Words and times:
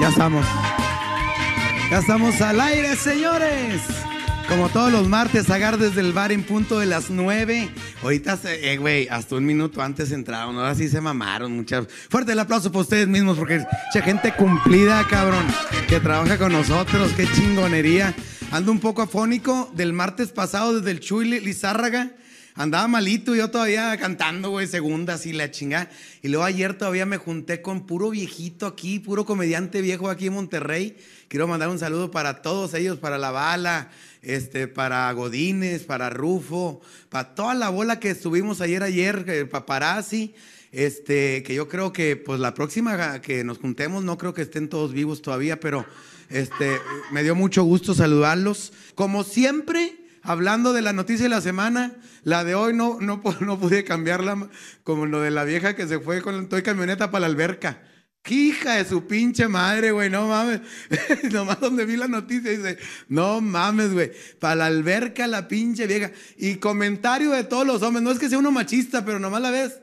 Ya 0.00 0.08
estamos. 0.08 0.46
Ya 1.90 1.98
estamos 1.98 2.40
al 2.40 2.58
aire, 2.58 2.96
señores. 2.96 3.82
Como 4.48 4.70
todos 4.70 4.90
los 4.90 5.06
martes, 5.08 5.50
agar 5.50 5.76
desde 5.76 6.00
el 6.00 6.14
bar 6.14 6.32
en 6.32 6.42
punto 6.42 6.78
de 6.78 6.86
las 6.86 7.10
9. 7.10 7.68
Ahorita, 8.02 8.38
eh, 8.44 8.78
güey, 8.78 9.08
hasta 9.08 9.36
un 9.36 9.44
minuto 9.44 9.82
antes 9.82 10.10
entraron. 10.10 10.56
Ahora 10.56 10.74
sí 10.74 10.88
se 10.88 11.02
mamaron. 11.02 11.54
Muchas. 11.54 11.86
Fuerte 12.08 12.32
el 12.32 12.38
aplauso 12.38 12.72
para 12.72 12.80
ustedes 12.80 13.08
mismos, 13.08 13.36
porque 13.36 13.58
mucha 13.58 14.02
gente 14.02 14.32
cumplida, 14.34 15.06
cabrón, 15.06 15.44
que 15.86 16.00
trabaja 16.00 16.38
con 16.38 16.52
nosotros. 16.52 17.12
Qué 17.14 17.26
chingonería. 17.30 18.14
Ando 18.52 18.72
un 18.72 18.80
poco 18.80 19.02
afónico 19.02 19.70
del 19.74 19.92
martes 19.92 20.32
pasado 20.32 20.78
desde 20.78 20.92
el 20.92 21.00
Chuy 21.00 21.26
Lizárraga. 21.40 22.10
Andaba 22.54 22.88
malito, 22.88 23.34
yo 23.34 23.50
todavía 23.50 23.96
cantando, 23.96 24.50
güey, 24.50 24.66
segundas 24.66 25.24
y 25.24 25.32
la 25.32 25.50
chingada. 25.50 25.88
Y 26.20 26.28
luego 26.28 26.44
ayer 26.44 26.76
todavía 26.76 27.06
me 27.06 27.16
junté 27.16 27.62
con 27.62 27.86
puro 27.86 28.10
viejito 28.10 28.66
aquí, 28.66 28.98
puro 28.98 29.24
comediante 29.24 29.80
viejo 29.80 30.10
aquí 30.10 30.26
en 30.26 30.34
Monterrey. 30.34 30.96
Quiero 31.28 31.46
mandar 31.46 31.68
un 31.68 31.78
saludo 31.78 32.10
para 32.10 32.42
todos 32.42 32.74
ellos, 32.74 32.98
para 32.98 33.18
La 33.18 33.30
Bala, 33.30 33.90
este, 34.22 34.66
para 34.66 35.10
Godínez, 35.12 35.84
para 35.84 36.10
Rufo, 36.10 36.80
para 37.08 37.34
toda 37.34 37.54
la 37.54 37.68
bola 37.68 38.00
que 38.00 38.10
estuvimos 38.10 38.60
ayer, 38.60 38.82
ayer, 38.82 39.24
eh, 39.28 39.44
paparazzi. 39.46 40.34
Este, 40.72 41.42
que 41.42 41.54
yo 41.54 41.68
creo 41.68 41.92
que, 41.92 42.16
pues 42.16 42.38
la 42.40 42.54
próxima 42.54 43.20
que 43.20 43.42
nos 43.42 43.58
juntemos, 43.58 44.04
no 44.04 44.18
creo 44.18 44.34
que 44.34 44.42
estén 44.42 44.68
todos 44.68 44.92
vivos 44.92 45.20
todavía, 45.20 45.58
pero 45.58 45.84
este, 46.28 46.78
me 47.10 47.22
dio 47.24 47.34
mucho 47.34 47.64
gusto 47.64 47.94
saludarlos. 47.94 48.72
Como 48.94 49.24
siempre, 49.24 49.99
hablando 50.30 50.72
de 50.72 50.82
la 50.82 50.92
noticia 50.92 51.24
de 51.24 51.30
la 51.30 51.40
semana, 51.40 51.92
la 52.22 52.44
de 52.44 52.54
hoy 52.54 52.72
no, 52.74 52.98
no, 53.00 53.22
pu- 53.22 53.38
no 53.46 53.58
pude 53.58 53.84
cambiarla, 53.84 54.48
como 54.84 55.06
lo 55.06 55.20
de 55.20 55.30
la 55.30 55.44
vieja 55.44 55.74
que 55.74 55.86
se 55.86 55.98
fue 56.00 56.22
con 56.22 56.48
toda 56.48 56.62
camioneta 56.62 57.10
para 57.10 57.20
la 57.22 57.26
alberca. 57.26 57.82
¡Qué 58.22 58.34
Hija 58.34 58.74
de 58.74 58.84
su 58.84 59.06
pinche 59.06 59.48
madre, 59.48 59.92
güey, 59.92 60.10
no 60.10 60.28
mames. 60.28 60.60
Nomás 61.32 61.58
donde 61.58 61.86
vi 61.86 61.96
la 61.96 62.06
noticia 62.06 62.50
dice, 62.50 62.76
no 63.08 63.40
mames, 63.40 63.92
güey. 63.94 64.12
Para 64.38 64.56
la 64.56 64.66
alberca 64.66 65.26
la 65.26 65.48
pinche 65.48 65.86
vieja. 65.86 66.10
Y 66.36 66.56
comentario 66.56 67.30
de 67.30 67.44
todos 67.44 67.66
los 67.66 67.80
hombres, 67.82 68.02
no 68.02 68.10
es 68.10 68.18
que 68.18 68.28
sea 68.28 68.38
uno 68.38 68.52
machista, 68.52 69.06
pero 69.06 69.18
nomás 69.18 69.40
la 69.40 69.50
ves. 69.50 69.80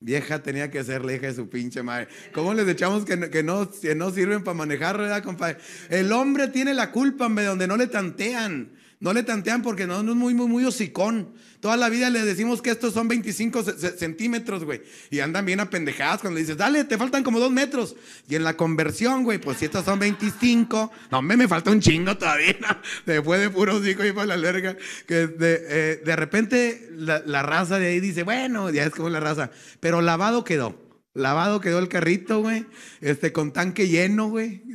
Vieja 0.00 0.42
tenía 0.42 0.70
que 0.70 0.82
ser 0.82 1.04
la 1.04 1.12
hija 1.12 1.26
de 1.26 1.34
su 1.34 1.50
pinche 1.50 1.82
madre. 1.82 2.08
¿Cómo 2.32 2.54
les 2.54 2.66
echamos 2.68 3.04
que 3.04 3.18
no, 3.18 3.28
que 3.28 3.42
no, 3.42 3.70
que 3.70 3.94
no 3.94 4.10
sirven 4.10 4.42
para 4.44 4.56
manejar, 4.56 4.96
verdad, 4.96 5.22
compadre? 5.22 5.58
El 5.90 6.10
hombre 6.12 6.48
tiene 6.48 6.72
la 6.72 6.90
culpa, 6.90 7.26
hombre, 7.26 7.44
donde 7.44 7.66
no 7.66 7.76
le 7.76 7.86
tantean. 7.86 8.72
No 9.00 9.12
le 9.12 9.22
tantean 9.22 9.60
porque 9.62 9.86
no, 9.86 9.98
es 9.98 10.04
muy, 10.16 10.32
muy, 10.34 10.46
muy 10.46 10.64
hocicón. 10.64 11.34
Toda 11.60 11.76
la 11.76 11.88
vida 11.88 12.10
le 12.10 12.22
decimos 12.22 12.62
que 12.62 12.70
estos 12.70 12.94
son 12.94 13.08
25 13.08 13.62
ce- 13.62 13.72
ce- 13.78 13.98
centímetros, 13.98 14.64
güey. 14.64 14.82
Y 15.10 15.20
andan 15.20 15.44
bien 15.46 15.60
apendejadas 15.60 16.20
cuando 16.20 16.38
dices, 16.38 16.56
dale, 16.56 16.84
te 16.84 16.96
faltan 16.98 17.22
como 17.22 17.40
dos 17.40 17.50
metros. 17.50 17.96
Y 18.28 18.34
en 18.34 18.44
la 18.44 18.56
conversión, 18.56 19.24
güey, 19.24 19.38
pues 19.38 19.58
si 19.58 19.64
estos 19.66 19.84
son 19.84 19.98
25, 19.98 20.90
no, 21.10 21.22
me, 21.22 21.48
falta 21.48 21.70
un 21.70 21.80
chingo 21.80 22.16
todavía. 22.16 22.56
¿no? 22.60 22.76
Después 23.06 23.40
de 23.40 23.50
puro 23.50 23.76
hocico 23.76 24.04
y 24.04 24.12
para 24.12 24.26
la 24.26 24.36
verga. 24.36 24.76
Que 25.06 25.26
de, 25.26 25.60
eh, 25.68 26.02
de 26.04 26.16
repente 26.16 26.88
la, 26.96 27.22
la 27.26 27.42
raza 27.42 27.78
de 27.78 27.88
ahí 27.88 28.00
dice, 28.00 28.22
bueno, 28.22 28.70
ya 28.70 28.84
es 28.84 28.90
como 28.90 29.08
la 29.08 29.20
raza. 29.20 29.50
Pero 29.80 30.02
lavado 30.02 30.44
quedó. 30.44 30.83
Lavado 31.14 31.60
quedó 31.60 31.78
el 31.78 31.88
carrito, 31.88 32.40
güey. 32.40 32.66
Este, 33.00 33.32
con 33.32 33.52
tanque 33.52 33.88
lleno, 33.88 34.28
güey. 34.28 34.64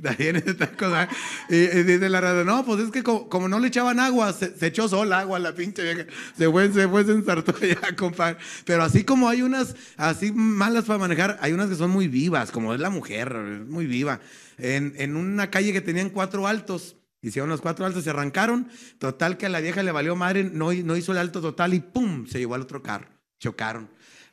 Y, 1.50 1.56
dice 1.84 2.10
la 2.10 2.22
raza, 2.22 2.46
no, 2.46 2.66
pues 2.66 2.80
es 2.80 2.92
que 2.92 3.04
como, 3.04 3.50
no 3.50 3.60
le 3.60 3.68
echaban 3.68 4.00
agua, 4.00 4.32
se, 4.32 4.54
echó 4.66 4.88
sola 4.88 5.20
agua 5.20 5.38
la 5.40 5.54
pinche 5.54 5.84
vieja. 5.84 6.06
Se 6.38 6.50
fue, 6.50 6.72
se 6.72 6.88
fue, 6.88 7.04
se 7.04 7.12
ensartó 7.12 7.54
ya, 7.66 7.96
compadre. 7.98 8.38
Pero 8.64 8.84
así 8.84 9.04
como 9.04 9.28
hay 9.28 9.42
unas 9.42 9.76
así 9.98 10.32
malas 10.32 10.86
para 10.86 11.00
manejar, 11.00 11.38
hay 11.42 11.52
unas 11.52 11.70
que 11.70 11.76
son 11.76 11.92
muy 11.92 12.08
vivas, 12.08 12.52
como 12.52 12.74
es 12.74 12.80
la 12.80 12.90
mujer, 12.90 13.34
muy 13.68 13.86
viva. 13.86 14.22
En, 14.58 14.94
en 14.98 15.18
una 15.18 15.50
calle 15.50 15.74
que 15.74 15.82
tenían 15.82 16.10
cuatro 16.10 16.48
altos, 16.48 16.96
Hicieron 17.22 17.50
los 17.50 17.60
cuatro 17.60 17.86
altos, 17.86 18.06
se 18.06 18.12
arrancaron. 18.12 18.70
Total 18.98 19.36
que 19.36 19.48
a 19.48 19.50
la 19.50 19.60
vieja 19.60 19.84
le 19.84 19.92
valió 19.92 20.16
madre, 20.16 20.46
no 20.46 20.72
hizo 20.72 21.12
el 21.12 21.18
alto 21.18 21.42
total 21.42 21.74
y 21.74 21.82
¡pum! 21.82 22.26
Se 22.28 22.40
llevó 22.40 22.56
al 22.56 22.62
otro 22.62 22.82
carro. 22.82 23.10
Chocaron. 23.40 23.90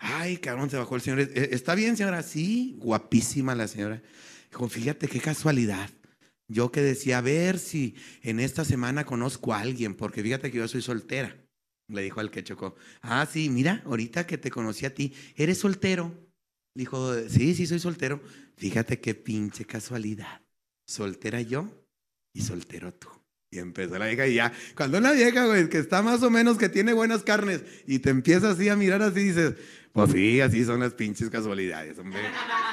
Ay, 0.09 0.37
cabrón, 0.37 0.71
se 0.71 0.77
bajó 0.77 0.95
el 0.97 1.03
señor. 1.03 1.21
"¿E- 1.21 1.49
¿Está 1.53 1.75
bien, 1.75 1.97
señora? 1.97 2.23
Sí, 2.23 2.77
guapísima 2.79 3.55
la 3.55 3.67
señora. 3.67 4.03
Dijo, 4.51 4.69
fíjate 4.69 5.09
qué 5.09 5.21
casualidad. 5.21 5.91
Yo 6.49 6.71
que 6.71 6.81
decía, 6.81 7.19
a 7.19 7.23
ver 7.23 7.59
si 7.59 7.97
en 8.23 8.39
esta 8.39 8.65
semana 8.65 9.05
conozco 9.05 9.53
a 9.53 9.61
alguien, 9.61 9.95
porque 9.97 10.23
fíjate 10.23 10.51
que 10.53 10.59
yo 10.59 10.69
soy 10.69 10.81
soltera. 10.83 11.37
Le 11.89 12.03
dijo 12.03 12.21
al 12.21 12.31
que 12.31 12.45
chocó. 12.45 12.77
Ah, 13.01 13.27
sí, 13.31 13.49
mira, 13.51 13.83
ahorita 13.85 14.27
que 14.27 14.39
te 14.39 14.51
conocí 14.51 14.87
a 14.87 14.95
ti, 14.95 15.13
¿eres 15.35 15.59
soltero? 15.59 16.13
Dijo, 16.75 17.15
sí, 17.29 17.55
sí, 17.55 17.67
soy 17.67 17.81
soltero. 17.81 18.21
Fíjate 18.57 19.01
qué 19.01 19.15
pinche 19.15 19.65
casualidad. 19.65 20.41
Soltera 20.87 21.41
yo 21.41 21.69
y 22.33 22.43
soltero 22.43 22.95
tú. 22.95 23.09
Y 23.51 23.59
empezó 23.59 23.99
la 23.99 24.07
vieja 24.07 24.27
y 24.27 24.35
ya, 24.35 24.53
cuando 24.77 24.99
una 24.99 25.13
vieja, 25.13 25.47
güey, 25.47 25.69
que 25.69 25.79
está 25.79 26.03
más 26.03 26.23
o 26.23 26.31
menos, 26.31 26.59
que 26.59 26.69
tiene 26.69 26.93
buenas 26.93 27.23
carnes, 27.23 27.63
y 27.87 28.01
te 28.01 28.11
empieza 28.11 28.51
así 28.51 28.69
a 28.69 28.77
mirar 28.77 29.03
así, 29.03 29.21
dices, 29.23 29.55
pues 29.93 30.11
sí, 30.11 30.41
así 30.41 30.65
son 30.65 30.81
las 30.81 30.95
pinches 30.95 31.31
casualidades, 31.31 31.99
hombre. 31.99 32.21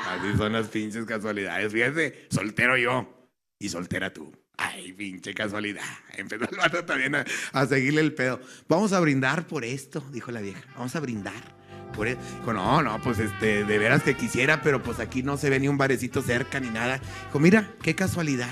Así 0.08 0.36
son 0.36 0.52
las 0.52 0.68
pinches 0.68 1.06
casualidades. 1.06 1.72
Fíjate, 1.72 2.28
soltero 2.30 2.76
yo 2.76 3.30
y 3.60 3.70
soltera 3.70 4.12
tú. 4.12 4.34
Ay, 4.58 4.94
pinche 4.94 5.34
casualidad. 5.34 5.86
Empezó 6.18 6.46
el 6.50 6.58
vato 6.58 6.84
también 6.84 7.16
a, 7.16 7.26
a 7.54 7.66
seguirle 7.66 8.02
el 8.02 8.14
pedo. 8.14 8.42
Vamos 8.68 8.94
a 8.94 9.00
brindar 9.00 9.48
por 9.48 9.64
esto, 9.64 10.04
dijo 10.12 10.32
la 10.32 10.42
vieja. 10.42 10.62
Vamos 10.76 10.96
a 10.96 11.00
brindar. 11.00 11.56
Por 11.96 12.08
e-". 12.08 12.18
Dijo, 12.40 12.52
no, 12.52 12.82
no, 12.82 13.02
pues 13.02 13.20
este, 13.20 13.64
de 13.64 13.78
veras 13.78 14.04
que 14.04 14.16
quisiera, 14.16 14.62
pero 14.62 14.84
pues 14.84 15.00
aquí 15.00 15.24
no 15.24 15.38
se 15.38 15.50
ve 15.50 15.60
ni 15.60 15.68
un 15.68 15.78
barecito 15.78 16.22
cerca 16.22 16.60
ni 16.60 16.70
nada. 16.70 17.00
Dijo, 17.28 17.40
mira, 17.40 17.72
qué 17.82 17.96
casualidad. 17.96 18.50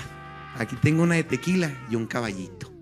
Aquí 0.56 0.76
tengo 0.76 1.02
una 1.02 1.14
de 1.14 1.24
tequila 1.24 1.86
y 1.90 1.96
un 1.96 2.06
caballito. 2.06 2.72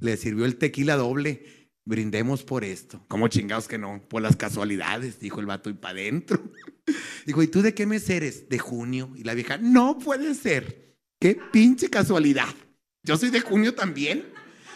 Le 0.00 0.16
sirvió 0.16 0.44
el 0.44 0.56
tequila 0.56 0.96
doble. 0.96 1.70
Brindemos 1.84 2.42
por 2.42 2.64
esto. 2.64 3.04
¿Cómo 3.08 3.28
chingados 3.28 3.68
que 3.68 3.78
no? 3.78 4.02
Por 4.08 4.22
las 4.22 4.36
casualidades, 4.36 5.20
dijo 5.20 5.40
el 5.40 5.46
vato, 5.46 5.70
y 5.70 5.74
para 5.74 5.92
adentro. 5.92 6.42
Dijo, 7.26 7.42
¿y 7.42 7.48
tú 7.48 7.62
de 7.62 7.74
qué 7.74 7.86
mes 7.86 8.08
eres? 8.08 8.48
De 8.48 8.60
junio. 8.60 9.10
Y 9.16 9.24
la 9.24 9.34
vieja, 9.34 9.58
no 9.58 9.98
puede 9.98 10.34
ser. 10.34 10.96
Qué 11.20 11.36
pinche 11.52 11.90
casualidad. 11.90 12.54
Yo 13.02 13.16
soy 13.16 13.30
de 13.30 13.40
junio 13.40 13.74
también. 13.74 14.24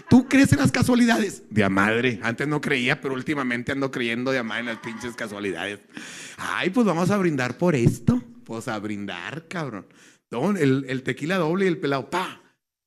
¿Tú 0.09 0.29
crees 0.29 0.53
en 0.53 0.59
las 0.59 0.73
casualidades? 0.73 1.45
De 1.51 1.63
a 1.63 1.69
madre. 1.69 2.19
Antes 2.25 2.49
no 2.49 2.61
creía, 2.61 3.01
pero 3.01 3.15
últimamente 3.15 3.71
ando 3.71 3.93
creyendo 3.93 4.33
de 4.33 4.39
a 4.39 4.43
madre 4.43 4.61
en 4.61 4.67
las 4.67 4.79
pinches 4.79 5.15
casualidades. 5.15 5.79
Ay, 6.37 6.71
pues 6.71 6.85
vamos 6.85 7.11
a 7.11 7.19
brindar 7.19 7.57
por 7.57 7.77
esto. 7.77 8.21
Pues 8.45 8.67
a 8.67 8.77
brindar, 8.81 9.47
cabrón. 9.47 9.87
El, 10.33 10.87
el 10.89 11.03
tequila 11.05 11.39
doble 11.39 11.67
y 11.67 11.69
el 11.69 11.79
pelado, 11.79 12.11
pa. 12.11 12.40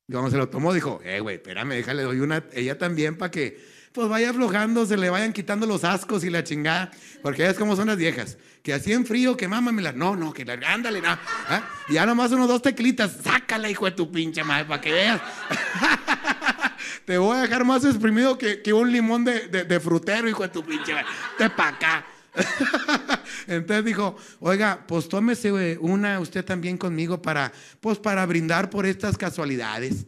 Y 0.08 0.12
cuando 0.12 0.30
se 0.30 0.36
lo 0.36 0.48
tomó, 0.48 0.72
dijo, 0.74 1.00
eh, 1.04 1.20
güey, 1.20 1.36
espérame, 1.36 1.70
déjale, 1.70 2.02
doy 2.02 2.20
una, 2.20 2.44
ella 2.52 2.76
también 2.76 3.16
para 3.16 3.30
que, 3.30 3.58
pues 3.92 4.06
vaya 4.08 4.30
aflojando, 4.30 4.84
se 4.84 4.96
le 4.98 5.08
vayan 5.08 5.32
quitando 5.32 5.66
los 5.66 5.82
ascos 5.84 6.24
y 6.24 6.30
la 6.30 6.44
chingada. 6.44 6.90
Porque 7.22 7.46
es 7.46 7.56
como 7.56 7.74
son 7.74 7.86
las 7.86 7.96
viejas, 7.96 8.36
que 8.62 8.74
así 8.74 8.92
en 8.92 9.06
frío, 9.06 9.34
que 9.36 9.48
mámamela. 9.48 9.92
No, 9.92 10.14
no, 10.14 10.32
que 10.34 10.44
la, 10.44 10.54
ándale, 10.72 11.00
no. 11.00 11.08
¿Ah? 11.08 11.62
Y 11.88 11.94
ya 11.94 12.04
nomás 12.04 12.32
unos 12.32 12.48
dos 12.48 12.60
tequilitas, 12.60 13.16
sácala, 13.22 13.70
hijo 13.70 13.86
de 13.86 13.92
tu 13.92 14.10
pinche 14.12 14.44
madre, 14.44 14.66
para 14.66 14.80
que 14.82 14.92
veas. 14.92 15.20
Te 17.06 17.18
voy 17.18 17.36
a 17.36 17.42
dejar 17.42 17.64
más 17.64 17.84
exprimido 17.84 18.36
que, 18.38 18.60
que 18.62 18.72
un 18.72 18.90
limón 18.92 19.24
de, 19.24 19.48
de- 19.48 19.64
de 19.64 19.80
frutero, 19.80 20.28
hijo 20.28 20.42
de 20.42 20.48
tu 20.50 20.64
pinche 20.64 20.92
madre. 20.92 21.06
Te 21.38 21.48
pa' 21.50 21.68
acá. 21.68 22.06
Entonces 23.46 23.84
dijo, 23.84 24.16
oiga, 24.40 24.84
pues 24.86 25.08
tómese 25.08 25.52
una 25.78 26.18
usted 26.20 26.44
también 26.44 26.76
conmigo 26.78 27.20
para, 27.20 27.52
pues 27.80 27.98
para 27.98 28.24
brindar 28.26 28.70
por 28.70 28.86
estas 28.86 29.16
casualidades. 29.18 30.06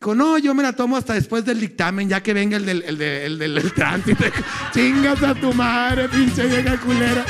Dijo, 0.00 0.14
no, 0.14 0.36
yo 0.38 0.54
me 0.54 0.62
la 0.62 0.72
tomo 0.74 0.96
hasta 0.96 1.14
después 1.14 1.44
del 1.44 1.60
dictamen, 1.60 2.08
ya 2.08 2.22
que 2.22 2.34
venga 2.34 2.56
el 2.56 2.66
del, 2.66 2.82
el 2.82 2.98
de- 2.98 3.24
el 3.26 3.38
del- 3.38 3.58
el 3.58 3.72
tránsito. 3.72 4.24
Chingas 4.74 5.22
a 5.22 5.34
tu 5.34 5.52
madre, 5.54 6.08
pinche 6.08 6.46
vieja 6.46 6.76
culera. 6.78 7.24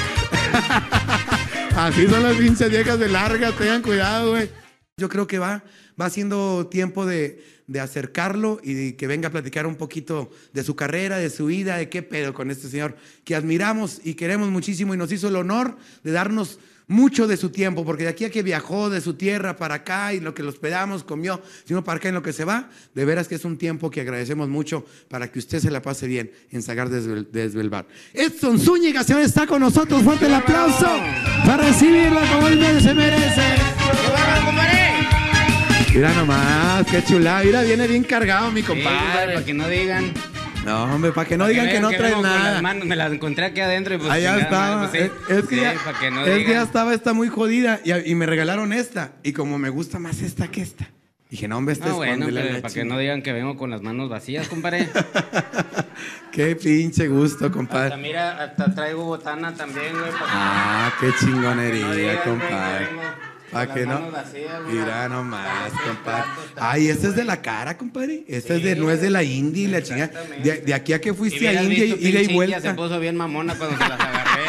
Así 1.77 2.07
son 2.09 2.23
las 2.23 2.37
pinches 2.37 2.71
viejas 2.71 2.99
de 2.99 3.09
largas, 3.09 3.55
tengan 3.57 3.83
cuidado, 3.83 4.31
güey. 4.33 4.49
Yo 4.97 5.09
creo 5.09 5.27
que 5.27 5.39
va, 5.39 5.63
va 6.01 6.09
siendo 6.11 6.69
tiempo 6.69 7.05
de, 7.05 7.45
de 7.67 7.81
acercarlo 7.81 8.61
y 8.63 8.93
que 8.93 9.07
venga 9.07 9.29
a 9.29 9.33
platicar 9.33 9.67
un 9.67 9.77
poquito 9.77 10.31
de 10.53 10.63
su 10.63 10.77
carrera, 10.77 11.17
de 11.17 11.31
su 11.31 11.47
vida, 11.47 11.77
de 11.77 11.89
qué 11.89 12.03
pedo 12.03 12.35
con 12.35 12.51
este 12.51 12.69
señor 12.69 12.97
que 13.25 13.35
admiramos 13.35 14.01
y 14.05 14.15
queremos 14.15 14.51
muchísimo 14.51 14.95
y 14.95 14.97
nos 14.97 15.11
hizo 15.13 15.29
el 15.29 15.37
honor 15.37 15.77
de 16.03 16.13
darnos 16.13 16.59
mucho 16.87 17.27
de 17.27 17.37
su 17.37 17.51
tiempo, 17.51 17.85
porque 17.85 18.05
de 18.05 18.11
aquí 18.11 18.25
a 18.25 18.31
que 18.31 18.43
viajó 18.43 18.91
de 18.91 19.01
su 19.01 19.15
tierra 19.15 19.57
para 19.57 19.77
acá 19.77 20.13
y 20.13 20.21
lo 20.21 20.35
que 20.35 20.43
lo 20.43 20.51
hospedamos, 20.51 21.03
comió, 21.03 21.41
sino 21.65 21.83
para 21.83 21.97
acá 21.97 22.09
en 22.09 22.15
lo 22.15 22.23
que 22.23 22.33
se 22.33 22.45
va, 22.45 22.69
de 22.95 23.05
veras 23.05 23.29
que 23.29 23.37
es 23.37 23.45
un 23.45 23.57
tiempo 23.57 23.91
que 23.91 24.01
agradecemos 24.03 24.49
mucho 24.49 24.85
para 25.09 25.31
que 25.31 25.39
usted 25.39 25.61
se 25.61 25.71
la 25.71 25.81
pase 25.81 26.07
bien 26.07 26.31
en 26.51 26.63
Sagar 26.63 26.91
desde, 26.91 27.25
desde 27.25 27.61
el 27.61 27.71
bar. 27.71 27.87
Edson 28.13 28.59
Zúñiga, 28.59 29.03
señor, 29.05 29.23
está 29.23 29.47
con 29.47 29.61
nosotros. 29.61 30.03
Fuerte 30.03 30.27
el 30.27 30.35
aplauso 30.35 30.89
para 31.47 31.69
recibirla 31.69 32.21
como 32.33 32.49
él 32.49 32.83
se 32.83 32.95
merece. 32.95 33.43
Mira 35.95 36.13
nomás, 36.13 36.85
qué 36.91 37.03
chulada. 37.05 37.43
Mira, 37.45 37.63
viene 37.63 37.87
bien 37.87 38.03
cargado 38.03 38.51
mi 38.51 38.63
compadre, 38.63 39.35
para 39.35 39.45
que 39.45 39.55
no 39.55 39.69
digan. 39.69 40.13
No, 40.65 40.85
hombre, 40.85 41.13
para 41.13 41.29
que 41.29 41.37
no 41.37 41.47
digan 41.47 41.69
que 41.69 41.79
no 41.79 41.91
traes 41.91 42.19
nada. 42.21 42.53
las 42.55 42.63
manos, 42.63 42.87
me 42.87 42.97
las 42.97 43.13
encontré 43.13 43.45
aquí 43.47 43.61
adentro 43.61 43.95
y 43.95 43.99
pues 43.99 44.11
Allá 44.11 44.39
estaba. 44.39 44.77
madre, 44.77 45.11
pues, 45.11 45.13
sí. 45.29 45.33
es, 45.33 45.39
es 45.39 45.45
que 45.49 45.55
Sí, 45.57 45.61
ya, 45.61 45.75
que 46.01 46.11
no 46.11 46.21
es 46.21 46.25
que 46.27 46.31
ya 46.43 46.47
digan. 46.49 46.63
estaba 46.65 46.95
esta 46.95 47.13
muy 47.13 47.29
jodida 47.29 47.81
y, 47.85 47.93
y 48.11 48.15
me 48.15 48.27
regalaron 48.27 48.73
esta. 48.73 49.13
Y 49.23 49.33
como 49.35 49.59
me 49.59 49.69
gusta 49.69 49.99
más 49.99 50.21
esta 50.23 50.49
que 50.49 50.63
esta. 50.63 50.89
Dije, 51.31 51.49
no, 51.49 51.59
hombre, 51.59 51.75
esta 51.75 51.89
es 51.89 51.93
bueno, 51.95 52.27
para 52.63 52.73
que 52.75 52.85
no 52.85 52.99
digan 52.99 53.21
que 53.23 53.33
vengo 53.33 53.57
con 53.57 53.71
las 53.71 53.83
manos 53.83 54.09
vacías, 54.09 54.49
compadre. 54.49 54.89
Qué 56.33 56.57
pinche 56.57 57.09
gusto, 57.09 57.47
Hasta 57.47 57.57
compadre. 57.57 57.97
mira, 57.99 58.43
hasta 58.43 58.75
traigo 58.75 59.05
botana 59.05 59.53
también, 59.55 59.93
güey. 59.93 60.11
que- 60.11 60.17
Ah, 60.27 60.93
qué 61.01 61.07
no 61.07 61.13
chingonería, 61.21 61.91
digan, 61.93 62.15
güey, 62.17 62.25
compadre. 62.25 62.87
que 62.87 62.95
vengo 62.95 63.03
Con 63.55 63.75
que 63.75 63.87
no. 63.87 64.01
mira. 64.71 65.09
Nomás, 65.09 65.67
Este 65.69 65.83
compadre. 65.89 66.25
Ay, 66.57 66.89
este 66.89 67.07
es 67.09 67.17
de 67.17 67.25
la 67.25 67.41
cara, 67.43 67.77
compadre. 67.77 68.25
Este 68.29 68.57
es 68.57 68.63
de, 68.63 68.75
Sí, 68.75 68.81
no 68.81 68.91
es 68.91 69.01
de 69.01 69.11
la 69.11 69.23
India 69.23 69.65
y 69.65 69.67
la 69.69 69.83
chingada. 69.83 70.13
De, 70.43 70.59
de 70.61 70.75
aquí 70.75 70.93
a 70.93 71.01
que 71.01 71.15
fuiste 71.15 71.49
a 71.49 71.63
India, 71.63 71.85
ida 71.85 72.21
y 72.21 72.33
vuelta. 72.35 72.61
se 72.61 72.75
puso 72.75 72.99
bien 73.01 73.17
mamona 73.17 73.55
cuando 73.55 73.77
se 73.79 73.89
las 73.89 74.01
agarré. 74.01 74.43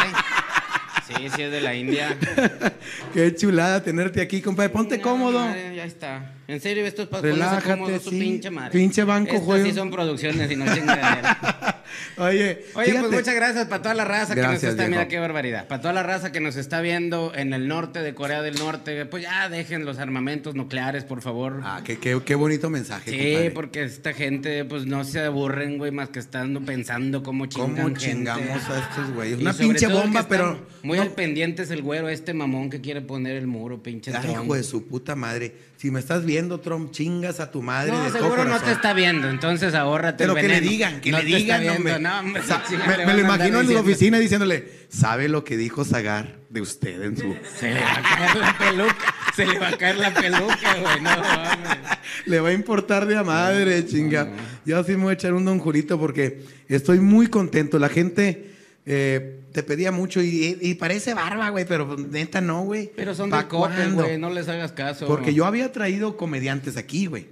Sí, 1.07 1.13
sí 1.35 1.41
es 1.43 1.51
de 1.51 1.61
la 1.61 1.75
India. 1.75 2.17
Qué 3.13 3.35
chulada 3.35 3.83
tenerte 3.83 4.21
aquí, 4.21 4.41
compadre. 4.41 4.69
Ponte 4.69 4.97
No, 4.97 5.03
cómodo. 5.03 5.39
madre, 5.39 5.75
ya 5.75 5.85
está. 5.85 6.31
En 6.47 6.59
serio, 6.59 6.85
esto 6.85 7.03
es 7.03 7.07
para 7.07 7.21
Relájate, 7.21 7.69
cómodo, 7.69 7.99
su 7.99 8.09
sí. 8.09 8.19
pinche 8.19 8.49
madre. 8.49 8.71
Pinche 8.71 9.03
banco, 9.03 9.31
Estas 9.33 9.45
joyo. 9.45 9.65
sí 9.65 9.73
son 9.73 9.91
producciones 9.91 10.49
y 10.51 10.55
no 10.55 10.65
chingadera. 10.73 11.74
Oye, 12.17 12.65
Oye, 12.75 12.85
fíjate. 12.85 12.99
pues 13.07 13.11
muchas 13.21 13.35
gracias 13.35 13.65
para 13.67 13.81
toda 13.81 13.95
la 13.95 14.05
raza 14.05 14.35
que 14.35 14.41
nos 14.41 14.63
está, 14.63 14.87
mira 14.87 15.07
qué 15.07 15.19
barbaridad. 15.19 15.67
Para 15.67 15.81
toda 15.81 15.93
la 15.93 16.03
raza 16.03 16.31
que 16.31 16.39
nos 16.39 16.55
está 16.55 16.81
viendo 16.81 17.33
en 17.35 17.53
el 17.53 17.67
norte 17.67 18.01
de 18.01 18.13
Corea 18.13 18.41
del 18.41 18.55
Norte, 18.55 19.05
pues 19.05 19.23
ya 19.23 19.49
dejen 19.49 19.85
los 19.85 19.97
armamentos 19.99 20.55
nucleares, 20.55 21.03
por 21.03 21.21
favor. 21.21 21.61
Ah, 21.63 21.81
qué, 21.83 21.97
qué, 21.97 22.19
qué 22.25 22.35
bonito 22.35 22.69
mensaje, 22.69 23.11
Sí, 23.11 23.17
compadre. 23.17 23.51
porque 23.51 23.83
esta 23.83 24.13
gente, 24.13 24.65
pues 24.65 24.85
no 24.85 25.03
se 25.03 25.19
aburren, 25.21 25.77
güey, 25.77 25.91
más 25.91 26.09
que 26.09 26.19
estando 26.19 26.61
pensando 26.61 27.23
cómo 27.23 27.45
chingan 27.47 27.71
¿Cómo 27.75 27.83
gente. 27.87 27.99
chingamos 27.99 28.69
a 28.69 28.79
estos 28.79 29.11
güeyes? 29.13 29.39
Una 29.39 29.53
pinche 29.53 29.87
bomba, 29.87 30.25
pero. 30.27 30.65
Muy 30.83 30.97
no- 30.97 31.03
al 31.03 31.11
pendiente 31.11 31.63
es 31.63 31.71
el 31.71 31.81
güero, 31.81 32.09
este 32.09 32.33
mamón 32.33 32.69
que 32.69 32.79
quiere 32.81 33.01
poner 33.01 33.35
el 33.37 33.47
muro, 33.47 33.81
pinche 33.81 34.11
Ay, 34.15 34.31
hijo 34.31 34.53
de 34.55 34.63
su 34.63 34.85
puta 34.87 35.15
madre. 35.15 35.53
Si 35.85 35.91
me 35.91 35.99
estás 35.99 36.25
viendo, 36.25 36.59
Trump, 36.61 36.89
chingas 36.89 37.39
a 37.39 37.51
tu 37.51 37.61
madre. 37.61 37.91
No, 37.91 38.05
de 38.05 38.09
seguro 38.09 38.43
no 38.43 38.59
te 38.59 38.71
está 38.71 38.91
viendo, 38.93 39.29
entonces 39.29 39.75
ahórrate 39.75 40.23
Pero 40.23 40.35
el 40.35 40.41
que 40.41 40.47
le 40.47 40.59
digan, 40.59 40.99
que 40.99 41.11
No 41.11 41.19
le 41.19 41.25
digan, 41.25 41.61
viendo, 41.61 41.77
hombre. 41.77 41.99
no, 41.99 42.19
hombre, 42.21 42.41
me, 42.41 42.97
me 42.97 43.05
van 43.05 43.15
lo 43.17 43.21
imagino 43.21 43.59
en 43.59 43.71
la 43.71 43.81
oficina 43.81 44.17
diciéndole, 44.17 44.67
¿sabe 44.89 45.29
lo 45.29 45.43
que 45.43 45.57
dijo 45.57 45.85
Zagar 45.85 46.39
de 46.49 46.61
usted 46.61 47.03
en 47.03 47.15
su... 47.15 47.35
Se 47.59 47.69
le 47.71 47.81
va 47.81 47.97
a 47.97 48.01
caer 48.01 48.35
la 48.35 48.57
peluca, 48.57 49.15
se 49.35 49.45
le 49.45 49.59
va 49.59 49.67
a 49.67 49.77
caer 49.77 49.97
la 49.97 50.11
peluca, 50.11 50.75
güey, 50.81 51.01
no 51.01 51.09
mames. 51.21 51.77
Le 52.25 52.39
va 52.39 52.49
a 52.49 52.53
importar 52.53 53.05
de 53.05 53.17
a 53.17 53.23
madre, 53.23 53.85
chinga. 53.85 54.27
Yo 54.65 54.83
sí 54.83 54.93
me 54.93 55.03
voy 55.03 55.11
a 55.11 55.13
echar 55.13 55.35
un 55.35 55.45
don 55.45 55.59
Julito 55.59 55.99
porque 55.99 56.41
estoy 56.67 56.99
muy 56.99 57.27
contento. 57.27 57.77
La 57.77 57.89
gente 57.89 58.54
eh, 58.85 59.41
te 59.51 59.63
pedía 59.63 59.91
mucho 59.91 60.21
y, 60.21 60.57
y 60.61 60.75
parece 60.75 61.13
barba, 61.13 61.49
güey, 61.49 61.65
pero 61.65 61.95
neta 61.97 62.39
no, 62.41 62.61
güey. 62.63 62.91
Pero 62.95 63.15
son 63.15 63.29
¿Pa' 63.29 63.43
de 63.43 63.47
cuándo? 63.47 64.03
güey, 64.03 64.17
no 64.19 64.29
les 64.29 64.47
hagas 64.47 64.71
caso. 64.73 65.07
Porque 65.07 65.33
yo 65.33 65.45
había 65.45 65.71
traído 65.71 66.17
comediantes 66.17 66.77
aquí, 66.77 67.07
güey. 67.07 67.27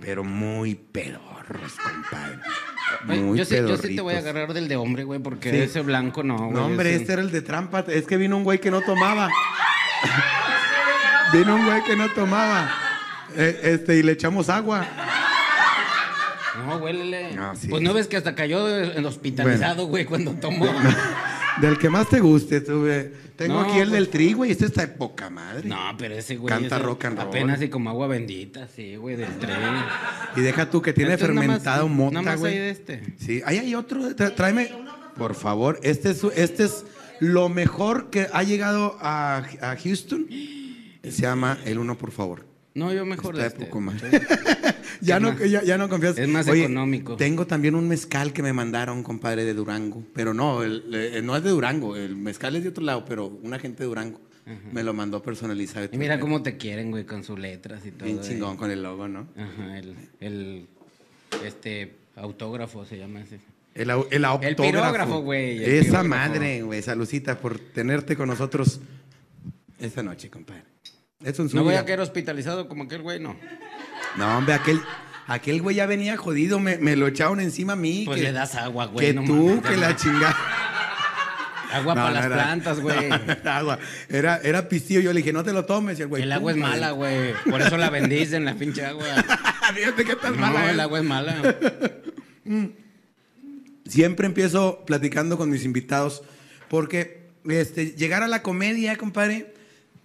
Pero 0.00 0.24
muy 0.24 0.74
pedorros, 0.74 1.72
compadre. 1.82 2.38
Muy 3.04 3.38
yo, 3.38 3.44
sí, 3.44 3.56
yo 3.56 3.76
sí 3.76 3.94
te 3.96 4.00
voy 4.00 4.14
a 4.14 4.18
agarrar 4.18 4.52
del 4.52 4.68
de 4.68 4.76
hombre, 4.76 5.04
güey, 5.04 5.18
porque 5.20 5.50
Sí. 5.50 5.56
ese 5.58 5.80
blanco 5.80 6.22
no, 6.22 6.36
güey. 6.36 6.52
No, 6.52 6.66
hombre, 6.66 6.90
ese- 6.90 7.00
este 7.02 7.12
era 7.14 7.22
el 7.22 7.30
de 7.30 7.42
trampa. 7.42 7.84
Es 7.88 8.06
que 8.06 8.16
vino 8.16 8.36
un 8.36 8.44
güey 8.44 8.60
que 8.60 8.70
no 8.70 8.80
tomaba. 8.82 9.28
vino 11.32 11.54
un 11.56 11.64
güey 11.66 11.82
que 11.84 11.96
no 11.96 12.08
tomaba. 12.10 12.70
Eh, 13.36 13.60
este, 13.64 13.96
y 13.96 14.02
le 14.02 14.12
echamos 14.12 14.48
agua. 14.48 14.86
No, 16.64 16.76
huélele. 16.76 17.34
No, 17.34 17.54
sí. 17.56 17.68
Pues 17.68 17.82
no 17.82 17.92
ves 17.94 18.06
que 18.08 18.16
hasta 18.16 18.34
cayó 18.34 18.66
el 18.68 19.04
hospitalizado, 19.04 19.86
güey, 19.86 20.04
cuando 20.04 20.32
tomó. 20.34 20.66
Del 21.60 21.78
que 21.78 21.88
más 21.88 22.08
te 22.08 22.20
guste, 22.20 22.60
tú, 22.60 22.80
güey. 22.82 23.08
Tengo 23.36 23.54
No, 23.54 23.60
aquí 23.62 23.78
el 23.78 23.88
pues- 23.88 23.92
del 23.92 24.08
tri, 24.08 24.32
güey. 24.34 24.50
Este 24.50 24.66
está 24.66 24.82
de 24.82 24.88
poca 24.88 25.30
madre. 25.30 25.68
No, 25.68 25.76
pero 25.98 26.14
ese 26.14 26.36
güey. 26.36 26.48
Canta 26.52 26.76
ese 26.76 26.84
rock 26.84 27.04
and 27.06 27.18
roll. 27.18 27.28
Apenas 27.28 27.62
y 27.62 27.68
como 27.68 27.90
agua 27.90 28.06
bendita, 28.08 28.66
sí, 28.74 28.96
güey, 28.96 29.16
del 29.16 29.38
tren. 29.38 29.56
Y 30.36 30.40
deja 30.40 30.70
tú 30.70 30.80
que 30.82 30.92
tiene 30.92 31.14
Esto 31.14 31.26
es 31.26 31.30
nada 31.32 31.46
más- 31.46 31.62
fermentado 31.62 31.88
Nada 31.88 31.94
mota, 31.96 32.22
más 32.22 32.34
hay 32.34 32.38
güey. 32.40 32.54
de 32.58 32.70
este. 32.70 33.02
Sí, 33.18 33.42
ahí 33.44 33.58
hay 33.58 33.74
otro. 33.74 34.14
Tráeme, 34.14 34.70
por 35.16 35.34
favor. 35.34 35.78
Este 35.82 36.10
es, 36.10 36.24
este 36.34 36.64
es 36.64 36.84
lo 37.20 37.48
mejor 37.48 38.10
que 38.10 38.26
ha 38.32 38.42
llegado 38.42 38.96
a, 39.00 39.42
a 39.60 39.76
Houston. 39.82 40.26
Se 41.02 41.22
llama 41.22 41.58
el 41.64 41.78
uno, 41.78 41.96
por 41.96 42.10
favor. 42.12 42.45
No, 42.76 42.92
yo 42.92 43.04
mejor 43.06 43.34
Está 43.34 43.42
de 43.42 43.48
este. 43.48 43.64
poco 43.64 43.80
más. 43.80 44.00
ya, 45.00 45.16
Es 45.16 45.22
no, 45.22 45.32
más- 45.32 45.50
ya, 45.50 45.62
ya 45.64 45.78
no 45.78 45.88
confías. 45.88 46.18
es 46.18 46.28
más 46.28 46.46
económico. 46.46 47.16
Tengo 47.16 47.46
también 47.46 47.74
un 47.74 47.88
mezcal 47.88 48.32
que 48.32 48.42
me 48.42 48.52
mandaron, 48.52 49.02
compadre, 49.02 49.44
de 49.44 49.54
Durango. 49.54 50.04
Pero 50.14 50.34
no, 50.34 50.62
el- 50.62 50.84
eh, 50.92 51.20
no 51.22 51.36
es 51.36 51.42
de 51.42 51.50
Durango. 51.50 51.96
El 51.96 52.16
mezcal 52.16 52.54
es 52.56 52.62
de 52.64 52.68
otro 52.68 52.84
lado, 52.84 53.04
pero 53.06 53.26
una 53.42 53.58
gente 53.58 53.82
de 53.82 53.88
Durango 53.88 54.20
me 54.72 54.84
lo 54.84 54.92
mandó 54.94 55.22
personalizado. 55.22 55.88
Y 55.90 55.96
mira 55.98 56.20
cómo 56.20 56.42
te 56.42 56.56
quieren, 56.56 56.90
güey, 56.90 57.04
con 57.04 57.24
sus 57.24 57.38
letras 57.38 57.84
y 57.86 57.90
todo. 57.90 58.04
Bien 58.04 58.18
eh. 58.18 58.22
chingón 58.22 58.56
con 58.56 58.70
el 58.70 58.82
logo, 58.82 59.08
¿no? 59.08 59.26
Ajá, 59.36 59.78
el, 59.78 59.94
el, 60.20 60.66
este, 61.44 61.94
autógrafo 62.14 62.84
se 62.84 62.98
llama 62.98 63.22
ese. 63.22 63.40
El, 63.74 63.90
el 64.10 64.24
autógrafo. 64.24 64.62
pirógrafo, 64.62 65.20
güey, 65.22 65.56
el 65.58 65.64
Esa 65.64 66.02
pirógrafo. 66.02 66.08
madre, 66.08 66.62
güey. 66.62 66.80
Salucita 66.82 67.38
por 67.38 67.58
tenerte 67.58 68.16
con 68.16 68.28
nosotros 68.28 68.80
esta 69.80 70.02
noche, 70.02 70.30
compadre. 70.30 70.62
No 71.52 71.64
voy 71.64 71.74
a 71.76 71.84
quedar 71.84 72.00
hospitalizado 72.00 72.68
como 72.68 72.84
aquel 72.84 73.02
güey, 73.02 73.18
no. 73.20 73.36
No, 74.16 74.38
hombre, 74.38 74.54
aquel, 74.54 74.80
aquel 75.26 75.62
güey 75.62 75.76
ya 75.76 75.86
venía 75.86 76.16
jodido. 76.16 76.60
Me, 76.60 76.76
me 76.78 76.94
lo 76.94 77.06
echaron 77.06 77.40
encima 77.40 77.72
a 77.72 77.76
mí. 77.76 78.02
Pues 78.04 78.18
que- 78.18 78.24
le 78.24 78.32
das 78.32 78.54
agua, 78.54 78.86
güey. 78.86 79.06
Que 79.06 79.14
no 79.14 79.24
tú, 79.24 79.32
mames, 79.48 79.62
que 79.64 79.74
no. 79.76 79.80
la 79.80 79.96
chingada. 79.96 80.36
Agua 81.72 81.94
No, 81.94 82.02
para 82.02 82.08
no 82.10 82.14
las 82.14 82.24
era- 82.26 82.34
plantas, 82.36 82.80
güey. 82.80 83.08
No, 83.44 83.50
agua. 83.50 83.78
Era, 84.08 84.36
era 84.44 84.68
pistillo. 84.68 85.00
Yo 85.00 85.12
le 85.12 85.20
dije, 85.20 85.32
no 85.32 85.42
te 85.42 85.52
lo 85.52 85.64
tomes. 85.64 85.98
Y 85.98 86.02
el 86.02 86.08
güey, 86.08 86.22
El 86.22 86.32
agua 86.32 86.52
es 86.52 86.56
"Pum, 86.58 86.62
mala, 86.68 86.94
madre". 86.94 86.96
güey. 87.32 87.34
Por 87.50 87.62
eso 87.62 87.76
la 87.78 87.90
bendicen, 87.90 88.44
la 88.44 88.54
pinche 88.54 88.84
agua. 88.84 89.04
Fíjate 89.74 90.04
qué 90.04 90.16
tan 90.16 90.34
No, 90.34 90.40
mala 90.42 90.70
el 90.70 90.76
es. 90.76 90.82
agua 90.82 90.98
es 90.98 91.04
mala. 91.04 91.56
Siempre 93.86 94.26
empiezo 94.26 94.84
platicando 94.84 95.38
con 95.38 95.48
mis 95.50 95.64
invitados 95.64 96.22
porque 96.68 97.26
este, 97.48 97.92
llegar 97.92 98.22
a 98.22 98.28
la 98.28 98.42
comedia, 98.42 98.96
compadre, 98.96 99.54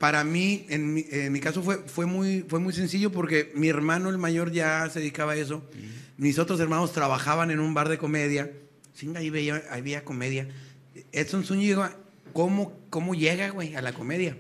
para 0.02 0.24
mí, 0.24 0.66
en 0.70 0.96
mi, 0.96 1.06
en 1.12 1.32
mi 1.32 1.40
caso 1.40 1.62
fue, 1.62 1.78
fue, 1.86 2.08
muy, 2.08 2.44
fue 2.48 2.60
muy 2.60 2.74
sencillo 2.74 3.12
porque 3.12 3.52
mi 3.54 3.70
hermano, 3.70 4.10
el 4.10 4.18
mayor, 4.18 4.52
ya 4.52 4.90
se 4.90 5.00
dedicaba 5.00 5.34
a 5.34 5.36
eso. 5.36 5.64
Mis 6.18 6.40
otros 6.40 6.60
hermanos 6.60 6.92
trabajaban 6.92 7.52
en 7.52 7.60
un 7.60 7.76
bar 7.76 7.88
de 7.88 8.00
comedia. 8.00 8.52
Sí, 8.96 9.14
ahí 9.16 9.30
veía, 9.30 9.62
ahí 9.70 9.84
veía 9.84 10.04
comedia. 10.04 10.48
Edson 11.12 11.44
Zúñiga, 11.44 11.96
¿cómo, 12.34 12.74
¿cómo 12.90 13.14
llega, 13.14 13.52
güey, 13.52 13.76
a 13.76 13.84
la 13.84 13.94
comedia? 13.94 14.36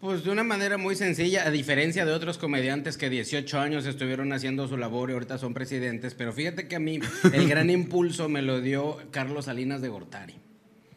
Pues 0.00 0.24
de 0.24 0.32
una 0.32 0.42
manera 0.42 0.78
muy 0.78 0.96
sencilla, 0.96 1.46
a 1.46 1.52
diferencia 1.52 2.04
de 2.04 2.10
otros 2.12 2.36
comediantes 2.36 2.96
que 2.96 3.08
18 3.08 3.60
años 3.60 3.86
estuvieron 3.86 4.32
haciendo 4.32 4.66
su 4.66 4.76
labor 4.76 5.10
y 5.10 5.12
ahorita 5.12 5.38
son 5.38 5.54
presidentes, 5.54 6.14
pero 6.14 6.32
fíjate 6.32 6.66
que 6.66 6.74
a 6.74 6.80
mí 6.80 6.98
el 7.32 7.48
gran 7.48 7.70
impulso 7.70 8.28
me 8.28 8.42
lo 8.42 8.60
dio 8.60 8.98
Carlos 9.12 9.44
Salinas 9.44 9.80
de 9.80 9.88
Gortari. 9.90 10.34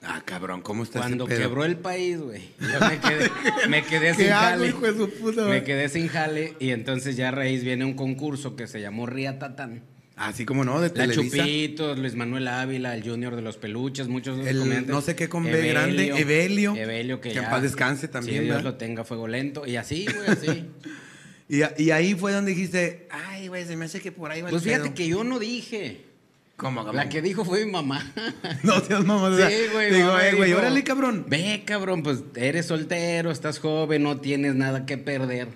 Ah, 0.08 0.22
cabrón, 0.24 0.62
¿cómo 0.62 0.84
está 0.84 1.00
ese 1.00 1.08
Cuando 1.08 1.26
pedo? 1.26 1.40
quebró 1.40 1.66
el 1.66 1.78
país, 1.78 2.20
güey. 2.20 2.42
Yo 2.60 2.80
me 2.88 3.00
quedé, 3.00 3.30
me 3.70 3.84
quedé 3.84 4.12
¿Qué 4.16 4.24
sin 4.26 4.32
hago, 4.34 4.50
jale. 4.60 4.68
hijo 4.68 4.82
de 4.82 4.94
su 4.98 5.10
puta 5.10 5.46
Me 5.46 5.64
quedé 5.64 5.90
sin 5.90 6.08
jale 6.08 6.54
y 6.60 6.70
entonces 6.70 7.16
ya 7.18 7.30
a 7.30 7.32
raíz 7.32 7.64
viene 7.64 7.86
un 7.86 7.96
concurso 7.96 8.56
que 8.56 8.68
se 8.68 8.82
llamó 8.82 9.06
Ría 9.08 9.40
Tatán. 9.40 9.82
Así 10.16 10.46
como 10.46 10.64
no, 10.64 10.80
de 10.80 10.88
La 10.90 10.94
Televisa. 10.94 11.38
Chupitos, 11.40 12.00
Luis 12.00 12.16
Manuel 12.16 12.48
Ávila, 12.48 12.96
el 12.96 13.04
Junior 13.04 13.36
de 13.36 13.42
los 13.42 13.58
Peluches, 13.58 14.08
muchos 14.08 14.38
de 14.38 14.54
los 14.54 14.66
El 14.68 14.88
no 14.88 15.02
sé 15.02 15.16
qué 15.16 15.28
con 15.28 15.44
B 15.44 15.68
grande, 15.68 16.08
Evelio, 16.16 16.74
Evelio, 16.76 17.20
que, 17.20 17.32
que 17.32 17.38
en 17.40 17.44
ya- 17.46 17.50
paz 17.50 17.64
descanse 17.64 18.08
también, 18.08 18.40
Sí, 18.44 18.46
Dios 18.46 18.64
lo 18.64 18.76
tenga, 18.76 19.04
fuego 19.04 19.28
lento. 19.28 19.66
Y 19.68 19.76
así, 19.76 20.06
güey, 20.06 20.28
así. 20.30 20.66
Y, 21.48 21.92
ahí 21.92 22.16
fue 22.16 22.32
donde 22.32 22.52
dijiste, 22.56 23.08
ay, 23.12 23.50
güey, 23.50 23.66
se 23.66 23.76
me 23.76 23.86
hace 23.86 24.02
que 24.02 24.12
por 24.12 24.32
ahí 24.32 24.42
va 24.42 24.50
pues 24.50 24.64
el 24.64 24.70
fíjate 24.70 24.86
pedo". 24.86 24.96
que 24.96 25.08
yo 25.08 25.24
no 25.24 25.38
dije. 25.38 26.05
¿Cómo, 26.58 26.82
cabrón? 26.86 26.96
La 26.96 27.10
que 27.10 27.22
dijo 27.22 27.44
fue 27.44 27.66
mi 27.66 27.72
mamá. 27.72 28.14
No 28.64 28.80
seas 28.80 29.04
mamá. 29.04 29.24
o 29.30 29.36
sea, 29.36 29.50
Sí, 29.50 29.56
güey. 29.74 29.94
Digo, 29.94 30.08
mamá 30.08 30.28
eh, 30.28 30.34
güey, 30.36 30.50
dijo, 30.50 30.60
órale, 30.60 30.84
cabrón. 30.84 31.26
Ve, 31.28 31.64
cabrón, 31.66 32.02
pues 32.04 32.20
eres 32.36 32.66
soltero, 32.68 33.30
estás 33.32 33.60
joven, 33.60 34.04
no 34.04 34.22
tienes 34.22 34.56
nada 34.56 34.86
que 34.86 34.98
perder. 34.98 35.50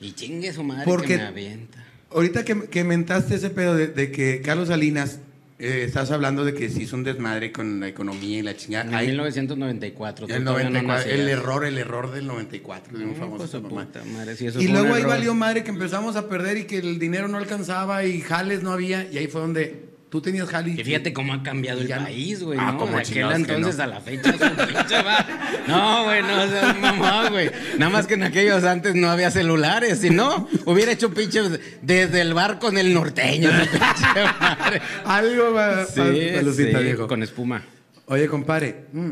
Y 0.00 0.12
chingue 0.12 0.52
su 0.52 0.62
madre 0.64 0.84
Porque- 0.84 1.06
que 1.08 1.16
me 1.18 1.22
avienta. 1.24 1.84
Ahorita 2.10 2.42
que, 2.44 2.68
que 2.68 2.84
mentaste 2.84 3.34
ese 3.34 3.50
pedo 3.50 3.76
de, 3.76 3.88
de 3.88 4.10
que 4.10 4.40
Carlos 4.40 4.68
Salinas, 4.68 5.20
eh, 5.58 5.82
estás 5.86 6.10
hablando 6.10 6.44
de 6.44 6.54
que 6.54 6.70
se 6.70 6.82
hizo 6.82 6.96
un 6.96 7.04
desmadre 7.04 7.52
con 7.52 7.80
la 7.80 7.88
economía 7.88 8.38
y 8.38 8.42
la 8.42 8.56
chingada. 8.56 8.84
En 8.88 8.94
Ay, 8.94 9.06
1994. 9.08 10.26
tú 10.26 10.32
el, 10.34 10.42
todavía 10.44 10.70
no 10.70 10.82
94, 10.82 11.12
el 11.12 11.28
error, 11.28 11.64
el 11.66 11.76
error 11.78 12.10
del 12.12 12.26
94, 12.26 12.96
de 12.96 13.04
un 13.04 13.10
Ay, 13.10 13.16
famoso 13.16 13.60
pues, 13.60 13.72
puta 13.72 14.04
madre, 14.04 14.32
eso 14.32 14.58
Y 14.60 14.68
luego 14.68 14.94
ahí 14.94 15.00
error. 15.02 15.10
valió 15.16 15.34
madre 15.34 15.64
que 15.64 15.70
empezamos 15.70 16.16
a 16.16 16.28
perder 16.28 16.56
y 16.56 16.64
que 16.64 16.78
el 16.78 16.98
dinero 16.98 17.28
no 17.28 17.36
alcanzaba 17.38 18.04
y 18.04 18.20
jales 18.22 18.62
no 18.62 18.72
había. 18.72 19.06
Y 19.12 19.18
ahí 19.18 19.26
fue 19.26 19.42
donde 19.42 19.87
Tú 20.10 20.22
tenías 20.22 20.48
jale. 20.48 20.70
Y 20.70 20.82
fíjate 20.82 21.12
cómo 21.12 21.34
ha 21.34 21.42
cambiado 21.42 21.82
el 21.82 21.86
Ya 21.88 21.98
país, 22.02 22.42
güey, 22.42 22.58
Ah, 22.58 22.72
¿no? 22.72 22.78
como 22.78 22.92
De 22.96 23.02
aquel 23.02 23.30
entonces 23.30 23.76
no. 23.76 23.82
a 23.82 23.86
la 23.86 24.00
fecha 24.00 24.32
pinche 24.32 25.02
va- 25.02 25.26
No, 25.68 26.04
güey, 26.04 26.22
no 26.22 26.48
seas 26.48 26.78
mamá, 26.78 27.28
güey. 27.28 27.50
Nada 27.78 27.90
más 27.90 28.06
que 28.06 28.14
en 28.14 28.22
aquellos 28.22 28.64
antes 28.64 28.94
no 28.94 29.10
había 29.10 29.30
celulares. 29.30 29.98
Si 29.98 30.08
no, 30.08 30.48
hubiera 30.64 30.92
hecho 30.92 31.12
pinches 31.12 31.60
desde 31.82 32.22
el 32.22 32.32
bar 32.32 32.58
con 32.58 32.78
el 32.78 32.94
norteño. 32.94 33.50
pinche. 33.70 34.80
Algo 35.04 35.52
va 35.52 35.84
Sí, 35.84 36.00
Pelucita, 36.00 36.78
sí, 36.78 36.84
viejo. 36.84 37.06
con 37.06 37.22
espuma. 37.22 37.62
Oye, 38.06 38.26
compadre. 38.28 38.86
mm, 38.92 39.10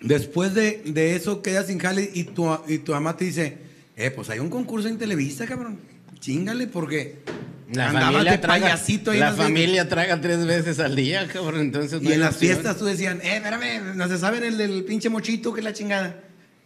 Después 0.00 0.54
de, 0.54 0.82
de 0.84 1.16
eso 1.16 1.40
quedas 1.42 1.66
sin 1.68 1.78
jale 1.78 2.08
y 2.12 2.24
tu, 2.24 2.56
y 2.68 2.78
tu 2.78 2.92
mamá 2.92 3.16
te 3.16 3.24
dice, 3.24 3.56
eh, 3.96 4.10
pues 4.10 4.28
hay 4.30 4.38
un 4.38 4.50
concurso 4.50 4.86
en 4.86 4.98
Televisa, 4.98 5.46
cabrón. 5.46 5.78
Chingale, 6.20 6.66
porque 6.66 7.20
La 7.74 7.88
andabas 7.88 8.12
familia, 8.12 8.32
de 8.32 8.38
traga, 8.38 8.60
payasito 8.66 9.10
ahí 9.10 9.18
la 9.18 9.32
familia 9.32 9.88
traga 9.88 10.20
tres 10.20 10.46
veces 10.46 10.78
al 10.80 10.94
día, 10.96 11.26
cabrón. 11.28 11.60
Entonces 11.60 12.00
no 12.02 12.10
Y 12.10 12.12
en 12.12 12.20
las 12.20 12.34
opción. 12.34 12.52
fiestas 12.52 12.76
tú 12.78 12.84
decían, 12.84 13.20
eh, 13.22 13.36
espérame, 13.36 13.96
no 13.96 14.08
se 14.08 14.18
saben 14.18 14.44
el 14.44 14.56
del 14.58 14.84
pinche 14.84 15.08
mochito 15.08 15.52
que 15.52 15.62
la 15.62 15.72
chingada. 15.72 16.16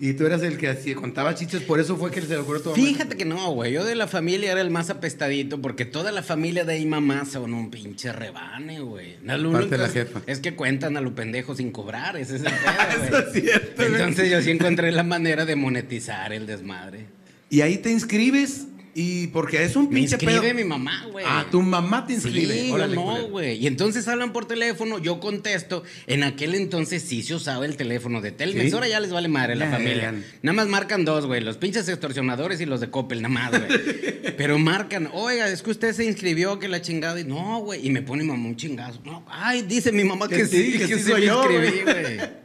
Y 0.01 0.13
tú 0.13 0.27
eras 0.27 0.43
el 0.43 0.59
que 0.59 0.69
así 0.69 0.95
contaba 0.95 1.35
chistes, 1.35 1.63
por 1.63 1.81
eso 1.81 1.97
fue 1.97 2.13
que 2.13 2.21
se 2.21 2.29
le 2.29 2.37
ocurrió 2.37 2.63
mamá. 2.63 2.77
Fíjate 2.77 3.17
que 3.17 3.25
no, 3.25 3.51
güey. 3.51 3.73
Yo 3.73 3.85
de 3.85 3.97
la 3.97 4.07
familia 4.07 4.53
era 4.53 4.61
el 4.61 4.71
más 4.71 4.91
apestadito 4.91 5.61
porque 5.61 5.85
toda 5.85 6.13
la 6.13 6.23
familia 6.23 6.65
de 6.65 6.75
ahí 6.75 6.87
mamá 6.87 7.25
son 7.25 7.53
un 7.53 7.69
pinche 7.69 8.13
rebane, 8.13 8.79
güey. 8.79 9.17
Lo 9.25 9.59
es-. 9.59 10.07
Es 10.29 10.39
que 10.39 10.55
cuentan 10.55 10.97
a 10.97 11.01
lo 11.01 11.17
pendejo 11.17 11.57
sin 11.57 11.73
cobrar, 11.73 12.17
ese 12.17 12.37
es 12.37 12.43
el 12.43 12.53
pedo, 12.53 12.99
güey. 12.99 13.09
Eso 13.09 13.19
es 13.19 13.43
cierto. 13.43 13.83
Entonces 13.83 14.31
yo 14.31 14.41
sí 14.41 14.53
encontré 14.53 14.93
la 14.93 15.03
manera 15.03 15.45
de 15.45 15.57
monetizar 15.57 16.33
el 16.33 16.47
desmadre. 16.47 17.07
Y 17.51 17.63
ahí 17.63 17.79
te 17.79 17.91
inscribes 17.91 18.69
y 19.01 19.27
porque 19.29 19.63
es 19.63 19.77
un 19.77 19.85
Me 19.89 19.97
pinche 19.97 20.17
inscribe 20.17 20.41
pedo. 20.41 20.55
mi 20.55 20.65
mamá, 20.65 21.07
güey. 21.13 21.25
Ah, 21.29 21.47
tu 21.51 21.63
mamá 21.63 22.07
te 22.07 22.15
inscribe. 22.15 22.53
Sí, 22.63 22.71
Órale, 22.73 22.97
no, 22.97 23.29
güey. 23.29 23.57
Y 23.63 23.67
entonces 23.67 24.09
hablan 24.09 24.33
por 24.33 24.47
teléfono, 24.47 24.99
yo 24.99 25.21
contesto. 25.21 25.85
En 26.07 26.25
aquel 26.25 26.55
entonces 26.55 27.03
sí 27.03 27.23
se 27.23 27.35
usaba 27.35 27.65
el 27.67 27.77
teléfono 27.77 28.21
de 28.21 28.33
Telmex. 28.33 28.71
Sí. 28.71 28.75
Ahora 28.75 28.89
ya 28.89 28.99
les 29.01 29.11
vale 29.13 29.29
madre 29.29 29.55
la 29.57 29.71
familia. 29.71 30.15
Nada 30.43 30.57
más 30.57 30.67
marcan 30.69 31.05
dos, 31.05 31.27
güey. 31.27 31.41
Los 31.43 31.57
pinches 31.59 31.89
extorsionadores 31.89 32.61
y 32.61 32.67
los 32.67 32.81
de 32.81 32.91
Coppel, 32.91 33.23
nada 33.23 33.33
más, 33.35 33.51
güey. 33.51 33.81
Pero 34.37 34.59
marcan, 34.59 35.09
oiga, 35.13 35.49
es 35.49 35.63
que 35.63 35.71
usted 35.71 35.93
se 35.93 36.05
inscribió, 36.05 36.59
que 36.59 36.69
la 36.69 36.81
chingada. 36.83 37.21
Y 37.21 37.25
no, 37.25 37.61
güey. 37.61 37.87
Y 37.87 37.91
me 37.91 38.03
pone 38.03 38.25
mamá 38.25 38.47
un 38.49 38.57
chingazo. 38.57 39.01
No, 39.05 39.25
ay, 39.29 39.63
dice 39.63 39.93
mi 39.93 40.05
mamá 40.05 40.29
que, 40.29 40.37
Que 40.39 40.47
sí, 40.47 40.73
que 40.73 40.87
que, 40.87 40.99
sí 40.99 41.11
soy 41.11 41.21
me 41.21 41.27
yo, 41.27 41.43
inscribí, 41.45 41.83
güey. 41.83 42.21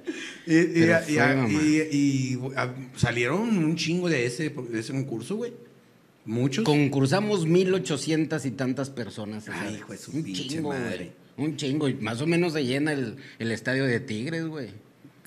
Y, 0.46 0.56
y- 0.56 0.84
y- 1.08 1.88
y- 2.34 2.40
ah, 2.58 2.74
salieron 2.98 3.40
un 3.58 3.76
chingo 3.78 4.10
de 4.10 4.26
ese, 4.26 4.50
de 4.50 4.80
ese 4.80 4.92
concurso, 4.92 5.38
güey. 5.38 5.54
Muchos. 6.26 6.64
Concursamos 6.64 7.46
1800 7.46 8.46
y 8.46 8.52
tantas 8.52 8.90
personas. 8.90 9.50
Ay, 9.50 9.76
hijo 9.76 9.92
de 9.92 9.98
su 9.98 10.12
un 10.12 10.24
pinche 10.24 10.48
chingo, 10.48 10.70
madre. 10.70 11.12
güey. 11.36 11.50
Un 11.50 11.58
chingo. 11.58 11.90
Y 11.90 11.96
más 11.96 12.22
o 12.22 12.28
menos 12.28 12.54
se 12.54 12.66
llena 12.66 12.94
el, 12.94 13.18
el 13.40 13.52
estadio 13.52 13.86
de 13.86 14.00
Tigres, 14.00 14.46
güey. 14.46 14.70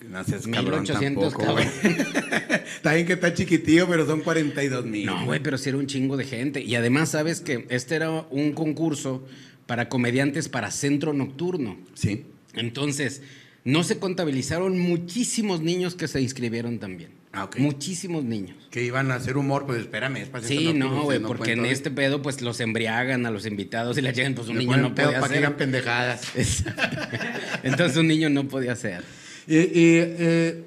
No 0.08 0.22
seas 0.24 0.46
cabrón 0.46 0.82
1800 0.82 1.32
tampoco, 1.32 1.52
güey. 1.52 1.66
Está 2.76 2.94
bien 2.94 3.06
que 3.06 3.14
está 3.14 3.34
chiquitillo, 3.34 3.88
pero 3.88 4.06
son 4.06 4.20
42 4.20 4.84
mil. 4.86 5.06
No, 5.06 5.24
güey, 5.24 5.42
pero 5.42 5.58
sí 5.58 5.70
era 5.70 5.78
un 5.78 5.86
chingo 5.86 6.16
de 6.16 6.24
gente. 6.24 6.62
Y 6.62 6.74
además, 6.76 7.08
sabes 7.10 7.40
que 7.40 7.66
este 7.70 7.96
era 7.96 8.10
un 8.30 8.52
concurso 8.52 9.26
para 9.66 9.88
comediantes 9.88 10.48
para 10.48 10.70
centro 10.70 11.12
nocturno. 11.12 11.76
Sí. 11.94 12.24
Entonces, 12.54 13.22
no 13.64 13.82
se 13.82 13.98
contabilizaron 13.98 14.78
muchísimos 14.78 15.60
niños 15.60 15.94
que 15.96 16.06
se 16.06 16.20
inscribieron 16.20 16.78
también. 16.78 17.10
Ah. 17.36 17.50
Muchísimos 17.58 18.24
niños. 18.24 18.56
Que 18.70 18.82
iban 18.82 19.10
a 19.10 19.16
hacer 19.16 19.36
humor, 19.36 19.66
pues 19.66 19.80
espérame, 19.80 20.16
es 20.16 20.28
para 20.30 20.46
Sí, 20.46 20.72
no, 20.72 21.02
güey, 21.02 21.20
porque 21.20 21.52
en 21.52 21.66
este 21.66 21.90
pedo, 21.90 22.22
pues 22.22 22.40
los 22.40 22.60
embriagan 22.60 23.26
a 23.26 23.30
los 23.30 23.44
invitados 23.44 23.98
y 23.98 24.00
la 24.00 24.10
llegan, 24.10 24.34
pues 24.34 24.48
un 24.48 24.56
niño 24.56 24.78
no 24.78 24.94
podía 24.94 25.20
para 25.20 25.34
hacer. 25.34 25.56
pendejadas. 25.56 26.32
Entonces, 27.62 27.98
un 27.98 28.08
niño 28.08 28.30
no 28.30 28.48
podía 28.48 28.72
hacer. 28.72 29.04
Y, 29.46 29.56
y, 29.58 29.68
eh, 29.74 30.64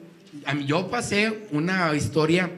yo 0.68 0.92
pasé 0.92 1.48
una 1.52 1.96
historia 1.96 2.52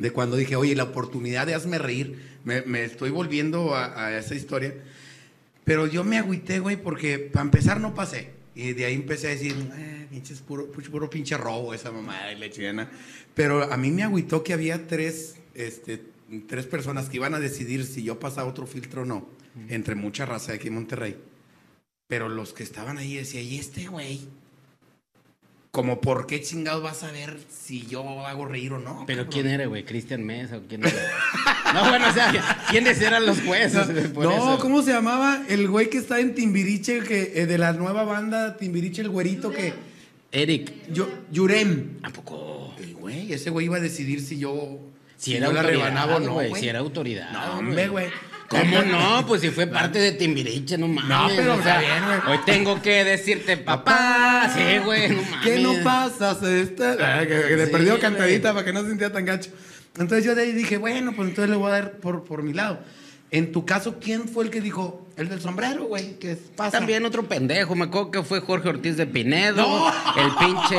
de 0.00 0.10
cuando 0.10 0.36
dije, 0.36 0.56
oye, 0.56 0.74
la 0.74 0.84
oportunidad 0.84 1.46
de 1.46 1.54
hazme 1.54 1.78
reír, 1.78 2.18
me, 2.42 2.62
me 2.62 2.82
estoy 2.82 3.10
volviendo 3.10 3.76
a, 3.76 4.06
a 4.06 4.18
esa 4.18 4.34
historia, 4.34 4.74
pero 5.62 5.86
yo 5.86 6.02
me 6.02 6.18
agüité, 6.18 6.58
güey, 6.58 6.76
porque 6.76 7.18
para 7.20 7.44
empezar 7.44 7.80
no 7.80 7.94
pasé. 7.94 8.33
Y 8.54 8.72
de 8.72 8.84
ahí 8.84 8.94
empecé 8.94 9.26
a 9.26 9.30
decir, 9.30 9.54
eh, 9.76 10.06
pinches 10.10 10.40
puro, 10.40 10.70
puro, 10.70 11.10
pinche 11.10 11.36
robo 11.36 11.74
esa 11.74 11.90
mamada 11.90 12.32
y 12.32 12.38
la 12.38 12.50
chingada. 12.50 12.90
Pero 13.34 13.64
a 13.72 13.76
mí 13.76 13.90
me 13.90 14.04
agüitó 14.04 14.44
que 14.44 14.52
había 14.52 14.86
tres, 14.86 15.36
este, 15.54 16.02
tres 16.46 16.66
personas 16.66 17.08
que 17.08 17.16
iban 17.16 17.34
a 17.34 17.40
decidir 17.40 17.84
si 17.84 18.04
yo 18.04 18.20
pasaba 18.20 18.48
otro 18.48 18.66
filtro 18.66 19.02
o 19.02 19.04
no, 19.04 19.28
entre 19.68 19.96
mucha 19.96 20.24
raza 20.24 20.52
de 20.52 20.58
aquí 20.58 20.68
en 20.68 20.74
Monterrey. 20.74 21.16
Pero 22.06 22.28
los 22.28 22.52
que 22.52 22.62
estaban 22.62 22.98
ahí 22.98 23.16
decían, 23.16 23.44
¿y 23.44 23.58
este 23.58 23.86
güey? 23.86 24.20
Como, 25.74 26.00
¿por 26.00 26.28
qué 26.28 26.40
chingados 26.40 26.84
vas 26.84 27.02
a 27.02 27.10
ver 27.10 27.36
si 27.50 27.84
yo 27.88 28.24
hago 28.28 28.46
reír 28.46 28.74
o 28.74 28.78
no? 28.78 29.02
Pero 29.08 29.24
cabrón? 29.24 29.32
¿quién 29.32 29.52
era, 29.52 29.66
güey? 29.66 29.84
¿Cristian 29.84 30.22
Mesa 30.24 30.58
o 30.58 30.60
quién 30.68 30.86
era? 30.86 30.94
No, 31.74 31.88
bueno, 31.88 32.08
o 32.08 32.12
sea, 32.12 32.64
¿quiénes 32.70 33.00
eran 33.00 33.26
los 33.26 33.40
jueces? 33.40 33.88
no, 34.14 34.32
eso. 34.32 34.58
¿cómo 34.60 34.82
se 34.82 34.92
llamaba 34.92 35.42
el 35.48 35.66
güey 35.66 35.90
que 35.90 35.98
está 35.98 36.20
en 36.20 36.36
Timbiriche, 36.36 37.00
que, 37.00 37.32
eh, 37.34 37.46
de 37.46 37.58
la 37.58 37.72
nueva 37.72 38.04
banda 38.04 38.56
Timbiriche, 38.56 39.02
el 39.02 39.08
güerito 39.08 39.50
que... 39.50 39.74
Eric. 40.30 40.92
Yo, 40.92 41.08
Yurem. 41.32 41.98
¿A 42.04 42.10
poco? 42.10 42.72
El 42.78 42.94
güey, 42.94 43.32
ese 43.32 43.50
güey 43.50 43.66
iba 43.66 43.78
a 43.78 43.80
decidir 43.80 44.20
si 44.20 44.38
yo... 44.38 44.78
Si 45.16 45.34
era 45.34 45.48
yo 45.48 45.54
la 45.54 45.62
rebanaba 45.64 46.18
o 46.18 46.20
no, 46.20 46.34
güey. 46.34 46.50
güey. 46.50 46.62
Si 46.62 46.68
era 46.68 46.78
autoridad. 46.78 47.32
No, 47.32 47.58
hombre, 47.58 47.88
güey. 47.88 48.06
¿Cómo 48.60 48.82
no? 48.98 49.26
Pues 49.26 49.40
si 49.40 49.50
fue 49.50 49.66
parte 49.66 49.98
de 49.98 50.12
Timbiriche, 50.12 50.78
no 50.78 50.88
mames. 50.88 51.08
No, 51.08 51.26
pero 51.36 51.54
o 51.54 51.62
sea, 51.62 51.80
está 51.82 51.94
bien, 52.00 52.20
güey. 52.24 52.36
Hoy 52.38 52.44
tengo 52.46 52.80
que 52.82 53.04
decirte, 53.04 53.56
papá. 53.56 54.50
Sí, 54.54 54.78
güey, 54.84 55.08
no 55.10 55.22
mames. 55.22 55.40
¿Qué 55.44 55.58
no 55.60 55.74
pasas? 55.82 56.42
Esta? 56.42 56.96
Ah, 57.00 57.20
que, 57.20 57.28
que 57.28 57.56
le 57.56 57.66
Sí, 57.66 57.72
perdió 57.72 57.90
güey. 57.92 58.00
cantadita 58.00 58.52
para 58.52 58.64
que 58.64 58.72
no 58.72 58.82
se 58.82 58.88
sintiera 58.88 59.12
tan 59.12 59.24
gacho. 59.24 59.50
Entonces 59.98 60.24
yo 60.24 60.34
de 60.34 60.42
ahí 60.42 60.52
dije, 60.52 60.76
bueno, 60.76 61.12
pues 61.14 61.28
entonces 61.28 61.50
le 61.50 61.56
voy 61.56 61.68
a 61.68 61.72
dar 61.74 61.92
por, 61.98 62.24
por 62.24 62.42
mi 62.42 62.52
lado. 62.52 62.80
En 63.30 63.50
tu 63.50 63.64
caso, 63.66 63.98
¿quién 64.00 64.28
fue 64.28 64.44
el 64.44 64.50
que 64.50 64.60
dijo? 64.60 65.08
El 65.16 65.28
del 65.28 65.40
sombrero, 65.40 65.84
güey, 65.86 66.18
que 66.20 66.36
pasa. 66.56 66.78
También 66.78 67.04
otro 67.04 67.24
pendejo, 67.28 67.74
me 67.74 67.84
acuerdo 67.84 68.10
que 68.12 68.22
fue 68.22 68.40
Jorge 68.40 68.68
Ortiz 68.68 68.96
de 68.96 69.06
Pinedo, 69.06 69.62
No. 69.62 69.92
el 70.22 70.30
pinche 70.38 70.78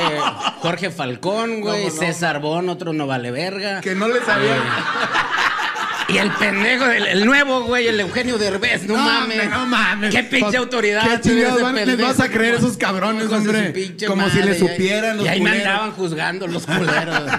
Jorge 0.59 0.89
Falcón, 0.89 1.61
güey, 1.61 1.85
No, 1.87 1.93
no. 1.93 1.99
César 1.99 2.39
Bon, 2.39 2.67
otro 2.69 2.93
no 2.93 3.07
vale 3.07 3.31
verga. 3.31 3.81
Que 3.81 3.95
no 3.95 4.07
le 4.07 4.21
sabía. 4.21 4.61
Y 6.07 6.17
el 6.17 6.29
pendejo, 6.33 6.85
el, 6.85 7.07
el 7.07 7.25
nuevo, 7.25 7.63
güey, 7.63 7.87
el 7.87 7.99
Eugenio 7.99 8.37
Derbez, 8.37 8.83
no, 8.83 8.95
mames. 8.95 9.39
hombre, 9.39 9.47
no 9.49 9.65
mames. 9.65 10.13
Qué 10.13 10.23
pinche 10.23 10.57
autoridad. 10.57 11.19
¿Qué 11.21 11.29
ese 11.31 11.61
van- 11.63 11.73
les 11.75 11.85
pendejo? 11.85 12.07
vas 12.09 12.19
a 12.19 12.29
creer 12.29 12.55
esos 12.55 12.77
cabrones, 12.77 13.27
hombre? 13.31 13.95
Como 14.05 14.29
si 14.29 14.41
le 14.43 14.55
y 14.55 14.59
supieran 14.59 15.17
los 15.17 15.25
Y 15.25 15.29
ahí 15.29 15.41
me 15.41 15.49
andaban 15.51 15.91
juzgando 15.91 16.47
los 16.47 16.65
culeros. 16.65 17.21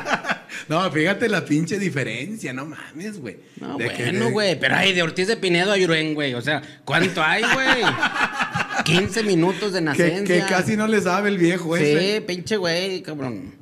No, 0.68 0.90
fíjate 0.90 1.28
la 1.28 1.44
pinche 1.44 1.78
diferencia, 1.78 2.52
no 2.52 2.64
mames, 2.66 3.20
güey. 3.20 3.36
No, 3.60 3.76
De 3.76 3.88
que- 3.90 4.04
bueno, 4.04 4.24
de- 4.24 4.30
güey, 4.32 4.58
pero 4.58 4.74
hay 4.74 4.92
de 4.94 5.02
Ortiz 5.02 5.28
de 5.28 5.36
Pinedo 5.36 5.70
a 5.70 5.76
Yurén, 5.76 6.14
güey. 6.14 6.34
O 6.34 6.40
sea, 6.40 6.60
¿cuánto 6.84 7.22
hay, 7.22 7.42
güey? 7.42 7.84
15 8.84 9.22
minutos 9.22 9.72
de 9.74 9.78
Que, 9.80 9.84
nacencia. 9.84 10.24
que 10.46 10.50
casi 10.52 10.76
no 10.76 10.88
le 10.88 11.00
sabe 11.00 11.28
el 11.28 11.38
viejo 11.38 11.76
ese. 11.76 12.16
Sí, 12.16 12.20
pinche 12.20 12.56
güey, 12.56 13.02
cabrón. 13.02 13.54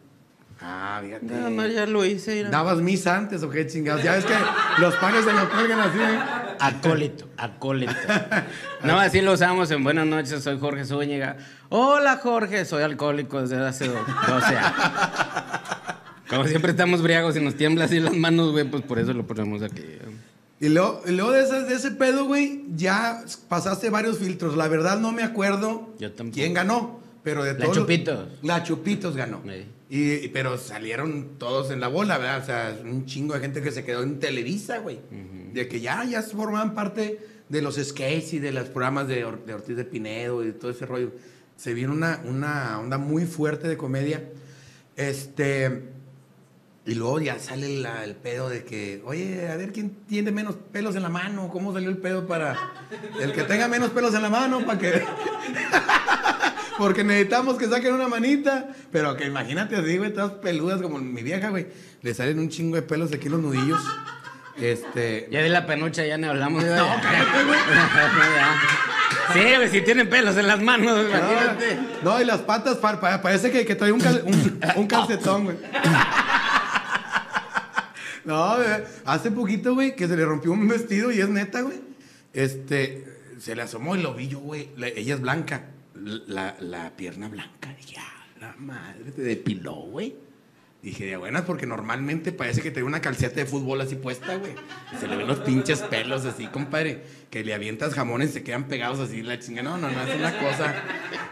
Ah, 0.67 1.01
fíjate. 1.05 1.27
Nada 1.27 1.51
más 1.51 1.73
ya 1.75 1.85
lo 1.87 2.05
hice. 2.07 2.37
mira. 2.37 2.49
¿Dabas 2.51 2.79
misa 2.79 3.17
antes 3.19 3.43
o 3.43 3.51
qué 3.51 3.67
chingados? 3.67 4.03
Ya 4.03 4.13
ves 4.13 4.25
que 4.25 4.33
los 4.81 4.95
panes 4.97 5.25
se 5.27 5.33
lo 5.35 5.51
cuelgan 5.51 5.79
así, 5.81 5.99
¿eh? 5.99 6.19
Acólito, 6.59 7.29
acólito. 7.37 7.93
No, 8.83 8.99
así 8.99 9.21
lo 9.21 9.33
usamos 9.33 9.71
en 9.71 9.83
Buenas 9.85 10.07
noches, 10.07 10.43
soy 10.43 10.59
Jorge 10.59 10.85
Zúñiga. 10.85 11.37
Hola 11.69 12.19
Jorge, 12.23 12.65
soy 12.65 12.83
alcohólico 12.83 13.41
desde 13.43 13.57
hace 13.67 13.89
do- 13.89 14.05
12 14.29 14.57
años. 14.57 14.73
Como 16.31 16.47
siempre 16.47 16.71
estamos 16.71 17.03
briagos 17.03 17.37
y 17.37 17.41
nos 17.41 17.55
tiembla 17.57 17.85
así 17.85 18.01
las 18.01 18.15
manos, 18.17 18.53
güey, 18.53 18.65
pues 18.65 18.83
por 18.83 18.99
eso 18.99 19.13
lo 19.13 19.27
ponemos 19.27 19.63
aquí. 19.63 19.85
Y 20.61 20.69
luego, 20.69 21.03
y 21.07 21.11
luego 21.13 21.33
de, 21.33 21.43
ese, 21.43 21.63
de 21.65 21.75
ese 21.75 21.91
pedo, 21.91 22.25
güey, 22.25 22.65
ya 22.75 23.23
pasaste 23.49 23.91
varios 23.91 24.19
filtros. 24.19 24.57
La 24.57 24.69
verdad 24.69 24.99
no 24.99 25.13
me 25.13 25.23
acuerdo 25.23 25.91
Yo 25.99 26.11
quién 26.33 26.55
ganó, 26.55 27.01
pero 27.23 27.45
de 27.45 27.53
La 27.53 27.59
todos 27.61 27.77
los- 27.77 27.85
Chupitos. 27.85 28.29
La 28.43 28.63
Chupitos 28.63 29.17
ganó. 29.17 29.43
Sí. 29.45 29.67
Y, 29.95 30.13
y- 30.25 30.29
pero 30.29 30.59
salieron 30.59 31.39
todos 31.39 31.71
en 31.71 31.79
la 31.79 31.87
bola, 31.87 32.19
¿verdad? 32.19 32.43
O 32.43 32.47
sea, 32.47 32.77
un 32.83 33.07
chingo 33.07 33.35
de 33.35 33.41
gente 33.41 33.63
que 33.63 33.71
se 33.71 33.85
quedó 33.85 34.03
en 34.03 34.19
Televisa, 34.19 34.79
güey. 34.79 34.99
De 35.53 35.69
que 35.69 35.81
ya, 35.81 36.03
ya 36.05 36.21
formaban 36.23 36.75
parte 36.75 37.21
de 37.49 37.63
los 37.63 37.77
sketches 37.77 38.33
y 38.33 38.39
de 38.41 38.51
los 38.51 38.69
programas 38.71 39.07
de, 39.07 39.25
Or- 39.25 39.45
de 39.47 39.55
Ortiz 39.55 39.77
de 39.77 39.85
Pinedo 39.85 40.45
y 40.45 40.51
todo 40.51 40.73
ese 40.73 40.85
rollo. 40.85 41.13
Se 41.57 41.75
vino 41.75 41.93
una, 41.93 42.21
una 42.25 42.81
onda 42.81 42.99
muy 42.99 43.25
fuerte 43.25 43.69
de 43.69 43.77
comedia. 43.77 44.25
Este. 44.97 45.91
Y 46.87 46.95
luego 46.97 47.21
ya 47.21 47.39
sale 47.39 47.69
la- 47.79 48.03
el 48.03 48.17
pedo 48.17 48.49
de 48.49 48.65
que, 48.65 49.01
oye, 49.07 49.49
a 49.49 49.55
ver 49.57 49.73
quién 49.73 49.91
tiene 50.09 50.33
menos 50.33 50.57
pelos 50.73 50.97
en 50.97 51.03
la 51.03 51.09
mano. 51.09 51.49
¿Cómo 51.53 51.73
salió 51.73 51.89
el 51.89 51.99
pedo 51.99 52.27
para 52.27 52.57
el 53.23 53.33
que 53.33 53.45
tenga 53.45 53.69
menos 53.69 53.91
pelos 53.91 54.13
en 54.15 54.23
la 54.23 54.29
mano? 54.29 54.67
Para 54.67 54.79
que. 54.81 54.91
Porque 56.79 57.05
necesitamos 57.05 57.57
que 57.57 57.67
saquen 57.69 57.95
una 57.95 58.09
manita. 58.09 58.69
Pero 58.91 59.17
que 59.17 59.27
imagínate 59.27 59.77
así, 59.77 59.97
güey, 59.99 60.13
todas 60.13 60.33
peludas 60.33 60.81
como 60.83 60.99
mi 60.99 61.23
vieja, 61.23 61.51
güey. 61.51 61.67
Le 62.03 62.15
salen 62.15 62.39
un 62.39 62.49
chingo 62.49 62.77
de 62.77 62.83
pelos 62.83 63.13
aquí 63.13 63.27
en 63.27 63.33
los 63.33 63.41
nudillos. 63.41 63.81
Este. 64.61 65.29
Ya 65.31 65.43
de 65.43 65.49
la 65.49 65.67
penucha 65.67 66.05
ya 66.05 66.17
no 66.19 66.31
hablamos. 66.31 66.63
No, 66.65 66.87
cállate, 67.03 67.45
güey. 67.47 67.59
Sí, 69.33 69.55
güey, 69.57 69.69
si 69.71 69.81
tienen 69.83 70.09
pelos 70.09 70.37
en 70.37 70.47
las 70.47 70.61
manos, 70.63 70.99
imagínate. 71.09 71.79
No, 72.03 72.21
y 72.21 72.25
las 72.25 72.41
patas 72.43 72.77
pa- 72.77 73.01
pa- 73.01 73.21
parece 73.23 73.51
que, 73.51 73.65
que 73.65 73.75
trae 73.75 73.91
un, 73.91 74.01
cal- 74.01 74.23
un, 74.27 74.61
un 74.77 74.87
calcetón, 74.87 75.45
güey. 75.45 75.57
No, 78.25 78.57
güey, 78.57 78.69
hace 79.05 79.31
poquito, 79.31 79.75
güey, 79.75 79.95
que 79.97 80.09
se 80.09 80.17
le 80.17 80.25
rompió 80.25 80.53
un 80.53 80.67
vestido 80.67 81.11
y 81.13 81.21
es 81.21 81.29
neta, 81.29 81.61
güey. 81.61 81.81
Este, 82.33 83.05
se 83.39 83.55
le 83.55 83.63
asomó 83.63 83.97
y 83.97 84.03
lo 84.03 84.15
vi 84.15 84.29
yo, 84.29 84.39
güey. 84.39 84.71
La- 84.77 84.89
ella 84.89 85.15
es 85.15 85.21
blanca. 85.21 85.65
La, 86.05 86.57
la 86.61 86.91
pierna 86.97 87.29
blanca. 87.29 87.75
Dije, 87.77 87.97
ah, 87.99 88.27
la 88.41 88.55
madre, 88.59 89.11
te 89.13 89.23
depiló, 89.23 89.75
güey. 89.75 90.15
Dije, 90.83 91.07
de 91.07 91.17
buenas, 91.17 91.43
porque 91.45 91.67
normalmente 91.67 92.31
parece 92.31 92.61
que 92.61 92.71
tiene 92.71 92.87
una 92.87 93.01
calceta 93.01 93.37
de 93.37 93.47
fútbol 93.47 93.81
así 93.81 93.95
puesta, 93.95 94.37
güey. 94.37 94.53
Se 95.01 95.09
le 95.09 95.17
ven 95.17 95.27
los 95.27 95.39
pinches 95.41 95.81
pelos 95.81 96.27
así, 96.27 96.47
compadre. 96.49 97.03
Que 97.31 97.43
le 97.43 97.55
avientas 97.55 97.95
jamones 97.95 98.31
y 98.31 98.33
se 98.35 98.43
quedan 98.43 98.65
pegados 98.65 99.01
así, 99.01 99.23
la 99.23 99.39
chinga. 99.39 99.63
No, 99.63 99.79
no, 99.79 99.91
no, 99.91 100.03
es 100.03 100.15
una 100.15 100.39
cosa. 100.39 100.75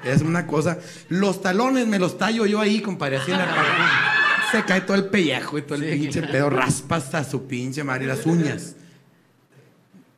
Es 0.04 0.22
una 0.22 0.46
cosa. 0.46 0.78
Los 1.10 1.42
talones 1.42 1.86
me 1.86 1.98
los 1.98 2.16
tallo 2.16 2.46
yo 2.46 2.60
ahí, 2.60 2.80
compadre, 2.80 3.18
así 3.18 3.30
en 3.30 3.38
la 3.38 3.44
cara. 3.44 4.48
Se 4.52 4.64
cae 4.64 4.80
todo 4.80 4.96
el 4.96 5.04
pellejo 5.06 5.58
y 5.58 5.62
todo 5.62 5.74
el 5.74 5.82
Sí. 5.92 5.98
pinche 6.00 6.22
pedo. 6.22 6.48
Raspa 6.48 6.96
hasta 6.96 7.22
su 7.22 7.46
pinche 7.46 7.84
madre, 7.84 8.06
las 8.06 8.24
uñas. 8.24 8.76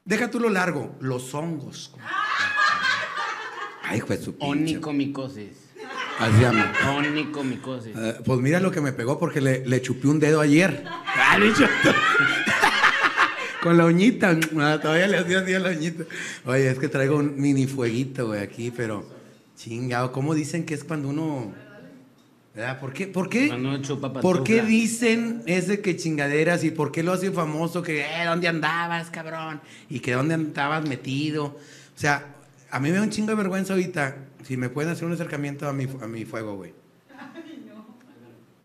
Deja 0.05 0.31
tú 0.31 0.39
lo 0.39 0.49
largo, 0.51 0.95
los 1.01 1.35
hongos. 1.35 1.89
compadre. 1.89 2.15
Ay, 3.87 4.03
pues 4.07 4.21
su. 4.21 4.35
Onicomicosis. 4.39 5.65
Así 6.19 6.41
llama. 6.41 6.73
Onicomicosis. 6.97 7.97
Eh, 7.97 8.17
pues 8.25 8.41
mira 8.41 8.61
lo 8.61 8.71
que 8.71 8.81
me 8.81 8.93
pegó 8.93 9.19
porque 9.19 9.41
le, 9.41 9.67
le 9.67 9.83
chupé 9.83 10.09
un 10.09 10.21
dedo 10.21 10.41
ayer. 10.41 10.85
Ah. 10.87 11.39
Con 13.63 13.77
la 13.79 13.87
uñita. 13.87 14.39
Ah, 14.59 14.79
todavía 14.81 15.09
le 15.09 15.19
hacía 15.19 15.41
así 15.41 15.55
a 15.55 15.59
la 15.59 15.71
uñita. 15.71 16.05
Oye, 16.45 16.71
es 16.71 16.79
que 16.79 16.89
traigo 16.89 17.17
un 17.17 17.41
mini 17.41 17.67
fueguito, 17.67 18.27
güey, 18.29 18.41
aquí, 18.41 18.71
pero 18.71 19.09
chingado. 19.57 20.13
¿Cómo 20.13 20.35
dicen 20.35 20.65
que 20.65 20.75
es 20.75 20.85
cuando 20.85 21.09
uno. 21.09 21.53
¿Verdad? 22.55 22.79
¿Por 22.79 22.93
qué? 22.93 23.09
¿Por 23.09 23.29
qué? 23.29 23.49
Cuando 23.49 23.71
uno 23.71 23.83
chupa 23.83 24.13
¿Por 24.13 24.45
qué 24.45 24.63
dicen 24.63 25.43
ese 25.47 25.81
que 25.81 25.97
chingaderas 25.97 26.63
y 26.63 26.71
por 26.71 26.93
qué 26.93 27.03
lo 27.03 27.13
hacen 27.13 27.35
famoso 27.35 27.83
que, 27.83 28.03
eh, 28.03 28.25
¿dónde 28.27 28.47
andabas, 28.47 29.11
cabrón? 29.11 29.61
Y 29.91 29.99
que 29.99 30.13
dónde 30.13 30.35
andabas 30.35 30.87
metido. 30.87 31.47
O 31.47 31.59
sea, 31.97 32.34
a 32.75 32.81
mí 32.81 32.91
me 32.91 32.97
da 32.97 33.03
un 33.03 33.11
chingo 33.11 33.29
de 33.29 33.37
vergüenza 33.37 33.73
ahorita 33.73 34.17
si 34.43 34.57
me 34.57 34.69
pueden 34.69 34.91
hacer 34.91 35.05
un 35.05 35.13
acercamiento 35.13 35.69
a 35.69 35.73
mi, 35.73 35.87
a 36.03 36.09
mi 36.09 36.25
fuego, 36.25 36.57
güey. 36.57 36.75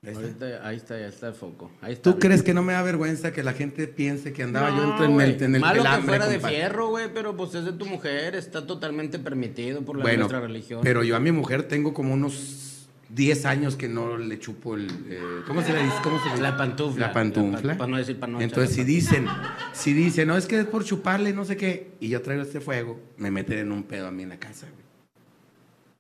Ahí 0.01 0.13
está. 0.13 0.20
Ahorita, 0.22 0.68
ahí 0.68 0.78
está, 0.78 1.00
ya 1.00 1.08
está 1.08 1.28
el 1.28 1.34
foco. 1.36 1.70
Ahí 1.82 1.94
está. 1.94 2.12
¿Tú 2.12 2.18
crees 2.18 2.42
que 2.42 2.54
no 2.54 2.63
me 2.63 2.74
da 2.74 2.82
vergüenza 2.82 3.32
que 3.32 3.44
la 3.44 3.54
gente 3.54 3.86
piense 3.88 4.34
que 4.34 4.42
andaba 4.44 4.70
yo 4.70 4.84
entre 4.84 5.06
en 5.06 5.22
el, 5.22 5.44
en 5.44 5.56
el 5.56 5.62
Malo 5.62 5.75
que 5.75 5.82
pelambre, 5.82 6.08
fuera 6.08 6.28
de 6.28 6.39
fierro, 6.39 6.88
güey, 6.88 7.13
pero 7.13 7.38
pues 7.38 7.54
es 7.54 7.66
de 7.66 7.74
tu 7.74 7.86
mujer, 7.86 8.34
está 8.34 8.66
totalmente 8.66 9.20
permitido 9.20 9.84
por 9.84 9.98
la, 9.98 10.04
Bueno, 10.04 10.20
nuestra 10.20 10.39
religión. 10.39 10.80
pero 10.82 11.04
yo 11.04 11.16
a 11.16 11.20
mi 11.20 11.32
mujer 11.32 11.63
tengo 11.63 11.94
como 11.94 12.13
unos 12.13 12.78
10 13.10 13.46
años 13.46 13.75
que 13.75 13.88
no 13.89 14.18
le 14.18 14.38
chupo 14.39 14.75
el... 14.75 14.88
eh, 15.08 15.20
¿Cómo 15.48 15.62
se 15.63 15.74
le 15.74 15.84
dice? 15.84 15.96
¿Cómo 16.04 16.20
se 16.20 16.25
le 16.25 16.32
dice? 16.32 16.44
La 16.44 16.56
pantufla. 16.58 17.08
La 17.08 17.13
pantufla. 17.13 17.62
La 17.62 17.74
pa- 17.74 17.78
para 17.80 17.92
no 17.92 17.98
decir 17.98 18.20
panocha, 18.20 18.44
Entonces, 18.44 18.75
si 18.75 18.84
dicen, 18.84 19.25
si 19.74 19.94
dicen, 19.94 20.28
no, 20.28 20.38
es 20.38 20.46
que 20.46 20.60
es 20.60 20.66
por 20.66 20.84
chuparle, 20.84 21.34
no 21.34 21.44
sé 21.46 21.58
qué, 21.58 21.92
y 22.00 22.10
yo 22.10 22.22
traigo 22.22 22.44
este 22.44 22.60
fuego, 22.62 23.00
me 23.18 23.32
meten 23.32 23.58
en 23.60 23.72
un 23.72 23.84
pedo 23.84 24.08
a 24.08 24.12
mí 24.12 24.24
en 24.24 24.30
la 24.30 24.38
casa, 24.39 24.68
güey. 24.72 24.86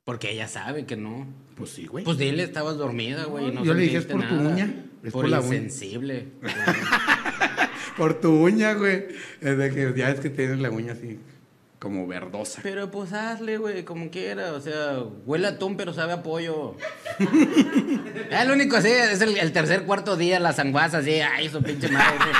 Porque 0.05 0.31
ella 0.31 0.47
sabe 0.47 0.85
que 0.85 0.95
no. 0.97 1.27
Pues 1.55 1.71
sí, 1.71 1.85
güey. 1.85 2.03
Pues 2.05 2.17
dile, 2.17 2.43
estabas 2.43 2.77
dormida, 2.77 3.25
güey. 3.25 3.51
no 3.53 3.63
Yo 3.63 3.73
le 3.73 3.83
dije, 3.83 3.97
es 3.97 4.05
por 4.05 4.27
tu 4.27 4.35
uña, 4.35 4.85
es 5.03 5.11
por, 5.11 5.21
por 5.23 5.29
la 5.29 5.39
uña. 5.39 5.55
insensible. 5.55 6.27
Por 7.97 8.13
tu 8.21 8.31
uña, 8.31 8.73
güey. 8.75 9.07
Es 9.41 9.57
de 9.57 9.71
que 9.71 9.93
ya 9.97 10.09
es 10.09 10.21
que 10.21 10.29
tienes 10.29 10.59
la 10.59 10.69
uña 10.71 10.93
así, 10.93 11.19
como 11.79 12.05
verdosa. 12.07 12.59
pero 12.61 12.91
pues 12.91 13.13
hazle, 13.13 13.57
güey, 13.57 13.83
como 13.83 14.11
quiera. 14.11 14.53
O 14.53 14.61
sea, 14.61 14.99
huele 15.25 15.47
a 15.47 15.51
atún, 15.51 15.77
pero 15.77 15.93
sabe 15.93 16.13
a 16.13 16.21
pollo. 16.21 16.75
es 18.29 18.47
lo 18.47 18.53
único 18.53 18.75
así, 18.77 18.89
es 18.89 19.21
el, 19.21 19.37
el 19.37 19.51
tercer, 19.53 19.83
cuarto 19.83 20.17
día, 20.17 20.39
la 20.39 20.53
sanguaza 20.53 20.97
así. 20.99 21.21
Ay, 21.21 21.49
su 21.49 21.63
pinche 21.63 21.89
madre. 21.89 22.31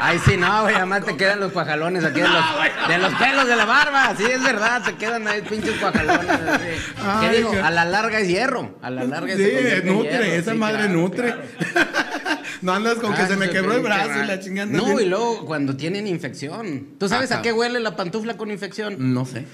Ay, 0.00 0.18
sí, 0.24 0.36
no, 0.36 0.62
güey, 0.62 0.74
además 0.74 1.04
te 1.04 1.16
quedan 1.16 1.40
los 1.40 1.52
cuajalones 1.52 2.04
aquí 2.04 2.20
de 2.20 2.28
los, 2.28 2.44
de 2.88 2.98
los 2.98 3.14
pelos 3.14 3.46
de 3.46 3.56
la 3.56 3.64
barba. 3.64 4.14
Sí, 4.16 4.24
es 4.24 4.42
verdad, 4.42 4.82
te 4.82 4.94
quedan 4.96 5.26
ahí 5.28 5.40
pinches 5.42 5.78
cuajalones. 5.78 6.28
así. 6.30 6.64
Ay, 7.04 7.28
¿Qué 7.30 7.36
digo? 7.38 7.52
A 7.62 7.70
la 7.70 7.84
larga 7.84 8.18
es 8.20 8.28
hierro. 8.28 8.76
A 8.82 8.90
la 8.90 9.04
larga 9.04 9.34
Sí, 9.36 9.42
se 9.44 9.52
convierte 9.54 9.88
en 9.88 9.94
nutre, 9.94 10.10
hierro, 10.10 10.24
esa 10.24 10.52
sí, 10.52 10.58
madre 10.58 10.78
claro, 10.84 10.92
nutre. 10.92 11.34
claro. 11.72 11.90
no 12.62 12.72
andas 12.74 12.94
con 12.96 13.14
que 13.14 13.26
se 13.26 13.36
me 13.36 13.48
quebró 13.50 13.74
el 13.74 13.82
brazo 13.82 14.22
y 14.22 14.26
la 14.26 14.40
chingada. 14.40 14.66
No, 14.70 15.00
y 15.00 15.06
luego 15.06 15.44
cuando 15.46 15.76
tienen 15.76 16.06
infección. 16.06 16.88
¿Tú 16.98 17.08
sabes 17.08 17.32
a 17.32 17.40
qué 17.42 17.52
huele 17.52 17.80
la 17.80 17.96
pantufla 17.96 18.36
con 18.36 18.50
infección? 18.50 18.96
No 19.14 19.24
sé. 19.24 19.46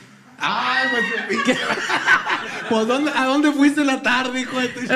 Ay, 0.42 0.88
pues, 1.28 1.38
¿qué? 1.44 1.56
pues 2.70 2.86
¿dónde- 2.86 3.12
¿a 3.14 3.26
dónde 3.26 3.52
fuiste 3.52 3.84
la 3.84 4.00
tarde, 4.00 4.40
hijo 4.40 4.58
de 4.58 4.68
tu... 4.68 4.80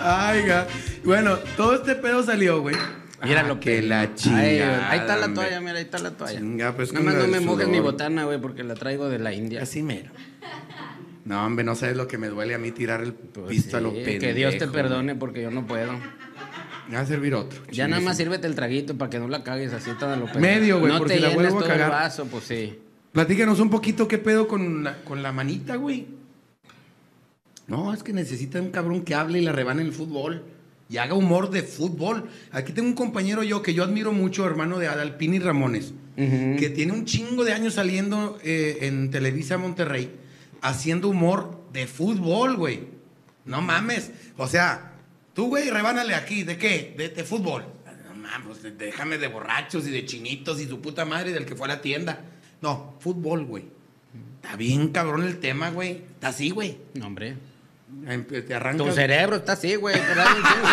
Ay, 0.00 0.42
ga. 0.46 0.66
Bueno, 1.04 1.36
todo 1.56 1.74
este 1.74 1.94
pedo 1.94 2.22
salió, 2.22 2.60
güey. 2.60 2.76
Mira 3.24 3.40
Ah, 3.40 3.48
lo 3.48 3.58
que 3.58 3.82
la 3.82 4.02
Ahí, 4.02 4.10
chingada. 4.14 4.90
ahí 4.90 5.00
está 5.00 5.16
la 5.16 5.34
toalla, 5.34 5.60
mira, 5.60 5.72
ahí 5.74 5.82
está 5.82 5.98
la 5.98 6.12
toalla. 6.12 6.38
Chinga, 6.38 6.76
pues, 6.76 6.92
Nada 6.92 7.04
más 7.04 7.14
no 7.16 7.26
me 7.26 7.40
mojes 7.40 7.66
mi 7.68 7.80
botana, 7.80 8.24
güey, 8.24 8.40
porque 8.40 8.62
la 8.62 8.74
traigo 8.74 9.08
de 9.08 9.18
la 9.18 9.32
India. 9.32 9.62
Así 9.62 9.82
mero. 9.82 10.10
No, 11.24 11.44
hombre, 11.44 11.64
no 11.64 11.74
sabes 11.74 11.96
lo 11.96 12.06
que 12.06 12.16
me 12.16 12.28
duele 12.28 12.54
a 12.54 12.58
mí 12.58 12.70
tirar 12.70 13.02
el 13.02 13.12
Pues 13.12 13.48
pisto 13.48 13.76
a 13.76 13.80
lo 13.80 13.92
pendejo. 13.92 14.20
que 14.20 14.34
Dios 14.34 14.56
te 14.56 14.68
perdone 14.68 15.14
porque 15.16 15.42
yo 15.42 15.50
no 15.50 15.66
puedo. 15.66 15.92
Me 16.88 16.94
va 16.94 17.00
a 17.00 17.06
servir 17.06 17.34
otro. 17.34 17.60
Ya 17.70 17.86
nada 17.88 18.00
más 18.00 18.16
sírvete 18.16 18.46
el 18.46 18.54
traguito 18.54 18.96
para 18.96 19.10
que 19.10 19.18
no 19.18 19.28
la 19.28 19.42
cagues 19.44 19.72
así 19.72 19.90
tan 19.98 20.10
a 20.10 20.16
lo 20.16 20.24
pendejo. 20.26 20.40
Medio, 20.40 20.78
güey, 20.78 20.92
No 20.92 20.98
por 20.98 21.08
te 21.08 21.20
la 21.20 21.30
vuelvo 21.30 21.56
a 21.58 21.60
todo 21.60 21.70
el 21.72 21.78
cagar. 21.78 21.90
vaso, 21.90 22.24
pues 22.26 22.44
sí. 22.44 22.78
Platícanos 23.12 23.58
un 23.60 23.68
poquito 23.68 24.06
qué 24.08 24.16
pedo 24.18 24.46
con 24.48 24.84
la, 24.84 25.02
con 25.02 25.22
la 25.22 25.32
manita, 25.32 25.74
güey. 25.76 26.06
No, 27.66 27.92
es 27.92 28.02
que 28.02 28.12
necesita 28.12 28.60
un 28.60 28.70
cabrón 28.70 29.02
que 29.02 29.14
hable 29.14 29.40
y 29.40 29.42
la 29.42 29.52
rebane 29.52 29.82
el 29.82 29.92
fútbol. 29.92 30.44
Y 30.90 30.96
haga 30.96 31.14
humor 31.14 31.50
de 31.50 31.62
fútbol. 31.62 32.30
Aquí 32.50 32.72
tengo 32.72 32.88
un 32.88 32.94
compañero 32.94 33.42
yo 33.42 33.62
que 33.62 33.74
yo 33.74 33.84
admiro 33.84 34.12
mucho, 34.12 34.46
hermano 34.46 34.78
de 34.78 34.88
Adalpini 34.88 35.38
Ramones, 35.38 35.92
que 36.16 36.72
tiene 36.74 36.92
un 36.92 37.04
chingo 37.04 37.44
de 37.44 37.52
años 37.52 37.74
saliendo 37.74 38.38
eh, 38.42 38.78
en 38.82 39.10
Televisa 39.10 39.58
Monterrey, 39.58 40.10
haciendo 40.62 41.08
humor 41.08 41.62
de 41.72 41.86
fútbol, 41.86 42.56
güey. 42.56 42.88
No 43.44 43.60
mames. 43.60 44.10
O 44.36 44.46
sea, 44.46 44.92
tú, 45.34 45.48
güey, 45.48 45.70
rebánale 45.70 46.14
aquí. 46.14 46.42
¿De 46.42 46.56
qué? 46.56 46.94
De, 46.96 47.10
de 47.10 47.24
fútbol. 47.24 47.64
No 48.08 48.14
mames, 48.14 48.78
déjame 48.78 49.18
de 49.18 49.28
borrachos 49.28 49.86
y 49.86 49.90
de 49.90 50.04
chinitos 50.06 50.60
y 50.60 50.66
su 50.66 50.80
puta 50.80 51.04
madre 51.04 51.32
del 51.32 51.44
que 51.44 51.54
fue 51.54 51.66
a 51.66 51.74
la 51.74 51.80
tienda. 51.82 52.24
No, 52.60 52.94
fútbol, 53.00 53.44
güey. 53.44 53.64
Está 54.42 54.56
bien 54.56 54.88
cabrón 54.88 55.24
el 55.24 55.38
tema, 55.38 55.70
güey. 55.70 56.02
Está 56.14 56.28
así, 56.28 56.50
güey. 56.50 56.78
No, 56.94 57.06
hombre. 57.06 57.36
Em- 58.06 58.24
Te 58.24 58.54
arrancas. 58.54 58.86
Tu 58.86 58.92
cerebro 58.92 59.36
está 59.36 59.52
así, 59.52 59.74
güey, 59.76 59.96
pero 60.08 60.20
hay 60.22 60.28
un 60.28 60.42
chingo. 60.42 60.68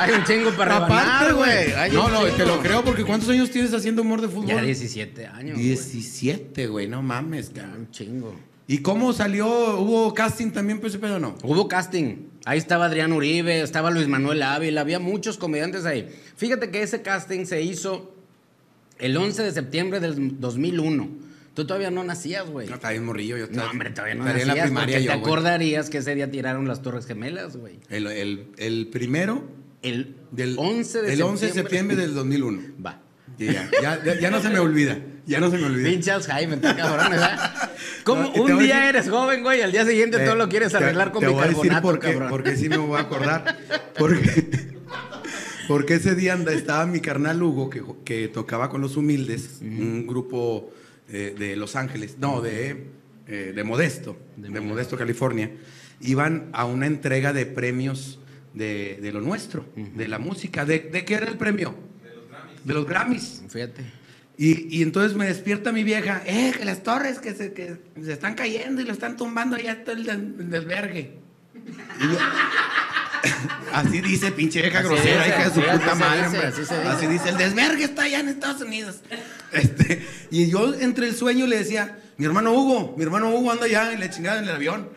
Hay 0.00 0.12
un 0.12 0.24
chingo 0.24 0.50
para 0.56 0.74
rebanar, 0.78 1.34
güey. 1.34 1.92
No, 1.92 2.08
no, 2.08 2.24
te 2.26 2.46
lo 2.46 2.60
creo 2.60 2.84
porque 2.84 3.04
¿cuántos 3.04 3.28
años 3.30 3.50
tienes 3.50 3.74
haciendo 3.74 4.02
humor 4.02 4.20
de 4.20 4.28
fútbol? 4.28 4.46
Ya 4.46 4.62
17 4.62 5.26
años. 5.26 5.54
güey. 5.54 5.66
17, 5.66 6.66
güey, 6.68 6.86
no 6.88 7.02
mames, 7.02 7.50
cabrón. 7.50 7.76
Un 7.80 7.90
chingo. 7.90 8.36
¿Y 8.68 8.78
cómo 8.78 9.12
salió? 9.12 9.46
¿Hubo 9.80 10.12
casting 10.14 10.50
también, 10.50 10.78
pues 10.78 10.92
ese 10.92 11.00
pedo 11.00 11.16
o 11.16 11.18
no? 11.18 11.36
Hubo 11.42 11.66
casting. 11.68 12.28
Ahí 12.44 12.58
estaba 12.58 12.84
Adrián 12.86 13.12
Uribe, 13.12 13.60
estaba 13.62 13.90
Luis 13.90 14.06
Manuel 14.08 14.42
Ávila, 14.42 14.82
había 14.82 14.98
muchos 15.00 15.36
comediantes 15.38 15.84
ahí. 15.84 16.08
Fíjate 16.36 16.70
que 16.70 16.82
ese 16.82 17.02
casting 17.02 17.44
se 17.46 17.62
hizo 17.62 18.14
el 18.98 19.16
11 19.16 19.42
de 19.42 19.52
septiembre 19.52 20.00
del 20.00 20.38
2001. 20.38 21.08
Tú 21.58 21.66
todavía 21.66 21.90
no 21.90 22.04
nacías, 22.04 22.48
güey. 22.48 22.68
No, 22.68 22.76
está 22.76 22.90
bien 22.90 23.04
morrillo, 23.04 23.36
yo 23.36 23.46
No, 23.46 23.50
estaba- 23.50 23.70
hombre, 23.72 23.90
todavía 23.90 24.14
no 24.14 24.24
nacías 24.26 24.42
en 24.42 24.48
la 24.58 24.62
primaria 24.62 24.94
porque 24.98 25.04
yo, 25.06 25.12
te 25.12 25.18
acordarías 25.18 25.90
que 25.90 25.98
ese 25.98 26.14
día 26.14 26.30
tiraron 26.30 26.68
las 26.68 26.82
Torres 26.82 27.04
Gemelas, 27.04 27.56
güey. 27.56 27.80
El, 27.88 28.06
el, 28.06 28.46
el 28.58 28.86
primero 28.92 29.42
El 29.82 30.14
del 30.30 30.54
11 30.56 31.02
de 31.02 31.12
el 31.14 31.20
11 31.22 31.46
de 31.46 31.52
septiembre 31.52 31.96
del 31.96 32.14
2001. 32.14 32.62
Va. 32.86 33.00
Ya, 33.38 33.68
ya, 33.82 34.04
ya, 34.04 34.20
ya 34.20 34.30
no 34.30 34.40
se 34.40 34.50
me 34.50 34.60
olvida. 34.60 34.98
Ya 35.26 35.40
no 35.40 35.50
se 35.50 35.58
me 35.58 35.66
olvida. 35.66 35.88
Pinche 35.88 36.12
Alzheimer, 36.12 36.58
está 36.58 36.76
cabrón, 36.76 37.10
¿verdad? 37.10 37.70
No, 38.06 38.28
y 38.30 38.32
te 38.32 38.40
un 38.40 38.58
día 38.60 38.76
decir- 38.76 38.88
eres 38.88 39.10
joven, 39.10 39.42
güey, 39.42 39.60
al 39.60 39.72
día 39.72 39.84
siguiente 39.84 40.18
todo 40.20 40.34
Eh, 40.34 40.38
lo 40.38 40.48
quieres 40.48 40.70
te- 40.70 40.76
arreglar 40.78 41.10
con 41.10 41.20
te 41.22 41.26
voy 41.26 41.42
a 41.42 41.48
decir 41.48 41.62
bicarbonato, 41.64 41.82
por 41.88 41.98
qué, 42.00 42.10
cabrón. 42.12 42.30
Porque 42.30 42.56
sí 42.56 42.68
me 42.68 42.76
voy 42.78 42.98
a 42.98 43.02
acordar. 43.02 43.58
Porque, 43.98 44.46
porque 45.68 45.94
ese 45.94 46.14
día 46.14 46.34
anda- 46.34 46.52
estaba 46.52 46.86
mi 46.86 47.00
carnal 47.00 47.42
Hugo, 47.42 47.68
que, 47.68 47.82
que 48.04 48.28
tocaba 48.28 48.70
con 48.70 48.80
los 48.80 48.96
humildes, 48.96 49.58
un 49.60 50.06
grupo 50.06 50.72
de 51.08 51.56
Los 51.56 51.74
Ángeles, 51.76 52.16
no, 52.18 52.40
de, 52.40 52.86
eh, 53.26 53.52
de 53.54 53.64
Modesto, 53.64 54.18
de, 54.36 54.48
De 54.48 54.60
Modesto, 54.60 54.96
California. 54.96 55.50
Iban 56.00 56.50
a 56.52 56.64
una 56.64 56.86
entrega 56.86 57.32
de 57.32 57.46
premios 57.46 58.20
de, 58.54 58.98
de 59.00 59.12
lo 59.12 59.20
nuestro, 59.20 59.66
de 59.74 60.08
la 60.08 60.18
música. 60.18 60.64
¿De, 60.64 60.78
¿De 60.80 61.04
qué 61.04 61.14
era 61.14 61.26
el 61.26 61.36
premio? 61.36 61.74
De 62.64 62.74
los 62.74 62.86
Grammys. 62.86 63.42
Fíjate. 63.48 63.82
Y, 64.36 64.78
y 64.78 64.82
entonces 64.82 65.16
me 65.16 65.26
despierta 65.26 65.72
mi 65.72 65.82
vieja, 65.82 66.22
eh, 66.24 66.52
que 66.56 66.64
las 66.64 66.84
torres 66.84 67.18
que 67.18 67.34
se, 67.34 67.52
que 67.52 67.76
se 68.00 68.12
están 68.12 68.34
cayendo 68.34 68.80
y 68.80 68.84
lo 68.84 68.92
están 68.92 69.16
tumbando, 69.16 69.56
allá 69.56 69.72
está 69.72 69.92
el, 69.92 70.08
el 70.08 70.50
desvergue. 70.50 71.18
Y 72.00 72.02
yo, 72.04 72.18
Así 73.72 74.00
dice, 74.00 74.32
pinche 74.32 74.60
vieja 74.60 74.82
grosera, 74.82 75.24
dice, 75.24 75.28
hija 75.28 75.48
de 75.48 75.54
su 75.54 75.60
sí, 75.60 75.66
puta 75.72 75.94
madre, 75.94 76.24
dice, 76.24 76.38
así 76.38 76.64
se 76.64 76.78
dice. 76.78 76.88
Así 76.88 77.06
dice, 77.06 77.28
el 77.28 77.36
desvergue 77.36 77.84
está 77.84 78.02
allá 78.02 78.20
en 78.20 78.28
Estados 78.28 78.62
Unidos. 78.62 78.96
Este, 79.52 80.06
y 80.30 80.50
yo 80.50 80.74
entre 80.74 81.08
el 81.08 81.14
sueño 81.14 81.46
le 81.46 81.58
decía, 81.58 81.98
mi 82.16 82.26
hermano 82.26 82.52
Hugo, 82.52 82.94
mi 82.96 83.04
hermano 83.04 83.30
Hugo 83.30 83.52
anda 83.52 83.66
allá 83.66 83.92
en 83.92 84.00
la 84.00 84.10
chingada 84.10 84.38
en 84.38 84.44
el 84.44 84.54
avión. 84.54 84.88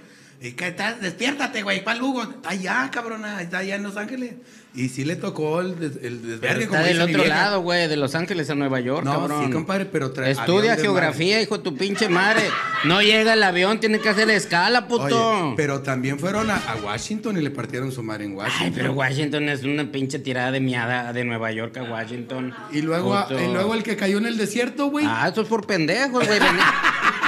¿Y 0.43 0.53
qué 0.53 0.71
tal? 0.71 0.99
Despiértate, 0.99 1.61
güey, 1.61 1.83
¿cuál 1.83 2.01
Hugo? 2.01 2.23
Está 2.23 2.49
allá, 2.49 2.89
cabrona, 2.91 3.41
está 3.43 3.59
allá 3.59 3.75
en 3.75 3.83
Los 3.83 3.95
Ángeles. 3.95 4.33
Y 4.73 4.89
sí 4.89 5.05
le 5.05 5.15
tocó 5.15 5.61
el, 5.61 5.77
des- 5.77 5.97
el 6.01 6.17
Pero 6.19 6.27
desvergue, 6.31 6.63
está 6.63 6.81
del 6.81 7.01
otro 7.01 7.25
lado, 7.25 7.61
güey, 7.61 7.87
de 7.87 7.95
Los 7.97 8.15
Ángeles 8.15 8.49
a 8.49 8.55
Nueva 8.55 8.79
York, 8.79 9.03
No, 9.05 9.11
cabrón. 9.19 9.45
sí, 9.45 9.51
compadre, 9.51 9.85
pero 9.85 10.11
Estudia 10.23 10.77
geografía, 10.77 11.39
hijo 11.41 11.57
de 11.57 11.63
tu 11.63 11.75
pinche 11.75 12.09
madre. 12.09 12.41
No 12.85 13.01
llega 13.03 13.33
el 13.33 13.43
avión, 13.43 13.79
tiene 13.79 13.99
que 13.99 14.09
hacer 14.09 14.31
escala, 14.31 14.87
puto. 14.87 15.03
Oye, 15.49 15.53
pero 15.57 15.81
también 15.81 16.17
fueron 16.17 16.49
a, 16.49 16.55
a 16.55 16.75
Washington 16.77 17.37
y 17.37 17.41
le 17.41 17.51
partieron 17.51 17.91
su 17.91 18.01
madre 18.01 18.25
en 18.25 18.33
Washington. 18.35 18.65
Ay, 18.67 18.73
pero 18.75 18.93
Washington 18.93 19.47
es 19.49 19.63
una 19.63 19.91
pinche 19.91 20.17
tirada 20.17 20.51
de 20.51 20.59
miada 20.61 21.13
de 21.13 21.23
Nueva 21.23 21.51
York 21.51 21.77
a 21.77 21.83
Washington. 21.83 22.51
Y 22.71 22.81
luego, 22.81 23.13
a- 23.15 23.27
y 23.29 23.51
luego 23.53 23.75
el 23.75 23.83
que 23.83 23.95
cayó 23.95 24.17
en 24.17 24.25
el 24.25 24.37
desierto, 24.37 24.87
güey. 24.87 25.05
Ah, 25.07 25.29
eso 25.31 25.41
es 25.41 25.47
por 25.47 25.67
pendejos, 25.67 26.25
güey. 26.25 26.39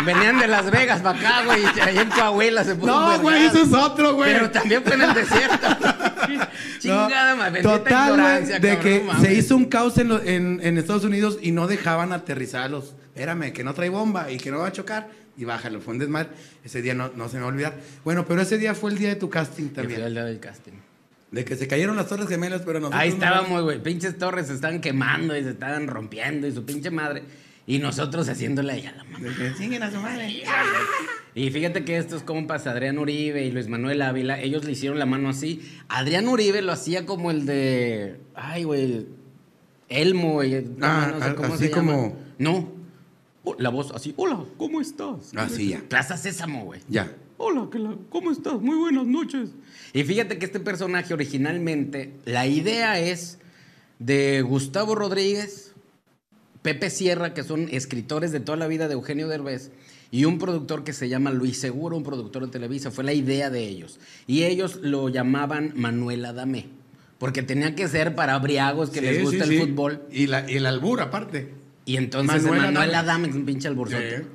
Venían, 0.06 0.40
de 0.40 0.48
Las 0.48 0.70
Vegas 0.72 1.02
para 1.02 1.18
acá, 1.20 1.46
güey. 1.46 1.62
y 1.64 1.80
Ahí 1.80 1.98
en 1.98 2.10
Coahuila 2.10 2.64
se 2.64 2.76
puso 2.76 2.88
no, 2.88 3.20
güey, 3.20 3.46
eso 3.46 3.64
es 3.64 3.74
otro, 3.74 4.14
güey. 4.16 4.34
Pero 4.34 4.52
también 4.52 4.84
fue 4.84 4.94
en 4.96 5.02
el 5.02 5.14
desierto. 5.14 5.68
Chingada, 6.80 7.36
madre. 7.36 7.62
bendita 7.62 7.78
Total, 7.80 8.20
güey, 8.20 8.46
de 8.60 8.60
cabrón, 8.70 8.84
que 8.84 9.04
no 9.06 9.22
se 9.22 9.34
hizo 9.34 9.56
un 9.56 9.66
caos 9.66 9.98
en, 9.98 10.08
lo- 10.10 10.22
en- 10.24 10.60
en 10.64 10.78
Estados 10.78 11.04
Unidos 11.04 11.38
y 11.42 11.52
no 11.52 11.68
dejaban 11.68 12.12
aterrizarlos. 12.14 12.94
Espérame, 13.16 13.54
que 13.54 13.64
no 13.64 13.74
trae 13.74 13.90
bomba 13.90 14.32
y 14.32 14.38
que 14.38 14.52
no 14.52 14.60
va 14.60 14.68
a 14.68 14.72
chocar. 14.72 15.08
Y 15.38 15.46
bájalo, 15.46 15.82
fue 15.82 15.94
un 15.94 16.00
desmadre. 16.00 16.30
Ese 16.64 16.82
día 16.82 16.94
no, 16.94 17.12
no 17.16 17.28
se 17.30 17.36
me 17.38 17.42
va 17.42 17.48
a 17.48 17.52
olvidar. 17.52 17.74
Bueno, 18.04 18.26
pero 18.28 18.42
ese 18.42 18.58
día 18.58 18.76
fue 18.76 18.92
el 18.92 18.98
día 18.98 19.10
de 19.10 19.16
tu 19.16 19.30
casting 19.30 19.70
Que 19.70 19.74
fue 19.74 19.82
también. 19.84 20.02
el 20.04 20.14
día 20.14 20.24
del 20.26 20.40
casting. 20.40 20.74
De 21.32 21.44
que 21.46 21.56
se 21.56 21.68
cayeron 21.68 21.96
las 21.96 22.08
torres 22.08 22.28
gemelas, 22.28 22.62
pero 22.64 22.80
nosotros 22.80 23.02
Ahí 23.02 23.10
no- 23.10 23.16
estábamos, 23.16 23.64
güey. 23.64 23.82
Pinches 23.82 24.18
torres 24.18 24.48
se 24.48 24.54
estaban 24.54 24.80
quemando 24.82 25.36
y 25.36 25.44
se 25.44 25.52
estaban 25.52 25.88
rompiendo 25.88 26.46
y 26.48 26.52
su 26.54 26.64
pinche 26.66 26.92
madre. 26.92 27.24
Y 27.66 27.80
nosotros 27.80 28.28
haciéndole 28.30 28.74
ahí 28.74 28.86
a 28.86 28.92
la 28.92 29.04
mamá. 29.06 29.28
Siguen 29.58 29.84
a 29.84 29.92
su 29.92 29.98
madre. 30.00 30.44
Y 31.36 31.50
fíjate 31.50 31.84
que 31.84 31.98
estos 31.98 32.22
compas, 32.22 32.68
Adrián 32.68 33.00
Uribe 33.00 33.44
y 33.44 33.52
Luis 33.52 33.68
Manuel 33.68 34.04
Ávila, 34.04 34.40
ellos 34.40 34.66
le 34.66 34.74
hicieron 34.74 35.00
la 35.00 35.08
mano 35.08 35.30
así. 35.30 35.68
Adrián 35.88 36.28
Uribe 36.28 36.62
lo 36.62 36.72
hacía 36.72 37.08
como 37.08 37.32
el 37.32 37.48
de. 37.48 38.20
Ay, 38.36 38.66
güey. 38.66 39.08
Elmo, 39.90 40.34
güey. 40.34 40.64
no, 40.78 40.86
Ah, 40.86 41.12
no 41.18 41.26
sé 41.26 41.34
cómo 41.36 41.54
así 41.56 41.64
se 41.64 41.70
llama. 41.72 41.92
como- 41.94 42.18
No. 42.38 42.72
Oh, 43.46 43.56
La 43.58 43.70
voz 43.70 43.92
así. 43.96 44.14
Hola, 44.16 44.44
¿cómo 44.58 44.80
estás? 44.80 45.32
Así 45.36 45.70
ya. 45.70 45.80
Plaza 45.90 46.18
Sésamo, 46.18 46.66
güey. 46.66 46.82
Ya. 46.88 47.12
Hola, 47.38 47.68
¿qué 47.72 47.80
la- 47.80 47.98
¿cómo 48.12 48.30
estás? 48.32 48.62
Muy 48.62 48.76
buenas 48.78 49.08
noches. 49.08 49.50
Y 49.92 50.04
fíjate 50.04 50.38
que 50.38 50.46
este 50.46 50.60
personaje 50.60 51.16
originalmente, 51.16 52.14
la 52.26 52.46
idea 52.46 53.00
es 53.00 53.40
de 53.98 54.44
Gustavo 54.44 54.94
Rodríguez, 54.94 55.73
Pepe 56.64 56.90
Sierra, 56.90 57.34
que 57.36 57.44
son 57.44 57.68
escritores 57.72 58.32
de 58.32 58.40
toda 58.40 58.58
la 58.58 58.68
vida 58.68 58.88
de 58.88 58.96
Eugenio 58.96 59.28
Derbez, 59.28 59.70
y 60.10 60.26
un 60.26 60.40
productor 60.40 60.84
que 60.84 60.94
se 60.94 61.10
llama 61.10 61.32
Luis 61.32 61.60
Seguro, 61.60 61.96
un 61.98 62.04
productor 62.04 62.46
de 62.46 62.52
Televisa. 62.52 62.90
Fue 62.90 63.04
la 63.04 63.14
idea 63.14 63.50
de 63.50 63.68
ellos. 63.68 64.00
Y 64.28 64.44
ellos 64.44 64.78
lo 64.82 65.10
llamaban 65.10 65.74
Manuel 65.76 66.24
Adamé, 66.26 66.68
porque 67.20 67.44
tenía 67.44 67.76
que 67.76 67.88
ser 67.88 68.16
para 68.16 68.38
briagos 68.40 68.90
que 68.90 69.00
Sí, 69.00 69.06
les 69.06 69.22
gusta 69.24 69.46
sí, 69.46 69.56
el 69.56 69.62
sí. 69.62 69.68
fútbol. 69.68 70.02
Y, 70.12 70.28
la, 70.28 70.50
y 70.50 70.56
el 70.58 70.66
albur, 70.66 71.02
aparte. 71.02 71.54
Y 71.86 71.98
entonces 71.98 72.44
Manuel 72.44 72.62
Manuel, 72.62 72.90
Adame. 72.96 72.98
Adame, 73.12 73.28
es 73.30 73.36
un 73.36 73.46
pinche 73.46 73.68
alborzote. 73.68 74.26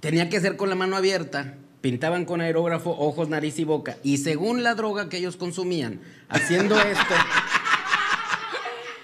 Tenía 0.00 0.28
que 0.28 0.40
ser 0.40 0.56
con 0.56 0.68
la 0.68 0.74
mano 0.74 0.96
abierta, 0.96 1.54
pintaban 1.80 2.24
con 2.24 2.40
aerógrafo 2.40 2.90
ojos, 2.90 3.28
nariz 3.28 3.58
y 3.58 3.64
boca. 3.64 3.96
Y 4.02 4.18
según 4.18 4.62
la 4.64 4.74
droga 4.74 5.08
que 5.08 5.18
ellos 5.18 5.36
consumían, 5.36 6.00
haciendo 6.28 6.76
esto, 6.78 7.14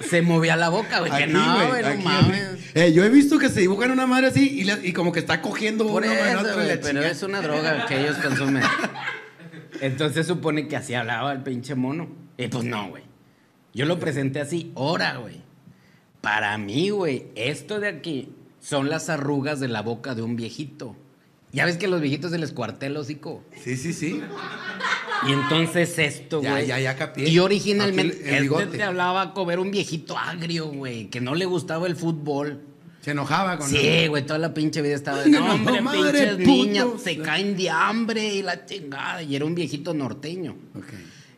se 0.01 0.23
movía 0.23 0.57
la 0.57 0.69
boca, 0.69 1.01
güey. 1.01 1.11
Que 1.11 1.25
Aquí, 1.25 1.33
no, 1.33 1.55
güey, 1.57 1.69
güey, 1.69 1.83
no 1.83 1.89
aquí, 1.89 2.03
mames. 2.05 2.49
Eh, 2.75 2.93
yo 2.93 3.05
he 3.05 3.09
visto 3.09 3.39
que 3.39 3.49
se 3.49 3.61
dibujan 3.61 3.91
una 3.91 4.07
madre 4.07 4.29
así 4.29 4.61
y, 4.61 4.65
la- 4.65 4.79
y 4.85 4.93
como 4.93 5.11
que 5.13 5.19
está 5.21 5.41
cogiendo 5.43 5.87
Por 5.87 6.05
eso, 6.05 6.15
y 6.15 6.17
güey, 6.17 6.35
la 6.35 6.43
pero 6.75 6.81
chingada. 6.89 7.09
es 7.09 7.23
una 7.23 7.41
droga 7.41 7.87
que 7.87 8.01
ellos 8.01 8.17
consumen. 8.19 8.63
Entonces 9.81 10.27
supone 10.27 10.69
que 10.69 10.77
así 10.77 10.95
hablaba 10.95 11.33
el 11.33 11.43
pinche 11.43 11.75
mono. 11.75 12.09
Y 12.37 12.49
pues 12.49 12.65
no, 12.65 12.89
güey. 12.89 13.03
Yo 13.75 13.87
lo 13.87 13.99
presenté 13.99 14.41
así, 14.41 14.73
ahora, 14.77 15.17
güey. 15.17 15.43
Para 16.21 16.57
mí, 16.59 16.91
güey, 16.91 17.27
esto 17.37 17.79
de 17.81 17.89
aquí 17.89 18.33
son 18.61 18.89
las 18.91 19.09
arrugas 19.09 19.61
de 19.61 19.69
la 19.69 19.83
boca 19.83 20.15
de 20.15 20.23
un 20.23 20.37
viejito. 20.37 20.97
Ya 21.53 21.65
ves 21.65 21.77
que 21.79 21.89
los 21.89 22.01
viejitos 22.01 22.31
se 22.31 22.39
les 22.39 22.53
cuartea 22.53 22.89
el 22.89 22.97
hocico. 22.97 23.43
Sí, 23.63 23.77
sí, 23.77 23.93
sí. 23.93 24.21
Y 25.27 25.33
entonces 25.33 25.99
esto, 25.99 26.43
Ya, 26.43 26.53
güey. 26.53 26.67
ya, 26.67 26.79
ya 26.79 26.95
capié. 26.97 27.29
Y 27.29 27.39
originalmente 27.39 28.21
el- 28.37 28.45
el 28.47 28.53
este 28.53 28.77
te 28.79 28.83
hablaba 28.83 29.33
como 29.35 29.51
era 29.51 29.61
un 29.61 29.71
viejito 29.71 30.17
agrio, 30.17 30.67
güey, 30.69 31.09
que 31.09 31.21
no 31.21 31.35
le 31.35 31.47
gustaba 31.47 31.87
el 31.87 31.97
fútbol. 31.97 32.61
Se 33.01 33.13
enojaba 33.13 33.59
con 33.59 33.69
Sí, 33.69 34.07
güey, 34.09 34.27
toda 34.27 34.39
la 34.39 34.53
pinche 34.53 34.83
vida 34.83 34.95
estaba 34.95 35.23
de, 35.23 35.31
no, 35.31 35.55
hombre, 35.55 35.81
madre, 35.81 36.01
pinches 36.03 36.37
puto". 36.37 36.51
niñas 36.51 36.87
se 37.03 37.19
caen 37.19 37.57
de 37.57 37.71
hambre 37.71 38.35
y 38.35 38.43
la 38.43 38.67
chingada. 38.67 39.23
Y 39.23 39.35
era 39.35 39.45
un 39.45 39.55
viejito 39.55 39.95
norteño. 39.95 40.57
Ok. 40.75 40.85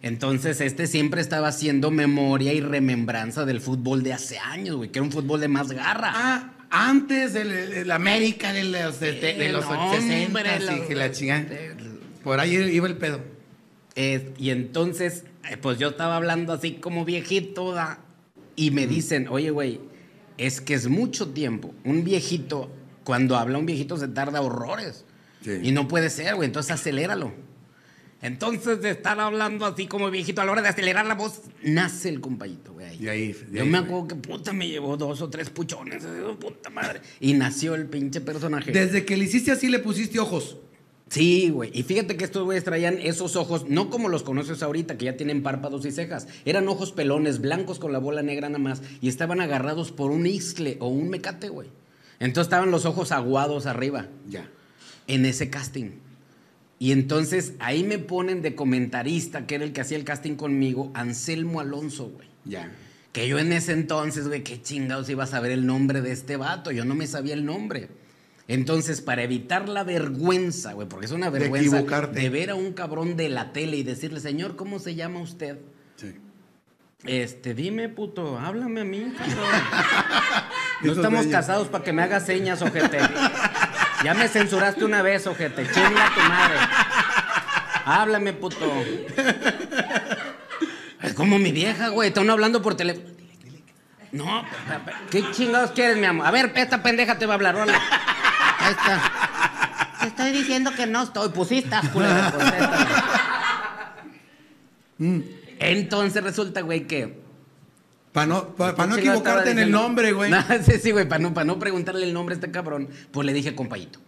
Entonces, 0.03 0.61
este 0.63 0.87
siempre 0.87 1.21
estaba 1.21 1.49
haciendo 1.49 1.91
memoria 1.91 2.53
y 2.55 2.61
remembranza 2.61 3.45
del 3.45 3.61
fútbol 3.61 4.03
de 4.03 4.15
hace 4.15 4.39
años, 4.39 4.77
güey, 4.77 4.91
que 4.91 4.99
era 4.99 5.05
un 5.05 5.13
fútbol 5.13 5.41
de 5.41 5.49
más 5.49 5.71
garra. 5.73 6.11
Ah, 6.15 6.53
antes 6.71 7.33
del, 7.33 7.51
el 7.53 7.91
América 7.91 8.53
de 8.53 8.65
los, 8.65 9.01
de, 9.01 9.13
de- 9.13 9.35
de 9.35 9.53
los 9.53 9.65
no, 9.69 9.93
60 9.93 10.27
hombre, 10.27 10.51
y 10.77 10.87
que 10.89 10.95
la 10.95 11.11
chingada. 11.11 11.47
Por 12.23 12.39
ahí 12.41 12.55
iba 12.55 12.87
el 12.87 12.97
pedo. 12.97 13.21
Eh, 13.97 14.33
y 14.39 14.51
entonces, 14.51 15.25
eh, 15.51 15.57
pues 15.57 15.79
yo 15.79 15.89
estaba 15.89 16.17
hablando 16.17 16.53
así 16.53 16.75
como 16.75 17.05
viejito, 17.05 17.73
¿da? 17.73 18.01
y 18.57 18.71
me 18.71 18.87
dicen, 18.87 19.27
oye, 19.29 19.51
güey, 19.51 19.81
es 20.39 20.61
que 20.61 20.75
es 20.75 20.87
mucho 20.89 21.31
tiempo. 21.31 21.75
Un 21.85 22.05
viejito, 22.05 22.71
cuando 23.05 23.37
habla 23.37 23.59
un 23.59 23.67
viejito 23.67 23.97
se 23.97 24.09
tarda 24.09 24.41
horrores. 24.43 25.05
Sí. 25.43 25.53
Y 25.63 25.73
no 25.73 25.89
puede 25.89 26.11
ser, 26.11 26.35
güey, 26.37 26.47
entonces 26.47 26.71
aceléralo. 26.73 27.33
Entonces, 28.23 28.83
de 28.83 28.91
estar 28.91 29.19
hablando 29.19 29.65
así 29.65 29.87
como 29.87 30.11
viejito, 30.11 30.43
a 30.43 30.45
la 30.45 30.53
hora 30.53 30.63
de 30.63 30.69
acelerar 30.69 31.07
la 31.07 31.15
voz, 31.15 31.41
nace 31.63 32.11
el 32.11 32.21
compañito, 32.21 32.75
güey. 32.75 33.03
Y 33.03 33.09
ahí, 33.09 33.33
de 33.33 33.59
Yo 33.59 33.63
ahí 33.63 33.69
me 33.69 33.79
acuerdo 33.79 34.09
que 34.09 34.15
puta 34.17 34.53
me 34.53 34.69
llevó 34.69 34.97
dos 34.99 35.23
o 35.23 35.31
tres 35.31 35.49
puchones, 35.49 36.05
eh, 36.05 36.37
puta 36.39 36.69
madre. 36.69 37.01
Y 37.19 37.33
nació 37.33 37.75
el 37.75 37.87
pinche 37.87 38.21
personaje. 38.21 38.73
Desde 38.73 39.07
que 39.07 39.17
le 39.17 39.25
hiciste 39.25 39.53
así 39.53 39.69
le 39.69 39.79
pusiste 39.79 40.19
ojos. 40.21 40.59
Sí, 41.09 41.49
güey. 41.51 41.71
Y 41.75 41.83
fíjate 41.83 42.17
que 42.17 42.25
estos 42.25 42.45
güeyes 42.45 42.63
traían 42.63 42.99
esos 43.01 43.35
ojos, 43.37 43.69
no 43.69 43.91
como 43.91 44.09
los 44.09 44.23
conoces 44.23 44.63
ahorita, 44.63 44.97
que 44.99 45.07
ya 45.07 45.17
tienen 45.17 45.43
párpados 45.43 45.85
y 45.87 45.91
cejas. 45.91 46.29
Eran 46.45 46.69
ojos 46.69 46.93
pelones, 46.93 47.41
blancos 47.41 47.79
con 47.81 47.93
la 47.93 47.99
bola 47.99 48.23
negra 48.23 48.49
nada 48.49 48.61
más. 48.63 48.83
Y 49.01 49.09
estaban 49.09 49.41
agarrados 49.41 49.91
por 49.93 50.11
un 50.11 50.27
iscle 50.27 50.77
o 50.79 50.89
un 50.89 51.09
mecate, 51.09 51.49
güey. 51.49 51.69
Entonces 52.21 52.47
estaban 52.49 52.71
los 52.71 52.85
ojos 52.85 53.13
aguados 53.13 53.65
arriba, 53.67 54.09
Ya. 54.29 54.49
en 55.09 55.25
ese 55.25 55.49
casting. 55.51 55.93
Y 56.81 56.93
entonces 56.93 57.53
ahí 57.59 57.85
me 57.85 57.99
ponen 57.99 58.41
de 58.41 58.55
comentarista, 58.55 59.47
que 59.47 59.57
era 59.57 59.65
el 59.65 59.73
que 59.75 59.83
hacía 59.83 59.99
el 59.99 60.05
casting 60.05 60.35
conmigo, 60.37 60.91
Anselmo 60.95 61.61
Alonso, 61.61 62.09
güey. 62.09 62.27
Ya. 62.47 62.73
Que 63.13 63.29
yo 63.29 63.39
en 63.39 63.53
ese 63.53 63.73
entonces, 63.73 64.27
güey, 64.27 64.43
qué 64.43 64.63
chingados 64.63 65.11
iba 65.11 65.25
a 65.25 65.27
saber 65.27 65.53
el 65.53 65.67
nombre 65.67 66.01
de 66.01 66.11
este 66.11 66.39
vato. 66.39 66.71
Yo 66.71 66.87
no 66.87 66.95
me 66.95 67.07
sabía 67.07 67.35
el 67.35 67.45
nombre. 67.45 67.89
Entonces, 68.49 69.03
para 69.03 69.23
evitar 69.23 69.69
la 69.69 69.85
vergüenza, 69.85 70.73
güey, 70.73 70.89
porque 70.89 71.05
es 71.05 71.13
una 71.13 71.31
De 71.31 71.39
vergüenza 71.39 71.77
equivocarte. 71.77 72.19
de 72.19 72.31
ver 72.31 72.49
a 72.49 72.55
un 72.55 72.73
cabrón 72.73 73.15
de 73.15 73.29
la 73.29 73.53
tele 73.53 73.77
y 73.77 73.83
decirle, 73.83 74.19
señor, 74.19 74.57
¿cómo 74.57 74.79
se 74.79 74.95
llama 74.95 75.21
usted? 75.21 75.59
Sí. 75.97 76.15
Este, 77.05 77.53
dime, 77.53 77.91
puto, 77.91 78.39
háblame 78.39 78.81
a 78.81 78.85
mí, 78.85 79.13
cabrón. 79.19 79.45
No 80.83 80.93
estamos 80.93 81.27
casados 81.27 81.69
para 81.69 81.85
que 81.85 81.93
me 81.93 82.01
hagas 82.01 82.25
señas, 82.25 82.63
ojete. 82.63 83.01
Ya 84.05 84.15
me 84.15 84.29
censuraste 84.29 84.85
una 84.85 85.03
vez, 85.03 85.27
ojete. 85.27 85.67
Chinga 85.71 86.11
tu 86.15 86.21
madre. 86.21 86.57
Háblame, 87.85 88.33
puto. 88.33 88.67
Es 91.03 91.15
como 91.15 91.39
mi 91.39 91.53
vieja, 91.53 91.89
güey. 91.89 92.09
Están 92.09 92.31
hablando 92.31 92.63
por 92.63 92.75
teléfono. 92.77 93.09
No, 94.13 94.45
¿qué 95.11 95.25
chingados 95.31 95.71
quieres, 95.71 95.97
mi 95.97 96.07
amor? 96.07 96.27
A 96.27 96.31
ver, 96.31 96.53
esta 96.57 96.83
pendeja 96.83 97.17
te 97.17 97.27
va 97.27 97.35
a 97.35 97.37
hablar, 97.37 97.55
hola. 97.55 97.81
Ahí 98.59 98.73
está. 98.73 99.01
Te 100.01 100.07
estoy 100.09 100.33
diciendo 100.33 100.73
que 100.75 100.87
no 100.87 101.03
estoy. 101.05 101.29
Pusiste, 101.29 101.77
culera, 101.93 102.33
contéstame. 102.33 102.87
Entonces 105.61 106.25
resulta, 106.25 106.63
güey, 106.63 106.87
que 106.87 107.20
Para 108.13 108.27
no, 108.27 108.49
pa- 108.57 108.75
pa 108.75 108.87
no 108.87 108.97
¿Qué 108.97 109.03
chingado 109.03 109.19
estaba 109.19 109.37
equivocarte 109.41 109.51
en 109.53 109.59
el 109.61 109.71
nombre, 109.71 110.13
güey. 110.13 110.31
No, 110.31 110.43
sí, 110.65 110.73
sí, 110.83 110.91
güey, 110.91 111.09
para 111.09 111.21
no, 111.23 111.33
para 111.33 111.45
no 111.45 111.59
preguntarle 111.59 112.05
el 112.07 112.13
nombre 112.13 112.35
a 112.35 112.37
este 112.39 112.51
cabrón, 112.51 112.89
pues 113.13 113.25
le 113.27 113.33
dije 113.33 113.55
compayito. 113.55 114.01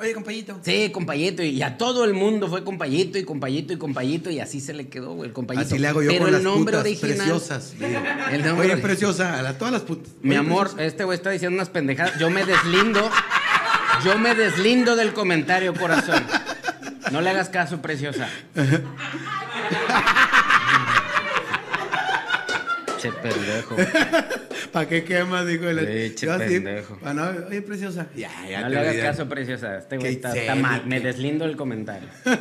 Oye, 0.00 0.14
compañito. 0.14 0.58
Sí, 0.62 0.90
compayito, 0.90 1.44
y 1.44 1.62
a 1.62 1.76
todo 1.78 2.04
el 2.04 2.12
mundo 2.12 2.48
fue 2.48 2.64
compayito 2.64 3.18
y 3.18 3.24
compayito 3.24 3.72
y 3.72 3.76
compayito, 3.76 4.30
y 4.30 4.40
así 4.40 4.58
se 4.60 4.72
le 4.72 4.88
quedó, 4.88 5.12
güey, 5.14 5.28
el 5.28 5.32
compayito. 5.32 5.64
Así 5.64 5.78
le 5.78 5.86
hago 5.86 6.02
yo 6.02 6.08
Pero 6.08 6.24
con 6.24 6.28
el 6.28 6.32
las 6.34 6.42
nombre 6.42 6.76
putas 6.78 6.86
original. 6.86 7.16
preciosas. 7.18 7.74
El 8.32 8.44
nombre 8.44 8.72
Oye, 8.72 8.76
preciosa, 8.78 9.38
a 9.38 9.42
la- 9.42 9.56
todas 9.58 9.72
las 9.72 9.82
putas. 9.82 10.10
Mi 10.22 10.34
amor, 10.34 10.62
preciosa. 10.68 10.84
este 10.86 11.04
güey 11.04 11.14
está 11.16 11.30
diciendo 11.30 11.54
unas 11.54 11.68
pendejadas. 11.68 12.18
Yo 12.18 12.30
me 12.30 12.44
deslindo. 12.44 13.08
Yo 14.04 14.18
me 14.18 14.34
deslindo 14.34 14.96
del 14.96 15.12
comentario, 15.12 15.72
corazón. 15.74 16.24
No 17.12 17.20
le 17.20 17.30
hagas 17.30 17.48
caso, 17.50 17.80
preciosa. 17.80 18.28
Che 23.02 23.10
pendejo. 23.10 23.74
¿Para 24.72 24.88
qué 24.88 25.02
quemas? 25.02 25.44
Dijo 25.46 25.68
el 25.68 26.10
Sí, 26.10 26.14
che 26.14 26.30
así, 26.30 26.54
pendejo. 26.60 26.96
pa' 26.98 27.12
no- 27.12 27.30
oye, 27.48 27.60
preciosa. 27.62 28.06
Ya, 28.16 28.30
ya 28.48 28.60
no 28.60 28.66
te 28.68 28.74
le 28.74 28.78
hagas 28.78 28.90
olvidé. 28.92 29.02
caso, 29.02 29.28
preciosa. 29.28 29.78
Este 29.78 29.96
güey 29.96 30.10
Qué 30.10 30.14
está, 30.16 30.36
está 30.38 30.54
mal. 30.54 30.86
Me 30.86 31.00
deslindo 31.00 31.44
el 31.44 31.56
comentario. 31.56 32.08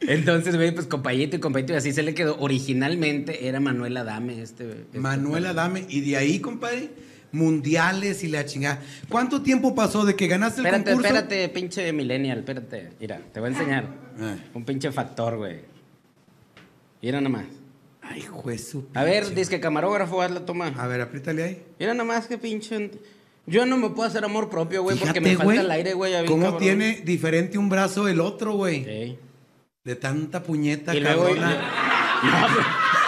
Entonces, 0.00 0.56
güey, 0.56 0.72
pues 0.74 0.86
compañito 0.86 1.36
y 1.36 1.40
compañito, 1.40 1.74
y 1.74 1.76
así 1.76 1.92
se 1.92 2.02
le 2.02 2.14
quedó. 2.14 2.36
Originalmente 2.40 3.46
era 3.46 3.60
Manuel 3.60 3.96
Adame, 3.96 4.40
este. 4.42 4.68
este 4.70 4.98
Manuel 4.98 5.46
Adame. 5.46 5.84
Y 5.88 6.00
de 6.00 6.16
ahí, 6.16 6.40
compadre, 6.40 6.88
mundiales 7.32 8.24
y 8.24 8.28
la 8.28 8.44
chingada. 8.46 8.80
¿Cuánto 9.08 9.42
tiempo 9.42 9.74
pasó 9.74 10.04
de 10.04 10.16
que 10.16 10.26
ganaste 10.26 10.60
el 10.62 10.66
Espérate, 10.66 10.90
concurso? 10.92 11.14
espérate, 11.14 11.48
pinche 11.50 11.92
millennial, 11.92 12.38
espérate. 12.38 12.90
Mira, 12.98 13.20
te 13.32 13.40
voy 13.40 13.50
a 13.50 13.52
enseñar. 13.52 13.84
Ah. 14.20 14.36
Un 14.54 14.64
pinche 14.64 14.90
factor, 14.90 15.36
güey. 15.36 15.60
Mira 17.02 17.20
nomás. 17.20 17.44
Ay, 18.12 18.22
juez 18.22 18.68
su 18.70 18.88
A 18.94 19.04
ver, 19.04 19.32
dice 19.34 19.48
que 19.50 19.60
camarógrafo, 19.60 20.20
haz 20.20 20.32
la 20.32 20.44
toma. 20.44 20.72
A 20.76 20.86
ver, 20.88 21.00
apriétale 21.00 21.42
ahí. 21.44 21.62
Mira 21.78 21.94
nomás 21.94 22.26
que 22.26 22.38
pinche. 22.38 22.90
Yo 23.46 23.64
no 23.66 23.76
me 23.76 23.90
puedo 23.90 24.08
hacer 24.08 24.24
amor 24.24 24.50
propio, 24.50 24.82
güey, 24.82 24.98
porque 24.98 25.20
me 25.20 25.30
falta 25.30 25.44
güey, 25.44 25.58
el 25.58 25.70
aire, 25.70 25.94
güey. 25.94 26.26
¿Cómo 26.26 26.42
cabrón. 26.44 26.60
tiene 26.60 27.00
diferente 27.04 27.56
un 27.56 27.68
brazo 27.68 28.04
del 28.04 28.20
otro, 28.20 28.52
güey? 28.54 28.84
Sí. 28.84 29.18
De 29.84 29.94
tanta 29.96 30.42
puñeta, 30.42 30.94
Y 30.94 31.00
luego. 31.00 31.24
cabrona. 31.24 31.50
No, 32.22 32.46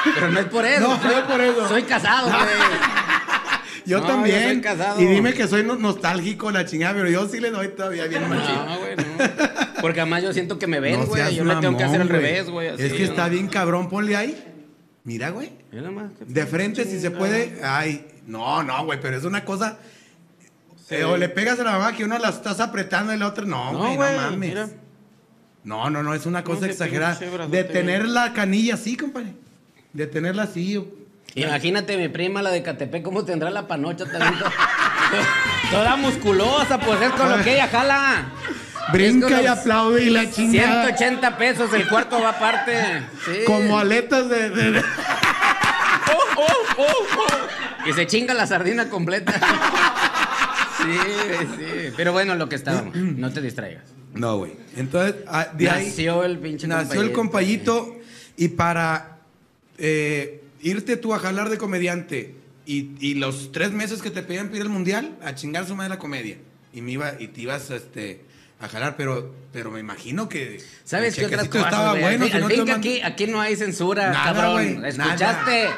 pero, 0.05 0.15
pero 0.15 0.31
no 0.31 0.41
es 0.41 0.47
por 0.47 0.65
eso. 0.65 0.81
No, 0.89 1.03
no 1.05 1.11
es 1.19 1.25
por 1.25 1.41
eso. 1.41 1.69
Soy 1.69 1.83
casado, 1.83 2.29
güey. 2.29 2.41
Yo 3.85 3.99
No, 3.99 4.07
también. 4.07 4.41
yo 4.41 4.49
soy 4.49 4.61
casado. 4.61 5.01
Y 5.01 5.07
dime 5.07 5.35
que 5.35 5.49
soy 5.49 5.65
no- 5.65 5.75
nostálgico 5.75 6.53
la 6.53 6.65
chingada, 6.65 6.95
pero 6.95 7.11
yo 7.11 7.27
sí 7.29 7.41
le 7.41 7.51
doy 7.51 7.67
todavía 7.67 8.07
bien 8.07 8.29
machín. 8.29 8.55
No, 8.55 8.79
güey, 8.79 8.95
no. 8.95 9.03
Porque 9.81 10.01
además 10.01 10.23
yo 10.23 10.33
siento 10.33 10.57
que 10.57 10.69
me 10.69 10.79
ven, 10.79 11.05
güey. 11.07 11.35
yo 11.35 11.45
le 11.45 11.57
tengo 11.57 11.77
que 11.77 11.83
hacer 11.83 12.01
al 12.01 12.09
revés, 12.09 12.49
güey. 12.49 12.69
Es 12.69 12.93
que 12.93 13.03
está 13.03 13.29
bien 13.29 13.49
cabrón, 13.49 13.89
ponle 13.89 14.15
ahí. 14.17 14.52
Mira, 15.05 15.31
güey. 15.31 15.51
Mira 15.73 15.91
De 16.21 16.47
frente 16.47 16.85
si 16.85 17.01
se 17.01 17.11
puede. 17.11 17.61
Ay, 17.65 18.07
no, 18.27 18.63
no, 18.63 18.85
güey, 18.85 19.01
pero 19.01 19.17
es 19.17 19.25
una 19.25 19.45
cosa. 19.45 19.79
eh, 20.91 21.05
o 21.05 21.17
le 21.17 21.29
pegas 21.29 21.59
a 21.59 21.65
la 21.65 21.73
mamá 21.73 21.97
que 21.97 22.05
uno 22.05 22.19
la 22.19 22.29
estás 22.29 22.61
apretando 22.61 23.13
y 23.15 23.19
la 23.19 23.27
otra. 23.29 23.45
No, 23.45 23.73
No, 23.73 23.95
güey, 23.95 24.17
no, 24.17 24.23
mames. 24.23 24.39
mira. 24.39 24.69
No, 25.65 25.91
no, 25.91 26.03
no, 26.03 26.13
es 26.15 26.27
una 26.27 26.43
cosa 26.45 26.67
exagerada. 26.67 27.19
De 27.49 27.65
tener 27.65 28.07
la 28.07 28.33
canilla 28.33 28.75
así, 28.75 28.97
compadre. 28.97 29.33
De 29.93 30.07
tenerla 30.07 30.45
así. 30.45 30.77
o- 30.77 30.87
Imagínate 31.35 31.97
mi 31.97 32.09
prima, 32.09 32.43
la 32.43 32.51
de 32.51 32.63
Catepec, 32.63 33.03
cómo 33.03 33.25
tendrá 33.25 33.51
la 33.51 33.67
panocha 33.67 34.05
también. 34.05 34.39
to- 34.39 34.51
Toda 35.71 35.97
musculosa, 35.97 36.79
pues 36.79 37.01
es 37.01 37.11
con 37.13 37.31
lo 37.31 37.43
que 37.43 37.55
ella 37.55 37.69
jala. 37.69 38.27
Brinca 38.93 39.43
y 39.43 39.47
aplaude 39.47 40.05
y 40.05 40.11
la 40.11 40.31
chingada. 40.31 40.85
180 40.97 41.39
pesos, 41.39 41.73
el 41.75 41.87
cuarto 41.89 42.21
va 42.21 42.31
aparte. 42.31 43.03
Sí. 43.25 43.45
Como 43.47 43.79
aletas 43.79 44.29
de. 44.29 44.51
de- 44.51 44.71
de- 44.73 44.83
Oh, 46.15 46.41
oh, 46.43 46.83
oh, 46.83 47.07
oh. 47.19 47.89
Y 47.89 47.93
se 47.93 48.07
chinga 48.07 48.35
la 48.35 48.47
sardina 48.47 48.89
completa. 48.89 49.33
Sí, 50.83 50.99
sí. 51.59 51.93
Pero 51.97 52.13
bueno, 52.13 52.35
lo 52.35 52.49
que 52.49 52.57
estábamos. 52.57 52.97
No 52.97 53.31
te 53.33 53.41
distraigas. 53.41 53.85
No, 54.15 54.39
güey. 54.39 54.55
Entonces, 54.77 55.15
ah, 55.29 55.47
de 55.57 55.71
ahí. 55.71 55.87
Nació 55.87 56.25
el 56.25 56.39
pinche 56.39 56.67
Nació 56.67 57.03
el 57.03 57.13
compayito 57.13 58.01
y 58.37 58.49
para 58.49 59.19
eh, 59.79 60.43
irte 60.61 60.97
tú 60.97 61.15
a 61.15 61.21
jalar 61.21 61.51
de 61.51 61.59
comediante 61.59 62.35
y, 62.67 62.91
y 62.99 63.15
los 63.15 63.53
tres 63.53 63.71
meses 63.71 64.03
que 64.03 64.11
te 64.11 64.23
pedían 64.25 64.49
pedir 64.49 64.63
el 64.63 64.71
mundial, 64.71 65.17
a 65.23 65.37
chingar 65.37 65.67
su 65.69 65.77
madre 65.77 65.91
la 65.91 65.99
comedia. 66.01 66.39
Y 66.75 66.81
me 66.81 66.91
iba, 66.91 67.13
y 67.21 67.29
te 67.29 67.43
ibas 67.43 67.71
este, 67.71 68.25
a 68.63 68.69
jalar, 68.69 68.95
pero, 68.97 69.35
pero 69.53 69.71
me 69.71 69.81
imagino 69.81 70.29
que. 70.29 70.63
¿Sabes 70.85 71.15
qué 71.17 71.27
otras 71.27 71.49
cosas? 71.49 71.65
estaba 71.67 71.93
bueno. 71.95 72.25
Al 72.25 72.31
si 72.31 72.31
fin, 72.31 72.41
no 72.41 72.47
al 72.47 72.53
que 72.53 72.57
mando- 72.59 72.75
aquí, 72.75 73.01
aquí 73.03 73.27
no 73.27 73.41
hay 73.41 73.57
censura, 73.57 74.11
Nada, 74.11 74.25
cabrón. 74.33 74.53
güey, 74.77 74.89
¿Escuchaste? 74.89 75.69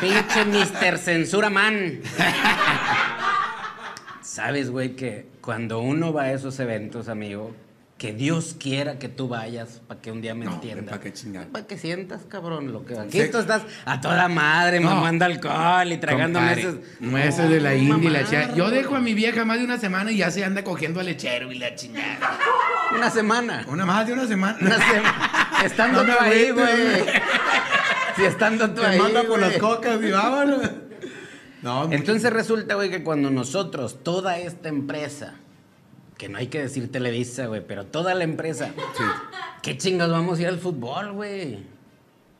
Pinche 0.00 0.44
Mr. 0.46 0.98
Censura 0.98 1.50
Man. 1.50 2.00
Sabes, 4.22 4.70
güey, 4.70 4.94
que 4.96 5.26
cuando 5.40 5.80
uno 5.80 6.12
va 6.12 6.22
a 6.24 6.32
esos 6.32 6.58
eventos, 6.60 7.08
amigo, 7.08 7.54
que 8.02 8.12
Dios 8.12 8.56
quiera 8.58 8.98
que 8.98 9.08
tú 9.08 9.28
vayas 9.28 9.80
para 9.86 10.00
que 10.00 10.10
un 10.10 10.20
día 10.20 10.34
me 10.34 10.44
No, 10.44 10.54
entiendas. 10.54 10.92
¿pa' 10.92 11.00
qué 11.00 11.12
chingar? 11.12 11.46
Para 11.50 11.68
que 11.68 11.78
sientas, 11.78 12.22
cabrón, 12.28 12.72
lo 12.72 12.84
que 12.84 12.98
aquí 12.98 13.22
Sí. 13.22 13.28
tú 13.30 13.38
estás 13.38 13.62
a 13.84 14.00
toda 14.00 14.26
madre, 14.26 14.80
No. 14.80 14.90
mamando 14.92 15.24
alcohol 15.24 15.92
y 15.92 15.98
tragando 15.98 16.40
Compadre, 16.40 16.64
meses. 16.64 16.80
Nueces 16.98 17.48
de 17.48 17.60
la 17.60 17.76
India 17.76 18.10
y 18.10 18.12
la 18.12 18.24
chingada. 18.24 18.56
Yo 18.56 18.70
dejo 18.70 18.96
a 18.96 18.98
mi 18.98 19.14
vieja 19.14 19.44
más 19.44 19.58
de 19.60 19.64
una 19.66 19.78
semana 19.78 20.10
y 20.10 20.16
ya 20.16 20.32
se 20.32 20.44
anda 20.44 20.64
cogiendo 20.64 20.98
al 20.98 21.06
lechero 21.06 21.52
y 21.52 21.58
la 21.60 21.76
chingada. 21.76 22.38
Una 22.92 23.08
semana. 23.08 23.64
Una 23.68 23.86
más 23.86 24.04
de 24.04 24.14
una 24.14 24.26
semana. 24.26 24.58
Una 24.60 24.78
semana. 24.78 25.30
Estando 25.64 26.02
No 26.02 26.12
tú 26.12 26.18
ahí, 26.24 26.50
güey. 26.50 27.04
Si 28.16 28.24
estando 28.24 28.68
tú 28.70 28.80
Te 28.80 28.86
ahí. 28.88 28.98
manda 28.98 29.22
por 29.22 29.38
las 29.38 29.58
cocas 29.58 30.00
y 30.02 30.10
vámonos. 30.10 30.70
No, 31.62 31.84
Entonces 31.92 32.32
resulta, 32.32 32.74
güey, 32.74 32.90
que 32.90 33.04
cuando 33.04 33.30
nosotros, 33.30 34.02
toda 34.02 34.38
esta 34.38 34.68
empresa, 34.68 35.34
que 36.22 36.28
no 36.28 36.38
hay 36.38 36.46
que 36.46 36.60
decir 36.60 36.88
Televisa, 36.92 37.46
güey, 37.46 37.66
pero 37.66 37.84
toda 37.86 38.14
la 38.14 38.22
empresa, 38.22 38.72
Sí. 38.96 39.02
¿qué 39.60 39.76
chingas 39.76 40.08
vamos 40.08 40.38
a 40.38 40.42
ir 40.42 40.46
al 40.46 40.60
fútbol, 40.60 41.10
güey? 41.14 41.58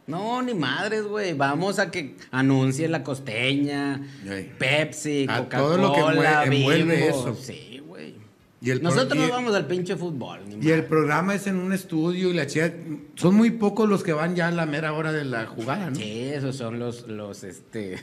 No, 0.06 0.40
ni 0.40 0.54
madres, 0.54 1.02
güey. 1.02 1.32
Vamos 1.34 1.80
a 1.80 1.90
que 1.90 2.14
anuncie 2.30 2.86
la 2.88 3.02
costeña, 3.02 4.00
Ey. 4.24 4.52
Pepsi, 4.56 5.26
Coca-Cola, 5.26 6.44
envuelve 6.44 7.08
eso. 7.08 7.34
Sí, 7.34 7.82
güey. 7.84 8.14
Nosotros 8.80 9.18
no 9.20 9.28
vamos 9.28 9.52
al 9.56 9.66
pinche 9.66 9.96
fútbol. 9.96 10.42
ni 10.46 10.54
Y 10.54 10.56
madre. 10.58 10.74
el 10.74 10.84
programa 10.84 11.34
es 11.34 11.48
en 11.48 11.56
un 11.56 11.72
estudio 11.72 12.30
y 12.30 12.34
la 12.34 12.46
chica. 12.46 12.72
Son 13.16 13.34
muy 13.34 13.50
pocos 13.50 13.88
los 13.88 14.04
que 14.04 14.12
van 14.12 14.36
ya 14.36 14.46
a 14.46 14.52
la 14.52 14.64
mera 14.64 14.92
hora 14.92 15.10
de 15.10 15.24
la 15.24 15.46
jugada, 15.46 15.90
¿no? 15.90 15.96
Sí, 15.96 16.20
esos 16.32 16.54
son 16.54 16.78
los, 16.78 17.08
los, 17.08 17.42
este... 17.42 17.98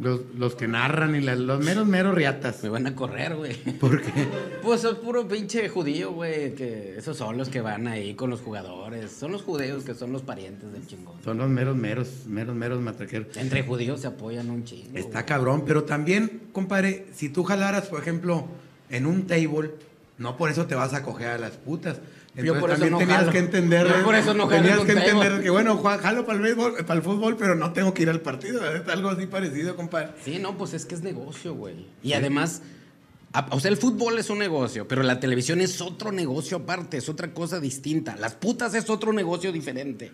Los, 0.00 0.20
los 0.36 0.54
que 0.54 0.68
narran 0.68 1.14
y 1.14 1.20
los 1.20 1.64
meros, 1.64 1.86
meros 1.86 2.14
riatas. 2.14 2.62
Me 2.62 2.68
van 2.68 2.86
a 2.86 2.94
correr, 2.94 3.36
güey. 3.36 3.54
¿Por 3.78 4.00
qué? 4.00 4.28
Pues 4.62 4.84
es 4.84 4.94
puro 4.94 5.26
pinche 5.26 5.68
judío, 5.68 6.12
güey. 6.12 6.54
Que 6.54 6.96
esos 6.96 7.16
son 7.16 7.36
los 7.36 7.48
que 7.48 7.60
van 7.60 7.86
ahí 7.86 8.14
con 8.14 8.30
los 8.30 8.40
jugadores. 8.40 9.10
Son 9.12 9.32
los 9.32 9.42
judíos 9.42 9.84
que 9.84 9.94
son 9.94 10.12
los 10.12 10.22
parientes 10.22 10.72
del 10.72 10.86
chingón. 10.86 11.22
Son 11.24 11.38
los 11.38 11.48
meros, 11.48 11.76
meros, 11.76 12.26
meros, 12.26 12.54
meros 12.54 12.80
matraqueros. 12.80 13.36
Entre 13.36 13.62
judíos 13.62 14.00
se 14.00 14.08
apoyan 14.08 14.50
un 14.50 14.64
chingo. 14.64 14.96
Está 14.98 15.24
cabrón, 15.24 15.64
pero 15.66 15.84
también, 15.84 16.42
compadre, 16.52 17.06
si 17.12 17.28
tú 17.28 17.44
jalaras, 17.44 17.86
por 17.86 18.00
ejemplo, 18.00 18.46
en 18.90 19.06
un 19.06 19.26
table, 19.26 19.72
no 20.18 20.36
por 20.36 20.50
eso 20.50 20.66
te 20.66 20.74
vas 20.74 20.94
a 20.94 21.02
coger 21.02 21.28
a 21.28 21.38
las 21.38 21.52
putas. 21.52 22.00
Yo 22.44 22.58
por 22.60 22.70
eso 22.70 22.78
también 22.80 22.92
no 22.92 22.98
tenías 22.98 23.18
jalo. 23.18 23.32
que 23.32 23.38
entender, 23.38 23.86
Yo 23.88 24.04
por 24.04 24.14
eso 24.14 24.34
no 24.34 24.46
jalo 24.46 24.62
tenías 24.62 24.80
que 24.84 24.92
entender 24.92 25.42
que 25.42 25.50
bueno, 25.50 25.76
jalo 25.82 26.24
para 26.26 26.36
el 26.36 26.42
béisbol, 26.42 26.74
para 26.86 26.94
el 26.94 27.02
fútbol, 27.02 27.36
pero 27.36 27.54
no 27.54 27.72
tengo 27.72 27.92
que 27.94 28.02
ir 28.02 28.10
al 28.10 28.20
partido, 28.20 28.60
es 28.74 28.86
algo 28.88 29.08
así 29.10 29.26
parecido, 29.26 29.74
compadre. 29.76 30.10
Sí, 30.24 30.38
no, 30.38 30.56
pues 30.56 30.74
es 30.74 30.86
que 30.86 30.94
es 30.94 31.02
negocio, 31.02 31.54
güey. 31.54 31.86
Y 32.02 32.12
además, 32.12 32.62
a- 33.32 33.48
o 33.50 33.60
sea, 33.60 33.70
el 33.70 33.76
fútbol 33.76 34.18
es 34.18 34.30
un 34.30 34.38
negocio, 34.38 34.86
pero 34.88 35.02
la 35.02 35.20
televisión 35.20 35.60
es 35.60 35.80
otro 35.80 36.12
negocio 36.12 36.58
aparte, 36.58 36.96
es 36.98 37.08
otra 37.08 37.32
cosa 37.34 37.60
distinta. 37.60 38.16
Las 38.16 38.34
putas 38.34 38.74
es 38.74 38.88
otro 38.88 39.12
negocio 39.12 39.52
diferente. 39.52 40.10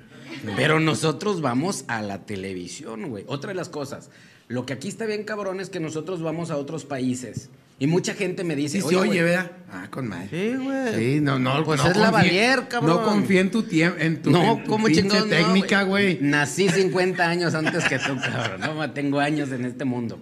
Pero 0.56 0.80
nosotros 0.80 1.40
vamos 1.40 1.84
a 1.88 2.02
la 2.02 2.24
televisión, 2.26 3.08
güey. 3.10 3.24
Otra 3.28 3.48
de 3.48 3.54
las 3.54 3.68
cosas, 3.68 4.10
lo 4.48 4.66
que 4.66 4.72
aquí 4.72 4.88
está 4.88 5.06
bien 5.06 5.24
cabrón 5.24 5.60
es 5.60 5.70
que 5.70 5.78
nosotros 5.80 6.22
vamos 6.22 6.50
a 6.50 6.56
otros 6.56 6.84
países. 6.84 7.50
Y 7.78 7.86
mucha 7.88 8.14
gente 8.14 8.44
me 8.44 8.54
dice, 8.54 8.80
Sí, 8.80 8.86
sí, 8.88 8.94
oye. 8.94 9.36
Ah, 9.36 9.88
con 9.90 10.06
madre. 10.08 10.28
Sí, 10.30 10.54
güey. 10.56 10.94
Sí, 10.94 11.20
no, 11.20 11.38
no, 11.40 11.64
Pues 11.64 11.82
no 11.82 11.90
es 11.90 11.96
la 11.96 12.08
confíe- 12.08 12.12
Valier, 12.12 12.68
cabrón. 12.68 12.90
No 12.96 13.02
confía 13.04 13.40
en 13.40 13.50
tu 13.50 13.64
tiempo, 13.64 13.98
en 14.00 14.22
tu, 14.22 14.30
No, 14.30 14.62
en 14.62 15.08
tu 15.08 15.24
técnica, 15.28 15.82
güey. 15.82 16.18
Nací 16.20 16.68
50 16.68 17.28
años 17.28 17.54
antes 17.54 17.84
que 17.84 17.98
tú, 17.98 18.16
cabrón. 18.20 18.60
No, 18.60 18.90
tengo 18.92 19.18
años 19.18 19.50
en 19.50 19.64
este 19.64 19.84
mundo. 19.84 20.20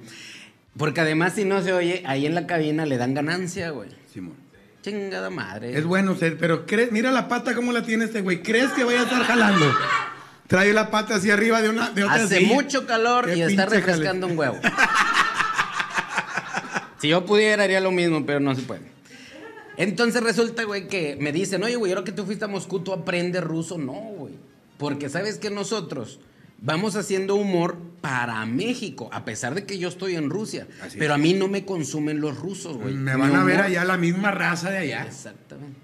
Porque 0.77 1.03
además, 1.03 1.35
si 1.35 1.45
no 1.45 1.61
se 1.63 1.75
oye, 1.75 2.03
ahí 2.07 2.25
en 2.25 2.35
la 2.35 2.47
cabina 2.47 2.87
le 2.87 2.97
dan 2.97 3.13
ganancia, 3.13 3.71
güey. 3.71 3.91
Simón. 4.13 4.37
Chingada 4.81 5.29
madre. 5.31 5.77
Es 5.79 5.85
bueno 5.85 6.17
ser, 6.17 6.39
pero 6.39 6.65
crees, 6.67 6.91
mira 6.91 7.13
la 7.13 7.29
pata 7.29 7.55
cómo 7.55 7.71
la 7.73 7.83
tiene 7.83 8.07
este 8.07 8.23
güey. 8.23 8.43
¿Crees 8.43 8.71
que 8.73 8.83
vaya 8.83 9.01
a 9.01 9.05
estar 9.05 9.23
jalando? 9.25 9.73
Trae 10.49 10.73
la 10.73 10.91
pata 10.91 11.17
hacia 11.17 11.35
arriba 11.35 11.63
de 11.63 11.69
una 11.69 11.91
de 11.91 12.03
otra 12.05 12.25
Hace 12.25 12.39
silla. 12.39 12.55
mucho 12.55 12.87
calor 12.87 13.27
Qué 13.27 13.37
y 13.37 13.43
está 13.43 13.67
refrescando 13.67 14.27
un 14.27 14.37
huevo. 14.37 14.59
si 17.03 17.09
yo 17.09 17.27
pudiera, 17.27 17.65
haría 17.65 17.81
lo 17.81 17.91
mismo, 17.91 18.25
pero 18.25 18.41
no 18.41 18.55
se 18.55 18.63
puede. 18.63 18.81
Entonces 19.77 20.23
resulta, 20.23 20.65
güey, 20.65 20.87
que 20.89 21.17
me 21.21 21.33
dicen, 21.33 21.63
oye, 21.65 21.77
güey, 21.77 21.93
ahora 21.93 22.05
que 22.05 22.13
tú 22.13 22.25
fuiste 22.25 22.45
a 22.45 22.49
Moscú, 22.49 22.81
¿tú 22.81 22.93
aprendes 22.93 23.43
ruso? 23.43 23.77
No, 23.77 23.93
güey. 23.93 24.35
Porque 24.79 25.09
sabes 25.09 25.39
que 25.39 25.51
nosotros 25.51 26.21
vamos 26.61 26.95
haciendo 26.97 27.35
humor 27.35 27.77
para 28.01 28.45
México, 28.47 29.09
a 29.13 29.25
pesar 29.25 29.55
de 29.55 29.65
que 29.65 29.79
yo 29.79 29.89
estoy 29.89 30.15
en 30.17 30.31
Rusia. 30.31 30.67
Así 30.83 30.99
pero 30.99 31.15
es. 31.15 31.19
a 31.19 31.23
mí 31.23 31.35
no 31.35 31.49
me 31.49 31.65
consumen 31.65 32.21
los 32.21 32.39
rusos, 32.39 32.77
güey. 32.77 32.95
Me 32.95 33.17
van 33.17 33.35
a 33.35 33.45
ver 33.45 33.57
humor- 33.57 33.67
allá 33.67 33.85
la 33.85 33.97
misma 33.97 34.31
raza 34.31 34.71
de 34.71 34.79
allá. 34.79 35.05
Exactamente. 35.05 35.77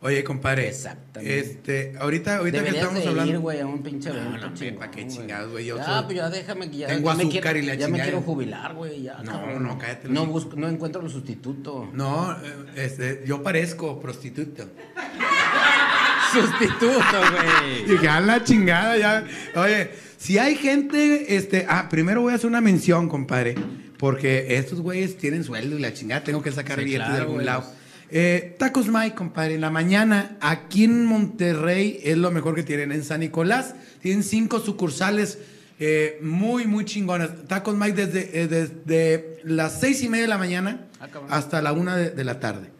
Oye, 0.00 0.22
compadre. 0.22 0.68
Exactamente. 0.68 1.40
Este, 1.40 1.94
ahorita, 1.98 2.36
ahorita 2.36 2.62
que 2.62 2.70
estamos 2.70 3.02
de 3.02 3.08
hablando. 3.08 3.32
ir, 3.32 3.38
güey, 3.40 3.60
a 3.60 3.66
un 3.66 3.82
pinche 3.82 4.10
No, 4.10 4.14
evento 4.14 4.30
no, 4.38 4.46
hombre, 4.46 4.58
chingón, 4.60 4.78
¿pa' 4.78 4.90
qué 4.92 5.02
güey. 5.02 5.16
chingados, 5.16 5.50
güey? 5.50 5.64
Yo 5.66 5.76
Ya, 5.76 5.84
soy- 5.84 6.04
pues 6.04 6.16
ya 6.16 6.30
déjame 6.30 6.70
que 6.70 6.76
ya. 6.76 6.86
Tengo 6.86 7.14
me 7.14 7.22
azúcar 7.22 7.42
quiero- 7.42 7.58
y 7.58 7.62
la 7.62 7.74
Ya 7.74 7.88
me 7.88 8.00
quiero 8.00 8.20
jubilar, 8.20 8.74
güey, 8.74 9.02
ya. 9.02 9.18
No, 9.24 9.32
cabrón. 9.32 9.62
no, 9.64 9.76
cállate, 9.78 10.08
No, 10.08 10.26
busco, 10.26 10.54
no 10.56 10.68
encuentro 10.68 11.02
el 11.02 11.10
sustituto. 11.10 11.90
No, 11.92 12.32
eh, 12.32 12.36
este, 12.76 13.22
yo 13.26 13.42
parezco 13.42 14.00
prostituta. 14.00 14.66
Sustituto, 16.32 16.98
güey. 17.32 17.84
Dije, 17.88 18.08
a 18.08 18.20
la 18.20 18.44
chingada 18.44 18.96
ya. 18.98 19.24
Oye, 19.56 19.90
si 20.16 20.38
hay 20.38 20.56
gente, 20.56 21.34
este, 21.36 21.66
ah, 21.68 21.88
primero 21.88 22.20
voy 22.22 22.32
a 22.32 22.36
hacer 22.36 22.46
una 22.48 22.60
mención, 22.60 23.08
compadre, 23.08 23.54
porque 23.98 24.56
estos 24.56 24.80
güeyes 24.80 25.16
tienen 25.16 25.42
sueldo 25.42 25.76
y 25.76 25.80
la 25.80 25.92
chingada, 25.94 26.22
tengo 26.24 26.42
que 26.42 26.52
sacar 26.52 26.78
Sí, 26.78 26.84
billetes 26.84 27.12
de 27.12 27.18
algún 27.18 27.34
güey. 27.36 27.46
lado. 27.46 27.64
Eh, 28.10 28.56
Tacos 28.58 28.88
Mike, 28.88 29.14
compadre, 29.14 29.54
en 29.56 29.60
la 29.60 29.70
mañana, 29.70 30.36
aquí 30.40 30.84
en 30.84 31.04
Monterrey 31.04 32.00
es 32.02 32.16
lo 32.16 32.30
mejor 32.30 32.54
que 32.54 32.62
tienen. 32.62 32.92
En 32.92 33.04
San 33.04 33.20
Nicolás 33.20 33.74
tienen 34.00 34.22
cinco 34.22 34.60
sucursales 34.60 35.38
eh, 35.78 36.18
muy, 36.22 36.66
muy 36.66 36.84
chingonas. 36.84 37.30
Tacos 37.46 37.76
Mike 37.76 38.06
desde, 38.06 38.42
eh, 38.42 38.48
desde 38.48 39.40
las 39.44 39.80
seis 39.80 40.02
y 40.02 40.08
media 40.08 40.22
de 40.22 40.28
la 40.28 40.38
mañana 40.38 40.86
Ah, 41.00 41.36
hasta 41.36 41.62
la 41.62 41.72
una 41.72 41.96
de, 41.96 42.10
de 42.10 42.24
la 42.24 42.40
tarde. 42.40 42.70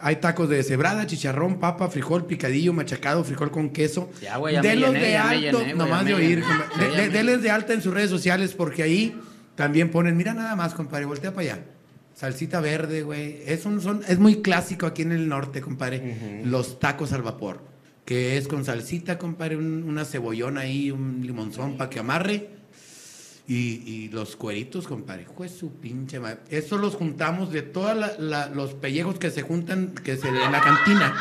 Hay 0.00 0.16
tacos 0.16 0.48
de 0.48 0.62
cebrada, 0.62 1.06
chicharrón, 1.06 1.58
papa, 1.60 1.88
frijol, 1.88 2.24
picadillo, 2.26 2.72
machacado, 2.72 3.24
frijol 3.24 3.50
con 3.50 3.70
queso. 3.70 4.10
Ya, 4.22 4.38
Delos 4.62 4.92
llené, 4.92 5.04
de 5.06 5.12
ya 5.12 5.28
alto, 5.28 5.58
llené, 5.60 5.74
nomás 5.74 6.04
de 6.04 6.14
oír. 6.14 6.42
de- 6.96 7.08
Deles 7.10 7.42
de 7.42 7.50
alta 7.50 7.72
en 7.74 7.82
sus 7.82 7.92
redes 7.92 8.08
sociales 8.10 8.54
porque 8.54 8.82
ahí 8.82 9.16
también 9.56 9.90
ponen, 9.90 10.16
mira 10.16 10.34
nada 10.34 10.54
más, 10.56 10.72
compadre, 10.74 11.04
voltea 11.04 11.32
para 11.32 11.52
allá. 11.52 11.64
Salsita 12.18 12.60
verde, 12.60 13.02
güey. 13.02 13.42
Es, 13.46 13.64
un, 13.64 13.80
son, 13.80 14.02
es 14.08 14.18
muy 14.18 14.42
clásico 14.42 14.86
aquí 14.86 15.02
en 15.02 15.12
el 15.12 15.28
norte, 15.28 15.60
compadre. 15.60 16.42
Los 16.44 16.80
tacos 16.80 17.12
al 17.12 17.22
vapor. 17.22 17.62
Que 18.04 18.36
es 18.36 18.48
con 18.48 18.64
salsita, 18.64 19.18
compadre, 19.18 19.56
un- 19.56 19.84
una 19.84 20.04
cebollona 20.04 20.62
ahí, 20.62 20.90
un 20.90 21.20
limonzón 21.22 21.76
para 21.76 21.90
que 21.90 22.00
amarre. 22.00 22.48
Y, 23.46 23.54
y 23.86 24.08
los 24.08 24.34
cueritos, 24.34 24.88
compadre. 24.88 25.26
Pues 25.36 25.52
su 25.52 25.74
pinche 25.74 26.18
madre. 26.18 26.40
Eso 26.50 26.76
los 26.76 26.96
juntamos 26.96 27.52
de 27.52 27.62
todos 27.62 27.96
los 28.18 28.74
pellejos 28.74 29.18
que 29.18 29.30
se 29.30 29.42
juntan 29.42 29.94
que 29.94 30.16
se, 30.16 30.26
en 30.28 30.34
la 30.52 30.60
cantina. 30.60 31.14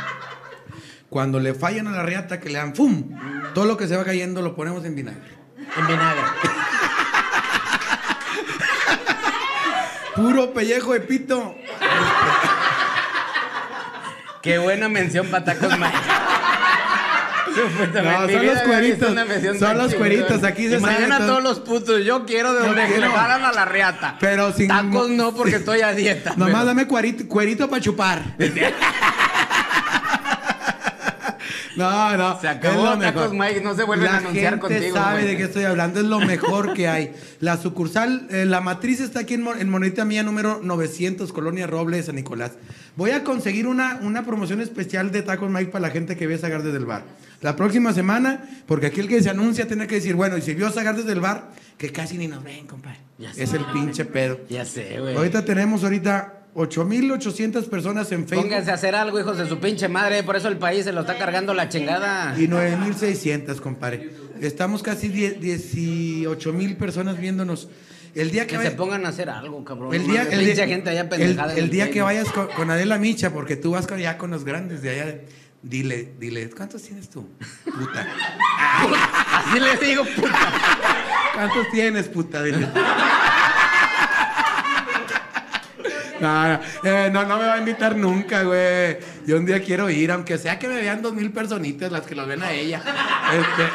Cuando 1.10 1.40
le 1.40 1.54
fallan 1.54 1.88
a 1.88 1.92
la 1.92 2.04
reata, 2.04 2.40
que 2.40 2.50
le 2.50 2.58
dan 2.58 2.76
¡fum! 2.76 3.12
Todo 3.54 3.66
lo 3.66 3.78
que 3.78 3.88
se 3.88 3.96
va 3.96 4.04
cayendo 4.04 4.42
lo 4.42 4.56
ponemos 4.56 4.84
en 4.84 4.96
vinagre. 4.96 5.22
En 5.80 5.88
vinagre. 5.88 6.22
Puro 10.18 10.52
pellejo 10.54 10.94
de 10.94 11.00
pito. 11.02 11.56
Qué 14.42 14.58
buena 14.58 14.90
mención 14.90 15.28
para 15.28 15.46
tacos 15.46 15.78
Mike. 15.78 15.94
No, 17.58 18.28
son 18.30 18.46
los 18.46 18.60
cueritos. 18.62 19.16
Son 19.60 19.78
los 19.78 19.94
cueritos, 19.96 20.44
aquí 20.44 20.68
se 20.70 20.76
Imagina 20.78 21.18
todo. 21.18 21.28
todos 21.28 21.44
los 21.44 21.60
putos. 21.60 22.04
Yo 22.06 22.26
quiero 22.26 22.54
de 22.54 22.68
donde 22.68 22.88
le 23.00 23.10
jalan 23.10 23.44
a 23.46 23.52
la 23.52 23.66
reata. 23.66 24.16
Pero 24.20 24.52
sin- 24.54 24.68
Tacos 24.68 25.10
no, 25.10 25.34
porque 25.34 25.56
estoy 25.58 25.82
a 25.82 25.92
dieta. 25.94 26.32
Nomás 26.36 26.54
pero- 26.54 26.66
dame 26.66 26.88
cuerito, 26.88 27.28
cuerito 27.28 27.70
para 27.70 27.82
chupar. 27.82 28.22
No, 31.78 32.18
no. 32.18 32.40
Se 32.42 32.48
acabó 32.48 32.76
es 32.94 32.98
lo 32.98 33.00
Tacos 33.06 33.32
mejor. 33.34 33.48
Mike, 33.48 33.62
no 33.62 33.76
se 33.76 33.84
vuelven 33.84 34.06
la 34.08 34.14
a 34.14 34.18
anunciar 34.18 34.54
gente 34.60 34.76
contigo, 34.76 34.96
sabe 34.96 35.22
güey. 35.22 35.28
de 35.32 35.38
qué 35.38 35.44
estoy 35.44 35.64
hablando, 35.64 36.00
es 36.00 36.06
lo 36.06 36.20
mejor 36.20 36.74
que 36.74 36.88
hay. 36.88 37.14
La 37.40 37.58
sucursal, 37.58 38.28
eh, 38.32 38.46
la 38.46 38.62
matriz 38.62 39.00
está 39.00 39.20
aquí 39.22 39.36
en, 39.36 39.44
Mon- 39.44 39.60
en 39.62 39.70
Monedita 39.70 40.04
Mía, 40.06 40.24
número 40.24 40.60
900, 40.64 41.32
Colonia 41.32 41.68
Roble, 41.68 42.02
San 42.04 42.16
Nicolás. 42.16 42.52
Voy 42.96 43.12
a 43.12 43.24
conseguir 43.24 43.68
una, 43.68 44.00
una 44.02 44.26
promoción 44.26 44.60
especial 44.62 45.12
de 45.12 45.22
Tacos 45.22 45.50
Mike 45.52 45.72
para 45.72 45.84
la 45.88 45.90
gente 45.94 46.18
que 46.18 46.28
ve 46.28 46.38
Sagar 46.38 46.64
desde 46.64 46.78
el 46.80 46.86
bar. 46.86 47.04
La 47.42 47.56
próxima 47.56 47.94
semana, 47.94 48.44
porque 48.66 48.88
aquí 48.88 49.00
el 49.00 49.08
que 49.08 49.22
se 49.22 49.30
anuncia 49.30 49.68
tiene 49.68 49.86
que 49.86 49.96
decir, 49.96 50.16
bueno, 50.16 50.38
y 50.38 50.42
si 50.42 50.56
vio 50.56 50.72
Sagar 50.72 50.96
desde 50.96 51.12
el 51.12 51.22
bar, 51.22 51.52
que 51.78 51.92
casi 51.92 52.18
ni 52.18 52.28
nos 52.28 52.44
ven, 52.44 52.66
compadre. 52.66 52.98
Ya 53.20 53.30
Es 53.38 53.50
sé. 53.52 53.58
el 53.58 53.66
pinche 53.66 54.06
pedo. 54.06 54.40
Ya 54.50 54.66
sé, 54.66 55.00
güey. 55.00 55.16
Ahorita 55.16 55.46
tenemos 55.46 55.84
ahorita 55.84 56.34
8,800 56.60 57.66
personas 57.70 58.12
en 58.12 58.28
Facebook. 58.28 58.46
Pónganse 58.48 58.72
a 58.72 58.74
hacer 58.74 58.96
algo, 58.96 59.20
hijos 59.20 59.38
de 59.38 59.48
su 59.48 59.60
pinche 59.60 59.88
madre. 59.88 60.24
Por 60.24 60.36
eso 60.36 60.48
el 60.48 60.58
país 60.58 60.86
se 60.86 60.92
lo 60.92 61.02
está 61.02 61.16
cargando 61.16 61.54
la 61.54 61.70
chingada. 61.70 62.34
Y 62.36 62.48
9.600, 62.48 63.60
compadre. 63.62 64.10
Estamos 64.42 64.82
casi 64.82 65.08
18.000 65.10 66.78
personas 66.78 67.20
viéndonos. 67.20 67.70
El 68.16 68.32
día 68.32 68.44
que, 68.48 68.52
Que 68.54 68.58
vaya- 68.58 68.70
se 68.72 68.76
pongan 68.76 69.06
a 69.06 69.10
hacer 69.10 69.30
algo, 69.30 69.64
cabrón. 69.64 69.94
el 69.94 70.08
día, 70.08 70.24
el 70.24 70.44
día- 70.56 70.66
gente 70.68 70.90
allá 70.90 71.02
el- 71.02 71.10
pendejada. 71.10 71.54
en 71.54 71.60
el 71.60 71.70
día 71.70 71.92
que 71.92 72.02
vayas 72.02 72.28
con, 72.32 72.48
con 72.48 72.72
Adela 72.72 72.98
Micha, 72.98 73.32
porque 73.32 73.56
tú 73.56 73.72
vas 73.72 73.86
con, 73.86 74.00
ya 74.00 74.18
con 74.18 74.32
los 74.32 74.44
grandes 74.44 74.82
de 74.82 74.90
allá, 74.90 75.20
dile, 75.62 76.14
dile, 76.20 76.50
¿cuántos 76.50 76.82
tienes 76.82 77.08
tú? 77.12 77.30
Puta. 77.66 78.08
Así 79.34 79.60
les 79.60 79.80
digo, 79.80 80.04
puta. 80.16 80.52
¿Cuántos 81.36 81.70
tienes, 81.72 82.08
puta? 82.08 82.42
Dile. 82.42 82.68
No, 86.20 86.48
no, 86.48 86.60
eh, 86.84 87.10
no, 87.12 87.24
no 87.26 87.38
me 87.38 87.46
va 87.46 87.54
a 87.56 87.60
invitar 87.60 87.96
nunca, 87.96 88.44
güey. 88.44 88.98
Yo 89.26 89.38
un 89.38 89.46
día 89.46 89.62
quiero 89.62 89.90
ir, 89.90 90.12
aunque 90.12 90.38
sea 90.38 90.58
que 90.60 90.68
me 90.68 90.76
vean 90.82 91.02
dos 91.02 91.14
mil 91.14 91.32
personitas 91.32 91.92
las 91.92 92.02
que 92.02 92.16
lo 92.16 92.26
ven 92.26 92.42
a 92.44 92.52
ella. 92.52 92.82
Este- 93.34 93.70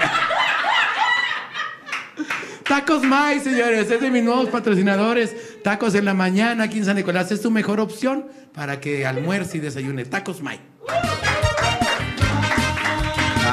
Tacos 2.65 3.03
May, 3.03 3.41
señores, 3.41 3.91
es 3.91 4.01
de 4.01 4.11
mis 4.11 4.23
nuevos 4.23 4.49
patrocinadores. 4.49 5.63
Tacos 5.63 5.95
en 5.95 6.05
la 6.07 6.15
mañana 6.15 6.65
aquí 6.65 6.79
en 6.79 6.85
San 6.87 6.97
Nicolás 6.97 7.31
es 7.33 7.43
tu 7.43 7.51
mejor 7.51 7.81
opción 7.81 8.27
para 8.55 8.81
que 8.81 9.05
almuerce 9.07 9.59
y 9.59 9.61
desayune. 9.61 10.05
Tacos 10.05 10.41
May. 10.41 10.61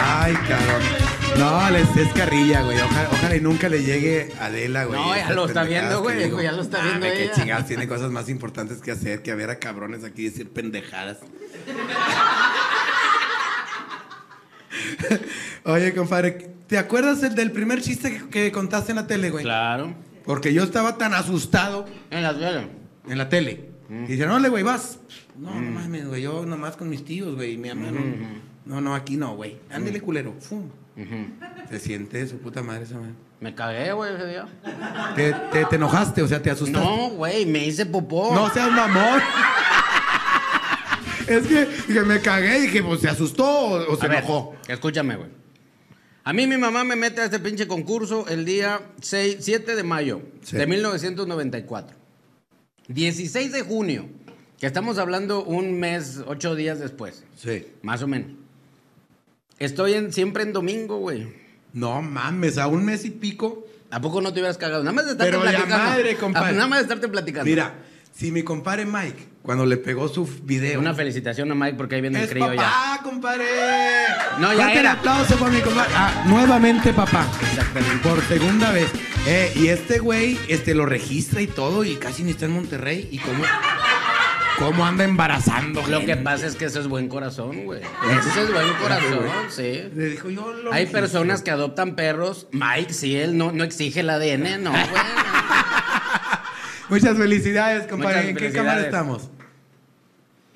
Ay, 0.02 0.34
cabrón. 0.48 0.82
No, 1.38 1.70
les 1.72 1.96
es 1.98 2.12
carrilla, 2.14 2.62
güey. 2.64 2.78
Ojalá, 2.80 3.10
ojalá 3.12 3.36
y 3.36 3.42
nunca 3.42 3.68
le 3.70 3.84
llegue 3.84 4.32
a 4.40 4.46
Adela, 4.46 4.86
güey. 4.86 5.00
No, 5.00 5.14
ya 5.16 5.22
Esas 5.24 5.36
lo 5.36 5.46
está 5.46 5.64
viendo, 5.64 6.02
güey, 6.02 6.24
digo. 6.24 6.42
ya 6.42 6.52
lo 6.54 6.62
está 6.62 6.82
viendo 6.82 7.02
ve 7.06 7.14
qué 7.14 7.24
ella. 7.26 7.34
chingados, 7.34 7.66
tiene 7.68 7.88
cosas 7.88 8.10
más 8.12 8.30
importantes 8.30 8.80
que 8.82 8.92
hacer 8.92 9.22
que 9.22 9.32
a 9.32 9.36
ver 9.36 9.50
a 9.50 9.60
cabrones 9.60 10.04
aquí 10.04 10.24
decir 10.26 10.50
pendejadas. 10.52 11.18
Oye, 15.66 15.94
compadre, 15.94 16.52
¿te 16.68 16.78
acuerdas 16.78 17.22
el 17.24 17.36
del 17.36 17.52
primer 17.52 17.82
chiste 17.82 18.12
que, 18.18 18.30
que 18.30 18.52
contaste 18.52 18.92
en 18.92 18.98
la 18.98 19.08
tele, 19.08 19.30
güey? 19.30 19.44
Claro. 19.44 19.94
Porque 20.26 20.54
yo 20.54 20.64
estaba 20.64 20.98
tan 20.98 21.14
asustado 21.14 21.86
En 22.12 22.24
las 22.24 22.38
velas. 22.38 22.66
en 23.08 23.18
la 23.18 23.30
tele. 23.30 23.70
Y 23.90 24.12
dice, 24.12 24.26
no, 24.28 24.38
le, 24.40 24.50
güey, 24.50 24.64
vas. 24.64 25.00
No, 25.38 25.60
no 25.60 25.72
mames, 25.72 26.08
güey, 26.08 26.22
yo 26.22 26.46
nomás 26.46 26.76
con 26.76 26.90
mis 26.90 27.04
tíos, 27.04 27.36
güey, 27.36 27.54
y 27.54 27.58
mi 27.58 27.70
mamá 27.70 27.92
no. 27.92 28.49
No, 28.70 28.80
no, 28.80 28.94
aquí 28.94 29.18
no, 29.18 29.36
güey. 29.36 29.58
Ándele, 29.72 30.00
culero. 30.00 30.34
Fum. 30.40 30.70
Se 31.70 31.80
siente 31.80 32.28
su 32.28 32.38
puta 32.38 32.62
madre 32.62 32.84
esa 32.84 32.96
madre. 33.00 33.14
Me 33.40 33.56
cagué, 33.56 33.92
güey, 33.94 34.14
ese 34.14 34.28
día. 34.28 34.48
¿Te, 35.16 35.34
te, 35.52 35.66
te 35.66 35.76
enojaste? 35.76 36.22
O 36.22 36.28
sea, 36.28 36.40
¿te 36.42 36.52
asustaste? 36.52 36.88
No, 36.88 37.10
güey, 37.10 37.46
me 37.48 37.66
hice 37.66 37.86
popó. 37.88 38.34
No 38.36 38.50
seas 38.54 38.72
mamón. 38.72 39.22
es 41.28 41.48
que, 41.48 41.66
dije, 41.88 42.02
me 42.04 42.20
cagué 42.22 42.60
y 42.60 42.62
dije, 42.64 42.84
pues, 42.84 43.02
¿se 43.02 43.10
asustó 43.10 43.46
o, 43.48 43.94
o 43.94 43.96
se 43.96 44.06
A 44.06 44.10
ver, 44.10 44.18
enojó? 44.20 44.56
escúchame, 44.68 45.16
güey. 45.16 45.30
A 46.24 46.34
mí 46.34 46.46
mi 46.46 46.58
mamá 46.58 46.84
me 46.84 46.96
mete 46.96 47.22
a 47.22 47.26
este 47.26 47.40
pinche 47.40 47.68
concurso 47.68 48.28
el 48.28 48.46
día 48.46 48.82
6, 49.02 49.38
7 49.40 49.76
de 49.76 49.84
mayo 49.84 50.22
Sí. 50.44 50.58
de 50.58 50.68
1994. 50.68 51.98
16 52.88 53.52
de 53.52 53.62
junio, 53.62 54.06
que 54.60 54.68
estamos 54.68 54.98
hablando 55.00 55.44
un 55.44 55.80
mes, 55.80 56.22
ocho 56.28 56.54
días 56.56 56.80
después, 56.80 57.24
Sí. 57.36 57.66
más 57.82 58.04
o 58.04 58.08
menos. 58.08 58.32
Estoy 59.60 59.94
en, 59.94 60.14
siempre 60.14 60.44
en 60.44 60.54
domingo, 60.54 60.98
güey. 60.98 61.28
No 61.74 62.02
mames, 62.02 62.58
a 62.58 62.68
un 62.68 62.86
mes 62.86 63.06
y 63.06 63.10
pico. 63.12 63.66
¿A 63.92 64.00
poco 64.02 64.22
no 64.22 64.32
te 64.34 64.40
hubieras 64.40 64.58
cagado? 64.58 64.84
Nada 64.84 64.94
más 64.94 65.06
de 65.06 65.12
estarte 65.12 65.32
Pero 65.32 65.44
la 65.44 65.52
platicando. 65.52 65.84
madre, 65.86 66.16
compadre. 66.16 66.50
Ah, 66.50 66.54
Nada 66.54 66.68
más 66.68 66.80
de 66.80 66.84
estarte 66.84 67.08
platicando. 67.08 67.46
Mira, 67.50 67.74
si 68.16 68.32
mi 68.32 68.44
compadre 68.44 68.86
Mike, 68.86 69.28
cuando 69.42 69.66
le 69.66 69.78
pegó 69.78 70.08
su 70.08 70.26
video. 70.44 70.80
Una 70.80 70.94
felicitación 70.94 71.52
a 71.52 71.56
Mike 71.56 71.76
porque 71.76 71.96
ahí 71.96 72.02
viene 72.02 72.22
el 72.24 72.30
crío 72.30 72.54
ya. 72.54 72.62
papá, 72.62 73.00
compadre. 73.04 73.46
No, 74.40 74.50
ya 74.54 74.56
Fuerte 74.64 74.74
el 74.74 74.80
era. 74.80 74.92
aplauso 74.94 75.36
por 75.38 75.52
mi 75.52 75.60
compadre. 75.62 75.92
Ah, 75.96 76.24
nuevamente 76.28 76.94
papá. 76.94 77.28
Exactamente. 77.42 78.08
Por 78.08 78.22
segunda 78.24 78.72
vez. 78.72 78.90
Eh, 79.28 79.52
y 79.56 79.68
este 79.68 80.00
güey 80.00 80.38
este, 80.48 80.74
lo 80.76 80.86
registra 80.86 81.42
y 81.42 81.48
todo 81.48 81.84
y 81.84 81.96
casi 81.98 82.24
ni 82.24 82.32
está 82.32 82.46
en 82.46 82.52
Monterrey. 82.52 83.10
¿Y 83.12 83.18
cómo, 83.20 83.44
cómo 84.60 84.86
anda 84.86 85.04
embarazando? 85.04 85.82
Lo 85.88 86.06
que 86.06 86.16
pasa 86.18 86.46
es 86.46 86.56
que 86.56 86.66
eso 86.66 86.80
es 86.80 86.88
buen 86.88 87.08
corazón, 87.08 87.66
güey. 87.66 87.82
Ese 87.82 88.44
es 88.44 88.54
buen 88.54 88.74
corazón, 88.76 89.26
sí. 89.50 89.90
Le 89.96 90.06
dijo, 90.06 90.30
yo 90.30 90.52
lo 90.54 90.72
Hay 90.74 90.86
personas 90.88 91.42
que 91.42 91.52
adoptan 91.52 91.96
perros. 91.96 92.48
Mike, 92.52 92.94
si 92.94 93.16
él 93.18 93.38
no, 93.38 93.52
no 93.52 93.64
exige 93.64 94.02
el 94.02 94.10
ADN, 94.10 94.64
no, 94.64 94.72
güey. 94.72 94.84
Muchas 96.90 97.18
felicidades, 97.18 97.88
compadre. 97.88 98.16
Muchas 98.18 98.30
¿En 98.30 98.36
qué 98.36 98.40
felicidades. 98.40 98.68
cámara 98.70 98.86
estamos? 98.86 99.30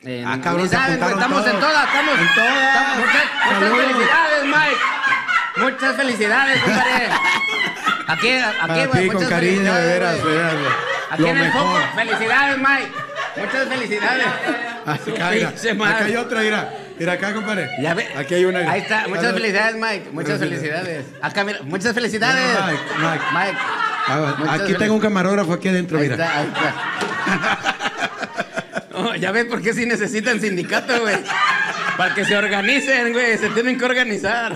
Eh, 0.06 0.24
Ah, 0.28 0.38
cabrón, 0.44 0.68
se 0.68 0.76
apuntaron 0.76 1.18
estamos 1.20 1.48
en 1.48 1.60
todas, 1.60 1.86
estamos 1.88 2.20
En 2.20 2.28
todas. 2.36 2.64
estamos- 2.68 2.98
Muchas, 2.98 3.24
felicidades, 3.78 4.44
Mike. 4.46 4.78
Muchas 5.58 5.96
felicidades, 5.96 6.62
compadre. 6.62 7.08
Aquí, 8.08 8.30
aquí, 8.32 8.86
güey, 8.92 9.08
con 9.08 9.26
cariño, 9.28 9.74
de 9.74 9.86
veras, 9.86 10.16
de 10.16 10.22
güey. 10.24 10.36
veras. 10.36 10.54
Aquí 11.12 11.22
Lo 11.22 11.28
en 11.30 11.38
el 11.38 11.44
mejor. 11.46 11.62
foco. 11.82 11.96
Felicidades, 11.96 12.58
Mike. 12.58 12.92
Muchas 13.36 13.68
felicidades. 13.68 14.26
Acá, 14.86 15.30
mira, 15.32 15.54
hay 16.06 16.16
otra, 16.16 16.42
mira. 16.42 16.74
Mira 17.00 17.14
acá, 17.14 17.34
compadre. 17.34 17.70
Ya 17.82 17.94
ve. 17.94 18.08
Aquí 18.16 18.36
hay 18.36 18.46
una. 18.46 18.60
Ahí 18.72 18.82
está. 18.82 19.08
Muchas 19.08 19.26
Ahí- 19.26 19.34
felicidades, 19.34 19.76
Mike. 19.76 20.10
Muchas 20.12 20.40
felicidades. 20.40 21.06
Acá, 21.22 21.44
mira. 21.44 21.60
Muchas 21.64 21.94
felicidades. 21.94 22.44
Mike, 22.66 22.84
Mike. 23.00 23.24
Mike. 23.34 23.58
Ah, 24.08 24.36
aquí 24.62 24.74
tengo 24.76 24.94
un 24.96 25.00
camarógrafo 25.00 25.54
aquí 25.54 25.70
adentro, 25.70 25.98
Ahí 25.98 26.10
mira. 26.10 26.16
está, 26.24 26.40
ahí 26.40 26.48
está. 26.48 27.76
No, 28.94 29.16
ya 29.16 29.32
ves 29.32 29.46
por 29.46 29.60
qué 29.62 29.74
sí 29.74 29.86
necesitan 29.88 30.40
sindicato, 30.40 31.02
güey. 31.02 31.16
Para 31.98 32.14
que 32.14 32.24
se 32.26 32.38
organicen, 32.38 33.12
güey. 33.12 33.38
Se 33.40 33.50
tienen 33.50 33.78
que 33.78 33.86
organizar. 33.86 34.54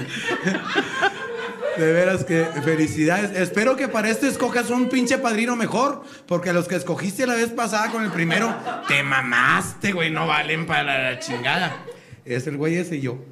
De 1.78 1.94
veras 1.94 2.24
que 2.24 2.46
felicidades. 2.64 3.38
Espero 3.38 3.76
que 3.76 3.88
para 3.88 4.10
este 4.10 4.28
escojas 4.28 4.70
un 4.70 4.90
pinche 4.90 5.18
padrino 5.18 5.56
mejor. 5.56 6.04
Porque 6.28 6.54
los 6.54 6.68
que 6.68 6.76
escogiste 6.76 7.28
la 7.28 7.36
vez 7.36 7.50
pasada 7.52 7.92
con 7.92 8.04
el 8.04 8.12
primero, 8.12 8.56
te 8.88 9.04
mamaste, 9.04 9.92
güey. 9.92 10.12
No 10.12 10.28
valen 10.28 10.66
para 10.66 11.12
la 11.12 11.20
chingada. 11.20 11.78
Es 12.26 12.48
el 12.48 12.58
güey 12.58 12.76
ese 12.76 12.98
y 12.98 13.02
yo. 13.02 13.20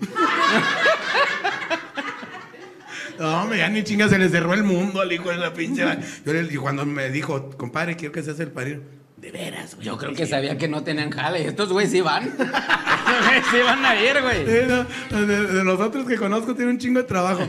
No, 3.18 3.43
hombre, 3.43 3.60
ya 3.60 3.70
ni 3.70 3.82
chinga 3.84 4.10
se 4.10 4.18
le 4.18 4.28
cerró 4.28 4.54
el 4.54 4.64
mundo 4.64 5.00
al 5.00 5.12
hijo 5.12 5.30
de 5.30 5.38
la 5.38 5.54
pinche. 5.54 5.84
Yo 6.26 6.34
le 6.34 6.41
y 6.41 6.58
cuando 6.58 6.86
me 6.86 7.10
dijo, 7.10 7.50
compadre, 7.52 7.96
quiero 7.96 8.12
que 8.12 8.22
seas 8.22 8.39
el 8.41 8.52
padrino. 8.52 8.82
De 9.26 9.32
veras, 9.32 9.73
güey. 9.73 9.88
Yo 9.88 9.97
creo 9.97 10.13
que 10.13 10.28
sabía 10.28 10.55
que 10.55 10.67
no 10.67 10.84
tenían 10.84 11.09
jale. 11.09 11.47
Estos 11.47 11.73
güeyes 11.73 11.91
sí 11.91 12.01
van. 12.01 12.26
Estos 12.28 13.26
güeyes 13.26 13.45
sí 13.49 13.57
van 13.65 13.84
a 13.84 13.99
ir, 13.99 14.21
güey. 14.21 14.45
Sí, 14.45 14.67
no, 15.09 15.26
de, 15.26 15.47
de 15.47 15.63
los 15.63 15.80
otros 15.80 16.05
que 16.05 16.15
conozco 16.15 16.53
tiene 16.53 16.69
un 16.69 16.78
chingo 16.78 17.01
de 17.01 17.07
trabajo. 17.07 17.41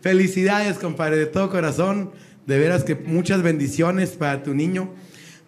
Felicidades, 0.00 0.78
compadre, 0.78 1.16
de 1.16 1.26
todo 1.26 1.50
corazón. 1.50 2.12
De 2.46 2.56
veras 2.56 2.84
que 2.84 2.94
muchas 2.94 3.42
bendiciones 3.42 4.10
para 4.10 4.44
tu 4.44 4.54
niño. 4.54 4.94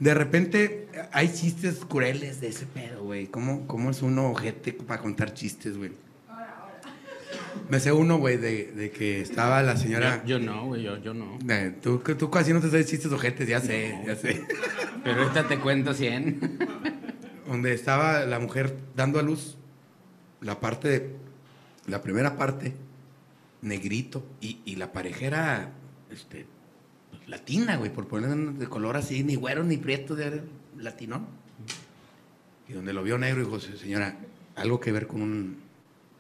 De 0.01 0.13
repente 0.13 0.89
hay 1.13 1.33
chistes 1.33 1.77
crueles 1.89 2.41
de 2.41 2.49
ese 2.49 2.67
pedo, 2.67 3.05
güey. 3.05 3.29
¿Cómo, 3.29 3.69
¿Cómo 3.69 3.91
es 3.91 4.03
uno 4.03 4.31
ojete 4.33 4.73
para 4.73 5.01
contar 5.01 5.35
chistes, 5.35 5.79
güey? 5.79 5.93
Me 7.69 7.81
sé 7.81 7.93
uno, 7.93 8.19
güey, 8.19 8.37
de, 8.37 8.73
de 8.73 8.91
que 8.91 9.21
estaba 9.21 9.63
la 9.63 9.77
señora... 9.77 10.23
Yo, 10.25 10.39
yo 10.39 10.45
no, 10.45 10.67
güey, 10.67 10.83
yo, 10.83 10.99
yo 10.99 11.15
no. 11.15 11.39
Tú, 11.83 11.99
tú 11.99 12.31
casi 12.31 12.53
no 12.53 12.61
te 12.61 12.71
sabes 12.71 12.87
chistes 12.87 13.11
ojetes, 13.13 13.49
ya 13.49 13.61
sé, 13.61 13.99
ya 14.07 14.15
sé. 14.17 14.43
Pero 15.03 15.23
ahorita 15.23 15.49
te 15.49 15.59
cuento 15.59 15.93
100. 15.95 16.59
Donde 17.49 17.73
estaba 17.75 18.25
la 18.25 18.39
mujer 18.39 18.77
dando 18.95 19.19
a 19.19 19.23
luz 19.23 19.57
la 20.41 20.61
parte, 20.61 20.89
de- 20.89 21.17
la 21.87 22.03
primera 22.03 22.37
parte, 22.37 22.75
negrito, 23.63 24.25
y, 24.41 24.61
y 24.65 24.77
la 24.77 24.93
pareja 24.93 25.27
era, 25.27 25.73
este, 26.11 26.47
latina, 27.27 27.77
güey, 27.77 27.93
por 27.93 28.07
poner 28.07 28.31
de 28.37 28.67
color 28.69 28.97
así, 28.97 29.23
ni 29.25 29.35
güero 29.35 29.65
ni 29.65 29.77
prieto, 29.77 30.15
de 30.15 30.43
latinón. 30.79 31.27
Y 32.69 32.73
donde 32.73 32.93
lo 32.93 33.03
vio 33.03 33.17
negro, 33.19 33.45
dijo, 33.45 33.59
señora, 33.61 34.17
algo 34.57 34.81
que 34.81 34.91
ver 34.93 35.07
con 35.07 35.23
un 35.23 35.57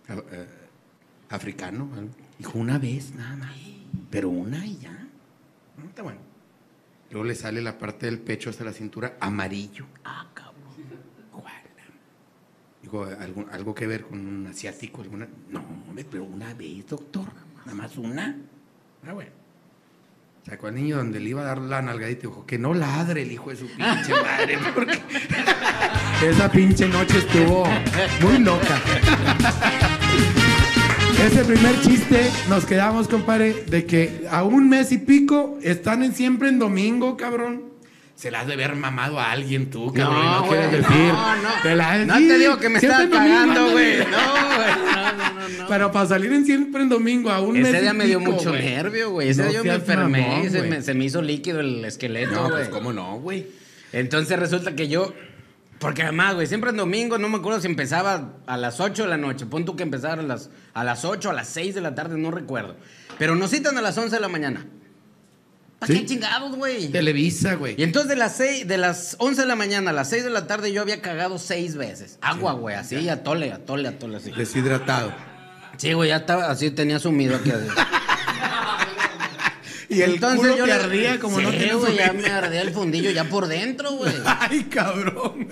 eh, 0.09 0.47
africano. 1.31 1.91
algo?" 1.97 2.11
Dijo, 2.39 2.59
una 2.59 2.79
vez, 2.79 3.14
nada 3.14 3.37
más, 3.37 3.57
pero 4.11 4.29
una 4.29 4.64
y 4.66 4.79
ya. 4.79 4.93
No, 5.77 5.85
está 5.87 6.03
bueno. 6.03 6.20
Luego 7.11 7.24
le 7.24 7.35
sale 7.35 7.62
la 7.62 7.79
parte 7.79 8.07
del 8.07 8.18
pecho 8.18 8.51
hasta 8.51 8.64
la 8.64 8.72
cintura 8.72 9.16
amarillo. 9.20 9.87
Ah, 10.05 10.27
cabrón. 10.35 10.57
Digo, 12.83 13.05
¿algo, 13.05 13.47
algo 13.51 13.74
que 13.74 13.85
ver 13.89 14.05
con 14.05 14.24
un 14.24 14.47
asiático? 14.47 15.03
Alguna? 15.03 15.27
No, 15.51 15.59
hombre, 15.89 16.07
pero 16.09 16.22
una 16.22 16.55
vez, 16.55 16.87
doctor. 16.87 17.27
Nada 17.64 17.74
más 17.74 17.97
una. 17.97 18.37
Ah, 19.05 19.12
bueno. 19.12 19.33
Sacó 20.45 20.68
al 20.68 20.77
niño 20.77 20.99
donde 20.99 21.18
le 21.18 21.31
iba 21.31 21.41
a 21.43 21.47
dar 21.47 21.59
la 21.59 21.83
nalgadita 21.83 22.27
y 22.27 22.29
dijo, 22.29 22.47
que 22.47 22.59
no 22.59 22.74
ladre 22.74 23.22
el 23.22 23.33
hijo 23.33 23.51
de 23.51 23.57
su 23.57 23.66
pinche 23.66 24.12
madre, 24.22 24.57
porque 24.72 25.01
esa 26.29 26.49
pinche 26.49 26.87
noche 26.87 27.18
estuvo 27.18 27.66
muy 28.22 28.39
loca. 28.39 28.81
Ese 31.24 31.44
primer 31.44 31.80
chiste 31.80 32.30
nos 32.48 32.64
quedamos, 32.66 33.08
compadre, 33.08 33.64
de 33.68 33.84
que 33.86 34.26
a 34.30 34.44
un 34.44 34.68
mes 34.68 34.92
y 34.92 34.98
pico 34.98 35.58
están 35.62 36.02
en- 36.02 36.14
siempre 36.14 36.48
en 36.48 36.58
domingo, 36.58 37.16
cabrón. 37.16 37.62
Se 38.14 38.30
la 38.30 38.40
has 38.40 38.46
de 38.46 38.54
haber 38.54 38.76
mamado 38.76 39.18
a 39.18 39.30
alguien 39.30 39.68
tú, 39.70 39.92
cabrón. 39.92 40.22
y 40.22 40.24
No, 40.26 40.44
güey, 40.46 40.60
quieres 40.60 40.72
decir. 40.88 40.96
No, 41.08 41.36
no. 41.36 41.48
Te 41.62 41.74
la- 41.76 42.04
No 42.04 42.14
te 42.16 42.38
digo 42.38 42.56
que 42.58 42.68
me 42.68 42.80
domingo, 42.80 43.10
cagando, 43.16 43.70
güey. 43.72 43.98
No, 43.98 44.04
güey. 44.04 44.06
No, 44.96 45.12
no, 45.12 45.32
no, 45.34 45.48
no. 45.58 45.66
Pero 45.68 45.92
para 45.92 46.06
salir 46.08 46.32
en 46.32 46.44
siempre 46.44 46.82
en 46.82 46.88
domingo 46.88 47.30
a 47.30 47.40
un 47.40 47.54
mes 47.60 47.68
Ese 47.68 47.80
día 47.82 47.92
me 47.92 48.06
dio 48.06 48.18
pico, 48.18 48.32
mucho 48.32 48.52
nervio, 48.52 49.10
güey. 49.10 49.28
Ese 49.28 49.42
No 49.42 49.48
día 49.50 49.58
yo 49.58 49.64
me 49.64 49.74
enfermé. 49.74 50.20
mamón, 50.22 50.50
se, 50.50 50.62
me, 50.62 50.82
se 50.82 50.94
me 50.94 51.04
hizo 51.04 51.22
líquido 51.22 51.60
el 51.60 51.84
esqueleto, 51.84 52.32
No, 52.32 52.48
pues 52.48 52.68
cómo 52.68 52.92
no, 52.92 53.18
güey. 53.20 53.46
Entonces 53.92 54.38
resulta 54.38 54.74
que 54.74 54.88
yo. 54.88 55.14
Porque 55.79 56.03
además, 56.03 56.35
güey, 56.35 56.47
siempre 56.47 56.70
en 56.70 56.77
domingo, 56.79 57.18
no 57.18 57.29
me 57.29 57.37
acuerdo 57.37 57.61
si 57.61 57.66
empezaba 57.66 58.33
a 58.47 58.57
las 58.57 58.81
8 58.81 59.03
de 59.05 59.09
la 59.11 59.16
noche. 59.18 59.45
Pon 59.47 59.64
tú 59.64 59.77
que 59.77 59.83
empezara 59.83 60.22
a 60.22 60.24
las, 60.24 60.49
a 60.72 60.85
las 60.85 61.05
8, 61.05 61.31
a 61.31 61.33
las 61.35 61.49
6 61.49 61.74
de 61.74 61.81
la 61.83 61.95
tarde, 61.95 62.16
no 62.16 62.31
recuerdo. 62.31 62.77
Pero 63.18 63.35
nos 63.37 63.51
citan 63.51 63.77
a 63.77 63.83
las 63.83 63.97
11 63.99 64.16
de 64.16 64.20
la 64.20 64.29
mañana. 64.29 64.66
¿Para 65.79 65.93
Sí. 65.93 66.01
qué 66.01 66.07
chingados, 66.07 66.57
güey? 66.57 66.89
Televisa, 66.89 67.55
güey. 67.55 67.74
Y 67.79 67.83
entonces 67.83 68.09
de 68.09 68.16
las, 68.16 68.35
seis, 68.37 68.66
de 68.66 68.79
las 68.79 69.16
11 69.18 69.43
de 69.43 69.47
la 69.47 69.57
mañana 69.57 69.91
a 69.91 69.93
las 69.93 70.09
6 70.09 70.24
de 70.24 70.31
la 70.31 70.47
tarde 70.47 70.72
yo 70.72 70.81
había 70.81 71.03
cagado 71.03 71.39
seis 71.39 71.77
veces. 71.77 72.18
Agua, 72.22 72.55
güey, 72.55 72.74
así, 72.74 73.07
a 73.11 73.22
tole, 73.22 73.53
a 73.53 73.59
tole, 73.66 73.89
a 73.89 73.99
tole, 73.99 74.16
así. 74.16 74.31
Deshidratado. 74.31 75.12
Sí, 75.77 75.93
güey, 75.93 76.09
ya 76.09 76.16
estaba 76.16 76.51
así, 76.51 76.70
tenía 76.70 76.99
sumido 76.99 77.37
aquí. 77.37 77.51
Así. 77.51 77.68
Y 79.89 80.01
el 80.03 80.20
culo 80.20 80.55
te 80.57 80.66
le- 80.66 80.72
ardía 80.72 81.20
como 81.20 81.41
no 81.41 81.51
tienes 81.51 81.76
güey, 81.76 81.97
ya 81.97 82.12
me 82.12 82.26
ardía 82.26 82.62
el 82.62 82.70
fundillo 82.70 83.11
ya 83.11 83.24
por 83.24 83.47
dentro, 83.47 83.93
güey. 83.93 84.12
Ay, 84.41 84.64
cabrón. 84.64 85.49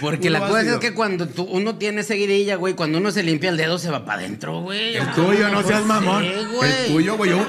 Porque 0.00 0.28
Puro 0.28 0.32
la 0.32 0.40
cosa 0.40 0.58
ácido. 0.60 0.74
es 0.76 0.80
que 0.80 0.94
cuando 0.94 1.28
tú- 1.28 1.44
uno 1.44 1.76
tiene 1.76 2.02
seguidilla, 2.02 2.56
güey, 2.56 2.74
cuando 2.74 2.98
uno 2.98 3.10
se 3.10 3.22
limpia 3.22 3.50
el 3.50 3.56
dedo 3.58 3.78
se 3.78 3.90
va 3.90 4.04
para 4.06 4.20
adentro, 4.20 4.60
güey. 4.62 4.96
El 4.96 5.10
tuyo, 5.12 5.48
no 5.50 5.62
seas 5.62 5.84
mamón. 5.84 6.24
Sí, 6.24 6.30
güey. 6.54 6.70
El 6.70 6.86
tuyo, 6.92 7.16
güey. 7.16 7.30
yo 7.32 7.46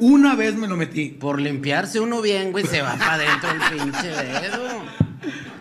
Una 0.00 0.34
vez 0.34 0.56
me 0.56 0.66
lo 0.66 0.76
metí. 0.76 1.10
Por 1.10 1.40
limpiarse 1.40 2.00
uno 2.00 2.20
bien, 2.20 2.50
güey, 2.50 2.66
se 2.66 2.82
va 2.82 2.96
para 2.96 3.14
adentro 3.14 3.50
el 3.50 3.78
pinche 3.78 4.08
dedo. 4.08 4.82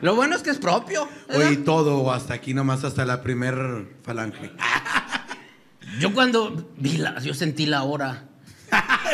Lo 0.01 0.15
bueno 0.15 0.35
es 0.35 0.41
que 0.41 0.49
es 0.49 0.57
propio. 0.57 1.07
¿verdad? 1.27 1.45
Oye, 1.45 1.53
y 1.53 1.57
todo, 1.57 2.11
hasta 2.11 2.33
aquí 2.33 2.55
nomás, 2.55 2.83
hasta 2.83 3.05
la 3.05 3.21
primer 3.21 3.85
falange. 4.01 4.51
Yo 5.99 6.11
cuando 6.13 6.71
vi 6.77 6.97
la, 6.97 7.19
yo 7.19 7.35
sentí 7.35 7.67
la 7.67 7.83
hora. 7.83 8.27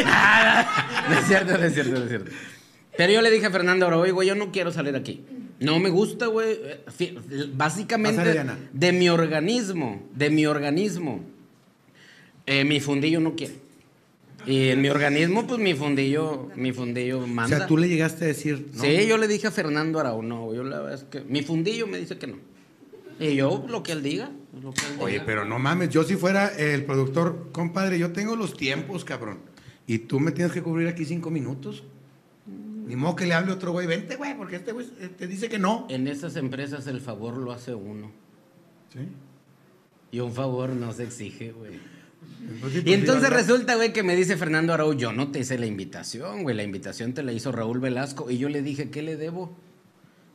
no 1.10 1.20
es 1.20 1.26
cierto, 1.28 1.58
no 1.58 1.64
es 1.64 1.74
cierto, 1.74 1.91
no 1.91 2.04
es 2.04 2.10
cierto. 2.10 2.32
Pero 2.98 3.14
yo 3.14 3.22
le 3.22 3.30
dije 3.32 3.45
a 3.45 3.52
Fernando 3.52 3.86
ahora, 3.86 3.98
oye, 3.98 4.12
güey, 4.12 4.28
yo 4.28 4.36
no 4.36 4.52
quiero 4.52 4.72
salir 4.72 4.95
aquí. 4.95 5.24
No 5.60 5.80
me 5.80 5.89
gusta, 5.89 6.28
güey. 6.28 6.58
Básicamente, 7.54 8.18
Pásale, 8.22 8.52
de 8.74 8.91
mi 8.91 9.10
organismo, 9.10 10.04
de 10.14 10.30
mi 10.30 10.45
organismo, 10.45 11.22
eh, 12.45 12.64
mi 12.64 12.80
fundillo 12.80 13.20
no 13.20 13.36
quiere. 13.36 13.56
Y 14.45 14.70
en 14.70 14.82
mi 14.82 14.88
organismo, 14.89 15.45
pues 15.45 15.60
mi 15.60 15.74
fundillo, 15.74 16.50
mi 16.56 16.72
fundillo 16.72 17.20
O 17.20 17.28
manda. 17.28 17.58
sea, 17.58 17.68
tú 17.68 17.76
le 17.78 17.89
llegaste 17.89 18.26
a 18.26 18.28
decir. 18.30 18.68
¿no? 18.74 18.82
Sí, 18.82 19.06
yo 19.08 19.18
le 19.18 19.28
dije 19.28 19.48
a 19.48 19.52
Fernando 19.52 20.00
Arau, 20.00 20.22
no, 20.22 20.54
yo 20.54 20.64
la 20.64 20.80
verdad 20.80 20.93
es 21.00 21.04
que 21.04 21.22
mi 21.22 21.43
fundillo 21.43 21.86
me 21.88 21.98
dice 21.98 22.18
que 22.18 22.28
no. 22.28 22.38
Y 23.20 23.36
yo, 23.36 23.66
lo 23.68 23.84
que 23.84 23.91
él 23.91 24.04
diga, 24.04 24.30
lo 24.62 24.72
que 24.74 24.86
él 24.86 24.93
Oye, 25.00 25.14
diga. 25.16 25.26
pero 25.26 25.43
no 25.43 25.60
mames, 25.60 25.89
yo 25.89 26.04
si 26.04 26.16
fuera 26.16 26.48
el 26.56 26.86
productor, 26.86 27.50
compadre, 27.52 27.98
yo 28.00 28.12
tengo 28.12 28.36
los 28.36 28.56
tiempos, 28.56 29.04
cabrón. 29.04 29.39
Y 29.88 30.00
tú 30.00 30.20
me 30.20 30.32
tienes 30.32 30.54
que 30.54 30.62
cubrir 30.62 30.90
aquí 30.90 31.06
cinco 31.06 31.32
minutos. 31.32 31.84
Ni 32.86 32.96
modo 32.96 33.16
que 33.16 33.26
le 33.26 33.34
hable 33.34 33.52
otro 33.52 33.72
güey, 33.72 33.88
vente, 33.88 34.16
güey, 34.16 34.36
porque 34.38 34.58
este 34.58 34.72
güey 34.72 34.88
eh, 35.00 35.10
te 35.10 35.28
dice 35.28 35.50
que 35.50 35.60
no. 35.60 35.88
En 35.90 36.08
esas 36.08 36.36
empresas 36.36 36.88
el 36.88 37.02
favor 37.02 37.38
lo 37.38 37.52
hace 37.52 37.74
uno. 37.74 38.12
Sí. 38.94 39.00
Y 40.12 40.20
un 40.20 40.34
favor 40.34 40.70
no 40.70 40.94
se 40.94 41.04
exige, 41.04 41.52
güey. 41.52 41.80
Pues 42.62 42.74
sí, 42.74 42.80
Y 42.80 42.82
pues 42.84 42.96
entonces 42.96 43.30
resulta, 43.30 43.76
güey, 43.76 43.92
que 43.92 44.04
me 44.04 44.16
dice 44.16 44.38
Fernando 44.38 44.74
Arau, 44.74 44.94
yo 44.94 45.12
no 45.12 45.32
te 45.32 45.40
hice 45.40 45.58
la 45.58 45.66
invitación, 45.66 46.44
güey. 46.44 46.56
La 46.56 46.64
invitación 46.64 47.14
te 47.14 47.24
la 47.24 47.34
hizo 47.34 47.52
Raúl 47.52 47.80
Velasco. 47.80 48.32
Y 48.32 48.38
yo 48.38 48.48
le 48.48 48.62
dije, 48.62 48.90
¿qué 48.90 49.02
le 49.02 49.18
debo? 49.18 49.56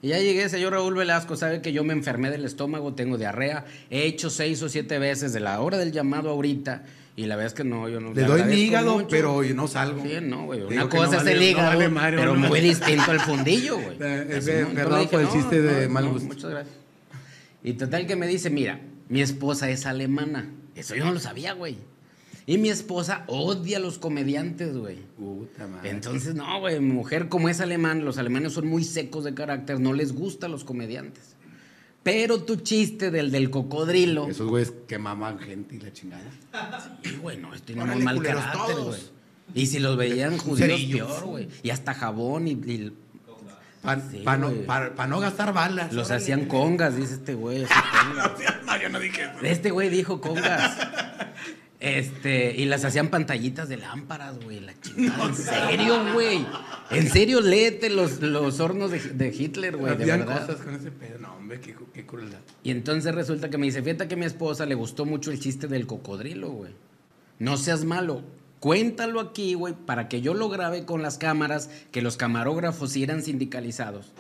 Y 0.03 0.09
ya 0.09 0.19
llegué, 0.19 0.49
señor 0.49 0.73
Raúl 0.73 0.95
Velasco, 0.95 1.37
sabe 1.37 1.63
que 1.63 1.73
yo 1.73 1.85
me 1.85 1.93
enfermé 1.93 2.31
del 2.31 2.45
estómago, 2.45 2.95
tengo 2.95 3.17
diarrea. 3.17 3.65
He 3.89 4.05
hecho 4.05 4.31
seis 4.31 4.61
o 4.63 4.69
siete 4.69 4.99
veces 4.99 5.33
de 5.33 5.41
la 5.41 5.61
hora 5.61 5.79
del 5.79 5.93
llamado 5.93 6.31
ahorita. 6.31 6.85
Y 7.15 7.27
la 7.27 7.37
verdad 7.37 7.49
es 7.49 7.55
que 7.55 7.65
no, 7.65 7.89
yo 7.89 8.01
no. 8.01 8.15
Le 8.15 8.23
doy 8.23 8.43
mi 8.45 8.55
hígado, 8.55 8.95
mucho. 8.95 9.09
pero 9.11 9.43
yo 9.43 9.55
no 9.55 9.69
salgo. 9.69 10.03
Sí, 10.03 10.15
no, 10.23 10.47
güey. 10.47 10.63
Una 10.63 10.89
cosa 10.89 11.05
no 11.07 11.13
es 11.13 11.17
vale- 11.19 11.33
el 11.33 11.39
no 11.39 11.45
hígado, 11.45 11.91
vale 11.95 12.17
pero 12.17 12.35
muy 12.35 12.61
distinto 12.61 13.11
al 13.11 13.21
fundillo, 13.21 13.79
güey. 13.79 13.97
Eh, 14.01 14.41
eh, 14.47 14.67
perdón 14.75 15.09
por 15.09 15.21
el 15.21 15.29
chiste 15.29 15.61
de 15.61 15.89
mal 15.89 16.09
gusto. 16.09 16.29
Muchas 16.29 16.51
gracias. 16.51 16.75
Y 17.63 17.75
total 17.75 18.07
que 18.07 18.17
me 18.17 18.27
dice, 18.27 18.51
mira, 18.51 18.81
mi 19.09 19.21
esposa 19.21 19.69
es 19.71 19.85
alemana. 19.87 20.51
Eso 20.75 20.95
yo 20.95 21.05
no 21.05 21.13
lo 21.13 21.21
sabía, 21.21 21.53
güey. 21.53 21.77
Y 22.47 22.59
mi 22.59 22.71
esposa 22.71 23.25
odia 23.29 23.77
a 23.77 23.81
los 23.81 23.99
comediantes, 23.99 24.77
güey. 24.77 24.97
Puta 25.17 25.69
madre. 25.69 25.91
Entonces, 25.91 26.35
no, 26.35 26.59
güey, 26.61 26.81
mujer 26.81 27.29
como 27.29 27.49
es 27.49 27.61
alemán, 27.61 28.05
los 28.05 28.19
alemanes 28.19 28.55
son 28.55 28.67
muy 28.67 28.83
secos 28.83 29.23
de 29.25 29.35
carácter, 29.35 29.79
no 29.79 29.93
les 29.93 30.13
gustan 30.13 30.51
los 30.51 30.65
comediantes. 30.65 31.32
Pero 32.03 32.43
tu 32.43 32.57
chiste 32.57 33.11
del 33.11 33.31
del 33.31 33.51
cocodrilo. 33.51 34.29
Esos 34.29 34.49
güeyes 34.49 34.73
que 34.89 34.99
maman 34.99 35.39
gente 35.39 35.77
y 35.77 35.79
la 35.81 35.93
chingada. 35.93 36.25
Sí, 37.05 37.17
güey, 37.23 37.37
no, 37.39 37.49
Órale, 37.51 37.95
muy 37.95 38.03
mal 38.05 38.23
carácter, 38.23 38.53
todos. 38.75 38.87
güey. 38.87 39.01
Y 39.55 39.67
si 39.67 39.79
los 39.79 39.97
veían 39.97 40.39
judíos, 40.39 40.81
peor, 40.91 41.25
güey. 41.27 41.49
Y 41.63 41.71
hasta 41.71 41.95
jabón 41.95 42.49
y, 42.49 42.53
y 42.53 42.93
Para 43.83 44.01
Sí, 44.01 44.23
no, 44.25 44.49
güey. 44.49 44.67
pa- 44.67 44.95
pa 44.95 45.07
no 45.07 45.21
gastar 45.21 45.53
balas. 45.53 45.93
los 45.93 46.07
Órale. 46.09 46.23
hacían 46.23 46.47
congas, 46.47 46.97
dice 46.97 47.15
este 47.15 47.35
güey. 47.35 47.65
No, 48.67 48.81
yo 48.81 48.89
no 48.89 48.99
dije 49.01 49.23
eso. 49.23 49.33
Este 49.43 49.71
güey 49.71 49.89
dijo 49.91 50.21
congas. 50.21 50.77
Este, 51.83 52.55
y 52.55 52.67
las 52.67 52.85
hacían 52.85 53.09
pantallitas 53.09 53.69
de 53.69 53.77
lámparas, 53.77 54.39
güey. 54.45 54.61
La 54.61 54.73
chingada. 54.81 55.27
En 55.27 55.35
serio, 55.35 56.13
güey. 56.15 56.47
En 56.93 57.11
serio, 57.11 57.41
léete 57.41 57.91
los, 57.91 58.23
los 58.23 58.61
hornos 58.61 58.93
de, 58.93 59.01
de 59.01 59.35
Hitler, 59.37 59.77
güey. 59.77 59.97
De 59.97 60.05
verdad. 60.05 60.47
cosas 60.47 60.65
con 60.65 60.77
ese 60.77 60.93
pedo. 60.93 61.19
No, 61.19 61.35
hombre, 61.35 61.59
qué, 61.61 61.75
qué 61.93 62.07
crueldad. 62.07 62.39
Y 62.63 62.71
entonces 62.71 63.13
resulta 63.13 63.51
que 63.51 63.59
me 63.59 63.67
dice, 63.67 63.83
fíjate 63.83 64.07
que 64.07 64.15
a 64.15 64.17
mi 64.17 64.27
esposa 64.27 64.65
le 64.65 64.77
gustó 64.77 65.07
mucho 65.07 65.33
el 65.33 65.41
chiste 65.41 65.67
del 65.67 65.89
cocodrilo, 65.89 66.51
güey. 66.53 66.71
No 67.41 67.57
seas 67.57 67.85
malo. 67.85 68.23
Cuéntalo 68.61 69.19
aquí, 69.19 69.55
güey, 69.55 69.75
para 69.75 70.09
que 70.09 70.21
yo 70.21 70.35
lo 70.35 70.49
grabe 70.49 70.85
con 70.85 71.03
las 71.03 71.19
cámaras, 71.19 71.69
que 71.91 72.01
los 72.01 72.17
camarógrafos 72.17 72.93
sí 72.93 73.03
eran 73.03 73.25
sindicalizados. 73.25 74.13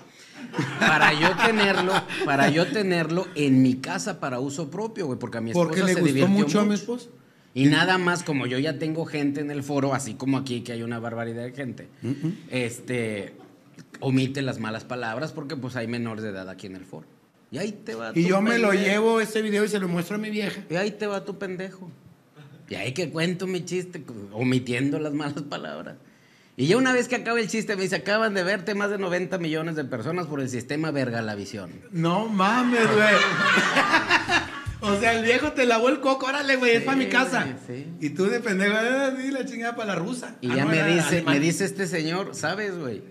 Para 0.81 1.13
yo 1.13 1.29
tenerlo, 1.47 1.93
para 2.25 2.49
yo 2.49 2.67
tenerlo 2.67 3.29
en 3.37 3.63
mi 3.63 3.77
casa 3.77 4.19
para 4.19 4.41
uso 4.41 4.69
propio, 4.69 5.07
güey, 5.07 5.17
porque 5.21 5.39
a 5.39 5.41
mi 5.41 5.51
esposa 5.53 5.69
Porque 5.69 5.83
le 5.85 5.95
se 5.95 6.01
gustó 6.01 6.07
divirtió 6.07 6.29
mucho 6.29 6.59
a 6.59 6.65
mi 6.65 6.75
esposa. 6.75 7.09
Y 7.55 7.67
nada 7.67 7.99
más, 7.99 8.23
como 8.23 8.47
yo 8.47 8.59
ya 8.59 8.79
tengo 8.79 9.05
gente 9.05 9.41
en 9.41 9.51
el 9.51 9.63
foro, 9.63 9.95
así 9.95 10.15
como 10.15 10.39
aquí 10.39 10.63
que 10.63 10.73
hay 10.73 10.83
una 10.83 10.99
barbaridad 10.99 11.43
de 11.43 11.53
gente, 11.53 11.89
este, 12.51 13.35
omite 14.01 14.43
las 14.43 14.59
malas 14.59 14.85
palabras 14.85 15.33
porque 15.33 15.57
pues 15.57 15.77
hay 15.77 15.87
menores 15.87 16.25
de 16.25 16.31
edad 16.31 16.49
aquí 16.49 16.67
en 16.67 16.77
el 16.77 16.85
foro. 16.85 17.07
Y 17.51 17.59
ahí 17.59 17.73
te 17.73 17.95
va 17.95 18.13
Y 18.15 18.23
tu 18.23 18.29
yo 18.29 18.41
me 18.41 18.59
lo 18.59 18.73
llevo 18.73 19.21
ese 19.21 19.43
video 19.43 19.65
y 19.65 19.69
se 19.69 19.79
lo 19.79 19.87
muestro 19.87 20.17
a 20.17 20.19
mi 20.19 20.31
vieja. 20.31 20.63
Y 20.71 20.77
ahí 20.77 20.93
te 20.93 21.07
va 21.07 21.25
tu 21.25 21.39
pendejo. 21.39 21.91
Y 22.71 22.75
ahí 22.75 22.93
que 22.93 23.11
cuento 23.11 23.47
mi 23.47 23.65
chiste, 23.67 24.03
omitiendo 24.33 24.99
las 24.99 25.13
malas 25.13 25.43
palabras. 25.43 25.97
Y 26.57 26.67
ya 26.67 26.79
una 26.79 26.95
vez 26.95 27.09
que 27.09 27.17
acaba 27.17 27.41
el 27.41 27.49
chiste, 27.49 27.77
me 27.77 27.83
dice, 27.83 27.97
acaban 27.97 28.33
de 28.33 28.43
verte 28.43 28.75
más 28.75 28.91
de 28.91 28.97
90 28.97 29.37
millones 29.39 29.77
de 29.77 29.85
personas 29.85 30.27
por 30.27 30.41
el 30.41 30.49
sistema 30.49 30.91
Vergalavisión. 30.91 31.71
No 31.91 32.29
mames, 32.29 32.87
güey. 32.95 33.15
o 34.83 34.99
sea, 35.01 35.15
el 35.15 35.25
viejo 35.25 35.53
te 35.53 35.65
lavó 35.67 35.89
el 35.89 36.01
coco, 36.01 36.27
órale, 36.27 36.57
güey, 36.57 36.77
es 36.77 36.83
para 36.83 36.97
mi 36.97 37.07
casa. 37.07 37.47
sí. 37.67 37.87
Y 38.01 38.11
tú 38.11 38.27
de 38.27 38.41
pendejo, 38.41 38.75
ah, 38.77 39.13
sí, 39.19 39.31
la 39.31 39.45
chingada 39.47 39.75
para 39.77 39.95
la 39.95 40.01
rusa. 40.01 40.37
Y 40.41 40.51
Ah, 40.51 40.57
ya 40.57 40.65
no, 40.65 40.71
me 40.71 40.83
dice, 40.85 41.23
me 41.23 41.41
dice 41.41 41.65
este 41.65 41.87
señor, 41.87 42.35
¿sabes, 42.35 42.77
güey? 42.79 43.03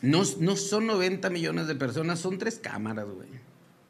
No, 0.00 0.22
no 0.40 0.56
son 0.56 0.86
90 0.88 1.30
millones 1.30 1.68
de 1.68 1.74
personas, 1.76 2.18
son 2.18 2.38
tres 2.38 2.58
cámaras, 2.60 3.06
güey. 3.06 3.28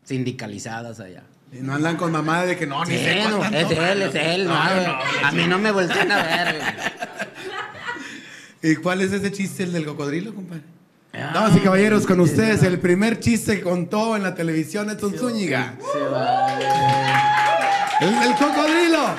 Sindicalizadas 0.05 1.01
allá. 1.01 1.23
Y 1.53 1.59
no 1.61 1.75
andan 1.75 1.97
con 1.97 2.11
mamá 2.13 2.45
de 2.45 2.57
que 2.57 2.67
no, 2.67 2.85
ni 2.85 2.97
Sí, 2.97 3.05
sé 3.05 3.25
no, 3.29 3.45
es 3.45 3.71
él, 3.71 4.03
es 4.03 4.15
él. 4.15 4.45
no, 4.47 4.55
no, 4.55 4.99
a 5.25 5.33
mí 5.33 5.47
no 5.47 5.59
me 5.59 5.71
voltean 5.71 6.11
a 6.11 6.23
ver, 6.23 6.57
güey. 6.59 8.73
¿Y 8.73 8.77
cuál 8.77 9.03
es 9.03 9.13
ese 9.13 9.31
chiste, 9.33 9.65
el 9.65 9.73
del 9.73 9.85
cocodrilo, 9.85 10.35
compadre? 10.35 10.63
Damas 11.13 11.57
y 11.57 11.61
caballeros, 11.61 12.07
con 12.07 12.21
ustedes 12.21 12.63
el 12.63 12.79
primer 12.81 13.21
chiste 13.21 13.57
que 13.57 13.63
contó 13.63 14.17
en 14.17 14.23
la 14.23 14.35
televisión 14.35 14.89
Edson 14.89 15.15
Zúñiga. 15.15 15.75
Se 15.93 16.01
va, 16.01 16.55
güey. 16.57 18.13
El 18.15 18.21
del 18.21 18.35
cocodrilo. 18.35 19.15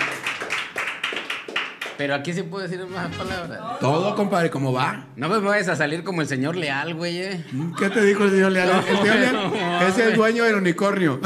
Pero 1.95 2.15
aquí 2.15 2.33
sí 2.33 2.41
puedo 2.41 2.67
decir 2.67 2.83
más 2.87 3.15
palabras. 3.15 3.79
Todo, 3.79 4.15
compadre, 4.15 4.49
¿cómo 4.49 4.73
va? 4.73 5.05
No 5.15 5.29
me 5.29 5.37
vayas 5.37 5.67
a 5.69 5.75
salir 5.75 6.03
como 6.03 6.21
el 6.21 6.27
señor 6.27 6.55
Leal, 6.55 6.95
güey. 6.95 7.17
eh. 7.19 7.45
¿Qué 7.77 7.89
te 7.91 8.03
dijo 8.03 8.23
el 8.23 8.31
señor 8.31 8.51
Leal? 8.51 8.69
No, 8.69 8.79
el 8.87 8.97
señor 8.97 9.15
Leal 9.17 9.33
no, 9.51 9.87
es 9.87 9.97
el 9.99 10.15
dueño 10.15 10.43
del 10.45 10.55
unicornio. 10.55 11.19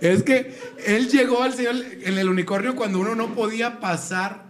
es 0.00 0.22
que 0.22 0.56
él 0.86 1.08
llegó 1.08 1.42
al 1.42 1.54
señor 1.54 1.74
en 2.02 2.16
el 2.18 2.28
unicornio 2.28 2.76
cuando 2.76 3.00
uno 3.00 3.16
no 3.16 3.34
podía 3.34 3.80
pasar 3.80 4.44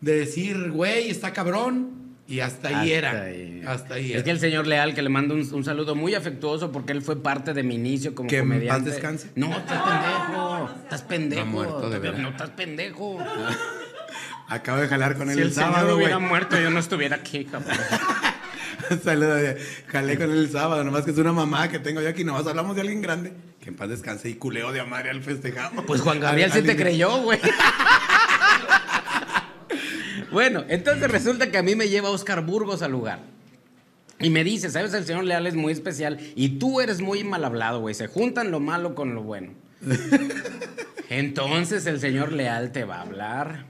de 0.00 0.14
decir, 0.20 0.70
güey, 0.70 1.10
está 1.10 1.32
cabrón. 1.32 1.99
Y 2.30 2.40
hasta 2.40 2.68
ahí 2.68 2.92
era. 2.92 3.22
ahí. 3.22 3.62
Hasta 3.66 3.94
ahí 3.94 4.06
Es 4.10 4.14
era. 4.14 4.24
que 4.24 4.30
el 4.30 4.38
señor 4.40 4.66
Leal, 4.66 4.94
que 4.94 5.02
le 5.02 5.08
mando 5.08 5.34
un, 5.34 5.40
un 5.52 5.64
saludo 5.64 5.94
muy 5.96 6.14
afectuoso 6.14 6.70
porque 6.72 6.92
él 6.92 7.02
fue 7.02 7.20
parte 7.22 7.52
de 7.52 7.62
mi 7.64 7.74
inicio 7.74 8.14
como 8.14 8.28
Que 8.28 8.38
comediante. 8.38 8.84
paz 8.84 8.94
descanse. 8.94 9.30
No, 9.34 9.50
estás 9.58 9.82
pendejo. 9.82 10.70
Estás 10.84 11.02
pendejo. 11.02 11.44
No 11.44 11.50
muerto, 11.50 11.90
de 11.90 12.12
No, 12.12 12.28
estás 12.30 12.50
pendejo. 12.50 13.18
Acabo 14.48 14.78
de 14.80 14.88
jalar 14.88 15.16
con 15.16 15.28
él 15.30 15.36
si 15.36 15.40
el, 15.42 15.48
el 15.48 15.54
señor 15.54 15.70
sábado, 15.72 15.86
güey. 15.94 15.98
hubiera 16.06 16.18
muerto, 16.18 16.60
yo 16.60 16.70
no 16.70 16.78
estuviera 16.80 17.16
aquí, 17.16 17.44
cabrón. 17.44 17.76
Saludos, 19.04 19.56
jalé 19.86 20.16
con 20.18 20.30
él 20.32 20.38
el 20.38 20.50
sábado, 20.50 20.82
nomás 20.82 21.04
que 21.04 21.12
es 21.12 21.18
una 21.18 21.32
mamá 21.32 21.68
que 21.68 21.78
tengo 21.78 22.00
yo 22.00 22.08
aquí, 22.08 22.24
nomás 22.24 22.46
hablamos 22.46 22.74
de 22.74 22.80
alguien 22.80 23.00
grande. 23.02 23.32
Que 23.60 23.68
en 23.68 23.76
paz 23.76 23.88
descanse 23.88 24.28
y 24.28 24.34
culeo 24.34 24.72
de 24.72 24.80
a 24.80 24.84
madre 24.84 25.10
al 25.10 25.22
festejado. 25.22 25.84
Pues 25.86 26.00
Juan 26.00 26.18
Gabriel 26.18 26.50
Al- 26.50 26.52
sí 26.52 26.58
al 26.60 26.66
te 26.66 26.76
creyó, 26.76 27.18
güey. 27.22 27.38
bueno, 30.32 30.64
entonces 30.68 31.10
resulta 31.10 31.50
que 31.50 31.58
a 31.58 31.62
mí 31.62 31.74
me 31.74 31.88
lleva 31.88 32.10
Oscar 32.10 32.44
Burgos 32.44 32.82
al 32.82 32.92
lugar. 32.92 33.20
Y 34.20 34.28
me 34.28 34.44
dice, 34.44 34.70
¿sabes? 34.70 34.92
El 34.92 35.06
señor 35.06 35.24
Leal 35.24 35.46
es 35.46 35.54
muy 35.54 35.72
especial 35.72 36.18
y 36.34 36.58
tú 36.58 36.80
eres 36.80 37.00
muy 37.00 37.24
mal 37.24 37.44
hablado, 37.44 37.80
güey. 37.80 37.94
Se 37.94 38.06
juntan 38.06 38.50
lo 38.50 38.60
malo 38.60 38.94
con 38.94 39.14
lo 39.14 39.22
bueno. 39.22 39.54
Entonces 41.08 41.86
el 41.86 42.00
señor 42.00 42.32
Leal 42.32 42.70
te 42.70 42.84
va 42.84 42.96
a 42.96 43.00
hablar. 43.02 43.64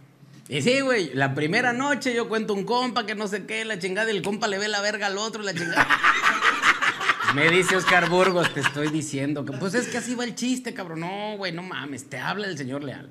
Y 0.48 0.62
sí, 0.62 0.80
güey, 0.80 1.14
la 1.14 1.34
primera 1.34 1.72
noche 1.72 2.12
yo 2.12 2.28
cuento 2.28 2.52
un 2.52 2.64
compa 2.64 3.06
que 3.06 3.14
no 3.14 3.28
sé 3.28 3.46
qué, 3.46 3.64
la 3.64 3.78
chingada, 3.78 4.12
y 4.12 4.16
el 4.16 4.22
compa 4.22 4.48
le 4.48 4.58
ve 4.58 4.66
la 4.66 4.80
verga 4.80 5.06
al 5.06 5.16
otro, 5.16 5.44
la 5.44 5.54
chingada. 5.54 5.86
Me 7.36 7.48
dice 7.48 7.76
Oscar 7.76 8.08
Burgos, 8.08 8.52
te 8.52 8.58
estoy 8.58 8.88
diciendo 8.88 9.44
que 9.44 9.52
pues 9.52 9.74
es 9.74 9.86
que 9.86 9.98
así 9.98 10.16
va 10.16 10.24
el 10.24 10.34
chiste, 10.34 10.74
cabrón. 10.74 11.00
No, 11.00 11.36
güey, 11.36 11.52
no 11.52 11.62
mames, 11.62 12.11
te 12.11 12.18
habla 12.18 12.48
el 12.48 12.58
señor 12.58 12.82
Leal. 12.82 13.08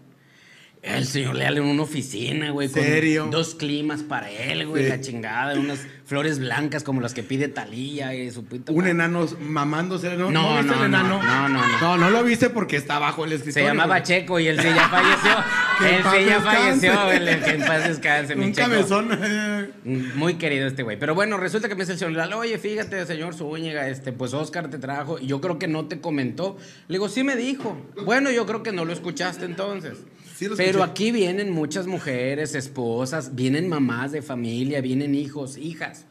El 0.82 1.06
señor 1.06 1.36
Leal 1.36 1.58
en 1.58 1.64
una 1.66 1.84
oficina, 1.84 2.52
güey, 2.52 2.70
con 2.70 2.82
¿Serio? 2.82 3.28
dos 3.30 3.54
climas 3.54 4.02
para 4.02 4.32
él, 4.32 4.66
güey, 4.66 4.84
Sí. 4.86 4.90
la 4.90 5.02
chingada, 5.02 5.60
unas 5.60 5.86
flores 6.06 6.40
blancas 6.40 6.84
como 6.84 7.02
las 7.02 7.14
que 7.14 7.22
pide 7.22 7.50
Talía 7.50 8.16
y 8.16 8.32
su 8.32 8.46
puta 8.46 8.72
Un 8.72 8.88
enano 8.88 9.28
mamándose. 9.42 10.16
¿No, 10.16 10.32
No, 10.32 10.56
viste 10.58 10.68
no, 10.68 10.74
el 10.74 10.80
no, 10.80 10.86
enano? 10.86 11.22
no, 11.22 11.50
no, 11.50 11.68
no. 11.68 11.80
No, 11.82 11.98
no 11.98 12.10
lo 12.10 12.24
viste 12.24 12.50
porque 12.50 12.78
está 12.78 12.96
abajo 12.96 13.26
el 13.26 13.32
Se 13.32 13.36
escritorio. 13.36 13.68
llamaba 13.68 13.96
güey. 13.96 14.04
Checo 14.04 14.40
y 14.40 14.48
él 14.48 14.58
sí 14.58 14.68
ya 14.74 14.88
falleció. 14.88 15.32
Él 15.80 16.04
sí 16.04 16.26
ya 16.26 16.36
descanse. 16.40 16.90
falleció, 16.92 17.12
el, 17.30 17.44
que 17.44 17.50
en 17.52 17.62
paz 17.62 17.88
descanse, 17.88 18.36
mi 18.36 18.46
Un 18.46 18.54
Checo. 18.54 18.70
cabezón. 18.70 19.10
eh. 19.22 19.70
Muy 20.16 20.34
querido 20.36 20.68
este 20.68 20.84
güey. 20.84 20.98
Pero 21.00 21.14
bueno, 21.16 21.38
resulta 21.38 21.68
que 21.70 21.76
me 21.76 21.82
dice 21.84 21.94
el 21.94 22.00
señor 22.00 22.14
Leal, 22.14 22.34
oye, 22.34 22.58
fíjate, 22.58 23.06
señor 23.06 23.34
Zúñiga, 23.34 23.88
este, 23.88 24.12
pues 24.12 24.34
Oscar 24.34 24.70
te 24.70 24.78
trajo 24.78 25.20
y 25.20 25.28
yo 25.28 25.40
creo 25.42 25.58
que 25.60 25.68
no 25.70 25.86
te 25.88 26.00
comentó. 26.02 26.58
Le 26.90 26.96
digo, 26.96 27.08
sí 27.10 27.24
me 27.24 27.36
dijo. 27.38 27.78
Bueno, 28.06 28.30
yo 28.32 28.46
creo 28.46 28.62
que 28.64 28.72
no 28.74 28.84
lo 28.86 28.92
escuchaste 28.94 29.46
entonces. 29.46 30.00
Sí 30.40 30.46
Pero 30.56 30.70
escuché. 30.80 30.84
aquí 30.92 31.12
vienen 31.12 31.52
muchas 31.52 31.86
mujeres, 31.86 32.56
esposas, 32.56 33.36
vienen 33.36 33.68
mamás 33.68 34.14
de 34.14 34.22
familia, 34.22 34.80
vienen 34.80 35.14
hijos, 35.14 35.58
hijas. 35.58 36.06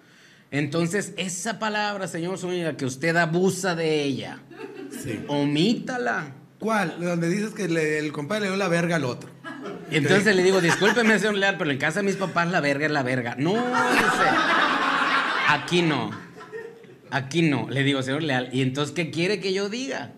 Entonces, 0.50 1.14
esa 1.16 1.58
palabra, 1.58 2.06
señor 2.08 2.36
Zúñiga, 2.36 2.76
que 2.76 2.84
usted 2.84 3.16
abusa 3.16 3.74
de 3.74 4.02
ella, 4.02 4.40
Sí. 5.02 5.20
omítala. 5.28 6.34
¿Cuál? 6.58 6.96
Donde 7.00 7.30
dices 7.30 7.54
que 7.54 7.68
le- 7.68 7.98
el 8.00 8.12
compadre 8.12 8.42
le 8.42 8.46
dio 8.48 8.56
la 8.58 8.68
verga 8.68 8.96
al 8.96 9.04
otro. 9.04 9.30
Y 9.90 9.96
entonces 9.96 10.36
le 10.36 10.42
digo, 10.42 10.60
discúlpeme, 10.60 11.18
señor 11.18 11.36
Leal, 11.36 11.56
pero 11.56 11.70
en 11.70 11.78
casa 11.78 12.00
de 12.00 12.06
mis 12.06 12.16
papás 12.16 12.50
la 12.50 12.60
verga 12.60 12.84
es 12.84 12.92
la 12.92 13.02
verga. 13.02 13.34
No, 13.38 13.54
dice, 13.54 14.28
aquí 15.48 15.80
no. 15.80 16.10
Aquí 17.10 17.40
no. 17.40 17.70
Le 17.70 17.82
digo, 17.82 18.02
señor 18.02 18.22
Leal, 18.22 18.50
¿y 18.52 18.60
entonces 18.60 18.94
qué 18.94 19.10
quiere 19.10 19.40
que 19.40 19.54
yo 19.54 19.70
diga? 19.70 20.12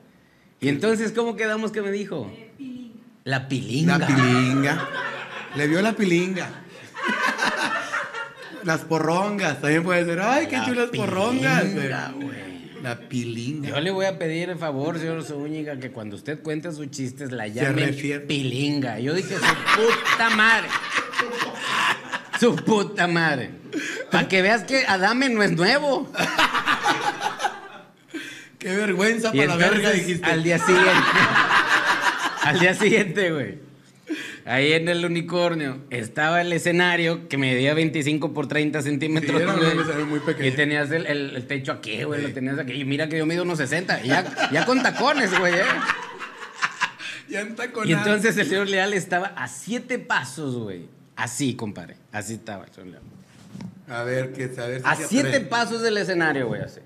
Y 0.61 0.68
entonces, 0.68 1.12
¿cómo 1.12 1.36
quedamos 1.36 1.70
que 1.70 1.80
me 1.82 1.92
dijo? 1.92 2.28
La 3.24 3.46
pilinga. 3.48 3.98
La 3.98 4.06
pilinga. 4.06 4.88
Le 5.56 5.66
vio 5.66 5.82
la 5.82 5.92
pilinga. 5.92 6.48
Las 8.64 8.80
porrongas. 8.82 9.60
También 9.60 9.82
puede 9.82 10.04
ser. 10.04 10.20
Ay, 10.20 10.46
qué 10.46 10.58
La 10.58 10.64
chulas 10.66 10.90
porrongas. 10.90 11.62
pilinga. 11.62 12.14
La 12.82 12.98
pilinga. 12.98 13.68
Yo 13.68 13.80
le 13.80 13.90
voy 13.90 14.06
a 14.06 14.18
pedir 14.18 14.48
el 14.50 14.58
favor, 14.58 14.98
señor 14.98 15.22
Zúñiga, 15.22 15.78
que 15.78 15.90
cuando 15.90 16.16
usted 16.16 16.42
cuente 16.42 16.72
sus 16.72 16.90
chistes 16.90 17.30
la 17.30 17.46
llame 17.46 17.88
pilinga. 18.26 18.98
Yo 19.00 19.12
dije, 19.14 19.34
su 19.36 19.40
puta 19.44 20.30
madre. 20.30 20.68
Su 22.38 22.56
puta 22.56 23.06
madre. 23.06 23.50
Para 24.10 24.28
que 24.28 24.40
veas 24.40 24.64
que 24.64 24.86
Adame 24.86 25.28
no 25.28 25.42
es 25.42 25.52
nuevo. 25.52 26.10
Qué 28.58 28.74
vergüenza 28.76 29.30
Y 29.32 29.38
para 29.38 29.46
la 29.48 29.56
verga, 29.56 29.90
dijiste. 29.90 30.24
al 30.26 30.42
día 30.42 30.58
siguiente, 30.58 30.90
al 32.43 32.59
día 32.59 32.74
siguiente, 32.74 33.30
güey, 33.32 33.59
ahí 34.45 34.72
en 34.72 34.88
el 34.88 35.05
unicornio 35.05 35.78
estaba 35.91 36.41
el 36.41 36.53
escenario 36.53 37.28
que 37.28 37.36
medía 37.38 37.74
25 37.74 38.32
por 38.32 38.49
30 38.49 38.82
centímetros. 38.82 39.36
Sí, 39.38 39.43
era 39.43 39.53
un 39.55 39.59
güey. 39.61 39.78
escenario 39.78 40.07
muy 40.07 40.20
pequeño. 40.20 40.49
Y 40.49 40.53
tenías 40.53 40.91
el, 40.91 41.07
el- 41.07 41.36
el 41.36 41.47
techo 41.47 41.72
aquí, 41.72 42.03
güey, 42.05 42.22
lo 42.22 42.32
tenías 42.32 42.59
aquí. 42.59 42.72
Y 42.72 42.84
mira 42.84 43.09
que 43.09 43.18
yo 43.18 43.26
mido 43.26 43.43
unos 43.45 43.59
60, 43.59 44.05
y 44.05 44.09
ya, 44.09 44.24
ya 44.53 44.64
con 44.66 44.82
tacones, 44.82 45.36
güey, 45.38 45.55
¿eh? 45.55 45.62
Ya 47.28 47.43
está 47.43 47.70
con 47.70 47.88
Y 47.88 47.93
entonces 47.93 48.36
el 48.38 48.47
señor 48.49 48.68
Leal 48.68 48.93
estaba 48.93 49.28
a 49.28 49.47
siete 49.47 50.01
pasos, 50.01 50.57
güey. 50.57 50.86
Así, 51.14 51.55
compadre. 51.55 51.95
Así 52.11 52.34
estaba 52.34 52.64
el 52.64 52.72
señor 52.72 52.88
Leal. 52.88 53.03
A 53.88 54.03
ver, 54.03 54.32
que 54.32 54.45
a 54.61 54.66
ver 54.66 54.80
si 54.80 54.86
A 54.86 54.97
siete 54.97 55.41
pasos 55.41 55.80
del 55.82 55.97
escenario, 55.99 56.49
güey, 56.49 56.62
así. 56.62 56.80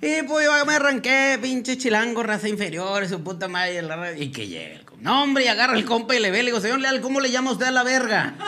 Y 0.00 0.22
pues 0.22 0.44
yo 0.44 0.66
me 0.66 0.74
arranqué, 0.74 1.38
pinche 1.40 1.78
chilango, 1.78 2.22
raza 2.22 2.48
inferior, 2.48 3.08
su 3.08 3.22
puta 3.22 3.48
madre. 3.48 3.80
la 3.82 4.12
Y 4.12 4.30
que 4.30 4.46
llegue 4.46 4.74
el 4.76 4.84
compa. 4.84 5.02
No, 5.02 5.22
hombre, 5.22 5.44
y 5.44 5.48
agarra 5.48 5.74
el 5.76 5.84
compa 5.84 6.14
y 6.14 6.20
le 6.20 6.30
ve. 6.30 6.38
Le 6.42 6.50
digo, 6.50 6.60
señor 6.60 6.80
Leal, 6.80 7.00
¿cómo 7.00 7.20
le 7.20 7.30
llama 7.30 7.52
usted 7.52 7.66
a 7.66 7.70
la 7.70 7.82
verga? 7.82 8.34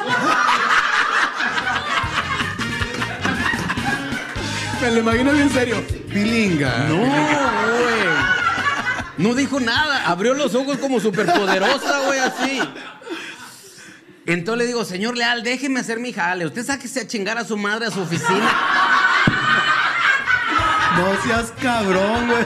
Me 4.80 4.90
lo 4.92 4.98
imagino 5.00 5.32
bien 5.32 5.50
serio. 5.50 5.82
Pilinga. 6.08 6.84
No, 6.88 6.98
güey. 6.98 7.08
No 9.16 9.34
dijo 9.34 9.58
nada, 9.58 10.06
abrió 10.06 10.34
los 10.34 10.54
ojos 10.54 10.78
como 10.78 11.00
superpoderosa, 11.00 12.00
güey, 12.06 12.20
así. 12.20 12.60
Entonces 14.26 14.58
le 14.58 14.66
digo, 14.66 14.84
señor 14.84 15.16
Leal, 15.16 15.42
déjeme 15.42 15.80
hacer 15.80 15.98
mi 15.98 16.12
jale. 16.12 16.46
Usted 16.46 16.64
sáquese 16.64 17.00
a 17.00 17.06
chingar 17.06 17.38
a 17.38 17.44
su 17.44 17.56
madre 17.56 17.86
a 17.86 17.90
su 17.90 18.00
oficina. 18.00 18.48
No 20.98 21.22
seas 21.22 21.52
cabrón, 21.62 22.26
güey. 22.26 22.44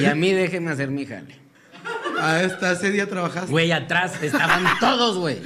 Y 0.00 0.04
a 0.04 0.14
mí 0.14 0.32
déjeme 0.32 0.70
hacer 0.70 0.90
mi 0.90 1.04
jale. 1.06 1.40
A 2.20 2.42
esta, 2.42 2.72
ese 2.72 2.92
día 2.92 3.08
trabajaste. 3.08 3.50
Güey, 3.50 3.72
atrás 3.72 4.12
estaban 4.22 4.64
todos, 4.80 5.18
güey. 5.18 5.42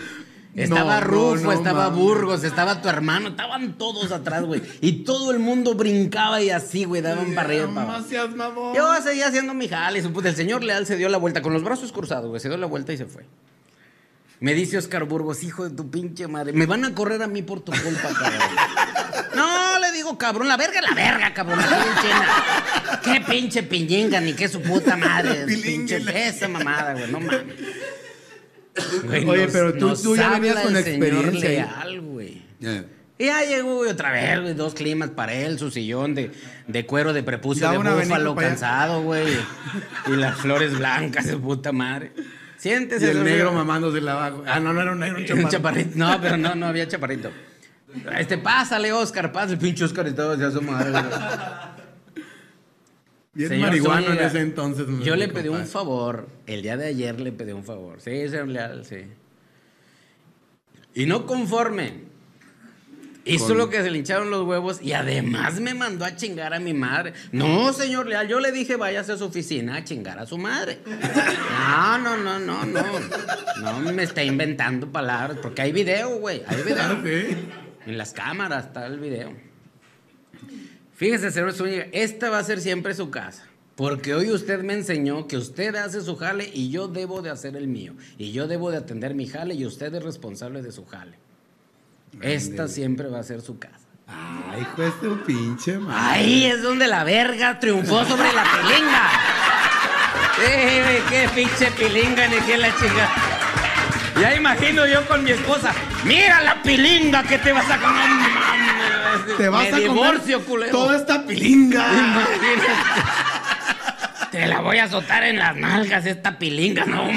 Estaba 0.54 1.00
No, 1.00 1.06
Rufo, 1.06 1.44
no 1.44 1.52
estaba. 1.52 1.88
Burgos, 1.88 2.44
estaba 2.44 2.82
tu 2.82 2.88
hermano, 2.88 3.28
estaban 3.28 3.78
todos 3.78 4.12
atrás, 4.12 4.44
güey. 4.44 4.60
Y 4.82 5.04
todo 5.04 5.30
el 5.30 5.38
mundo 5.38 5.74
brincaba 5.74 6.42
y 6.42 6.50
así, 6.50 6.84
güey, 6.84 7.00
daban 7.00 7.34
para 7.34 7.48
arriba 7.48 7.66
No 7.66 8.02
seas 8.02 8.34
mamón. 8.34 8.74
Yo 8.74 8.94
seguía 9.02 9.28
haciendo 9.28 9.54
mi 9.54 9.68
jale. 9.68 10.00
El 10.00 10.36
señor 10.36 10.62
Leal 10.62 10.86
se 10.86 10.96
dio 10.96 11.08
la 11.08 11.18
vuelta 11.18 11.40
con 11.40 11.52
los 11.54 11.62
brazos 11.62 11.92
cruzados, 11.92 12.28
güey. 12.28 12.40
Se 12.40 12.48
dio 12.48 12.58
la 12.58 12.66
vuelta 12.66 12.92
y 12.92 12.98
se 12.98 13.06
fue. 13.06 13.24
Me 14.40 14.54
dice 14.54 14.78
Oscar 14.78 15.04
Burgos, 15.04 15.42
hijo 15.44 15.68
de 15.68 15.76
tu 15.76 15.90
pinche 15.90 16.26
madre. 16.26 16.52
Me 16.54 16.66
van 16.66 16.84
a 16.84 16.94
correr 16.94 17.22
a 17.22 17.26
mí 17.26 17.42
por 17.42 17.60
tu 17.60 17.72
culpa, 17.72 18.08
cabrón. 18.08 18.40
No, 19.34 19.78
le 19.78 19.92
digo, 19.92 20.16
cabrón, 20.18 20.48
la 20.48 20.56
verga 20.56 20.80
es 20.80 20.88
la 20.88 20.94
verga, 20.94 21.32
cabrón. 21.34 21.58
la 21.58 21.66
pinche, 21.66 23.02
Qué 23.02 23.20
pinche 23.32 23.62
piñinga, 23.62 24.20
ni 24.20 24.32
qué 24.34 24.48
su 24.48 24.60
puta 24.62 24.96
madre. 24.96 25.44
Pinche 25.62 26.02
esa 26.28 26.48
mamada, 26.48 26.92
güey, 26.92 27.10
no 27.10 27.20
mames. 27.20 27.42
Güey, 29.04 29.28
Oye, 29.28 29.42
nos- 29.44 29.52
pero 29.52 29.74
tú- 29.74 30.16
ya 30.16 30.30
venías 30.30 30.60
con 30.60 30.76
experiencia. 30.76 31.48
Leal, 31.84 32.00
güey. 32.00 32.42
Y 33.18 33.26
ya 33.26 33.42
llegó 33.44 33.76
güey, 33.76 33.90
otra 33.90 34.12
vez, 34.12 34.40
güey, 34.40 34.54
dos 34.54 34.74
climas 34.74 35.10
para 35.10 35.34
él, 35.34 35.58
su 35.58 35.70
sillón 35.70 36.14
de, 36.14 36.30
de 36.66 36.86
cuero 36.86 37.12
de 37.12 37.22
prepucio 37.22 37.70
de 37.70 37.76
búfalo 37.76 38.34
cansado, 38.34 39.02
güey. 39.02 39.26
Y 40.06 40.10
las 40.16 40.38
flores 40.38 40.76
blancas 40.78 41.26
de 41.26 41.36
puta 41.36 41.72
madre. 41.72 42.12
Siéntese. 42.56 43.06
Y 43.06 43.10
el 43.10 43.24
negro 43.24 43.52
mamándose 43.52 44.00
la 44.00 44.12
abajo. 44.12 44.44
Ah, 44.46 44.60
no, 44.60 44.72
no 44.72 44.80
era 44.82 44.92
un 44.92 45.00
negro, 45.00 45.16
un 45.16 45.22
Un 45.22 45.26
chaparro. 45.28 45.50
chaparrito. 45.50 45.90
No, 45.96 46.20
pero 46.20 46.36
no, 46.38 46.54
no 46.54 46.66
había 46.66 46.86
chaparrito. 46.88 47.30
Este, 48.18 48.38
pásale, 48.38 48.92
Oscar, 48.92 49.32
pásale. 49.32 49.54
El 49.54 49.58
pinche 49.58 49.84
Oscar 49.84 50.06
y 50.08 50.12
todo, 50.12 50.36
ya 50.38 50.50
su 50.50 50.62
madre, 50.62 50.90
güey. 50.90 51.04
Bien 53.32 53.48
Señor 53.48 53.68
marihuano 53.68 54.12
en 54.12 54.18
ese 54.20 54.40
entonces. 54.40 54.86
Yo 55.04 55.14
le 55.16 55.28
pedí 55.28 55.48
un 55.48 55.66
favor. 55.66 56.28
El 56.46 56.62
día 56.62 56.76
de 56.76 56.86
ayer 56.88 57.20
le 57.20 57.30
pedí 57.32 57.52
un 57.52 57.64
favor. 57.64 58.00
Sí, 58.00 58.28
señor 58.28 58.48
Leal, 58.48 58.84
sí. 58.84 59.04
Y 60.94 61.06
no 61.06 61.26
conforme. 61.26 62.08
Hizo 63.24 63.48
Con- 63.48 63.58
lo 63.58 63.70
que 63.70 63.82
se 63.82 63.90
le 63.90 63.98
hincharon 63.98 64.30
los 64.30 64.44
huevos 64.46 64.80
y 64.82 64.94
además 64.94 65.60
me 65.60 65.74
mandó 65.74 66.04
a 66.06 66.16
chingar 66.16 66.54
a 66.54 66.58
mi 66.58 66.72
madre. 66.74 67.12
No, 67.32 67.72
señor 67.72 68.06
Leal, 68.08 68.26
yo 68.26 68.40
le 68.40 68.50
dije 68.50 68.76
váyase 68.76 69.12
a 69.12 69.16
su 69.18 69.26
oficina 69.26 69.76
a 69.76 69.84
chingar 69.84 70.18
a 70.18 70.26
su 70.26 70.36
madre. 70.38 70.80
No, 70.86 71.98
no, 71.98 72.16
no, 72.16 72.38
no, 72.40 72.64
no. 72.64 72.82
No 73.60 73.92
me 73.92 74.02
está 74.02 74.24
inventando 74.24 74.90
palabras, 74.90 75.38
porque 75.40 75.62
hay 75.62 75.70
video, 75.70 76.18
güey. 76.18 76.42
Hay 76.48 76.56
Ah, 76.80 76.94
video. 76.96 77.02
sí. 77.30 77.36
En 77.86 77.98
las 77.98 78.12
cámaras 78.12 78.66
está 78.66 78.86
el 78.86 78.98
video. 79.00 79.32
Fíjese, 80.94 81.30
señor 81.30 81.52
Zúñiga, 81.52 81.86
esta 81.92 82.28
va 82.30 82.38
a 82.38 82.44
ser 82.44 82.60
siempre 82.60 82.94
su 82.94 83.10
casa. 83.10 83.46
Porque 83.74 84.14
hoy 84.14 84.30
usted 84.30 84.62
me 84.62 84.74
enseñó 84.74 85.26
que 85.26 85.38
usted 85.38 85.74
hace 85.76 86.02
su 86.02 86.16
jale 86.16 86.50
y 86.52 86.70
yo 86.70 86.88
debo 86.88 87.22
de 87.22 87.30
hacer 87.30 87.56
el 87.56 87.66
mío. 87.68 87.94
Y 88.18 88.32
yo 88.32 88.46
debo 88.46 88.70
de 88.70 88.76
atender 88.76 89.14
mi 89.14 89.26
jale 89.26 89.54
y 89.54 89.64
usted 89.64 89.94
es 89.94 90.02
responsable 90.02 90.60
de 90.60 90.72
su 90.72 90.84
jale. 90.84 91.18
Esta 92.20 92.68
siempre 92.68 93.08
va 93.08 93.20
a 93.20 93.22
ser 93.22 93.40
su 93.40 93.58
casa. 93.58 93.86
Ay, 94.06 94.60
hijo 94.62 94.82
de 94.82 94.90
tu 94.90 95.24
pinche 95.24 95.78
madre. 95.78 95.98
Ahí 95.98 96.44
es 96.44 96.62
donde 96.62 96.86
la 96.88 97.04
verga 97.04 97.58
triunfó 97.58 98.04
sobre 98.04 98.30
la 98.32 98.44
pilinga. 98.60 99.10
Eh, 100.46 101.02
qué 101.08 101.28
pinche 101.34 101.70
pilinga 101.70 102.28
ni 102.28 102.36
qué 102.40 102.58
la 102.58 102.74
chica. 102.76 103.29
Ya 104.20 104.34
imagino 104.36 104.86
yo 104.86 105.06
con 105.06 105.24
mi 105.24 105.30
esposa. 105.30 105.72
Mira 106.04 106.40
la 106.42 106.62
pilinga 106.62 107.22
que 107.22 107.38
te 107.38 107.52
vas 107.52 107.70
a 107.70 107.78
comer. 107.78 109.36
Te 109.36 109.48
vas 109.48 109.62
Me 109.62 109.68
a 109.68 109.70
comer 109.70 109.82
divorcio, 109.90 110.44
culero. 110.44 110.70
toda 110.72 110.96
esta 110.96 111.26
pilinga. 111.26 111.86
Imagínate. 111.92 112.68
Te 114.30 114.46
la 114.46 114.60
voy 114.60 114.78
a 114.78 114.84
azotar 114.84 115.24
en 115.24 115.38
las 115.38 115.56
nalgas 115.56 116.06
esta 116.06 116.38
pilinga, 116.38 116.84
no. 116.84 117.08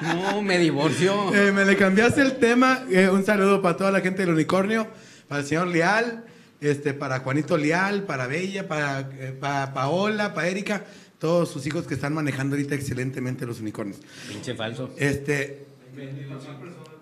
No, 0.00 0.42
me 0.42 0.58
divorció. 0.58 1.34
Eh, 1.34 1.52
me 1.52 1.64
le 1.64 1.76
cambiaste 1.76 2.20
el 2.20 2.36
tema. 2.36 2.80
Eh, 2.90 3.08
un 3.08 3.24
saludo 3.24 3.62
para 3.62 3.76
toda 3.76 3.90
la 3.90 4.00
gente 4.00 4.22
del 4.22 4.34
unicornio, 4.34 4.88
para 5.26 5.40
el 5.40 5.46
señor 5.46 5.68
Leal, 5.68 6.24
este, 6.60 6.92
para 6.94 7.20
Juanito 7.20 7.56
Leal, 7.56 8.02
para 8.02 8.26
Bella, 8.26 8.68
para, 8.68 9.00
eh, 9.00 9.34
para 9.40 9.72
Paola, 9.72 10.34
para 10.34 10.48
Erika, 10.48 10.84
todos 11.18 11.50
sus 11.50 11.66
hijos 11.66 11.86
que 11.86 11.94
están 11.94 12.14
manejando 12.14 12.56
ahorita 12.56 12.74
excelentemente 12.74 13.46
los 13.46 13.60
unicornios. 13.60 13.98
Pinche 14.28 14.54
falso. 14.54 14.90
Este. 14.96 15.66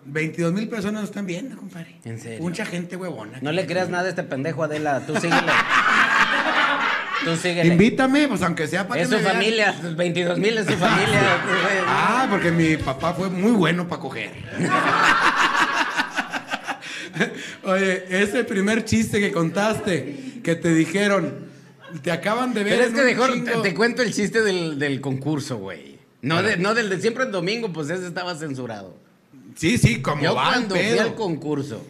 22 0.07 0.53
mil 0.53 0.69
personas 0.69 1.01
nos 1.01 1.11
están 1.11 1.27
viendo, 1.27 1.57
compadre. 1.57 1.97
¿En 2.05 2.21
serio? 2.21 2.41
Mucha 2.43 2.67
gente 2.67 2.97
huevona. 2.97 3.39
No 3.41 3.53
le 3.53 3.67
creas 3.67 3.89
nada 3.89 4.07
a 4.07 4.11
este 4.11 4.23
pendejo, 4.23 4.62
Adela. 4.62 5.01
Tú 5.07 5.15
síguele. 5.17 5.41
Tú 7.25 7.37
síguele. 7.37 7.73
Invítame, 7.73 8.29
pues 8.29 8.43
aunque 8.43 8.67
sea 8.69 8.87
para 8.87 9.01
Es 9.01 9.09
que 9.09 9.15
su 9.15 9.19
me 9.19 9.25
vean. 9.25 9.35
familia. 9.37 9.75
22 9.97 10.39
mil 10.39 10.59
es 10.59 10.67
su 10.67 10.73
familia. 10.75 11.21
Ah, 11.87 12.27
porque 12.31 12.51
mi 12.51 12.77
papá 12.77 13.15
fue 13.15 13.31
muy 13.31 13.53
bueno 13.53 13.89
para 13.89 14.01
coger. 14.01 14.31
Oye, 17.62 18.05
ese 18.11 18.45
primer 18.45 18.85
chiste 18.85 19.21
que 19.21 19.33
contaste, 19.33 20.41
que 20.43 20.55
te 20.55 20.75
dijeron, 20.75 21.47
te 22.03 22.11
acaban 22.12 22.55
de 22.55 22.64
ver. 22.64 22.72
Pero 22.74 22.84
es 22.84 22.90
en 22.90 22.97
que 22.97 23.03
mejor 23.05 23.30
te, 23.32 23.36
chingo- 23.53 23.62
te 23.62 23.74
cuento 23.74 24.03
el 24.03 24.12
chiste 24.12 24.42
del, 24.42 24.78
del 24.78 25.01
concurso, 25.01 25.57
güey. 25.59 25.99
No, 26.22 26.42
de- 26.42 26.57
no 26.57 26.74
del 26.74 26.88
de 26.88 27.01
siempre 27.01 27.24
en 27.24 27.32
domingo, 27.32 27.72
pues 27.72 27.90
ese 27.90 28.07
estaba 28.07 28.34
censurado. 28.34 28.97
Sí, 29.57 29.78
sí, 29.78 30.01
como 30.03 30.22
Yo 30.22 30.34
va 30.34 30.49
el 30.49 30.49
cuando 30.66 30.74
fui 30.76 30.99
al 30.99 31.14
concurso, 31.14 31.86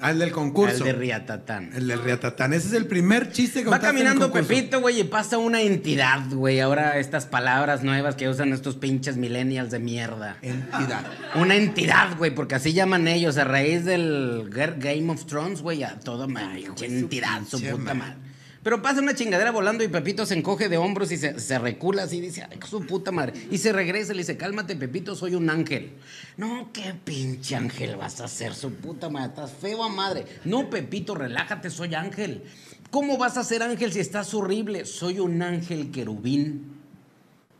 Al 0.00 0.18
del 0.18 0.30
concurso. 0.32 0.76
al 0.78 0.82
de 0.84 0.92
Riatatán. 0.92 1.70
El 1.74 1.86
del 1.88 2.02
Riatatán. 2.02 2.52
Ese 2.52 2.66
es 2.68 2.72
el 2.74 2.86
primer 2.86 3.32
chiste 3.32 3.62
que 3.64 3.70
Va 3.70 3.76
en 3.76 3.82
el 3.82 3.88
caminando 3.88 4.20
concurso. 4.26 4.48
Pepito, 4.48 4.80
güey, 4.80 5.00
y 5.00 5.04
pasa 5.04 5.38
una 5.38 5.62
entidad, 5.62 6.20
güey. 6.30 6.60
Ahora 6.60 6.98
estas 6.98 7.24
palabras 7.24 7.82
nuevas 7.84 8.16
que 8.16 8.28
usan 8.28 8.52
estos 8.52 8.76
pinches 8.76 9.16
millennials 9.16 9.70
de 9.70 9.78
mierda. 9.78 10.36
Entidad. 10.42 11.06
Una 11.36 11.54
entidad, 11.54 12.18
güey, 12.18 12.34
porque 12.34 12.56
así 12.56 12.74
llaman 12.74 13.08
ellos, 13.08 13.38
a 13.38 13.44
raíz 13.44 13.86
del 13.86 14.50
Ga- 14.50 14.76
Game 14.78 15.10
of 15.10 15.24
Thrones, 15.24 15.62
güey, 15.62 15.82
a 15.84 15.98
toda 16.00 16.26
madre, 16.26 16.64
su 16.74 16.84
entidad, 16.84 17.40
su 17.48 17.58
puta 17.62 17.94
madre. 17.94 17.94
madre. 17.94 18.25
Pero 18.66 18.82
pasa 18.82 19.00
una 19.00 19.14
chingadera 19.14 19.52
volando 19.52 19.84
y 19.84 19.88
Pepito 19.88 20.26
se 20.26 20.34
encoge 20.34 20.68
de 20.68 20.76
hombros 20.76 21.12
y 21.12 21.16
se, 21.16 21.58
recula 21.60 22.02
así, 22.02 22.20
dice, 22.20 22.44
ay, 22.50 22.58
su 22.68 22.84
puta 22.84 23.12
madre. 23.12 23.32
Y 23.48 23.58
se 23.58 23.72
regresa 23.72 24.10
y 24.10 24.16
le 24.16 24.22
dice, 24.22 24.36
cálmate, 24.36 24.74
Pepito, 24.74 25.14
soy 25.14 25.36
un 25.36 25.48
ángel. 25.48 25.92
No, 26.36 26.70
qué 26.72 26.92
pinche 26.92 27.54
ángel 27.54 27.94
vas 27.94 28.20
a 28.20 28.26
ser, 28.26 28.54
su 28.54 28.74
puta 28.74 29.08
madre, 29.08 29.28
estás 29.28 29.52
feo 29.52 29.84
a 29.84 29.88
madre. 29.88 30.26
No, 30.44 30.68
Pepito, 30.68 31.14
relájate, 31.14 31.70
soy 31.70 31.94
ángel. 31.94 32.42
¿Cómo 32.90 33.18
vas 33.18 33.36
a 33.36 33.44
ser 33.44 33.62
ángel 33.62 33.92
si 33.92 34.00
estás 34.00 34.34
horrible? 34.34 34.84
Soy 34.84 35.20
un 35.20 35.42
ángel 35.42 35.92
querubín. 35.92 36.80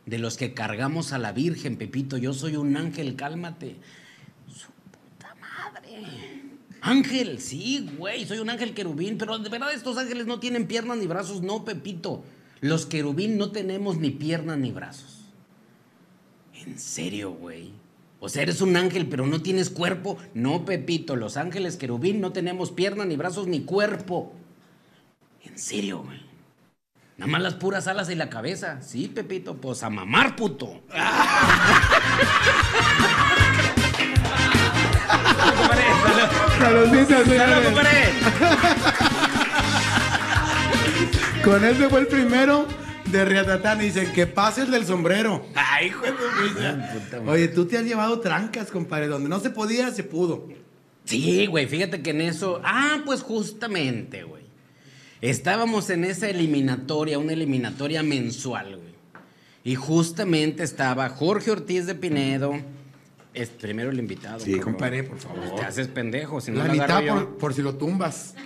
De 0.05 0.17
los 0.17 0.35
que 0.35 0.53
cargamos 0.53 1.13
a 1.13 1.19
la 1.19 1.31
Virgen, 1.31 1.77
Pepito, 1.77 2.17
yo 2.17 2.33
soy 2.33 2.57
un 2.57 2.75
ángel, 2.75 3.15
cálmate. 3.15 3.77
Su 4.49 4.67
puta 4.91 5.33
madre. 5.35 6.36
Ángel, 6.87 7.41
sí, 7.41 7.89
güey, 7.97 8.25
soy 8.25 8.39
un 8.39 8.49
ángel 8.49 8.73
querubín, 8.73 9.17
pero 9.17 9.37
de 9.37 9.49
verdad 9.49 9.73
estos 9.73 9.97
ángeles 9.97 10.25
no 10.25 10.39
tienen 10.39 10.67
piernas 10.67 10.97
ni 10.97 11.05
brazos, 11.05 11.41
no, 11.41 11.65
Pepito. 11.65 12.23
Los 12.61 12.85
querubín 12.85 13.37
no 13.37 13.51
tenemos 13.51 13.97
ni 13.97 14.11
piernas 14.11 14.57
ni 14.57 14.71
brazos. 14.71 15.25
En 16.65 16.79
serio, 16.79 17.31
güey. 17.31 17.73
O 18.21 18.29
sea, 18.29 18.41
eres 18.41 18.61
un 18.61 18.77
ángel, 18.77 19.07
pero 19.07 19.27
no 19.27 19.41
tienes 19.41 19.69
cuerpo. 19.69 20.17
No, 20.33 20.63
Pepito, 20.63 21.17
los 21.17 21.35
ángeles 21.35 21.75
querubín 21.75 22.21
no 22.21 22.31
tenemos 22.31 22.71
piernas, 22.71 23.05
ni 23.05 23.17
brazos, 23.17 23.47
ni 23.47 23.61
cuerpo. 23.61 24.31
En 25.43 25.59
serio, 25.59 26.03
güey. 26.03 26.25
Nada 27.17 27.31
más 27.31 27.41
las 27.41 27.55
puras 27.55 27.87
alas 27.87 28.09
y 28.09 28.15
la 28.15 28.29
cabeza. 28.29 28.81
Sí, 28.81 29.07
Pepito, 29.07 29.57
pues 29.57 29.83
a 29.83 29.89
mamar, 29.89 30.37
puto. 30.37 30.83
Saludcita, 36.59 37.17
¡Salud, 37.17 37.29
señores. 37.29 37.65
compadre! 37.65 39.07
Con 41.43 41.63
ese 41.63 41.89
fue 41.89 41.99
el 42.01 42.07
primero 42.07 42.65
de 43.05 43.25
Riatatán. 43.25 43.79
Dicen 43.79 44.11
que 44.13 44.27
pases 44.27 44.69
del 44.69 44.85
sombrero. 44.85 45.45
Ay, 45.55 45.87
hijo 45.87 46.01
de 46.05 46.11
puta. 46.11 47.21
Oye, 47.31 47.47
tú 47.47 47.65
te 47.65 47.77
has 47.77 47.83
llevado 47.85 48.19
trancas, 48.19 48.69
compadre. 48.71 49.07
Donde 49.07 49.29
no 49.29 49.39
se 49.39 49.49
podía, 49.49 49.91
se 49.91 50.03
pudo. 50.03 50.47
Sí, 51.05 51.45
güey, 51.45 51.67
fíjate 51.67 52.01
que 52.01 52.09
en 52.09 52.21
eso. 52.21 52.59
Ah, 52.63 52.99
pues 53.05 53.21
justamente, 53.21 54.23
güey. 54.23 54.43
Estábamos 55.21 55.89
en 55.89 56.03
esa 56.03 56.29
eliminatoria, 56.29 57.17
una 57.17 57.33
eliminatoria 57.33 58.03
mensual, 58.03 58.75
güey. 58.75 58.87
Y 59.63 59.75
justamente 59.75 60.63
estaba 60.63 61.09
Jorge 61.09 61.51
Ortiz 61.51 61.85
de 61.85 61.95
Pinedo. 61.95 62.59
Es 63.37 63.49
primero 63.49 63.89
el 63.91 63.99
invitado. 63.99 64.39
Sí, 64.39 64.59
compadre, 64.59 65.03
por 65.03 65.19
favor. 65.19 65.55
Te 65.59 65.65
haces 65.65 65.87
pendejo, 65.87 66.41
si 66.41 66.51
no 66.51 66.63
La 66.63 66.71
mitad 66.73 67.01
por, 67.05 67.37
por 67.37 67.53
si 67.53 67.61
lo 67.61 67.75
tumbas. 67.75 68.33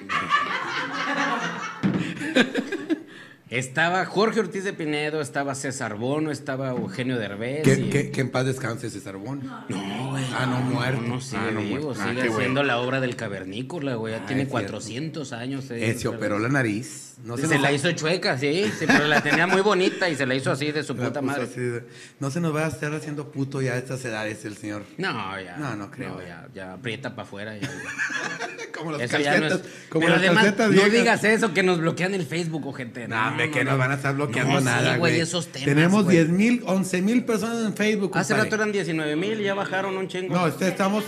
Estaba 3.50 4.06
Jorge 4.06 4.39
Ortiz 4.39 4.64
de 4.64 4.72
Pinedo, 4.72 5.20
estaba 5.20 5.56
César 5.56 5.96
Bono, 5.98 6.32
estaba 6.32 6.70
Eugenio 6.70 7.18
Derbez. 7.20 7.64
Que, 7.64 7.74
y- 7.74 7.89
que- 7.89 8.10
que 8.10 8.22
en 8.22 8.30
paz 8.32 8.46
descanse 8.46 8.89
César 8.89 9.18
Bono. 9.18 9.42
No, 9.68 10.10
güey. 10.12 10.24
Ah, 10.34 10.46
no, 10.46 10.62
muerto. 10.62 11.02
No, 11.02 11.20
sigue 11.20 11.42
Ah, 11.50 11.52
no, 11.52 11.60
vivo, 11.60 11.84
muerto. 11.88 12.02
Ah, 12.02 12.08
sigue 12.12 12.22
bueno. 12.22 12.36
haciendo 12.38 12.64
la 12.64 12.78
obra 12.80 13.02
del 13.02 13.18
cavernícola, 13.18 13.96
güey. 13.96 14.14
Ya 14.14 14.22
Ah, 14.24 14.26
tiene 14.26 14.44
es 14.44 14.48
cierto. 14.50 14.68
400 14.72 15.34
años. 15.34 15.70
eh, 15.70 15.89
Eh, 15.89 15.96
se 15.96 16.08
operó 16.08 16.39
la 16.39 16.48
nariz. 16.48 17.11
No 17.24 17.38
se, 17.38 17.60
la 17.60 17.72
hizo 17.72 17.92
chueca, 17.92 18.38
sí, 18.38 18.66
sí, 18.80 18.86
pero 18.88 19.06
la 19.08 19.22
tenía 19.22 19.46
muy 19.46 19.62
bonita 19.62 20.10
y 20.10 20.16
se 20.16 20.26
la 20.26 20.34
hizo 20.34 20.52
así 20.52 20.72
de 20.72 20.84
su 20.84 20.96
la 20.96 21.06
puta 21.06 21.22
madre. 21.22 21.46
de- 21.46 21.84
no 22.20 22.32
se 22.32 22.42
nos 22.42 22.56
va 22.56 22.66
a 22.66 22.70
estar 22.70 22.92
haciendo 22.94 23.32
puto 23.32 23.62
ya 23.62 23.74
a 23.74 23.78
estas 23.78 24.04
edades 24.06 24.44
el 24.46 24.58
señor. 24.58 24.84
No, 24.98 25.40
ya. 25.40 25.58
No, 25.58 25.76
no 25.76 25.92
creo. 25.92 26.20
ya, 26.26 26.48
ya 26.54 26.74
aprieta 26.74 27.12
para 27.12 27.28
afuera. 27.28 27.58
Ya, 27.58 27.70
Como 28.76 28.94
las 28.94 29.02
Eso 29.02 29.20
ya 29.20 29.38
no 29.40 29.46
es. 29.46 29.52
calcetas. 29.54 29.72
Como 29.90 30.06
pero 30.06 30.16
las 30.16 30.24
además, 30.26 30.44
calcetas 30.46 30.72
no 30.72 30.90
digas 30.90 31.24
eso, 31.24 31.54
que 31.54 31.62
nos 31.64 31.80
bloquean 31.80 32.14
el 32.16 32.26
Facebook 32.26 32.66
o 32.66 32.74
gente. 32.74 33.08
No, 33.08 33.28
hombre, 33.28 33.52
que 33.52 33.64
nos 33.64 33.78
van 33.78 33.92
a 33.92 33.96
estar 33.96 34.16
bloqueando 34.16 34.58
sí, 34.60 34.66
nada, 34.66 34.98
güey, 34.98 35.14
güey. 35.14 35.20
esos 35.22 35.48
temas, 35.48 35.66
Tenemos 35.66 36.04
güey. 36.06 36.18
10 36.18 36.30
mil, 36.30 36.64
11 36.66 37.02
mil 37.04 37.24
personas 37.26 37.64
en 37.66 37.74
Facebook. 37.76 38.12
Hace 38.18 38.34
compadre. 38.34 38.50
rato 38.50 38.56
eran 38.56 38.72
19 38.72 39.16
mil 39.16 39.40
y 39.40 39.44
ya 39.44 39.54
bajaron 39.54 39.96
un 39.98 40.08
chingo. 40.08 40.34
No, 40.34 40.48
este, 40.48 40.68
estamos 40.70 41.04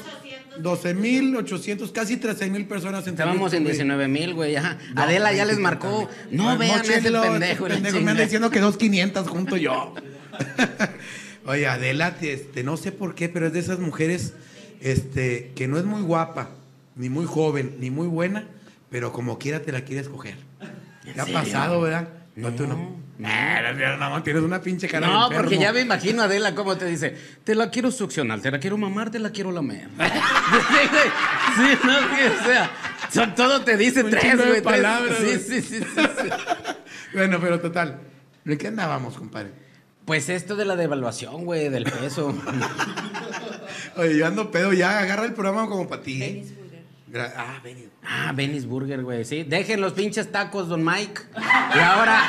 12 0.60 0.94
mil 0.94 1.36
800, 1.36 1.92
casi 1.92 2.18
13 2.18 2.50
mil 2.50 2.68
personas 2.68 3.06
en 3.08 3.14
Estábamos 3.14 3.54
en 3.54 3.66
Facebook, 3.66 3.66
güey. 3.66 3.74
19 3.74 4.08
mil, 4.08 4.34
güey. 4.34 4.56
ajá. 4.56 4.78
No, 4.94 5.02
Adela 5.02 5.34
ya 5.34 5.46
les 5.46 5.60
marcó. 5.60 6.10
No 6.32 6.58
vean 6.58 6.82
ese 6.82 7.12
pendejo. 7.12 7.66
pendejo 7.66 8.02
me 8.02 8.12
anda 8.12 8.24
diciendo 8.24 8.50
que 8.50 8.60
dos 8.60 8.78
500 8.78 9.28
junto 9.28 9.58
yo. 9.58 9.94
Oye, 11.46 11.68
Adela, 11.68 12.16
este, 12.22 12.64
no 12.64 12.78
sé 12.78 12.92
por 12.92 13.16
qué, 13.16 13.30
pero 13.30 13.48
es 13.48 13.54
de 13.54 13.60
esas 13.60 13.80
mujeres 13.80 14.34
este, 14.80 15.52
que 15.56 15.68
no 15.68 15.78
es 15.78 15.84
muy 15.84 16.02
guapa, 16.02 16.52
ni 16.96 17.10
muy 17.10 17.26
joven, 17.26 17.76
ni 17.80 17.90
muy 17.90 18.08
buena, 18.08 18.48
pero 18.90 19.12
como 19.12 19.40
quiera 19.40 19.62
te 19.62 19.72
la 19.72 19.82
quieres 19.82 20.08
coger. 20.08 20.36
¿Te 21.04 21.20
ha 21.20 21.26
serio? 21.26 21.40
pasado, 21.40 21.82
verdad? 21.82 22.08
No, 22.36 22.50
tú 22.52 22.66
no. 22.68 22.76
no. 22.76 23.04
Nah, 23.20 23.72
no, 23.74 24.10
no, 24.10 24.24
tienes 24.24 24.42
una 24.42 24.60
pinche 24.60 24.88
cara 24.88 25.06
No, 25.08 25.30
porque 25.30 25.58
ya 25.60 25.72
me 25.72 25.82
imagino 25.82 26.24
a 26.24 26.26
Adela 26.26 26.56
cómo 26.56 26.76
te 26.78 26.86
dice, 26.86 27.16
te 27.44 27.54
la 27.54 27.70
quiero 27.70 27.92
succionar, 27.92 28.42
te 28.42 28.50
la 28.50 28.60
quiero 28.60 28.76
mamar, 28.78 29.12
te 29.12 29.20
la 29.20 29.30
quiero 29.30 29.52
lamer. 29.52 29.88
sí, 30.00 31.78
no, 31.84 31.94
sí, 31.94 32.24
o 32.42 32.44
sea, 32.46 32.72
son- 33.12 33.36
todo 33.36 33.62
te 33.62 33.78
dice 33.78 34.04
Un 34.04 34.10
tres, 34.10 34.36
güey. 34.36 34.48
tres. 34.50 34.62
palabras, 34.64 35.16
Sí, 35.20 35.24
güey. 35.26 35.40
sí, 35.40 35.62
sí, 35.62 35.80
sí, 35.80 35.86
sí. 35.86 36.30
Bueno, 37.14 37.38
pero 37.40 37.60
total. 37.60 38.00
¿De 38.44 38.58
qué 38.58 38.68
andábamos, 38.70 39.16
compadre? 39.16 39.52
Pues 40.06 40.28
esto 40.30 40.56
de 40.56 40.66
la 40.66 40.76
devaluación, 40.76 41.46
güey, 41.46 41.70
del 41.70 41.84
peso. 41.84 42.36
Oye, 43.96 44.18
yo 44.18 44.26
ando 44.26 44.50
pedo 44.52 44.74
ya, 44.74 45.00
agarra 45.00 45.26
el 45.26 45.34
programa 45.34 45.68
como 45.70 45.88
para 45.88 46.02
ti. 46.02 46.22
¿eh? 46.24 46.46
Ah, 47.38 47.60
Benny. 47.64 47.88
Ah, 48.06 48.32
Benny's 48.36 48.66
Burger, 48.66 49.02
güey, 49.04 49.24
sí. 49.26 49.44
Dejen 49.44 49.82
los 49.82 49.94
pinches 49.94 50.32
tacos, 50.32 50.68
don 50.68 50.84
Mike. 50.84 51.22
Y 51.76 51.80
ahora 51.80 52.22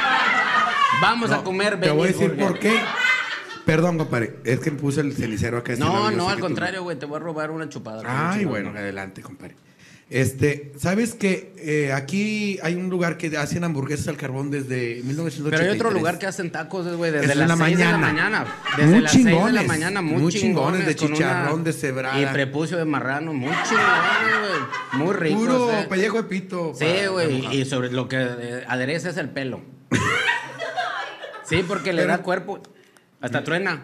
vamos 1.00 1.30
a 1.30 1.42
comer 1.42 1.80
Te 1.80 1.88
Benny's 1.88 1.94
voy 1.96 2.08
a 2.08 2.12
decir 2.12 2.28
Burger. 2.30 2.46
por 2.46 2.58
qué. 2.58 2.80
Perdón, 3.64 3.98
compadre. 3.98 4.36
Es 4.44 4.60
que 4.60 4.70
puse 4.72 5.00
el 5.00 5.14
cenicero 5.14 5.58
acá. 5.58 5.74
No, 5.76 6.10
no, 6.10 6.28
al 6.28 6.38
contrario, 6.38 6.82
güey, 6.82 6.98
te 6.98 7.06
voy 7.06 7.16
a 7.16 7.20
robar 7.20 7.50
una 7.50 7.68
chupada. 7.68 8.02
Ay, 8.06 8.44
bueno, 8.44 8.70
adelante, 8.70 9.22
compadre. 9.22 9.56
Este, 10.10 10.72
¿sabes 10.76 11.14
que 11.14 11.54
eh, 11.56 11.92
aquí 11.92 12.58
hay 12.62 12.74
un 12.74 12.90
lugar 12.90 13.16
que 13.16 13.34
hacen 13.38 13.64
hamburguesas 13.64 14.06
al 14.08 14.16
carbón 14.16 14.50
desde 14.50 15.00
1983? 15.02 15.50
Pero 15.60 15.72
hay 15.72 15.78
otro 15.78 15.90
lugar 15.90 16.18
que 16.18 16.26
hacen 16.26 16.52
tacos, 16.52 16.86
güey, 16.94 17.10
desde 17.10 17.32
Es 17.32 17.36
las 17.36 17.48
la 17.48 17.56
6 17.56 17.78
de 17.78 17.84
la 17.84 17.96
mañana. 17.98 18.46
Desde 18.76 18.90
Muy 18.92 19.00
las 19.00 19.12
6 19.12 19.24
de 19.24 19.30
la 19.30 19.36
chingones, 19.38 19.66
mañana, 19.66 20.02
muy, 20.02 20.22
muy 20.22 20.32
chingones, 20.32 20.86
de 20.86 20.94
con 20.94 21.06
una- 21.08 21.16
chicharrón, 21.16 21.64
de 21.64 21.72
cebrada. 21.72 22.20
Y 22.20 22.26
prepucio 22.26 22.76
de 22.76 22.84
marrano, 22.84 23.32
muy 23.32 23.50
chingones, 23.66 24.50
güey. 24.92 25.02
Muy 25.04 25.14
ricos. 25.14 25.40
Puro 25.40 25.72
eh. 25.72 25.86
pellejo 25.88 26.18
de 26.18 26.24
pito. 26.24 26.72
Sí, 26.74 27.06
güey, 27.10 27.56
y 27.56 27.64
sobre 27.64 27.90
lo 27.90 28.06
que 28.06 28.18
eh, 28.20 28.64
adereza 28.68 29.08
es 29.08 29.16
el 29.16 29.30
pelo. 29.30 29.62
Sí, 31.44 31.64
porque 31.66 31.92
le 31.92 32.06
da 32.06 32.18
cuerpo. 32.18 32.62
Hasta 33.20 33.42
truena. 33.42 33.82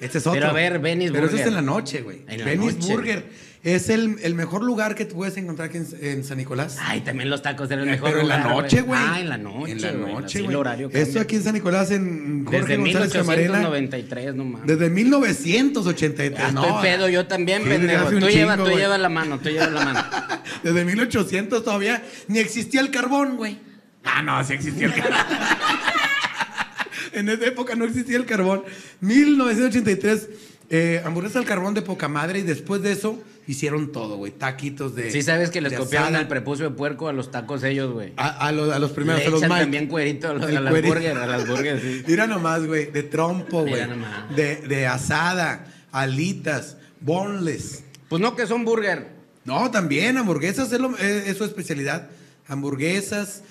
Este 0.00 0.18
es 0.18 0.26
otro. 0.26 0.38
Pero 0.38 0.50
a 0.50 0.52
ver, 0.52 0.78
Benny's 0.78 1.10
Pero 1.10 1.26
eso 1.26 1.36
es 1.36 1.42
Burger. 1.42 1.48
en 1.48 1.54
la 1.54 1.62
noche, 1.62 2.02
güey. 2.02 2.24
Noche. 2.56 2.92
Burger. 2.92 3.30
Es 3.66 3.88
el, 3.88 4.18
el 4.22 4.36
mejor 4.36 4.62
lugar 4.62 4.94
que 4.94 5.06
puedes 5.06 5.36
encontrar 5.38 5.70
aquí 5.70 5.78
en, 5.78 5.88
en 6.00 6.22
San 6.24 6.38
Nicolás. 6.38 6.76
Ay, 6.80 7.00
también 7.00 7.28
los 7.28 7.42
tacos 7.42 7.68
eran 7.68 7.82
el 7.82 7.90
mejor 7.90 8.10
Pero 8.10 8.20
en 8.20 8.28
la 8.28 8.38
lugar, 8.38 8.62
noche, 8.62 8.80
güey. 8.82 9.00
Ah, 9.02 9.18
en 9.20 9.28
la 9.28 9.38
noche, 9.38 9.72
En 9.72 9.82
la 9.82 9.92
noche, 9.92 10.38
güey. 10.38 10.50
el 10.50 10.56
horario 10.56 10.86
Esto 10.86 11.00
cambia. 11.00 11.22
aquí 11.22 11.34
en 11.34 11.42
San 11.42 11.54
Nicolás, 11.54 11.90
en 11.90 12.44
Jorge 12.44 12.60
Desde 12.60 12.76
González 12.76 13.12
Camarena. 13.12 13.58
1893, 13.58 14.34
no 14.36 14.44
mames. 14.44 14.66
Desde 14.68 14.88
1983. 14.88 16.40
Ah, 16.40 16.52
no, 16.52 16.64
estoy 16.64 16.82
pedo 16.82 17.08
yo 17.08 17.26
también, 17.26 17.64
pendejo. 17.64 18.08
Tú 18.10 18.28
llevas, 18.28 18.56
tú 18.56 18.62
güey. 18.66 18.76
llevas 18.76 19.00
la 19.00 19.08
mano, 19.08 19.40
tú 19.40 19.48
llevas 19.48 19.72
la 19.72 19.84
mano. 19.84 20.04
Desde 20.62 20.84
1800 20.84 21.64
todavía 21.64 22.04
ni 22.28 22.38
existía 22.38 22.80
el 22.80 22.92
carbón, 22.92 23.36
güey. 23.36 23.58
Ah, 24.04 24.22
no, 24.22 24.44
sí 24.44 24.52
existía 24.52 24.86
el 24.86 24.94
carbón. 24.94 25.18
en 27.14 27.28
esa 27.30 27.46
época 27.46 27.74
no 27.74 27.84
existía 27.84 28.16
el 28.16 28.26
carbón. 28.26 28.62
1983, 29.00 30.28
eh, 30.70 31.02
hamburguesa 31.04 31.40
al 31.40 31.44
carbón 31.44 31.74
de 31.74 31.82
poca 31.82 32.06
madre 32.06 32.38
y 32.38 32.42
después 32.42 32.80
de 32.82 32.92
eso 32.92 33.20
hicieron 33.46 33.92
todo, 33.92 34.16
güey. 34.16 34.32
Taquitos 34.32 34.94
de. 34.94 35.10
Sí 35.10 35.22
sabes 35.22 35.50
que 35.50 35.60
les 35.60 35.72
de 35.72 35.78
copiaron 35.78 36.08
asada. 36.08 36.20
el 36.22 36.28
prepucio 36.28 36.68
de 36.70 36.74
puerco 36.76 37.08
a 37.08 37.12
los 37.12 37.30
tacos 37.30 37.62
ellos, 37.64 37.92
güey. 37.92 38.12
A, 38.16 38.28
a 38.48 38.52
los, 38.52 38.72
a 38.72 38.78
los 38.78 38.90
primeros, 38.92 39.20
Le 39.20 39.26
a 39.26 39.30
los 39.30 39.38
echan 39.40 39.50
Mike. 39.50 39.62
también 39.62 39.86
cuerito 39.86 40.28
a, 40.30 40.34
los, 40.34 40.42
a 40.44 40.60
las 40.60 40.70
cuerito. 40.70 40.94
burgers, 40.94 41.16
a 41.18 41.26
las 41.26 41.46
burgers, 41.48 41.82
sí. 41.82 42.02
Mira 42.06 42.26
nomás, 42.26 42.66
güey, 42.66 42.90
de 42.90 43.02
trompo, 43.02 43.60
güey. 43.62 43.74
Mira 43.74 43.86
nomás. 43.86 44.34
De, 44.36 44.56
de 44.56 44.86
asada, 44.86 45.66
alitas, 45.92 46.76
boneless. 47.00 47.84
Pues 48.08 48.20
no 48.22 48.36
que 48.36 48.46
son 48.46 48.64
burger. 48.64 49.08
No, 49.44 49.70
también 49.70 50.16
hamburguesas 50.16 50.72
es, 50.72 50.80
lo- 50.80 50.96
es- 50.98 51.28
es 51.28 51.36
su 51.36 51.44
especialidad. 51.44 52.08
Hamburguesas, 52.48 53.42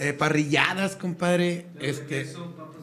eh, 0.00 0.12
parrilladas, 0.14 0.96
compadre. 0.96 1.66
Este, 1.80 2.26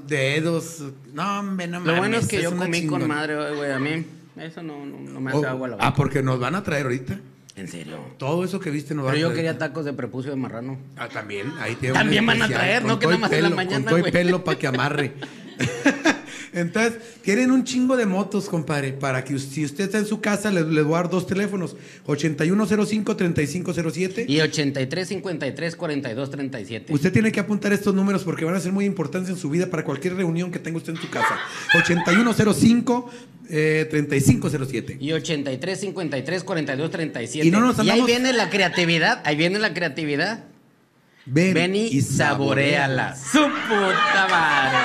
dedos. 0.07 0.84
No, 1.13 1.39
hombre, 1.39 1.67
no 1.67 1.80
Lo 1.80 1.95
bueno 1.97 2.17
es 2.17 2.28
que 2.28 2.41
yo 2.41 2.55
comí 2.55 2.86
con 2.86 3.07
madre 3.07 3.36
hoy, 3.36 3.55
güey. 3.57 3.72
A 3.72 3.80
mí 3.80 4.05
eso 4.46 4.62
no, 4.64 4.86
no, 4.86 5.00
no 5.00 5.20
me 5.22 5.32
hace 5.32 5.40
Oh, 5.46 5.50
agua 5.50 5.68
la 5.68 5.76
boca. 5.76 5.88
ah, 5.88 5.94
porque 5.96 6.22
nos 6.24 6.40
van 6.40 6.56
a 6.56 6.64
traer 6.64 6.84
ahorita. 6.84 7.20
En 7.56 7.68
serio. 7.68 7.98
Todo 8.18 8.44
eso 8.46 8.60
que 8.60 8.70
viste 8.72 8.96
nos 8.96 9.06
va 9.06 9.12
Pero 9.12 9.18
a 9.18 9.22
yo 9.22 9.28
traer. 9.28 9.36
quería 9.46 9.58
tacos 9.58 9.84
de 9.86 9.92
prepucio 9.94 10.32
de 10.32 10.38
marrano. 10.38 10.78
Ah, 10.98 11.10
también. 11.10 11.52
Ahí 11.60 11.76
tiene 11.76 11.94
También 11.94 12.26
van 12.26 12.42
a 12.42 12.46
especial, 12.46 12.60
traer, 12.62 12.82
con 12.84 12.88
¿no? 12.90 13.00
Que 13.00 13.04
todo 13.06 13.12
nada 13.16 13.22
más 13.22 13.32
en 13.34 13.38
la 13.42 13.48
pelo, 13.50 13.56
mañana, 13.56 13.76
Con 13.78 13.86
todo 13.86 13.98
y 13.98 14.02
güey. 14.02 14.12
pelo 14.14 14.44
para 14.44 14.58
que 14.60 14.68
amarre. 14.68 15.14
Entonces, 16.54 16.93
tienen 17.22 17.52
un 17.52 17.64
chingo 17.64 17.95
de 17.97 18.06
motos, 18.06 18.47
compadre. 18.50 18.93
Para 18.93 19.24
que 19.24 19.38
si 19.39 19.64
usted 19.66 19.86
está 19.86 19.97
en 20.00 20.06
su 20.06 20.20
casa, 20.22 20.52
les, 20.52 20.66
les 20.66 20.84
voy 20.84 20.95
a 20.95 21.04
dar 21.04 21.10
dos 21.10 21.28
teléfonos: 21.28 21.76
8105-3507. 22.08 24.26
Y 24.28 24.39
83, 24.41 25.08
53, 25.08 25.76
42, 25.76 26.32
37. 26.32 26.93
Usted 26.93 27.12
tiene 27.14 27.32
que 27.32 27.39
apuntar 27.39 27.74
estos 27.74 27.93
números 27.93 28.24
porque 28.24 28.45
van 28.45 28.56
a 28.56 28.60
ser 28.60 28.72
muy 28.72 28.86
importantes 28.86 29.30
en 29.30 29.38
su 29.38 29.50
vida 29.50 29.70
para 29.70 29.84
cualquier 29.84 30.16
reunión 30.16 30.52
que 30.52 30.60
tenga 30.60 30.78
usted 30.78 30.93
en 30.95 31.02
su 31.02 31.10
casa. 31.10 31.38
8105 31.76 33.10
eh, 33.50 33.88
3507. 33.89 34.97
Y 35.00 35.12
83, 35.12 35.80
53, 35.80 36.43
42, 36.43 36.91
37. 36.91 37.47
Y 37.47 37.52
no 37.52 37.60
nos 37.62 37.80
ahí 37.80 37.89
andamos- 37.89 38.06
viene 38.08 38.34
la 38.34 38.50
creatividad. 38.50 39.22
Ahí 39.26 39.36
viene 39.36 39.60
la 39.60 39.74
creatividad. 39.74 40.43
Ven, 41.26 41.54
Ven 41.54 41.76
y 41.76 42.02
saboreala. 42.02 43.16
Su 43.16 43.39
puta 43.39 44.28
madre. 44.30 44.78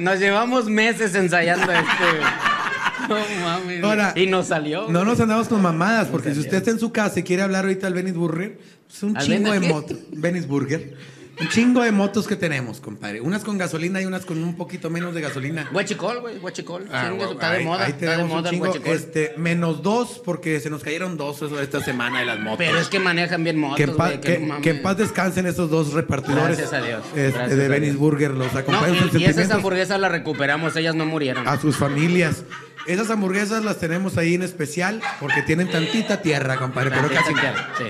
Nos 0.00 0.18
llevamos 0.18 0.66
meses 0.66 1.14
ensayando 1.14 1.70
este. 1.72 1.86
No 3.08 3.14
mames. 3.44 3.84
Ahora, 3.84 4.12
y 4.16 4.26
nos 4.26 4.48
salió. 4.48 4.88
No 4.88 5.04
nos 5.04 5.20
andamos 5.20 5.46
con 5.46 5.62
mamadas, 5.62 6.08
porque 6.08 6.34
si 6.34 6.40
usted 6.40 6.56
está 6.56 6.70
en 6.72 6.80
su 6.80 6.90
casa 6.90 7.20
y 7.20 7.22
quiere 7.22 7.42
hablar 7.42 7.64
ahorita 7.64 7.86
al 7.86 7.94
Venice 7.94 8.16
Burger, 8.16 8.58
es 8.90 9.02
un 9.02 9.16
¿Al 9.16 9.24
chingo 9.24 9.52
de 9.52 9.60
motos. 9.60 9.98
Venice 10.10 10.46
Burger. 10.48 10.96
Un 11.38 11.48
chingo 11.50 11.82
de 11.82 11.92
motos 11.92 12.26
que 12.26 12.34
tenemos, 12.34 12.80
compadre. 12.80 13.20
Unas 13.20 13.44
con 13.44 13.58
gasolina 13.58 14.00
y 14.00 14.06
unas 14.06 14.24
con 14.24 14.42
un 14.42 14.56
poquito 14.56 14.88
menos 14.88 15.14
de 15.14 15.20
gasolina. 15.20 15.68
Guachicol, 15.70 16.20
güey, 16.20 16.38
guachicol. 16.38 16.88
Ah, 16.90 17.10
güey, 17.14 17.30
está 17.32 17.52
de 17.52 17.64
moda, 17.64 17.84
ahí 17.84 17.90
está 17.90 18.06
de 18.06 18.10
tenemos 18.12 18.30
un 18.32 18.36
moda 18.38 18.48
el 18.50 18.54
chingo, 18.54 18.94
este, 18.94 19.34
menos 19.36 19.82
dos, 19.82 20.22
porque 20.24 20.60
se 20.60 20.70
nos 20.70 20.82
cayeron 20.82 21.18
dos 21.18 21.36
eso, 21.42 21.60
esta 21.60 21.82
semana 21.82 22.20
de 22.20 22.26
las 22.26 22.38
motos. 22.38 22.58
Pero 22.58 22.78
es 22.78 22.88
que 22.88 22.98
manejan 23.00 23.44
bien 23.44 23.58
motos, 23.58 23.76
que, 23.76 23.82
en 23.82 23.96
paz, 23.96 24.08
güey, 24.12 24.20
que- 24.22 24.38
no 24.38 24.46
mames. 24.46 24.62
que 24.62 24.70
en 24.70 24.82
paz 24.82 24.96
descansen 24.96 25.44
esos 25.46 25.68
dos 25.68 25.92
repartidores 25.92 26.56
Gracias 26.56 26.72
a 26.72 26.80
Dios. 26.86 27.04
este, 27.14 27.32
Gracias 27.32 27.58
de 27.58 27.68
Venice. 27.68 27.96
Burger. 27.96 28.30
Los 28.30 28.52
No, 28.54 28.58
acompañan 28.58 29.10
sus 29.10 29.20
y, 29.20 29.24
y 29.24 29.26
esas 29.26 29.50
hamburguesas 29.50 30.00
las 30.00 30.10
recuperamos, 30.10 30.74
ellas 30.76 30.94
no 30.94 31.04
murieron. 31.04 31.46
a 31.46 31.60
sus 31.60 31.76
familias. 31.76 32.44
Esas 32.86 33.10
hamburguesas 33.10 33.62
las 33.64 33.78
tenemos 33.78 34.16
ahí 34.16 34.34
en 34.36 34.42
especial 34.42 35.02
porque 35.20 35.42
tienen 35.42 35.68
tantita 35.70 36.22
tierra, 36.22 36.56
compadre, 36.56 36.90
pero 36.92 37.08
casi 37.10 37.34
tierra, 37.34 37.68
sí. 37.76 37.84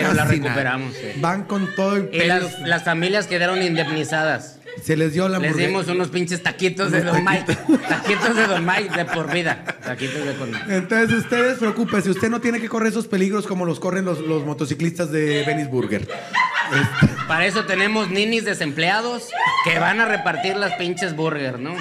Pero 0.00 0.14
nada. 0.14 0.24
recuperamos, 0.30 0.94
sí. 0.94 1.20
Van 1.20 1.44
con 1.44 1.74
todo 1.74 1.96
el 1.96 2.10
Y 2.12 2.18
pelo. 2.18 2.34
las, 2.40 2.60
las 2.60 2.84
familias 2.84 3.26
quedaron 3.26 3.62
indemnizadas. 3.62 4.56
Se 4.82 4.96
les 4.96 5.12
dio 5.12 5.28
la 5.28 5.38
Les 5.40 5.56
dimos 5.56 5.88
unos 5.88 6.08
pinches 6.08 6.40
taquitos 6.42 6.92
de 6.92 7.02
Don 7.02 7.24
Mike. 7.24 7.56
Taquitos 7.88 8.36
de 8.36 8.46
Don 8.46 8.64
Mike 8.64 8.96
de 8.96 9.04
por 9.06 9.28
vida. 9.32 9.64
Taquitos 9.84 10.24
de 10.24 10.32
por 10.34 10.46
vida. 10.46 10.64
Entonces 10.68 11.18
ustedes 11.18 11.58
preocúpense, 11.58 12.10
usted 12.10 12.28
no 12.30 12.40
tiene 12.40 12.60
que 12.60 12.68
correr 12.68 12.90
esos 12.90 13.08
peligros 13.08 13.46
como 13.48 13.64
los 13.64 13.80
corren 13.80 14.04
los, 14.04 14.20
los 14.20 14.44
motociclistas 14.44 15.10
de 15.10 15.42
Venice 15.44 15.68
Burger. 15.68 16.02
Este, 16.02 17.14
Para 17.26 17.46
eso 17.46 17.64
tenemos 17.64 18.08
ninis 18.10 18.44
desempleados 18.44 19.28
que 19.64 19.78
van 19.80 20.00
a 20.00 20.04
repartir 20.04 20.54
las 20.56 20.74
pinches 20.74 21.16
burger, 21.16 21.58
¿no? 21.58 21.74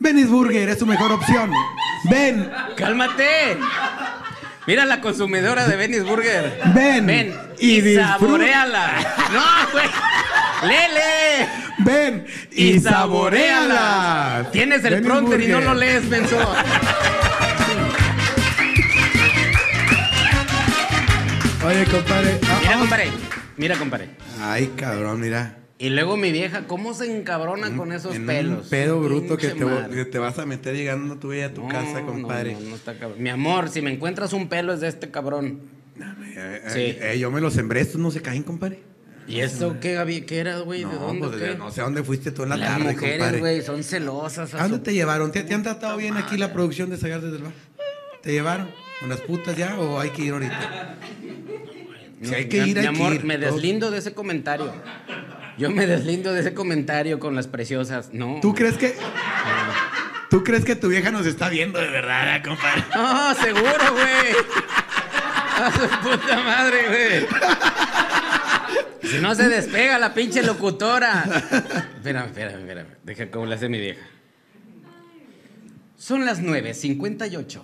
Venice 0.00 0.26
Burger 0.28 0.70
es 0.70 0.80
su 0.80 0.86
mejor 0.86 1.12
opción. 1.12 1.52
Ven, 2.10 2.50
¡Cálmate! 2.74 3.58
Mira 4.66 4.84
la 4.84 5.00
consumidora 5.00 5.66
de 5.66 5.76
Benny's 5.76 6.04
Burger. 6.04 6.60
Ven 6.74 7.06
Ven 7.06 7.34
y 7.58 7.80
y, 7.80 7.96
saboreala. 7.96 8.92
No, 9.32 9.72
güey. 9.72 9.86
Lele. 10.62 11.48
Ven 11.78 12.26
y 12.52 12.78
saboreala. 12.78 14.48
Tienes 14.52 14.84
el 14.84 15.02
pronter 15.02 15.40
y 15.40 15.48
no 15.48 15.60
lo 15.60 15.74
lees, 15.74 16.04
menso. 16.04 16.36
Oye, 21.66 21.84
compadre. 21.86 22.38
Mira, 22.60 22.78
compadre. 22.78 23.12
Mira, 23.56 23.76
compadre. 23.76 24.10
Ay, 24.40 24.72
cabrón, 24.76 25.20
mira. 25.20 25.61
Y 25.82 25.90
luego 25.90 26.16
mi 26.16 26.30
vieja, 26.30 26.68
¿cómo 26.68 26.94
se 26.94 27.14
encabrona 27.16 27.76
con 27.76 27.90
esos 27.92 28.14
En 28.14 28.24
pelos? 28.24 28.64
Un 28.64 28.70
pedo 28.70 29.00
bruto 29.00 29.36
que 29.36 29.48
te, 29.48 30.08
que 30.10 30.18
vas 30.18 30.38
a 30.38 30.46
meter 30.46 30.76
llegando 30.76 31.16
tú 31.16 31.32
a 31.32 31.52
tu 31.52 31.62
No, 31.62 31.68
casa, 31.68 32.00
no, 32.02 32.06
compadre. 32.06 32.54
No, 32.54 32.60
no, 32.60 32.76
está 32.76 32.94
cabrón. 32.96 33.20
Mi 33.20 33.30
amor, 33.30 33.68
si 33.68 33.82
me 33.82 33.92
encuentras 33.92 34.32
un 34.32 34.48
pelo 34.48 34.72
es 34.72 34.80
de 34.80 34.86
este 34.86 35.10
cabrón. 35.10 35.60
Eh, 36.36 36.62
Sí. 36.68 36.78
eh, 36.78 36.98
eh, 37.14 37.18
yo 37.18 37.32
me 37.32 37.40
los 37.40 37.54
sembré, 37.54 37.80
estos 37.80 38.00
no 38.00 38.12
se 38.12 38.22
caen, 38.22 38.44
compadre. 38.44 38.78
¿Y 39.26 39.40
eso 39.40 39.76
qué? 39.80 40.24
¿Qué 40.26 40.38
era, 40.38 40.58
güey? 40.60 40.84
¿De 40.84 40.86
No, 40.92 40.98
dónde? 41.00 41.26
pues, 41.28 41.40
qué? 41.42 41.54
no 41.56 41.70
sé 41.72 41.80
a 41.80 41.84
dónde 41.84 42.04
fuiste 42.04 42.30
tú 42.30 42.44
en 42.44 42.50
la 42.50 42.56
Las 42.58 42.68
tarde, 42.78 42.92
mujeres, 42.92 43.16
compadre. 43.18 43.38
güey, 43.40 43.62
son 43.62 43.82
celosas. 43.82 44.54
¿A 44.54 44.58
dónde 44.62 44.76
su- 44.78 44.82
te 44.84 44.94
llevaron? 44.94 45.32
¿Te, 45.32 45.42
te 45.42 45.52
han 45.52 45.64
tratado 45.64 45.96
bien 45.96 46.16
aquí 46.16 46.36
la 46.36 46.52
producción 46.52 46.90
de 46.90 46.96
Sagar 46.96 47.20
desde 47.22 47.38
el 47.38 47.42
bar? 47.42 47.52
¿Te 48.22 48.30
llevaron? 48.30 48.68
¿Con 49.00 49.08
las 49.08 49.20
putas 49.20 49.56
ya 49.56 49.76
o 49.80 49.98
hay 49.98 50.10
que 50.10 50.22
ir 50.26 50.32
ahorita? 50.32 50.96
Si 52.22 52.34
hay 52.34 52.48
que 52.48 52.62
mi, 52.62 52.70
ir, 52.70 52.78
hay 52.78 52.88
mi 52.88 52.94
que 52.94 53.02
amor, 53.02 53.14
ir. 53.14 53.24
me 53.24 53.36
deslindo 53.36 53.90
de 53.90 53.98
ese 53.98 54.14
comentario. 54.14 54.72
Yo 55.58 55.70
me 55.70 55.86
deslindo 55.86 56.32
de 56.32 56.40
ese 56.40 56.54
comentario 56.54 57.18
con 57.18 57.34
las 57.34 57.46
preciosas. 57.46 58.10
No. 58.12 58.38
¿Tú 58.40 58.54
crees 58.54 58.78
que.? 58.78 58.94
¿Tú 60.30 60.42
crees 60.42 60.64
que 60.64 60.76
tu 60.76 60.88
vieja 60.88 61.10
nos 61.10 61.26
está 61.26 61.50
viendo 61.50 61.78
de 61.78 61.88
verdad, 61.88 62.36
eh, 62.36 62.42
compadre? 62.42 62.84
No, 62.94 63.34
seguro, 63.34 63.92
güey. 63.92 64.34
A 65.62 65.70
su 65.70 66.08
puta 66.08 66.42
madre, 66.42 66.78
güey. 66.88 67.26
Si 69.10 69.18
no 69.18 69.34
se 69.34 69.48
despega 69.48 69.98
la 69.98 70.14
pinche 70.14 70.42
locutora. 70.42 71.24
Espérame, 71.96 72.26
espérame, 72.28 72.60
espérame. 72.60 72.88
Deja 73.02 73.30
cómo 73.30 73.44
le 73.44 73.56
hace 73.56 73.68
mi 73.68 73.78
vieja. 73.78 74.00
Son 75.98 76.24
las 76.24 76.42
9.58. 76.42 77.62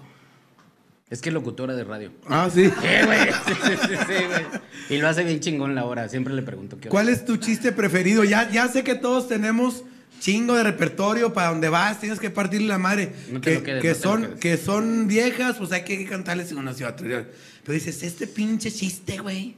Es 1.10 1.22
que 1.22 1.30
es 1.30 1.34
locutora 1.34 1.74
de 1.74 1.84
radio. 1.84 2.12
Ah, 2.26 2.50
sí. 2.52 2.70
Eh, 2.82 3.02
güey. 3.06 3.18
Sí, 3.20 3.52
sí, 3.64 3.76
sí, 3.88 3.94
sí, 4.06 4.24
güey. 4.26 4.44
Y 4.90 4.98
lo 5.00 5.08
hace 5.08 5.24
bien 5.24 5.40
chingón 5.40 5.74
la 5.74 5.84
hora. 5.84 6.08
Siempre 6.08 6.34
le 6.34 6.42
pregunto 6.42 6.76
qué 6.76 6.88
hora. 6.88 6.90
¿Cuál 6.90 7.08
es 7.08 7.24
tu 7.24 7.36
chiste 7.38 7.72
preferido? 7.72 8.24
Ya, 8.24 8.50
ya 8.50 8.68
sé 8.68 8.84
que 8.84 8.94
todos 8.94 9.28
tenemos 9.28 9.84
chingo 10.20 10.54
de 10.54 10.64
repertorio 10.64 11.32
para 11.32 11.50
donde 11.50 11.68
vas, 11.68 12.00
tienes 12.00 12.18
que 12.18 12.28
partirle 12.30 12.66
la 12.68 12.78
madre. 12.78 13.12
No 13.30 13.40
te 13.40 13.50
que, 13.50 13.58
lo 13.58 13.62
quedes, 13.64 13.82
que 13.82 13.88
no 13.88 13.94
te 13.94 14.00
lo 14.00 14.02
son, 14.28 14.38
que 14.38 14.56
son 14.56 15.06
viejas, 15.06 15.56
pues 15.56 15.72
hay 15.72 15.84
que 15.84 16.04
cantarles 16.06 16.52
una 16.52 16.72
hacia 16.72 16.88
otra. 16.88 17.06
Pero 17.06 17.72
dices, 17.72 18.02
este 18.02 18.26
pinche 18.26 18.70
chiste, 18.70 19.18
güey. 19.18 19.54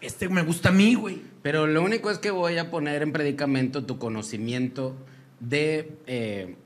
Este 0.00 0.28
me 0.28 0.42
gusta 0.42 0.68
a 0.68 0.72
mí, 0.72 0.94
güey. 0.94 1.22
Pero 1.42 1.66
lo 1.66 1.82
único 1.82 2.10
es 2.10 2.18
que 2.18 2.30
voy 2.30 2.58
a 2.58 2.70
poner 2.70 3.02
en 3.02 3.12
predicamento 3.12 3.84
tu 3.84 3.98
conocimiento 3.98 4.96
de. 5.40 5.92
eh, 6.06 6.56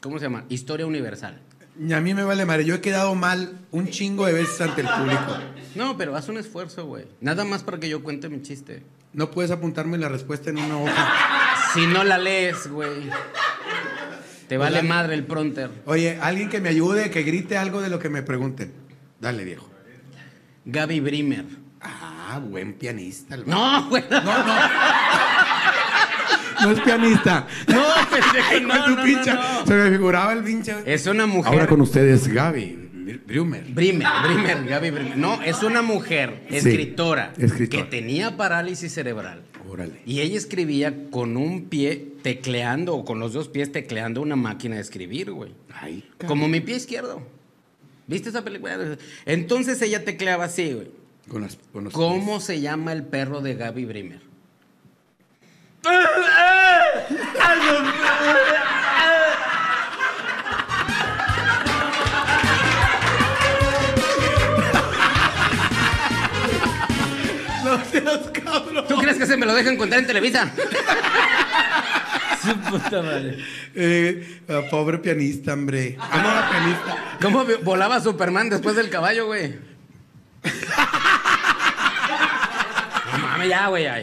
¿Cómo 0.00 0.18
se 0.18 0.24
llama? 0.24 0.44
Historia 0.48 0.86
universal. 0.86 1.40
Y 1.82 1.92
a 1.94 2.00
mí 2.00 2.12
me 2.12 2.24
vale 2.24 2.44
madre. 2.44 2.64
Yo 2.66 2.74
he 2.74 2.80
quedado 2.80 3.14
mal 3.14 3.58
un 3.70 3.88
chingo 3.88 4.26
de 4.26 4.34
veces 4.34 4.60
ante 4.60 4.82
el 4.82 4.88
público. 4.88 5.38
No, 5.74 5.96
pero 5.96 6.14
haz 6.14 6.28
un 6.28 6.36
esfuerzo, 6.36 6.84
güey. 6.84 7.06
Nada 7.20 7.44
más 7.44 7.62
para 7.62 7.78
que 7.78 7.88
yo 7.88 8.02
cuente 8.02 8.28
mi 8.28 8.42
chiste. 8.42 8.82
No 9.12 9.30
puedes 9.30 9.50
apuntarme 9.50 9.96
la 9.96 10.08
respuesta 10.08 10.50
en 10.50 10.58
una 10.58 10.78
hoja. 10.78 11.12
Si 11.72 11.86
no 11.86 12.04
la 12.04 12.18
lees, 12.18 12.66
güey. 12.68 13.08
Te 14.48 14.58
vale 14.58 14.76
dale. 14.76 14.88
madre 14.88 15.14
el 15.14 15.24
pronter. 15.24 15.70
Oye, 15.86 16.18
alguien 16.20 16.48
que 16.48 16.60
me 16.60 16.68
ayude, 16.68 17.10
que 17.10 17.22
grite 17.22 17.56
algo 17.56 17.80
de 17.80 17.88
lo 17.88 17.98
que 17.98 18.08
me 18.08 18.22
pregunten. 18.22 18.72
Dale, 19.20 19.44
viejo. 19.44 19.70
Gaby 20.64 21.00
Brimer. 21.00 21.44
Ah, 21.80 22.40
buen 22.42 22.74
pianista. 22.74 23.36
el 23.36 23.48
No, 23.48 23.88
güey. 23.88 24.04
No, 24.10 24.20
no. 24.20 24.54
No 26.62 26.70
es 26.72 26.80
pianista. 26.80 27.46
No, 27.68 27.82
pendejo, 28.10 28.66
no, 28.66 28.88
no, 28.96 29.02
pinche- 29.04 29.34
no. 29.34 29.66
Se 29.66 29.74
me 29.74 29.90
figuraba 29.90 30.32
el 30.32 30.42
pinche. 30.44 30.74
Es 30.86 31.06
una 31.06 31.26
mujer. 31.26 31.52
Ahora 31.52 31.66
con 31.66 31.80
ustedes, 31.80 32.28
Gaby 32.28 32.76
Brumer. 33.26 33.64
Brimer, 33.64 34.06
Brimer, 34.24 34.64
Gaby 34.66 34.90
Brimer. 34.90 35.16
No, 35.16 35.40
es 35.42 35.62
una 35.62 35.82
mujer 35.82 36.44
Sí, 36.50 36.56
escritora, 36.56 37.32
escritora. 37.38 37.84
que 37.84 37.90
tenía 37.90 38.36
parálisis 38.36 38.92
cerebral. 38.92 39.42
Órale. 39.68 40.00
Y 40.06 40.20
ella 40.20 40.36
escribía 40.36 41.10
con 41.10 41.36
un 41.36 41.64
pie 41.66 42.14
tecleando 42.22 42.94
o 42.94 43.04
con 43.04 43.18
los 43.20 43.32
dos 43.32 43.48
pies 43.48 43.70
tecleando 43.72 44.20
una 44.20 44.36
máquina 44.36 44.76
de 44.76 44.80
escribir, 44.82 45.30
güey. 45.32 45.52
Ay, 45.72 46.08
Como 46.26 46.48
mi 46.48 46.60
pie 46.60 46.76
izquierdo. 46.76 47.22
¿Viste 48.06 48.28
esa 48.30 48.42
película? 48.42 48.96
Entonces 49.26 49.80
ella 49.82 50.04
tecleaba 50.04 50.44
así, 50.44 50.72
güey. 50.72 50.90
Con 51.28 51.42
las, 51.42 51.58
con 51.72 51.84
los 51.84 51.92
¿Cómo 51.92 52.40
se 52.40 52.60
llama 52.60 52.92
el 52.92 53.04
perro 53.04 53.40
de 53.40 53.54
Gaby 53.54 53.84
Brimer? 53.84 54.20
No 67.64 67.84
seas 67.84 68.18
cabrón. 68.32 68.84
¿Tú 68.88 68.96
crees 68.96 69.18
que 69.18 69.26
se 69.26 69.36
me 69.36 69.46
lo 69.46 69.54
dejan 69.54 69.76
contar 69.76 69.98
en 70.00 70.06
Televisa? 70.06 70.50
Su 72.42 72.56
puta 72.58 73.02
madre. 73.02 73.38
Eh, 73.74 74.40
pobre 74.70 74.98
pianista, 74.98 75.52
hombre. 75.52 75.96
¿Cómo 75.96 76.30
era 76.30 76.50
pianista? 76.50 76.96
¿Cómo 77.20 77.44
volaba 77.62 78.00
Superman 78.00 78.48
después 78.48 78.76
del 78.76 78.88
caballo, 78.90 79.26
güey? 79.26 79.56
No 83.12 83.18
mames, 83.18 83.48
ya, 83.48 83.66
güey. 83.66 83.84
ya. 83.84 84.00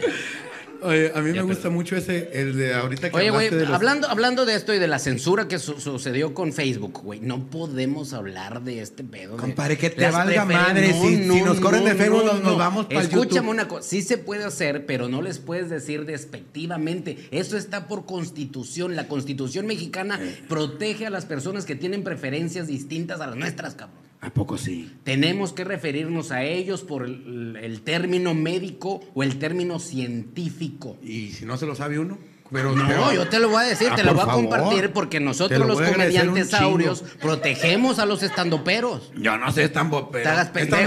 Oye, 0.82 1.10
a 1.14 1.20
mí 1.20 1.32
Ya, 1.34 1.42
me 1.42 1.48
gusta 1.48 1.70
mucho 1.70 1.96
ese, 1.96 2.30
el 2.32 2.56
de 2.56 2.72
ahorita 2.74 3.10
que 3.10 3.16
Oye, 3.16 3.30
güey, 3.30 3.46
hablaste 3.48 3.56
de 3.56 3.64
los... 3.66 3.74
hablando, 3.74 4.08
hablando 4.08 4.46
de 4.46 4.54
esto 4.54 4.72
y 4.72 4.78
de 4.78 4.86
la 4.86 4.98
censura 4.98 5.48
que 5.48 5.58
su- 5.58 5.80
sucedió 5.80 6.34
con 6.34 6.52
Facebook, 6.52 7.00
güey, 7.02 7.20
no 7.20 7.46
podemos 7.50 8.12
hablar 8.12 8.62
de 8.62 8.80
este 8.80 9.02
pedo. 9.04 9.32
de 9.36 9.38
Compadre, 9.42 9.76
que 9.76 9.90
te 9.90 10.08
valga 10.10 10.44
madre, 10.44 10.92
si- 10.92 11.16
si 11.24 11.42
nos 11.42 11.58
corren 11.60 11.84
de 11.84 11.94
Facebook, 11.94 12.24
nos- 12.24 12.42
nos 12.42 12.58
vamos 12.58 12.86
pa'l 12.86 12.98
Escúchame 12.98 13.26
YouTube. 13.34 13.48
una 13.50 13.68
cosa, 13.68 13.88
sí 13.88 14.02
se 14.02 14.18
puede 14.18 14.44
hacer, 14.44 14.86
pero 14.86 15.08
no 15.08 15.20
les 15.22 15.38
puedes 15.38 15.68
decir 15.68 16.04
despectivamente. 16.04 17.28
Eso 17.30 17.56
está 17.56 17.88
por 17.88 18.06
constitución. 18.06 18.96
La 18.96 19.08
constitución 19.08 19.66
mexicana 19.66 20.18
Eh. 20.22 20.42
protege 20.48 21.06
a 21.06 21.10
las 21.10 21.24
personas 21.26 21.64
que 21.64 21.74
tienen 21.74 22.04
preferencias 22.04 22.66
distintas 22.68 23.20
a 23.20 23.26
las 23.26 23.36
nuestras, 23.36 23.74
cabrón. 23.74 24.07
¿A 24.20 24.30
poco 24.30 24.58
sí? 24.58 24.92
Tenemos 25.04 25.52
que 25.52 25.62
referirnos 25.64 26.32
a 26.32 26.42
ellos 26.42 26.82
por 26.82 27.04
el, 27.04 27.56
el 27.62 27.82
término 27.82 28.34
médico 28.34 29.00
o 29.14 29.22
el 29.22 29.38
término 29.38 29.78
científico. 29.78 30.96
Y 31.02 31.30
si 31.30 31.44
no 31.44 31.56
se 31.56 31.66
lo 31.66 31.74
sabe 31.76 31.98
uno. 32.00 32.18
Pero, 32.50 32.74
No, 32.74 32.88
pero- 32.88 33.12
yo 33.12 33.28
te 33.28 33.38
lo 33.38 33.50
voy 33.50 33.62
a 33.62 33.66
decir, 33.66 33.90
Ah, 33.92 33.94
te 33.94 34.02
lo 34.02 34.14
voy 34.14 34.22
a 34.22 34.26
favor. 34.26 34.48
compartir 34.48 34.90
porque 34.92 35.20
nosotros 35.20 35.60
lo 35.60 35.66
los 35.66 35.80
comediantes 35.82 36.48
saurios 36.50 37.04
protegemos 37.20 37.98
a 37.98 38.06
los 38.06 38.22
estandoperos. 38.22 39.12
Yo 39.16 39.36
no 39.36 39.52
sé, 39.52 39.64
estambopero. 39.64 40.22
Te 40.24 40.28
hagas 40.30 40.48
pendejo. 40.48 40.80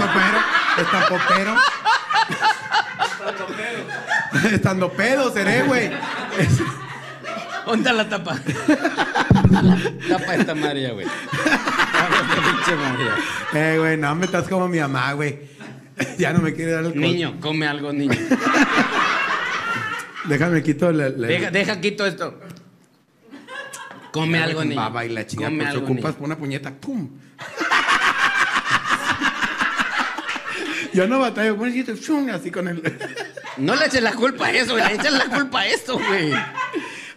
Estambopero. 0.76 1.56
Estampopero. 3.16 3.86
Estandopero 4.54 5.32
seré, 5.32 5.62
güey. 5.62 5.90
¿Dónde 7.64 7.88
está 7.90 7.92
la 7.92 8.08
tapa? 8.08 8.40
tapa 10.08 10.34
esta 10.34 10.54
María, 10.54 10.92
güey. 10.92 11.06
Pinche 12.08 12.76
María. 12.76 13.14
Eh, 13.54 13.76
güey, 13.78 13.96
no 13.96 14.14
me 14.14 14.26
estás 14.26 14.48
como 14.48 14.68
mi 14.68 14.78
mamá, 14.78 15.12
güey. 15.12 15.38
Ya 16.18 16.32
no 16.32 16.40
me 16.40 16.54
quiere 16.54 16.72
dar 16.72 16.84
el 16.84 16.98
Niño, 16.98 17.36
come 17.40 17.66
algo, 17.68 17.92
niño. 17.92 18.18
Déjame 20.24 20.62
quito 20.62 20.90
la. 20.90 21.08
la- 21.10 21.28
Deja, 21.28 21.50
deja 21.50 21.80
quito 21.80 22.06
esto. 22.06 22.40
Come 24.12 24.38
Ya, 24.38 24.44
algo, 24.44 24.64
niño. 24.64 24.76
Baba 24.76 25.04
y 25.04 25.10
la. 25.10 25.24
Come 25.26 25.56
Pues 25.58 25.68
algo, 25.68 25.84
ocupas 25.84 26.14
niño. 26.14 26.24
una 26.26 26.36
puñeta, 26.38 26.70
¡pum! 26.72 27.10
Yo 30.92 31.06
no 31.08 31.18
batallo 31.20 31.56
con 31.56 31.68
el 31.68 32.30
así 32.30 32.50
con 32.50 32.68
el. 32.68 32.82
No 33.56 33.74
le 33.76 33.86
eches 33.86 34.02
la 34.02 34.12
culpa 34.12 34.46
a 34.46 34.50
eso, 34.52 34.72
güey. 34.72 34.84
Le 34.86 34.94
eches 34.94 35.12
la 35.12 35.24
culpa 35.26 35.60
a 35.60 35.66
esto, 35.66 35.98
güey. 35.98 36.32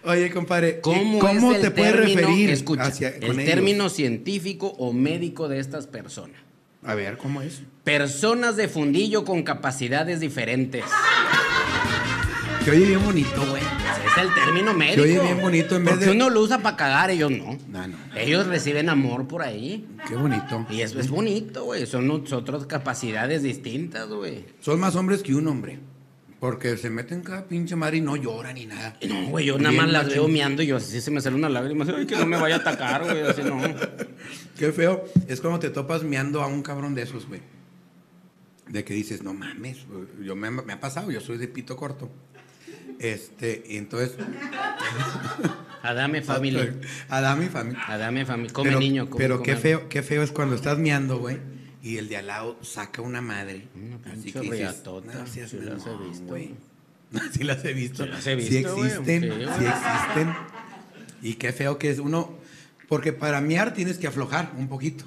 Oye, 0.05 0.29
compadre, 0.31 0.79
¿Cómo, 0.81 1.19
¿cómo 1.19 1.51
es 1.51 1.57
el 1.57 1.61
te 1.63 1.71
puedes 1.71 1.95
referir 1.95 2.49
Escucha, 2.51 2.83
hacia, 2.83 3.09
el 3.09 3.23
ellos? 3.23 3.35
término 3.45 3.89
científico 3.89 4.67
o 4.77 4.93
médico 4.93 5.47
de 5.47 5.59
estas 5.59 5.87
personas. 5.87 6.37
A 6.83 6.93
ver, 6.93 7.17
¿cómo 7.17 7.41
es? 7.41 7.63
Personas 7.83 8.55
de 8.55 8.67
fundillo 8.67 9.25
con 9.25 9.41
capacidades 9.43 10.19
diferentes. 10.19 10.83
Que 12.63 12.71
oye 12.71 12.85
bien 12.85 13.03
bonito, 13.03 13.45
güey. 13.49 13.61
Es 13.61 14.23
el 14.23 14.33
término 14.33 14.73
médico. 14.73 15.01
oye 15.03 15.19
bien 15.19 15.39
bonito 15.41 15.75
en 15.75 15.85
vez 15.85 15.93
Porque 15.93 16.05
de- 16.05 16.11
uno 16.15 16.29
lo 16.29 16.41
usa 16.41 16.59
para 16.59 16.75
cagar, 16.75 17.09
ellos 17.11 17.29
no. 17.31 17.57
No, 17.69 17.87
no. 17.87 17.97
Ellos 18.15 18.47
reciben 18.47 18.89
amor 18.89 19.27
por 19.27 19.41
ahí. 19.43 19.87
Qué 20.07 20.15
bonito. 20.15 20.65
Y 20.69 20.81
eso 20.81 20.99
es 20.99 21.09
bonito, 21.09 21.63
güey. 21.65 21.85
Son 21.85 22.07
nosotros 22.07 22.65
capacidades 22.65 23.43
distintas, 23.43 24.07
güey. 24.07 24.45
Son 24.61 24.79
más 24.79 24.95
hombres 24.95 25.21
que 25.21 25.35
un 25.35 25.47
hombre. 25.47 25.79
Porque 26.39 26.77
se 26.77 26.89
meten 26.89 27.21
cada 27.21 27.45
pinche 27.45 27.75
madre 27.75 27.97
y 27.97 28.01
no 28.01 28.15
lloran 28.15 28.55
ni 28.55 28.65
nada. 28.65 28.97
No, 29.07 29.27
güey, 29.27 29.45
yo 29.45 29.57
nada 29.57 29.75
más 29.75 29.89
las 29.89 30.03
machín. 30.03 30.21
veo 30.21 30.27
meando 30.27 30.61
y 30.63 30.67
yo 30.67 30.77
así 30.77 30.99
se 31.01 31.09
me 31.09 31.21
sale 31.21 31.35
una 31.35 31.49
lágrima. 31.49 31.85
Ay, 31.95 32.05
que 32.05 32.15
no 32.15 32.25
me 32.25 32.37
vaya 32.37 32.55
a 32.55 32.59
atacar, 32.59 33.03
güey. 33.03 33.21
Así 33.21 33.41
no. 33.41 33.61
Qué 34.57 34.71
feo. 34.71 35.05
Es 35.27 35.41
cuando 35.41 35.59
te 35.59 35.69
topas 35.69 36.03
meando 36.03 36.41
a 36.41 36.47
un 36.47 36.61
cabrón 36.61 36.93
de 36.93 37.03
esos, 37.03 37.27
güey. 37.27 37.41
De 38.67 38.83
que 38.83 38.93
dices, 38.93 39.23
no 39.23 39.33
mames, 39.33 39.85
yo 40.23 40.35
me, 40.35 40.49
me 40.49 40.73
ha 40.73 40.79
pasado, 40.79 41.11
yo 41.11 41.21
soy 41.21 41.37
de 41.37 41.47
pito 41.47 41.77
corto. 41.77 42.09
Este, 42.99 43.63
y 43.67 43.77
entonces. 43.77 44.15
Adame 45.83 46.21
familia. 46.21 46.73
Adame 47.09 47.49
familia. 47.49 47.83
Adame 47.87 48.25
familia. 48.25 48.53
Come 48.53 48.69
pero, 48.69 48.79
niño. 48.79 49.09
Come, 49.09 49.17
pero 49.17 49.35
come. 49.37 49.45
qué 49.45 49.55
feo, 49.55 49.89
qué 49.89 50.01
feo 50.01 50.23
es 50.23 50.31
cuando 50.31 50.55
estás 50.55 50.79
meando, 50.79 51.19
güey, 51.19 51.37
y 51.85 51.97
el 51.97 52.09
de 52.09 52.17
al 52.17 52.25
lado 52.27 52.57
saca 52.63 53.03
una 53.03 53.21
madre. 53.21 53.67
Una 53.75 54.11
Así 54.11 54.31
que 54.31 54.39
dices, 54.39 54.83
no 54.83 55.27
seas 55.27 55.51
sí 55.51 55.59
las 55.61 55.85
he 55.85 55.95
visto. 55.97 56.35
Sí 57.31 57.43
las 57.43 57.63
he 57.63 57.73
visto. 57.73 58.03
Sí 58.03 58.09
las 58.09 58.27
he 58.27 58.41
Sí 58.41 58.49
visto, 58.49 58.83
existen, 58.83 59.21
sí, 59.21 59.65
existen. 59.65 60.33
Y 61.21 61.35
qué 61.35 61.53
feo 61.53 61.77
que 61.77 61.91
es 61.91 61.99
uno, 61.99 62.33
porque 62.89 63.13
para 63.13 63.39
mear 63.39 63.75
tienes 63.75 63.99
que 63.99 64.07
aflojar 64.07 64.51
un 64.57 64.67
poquito. 64.67 65.05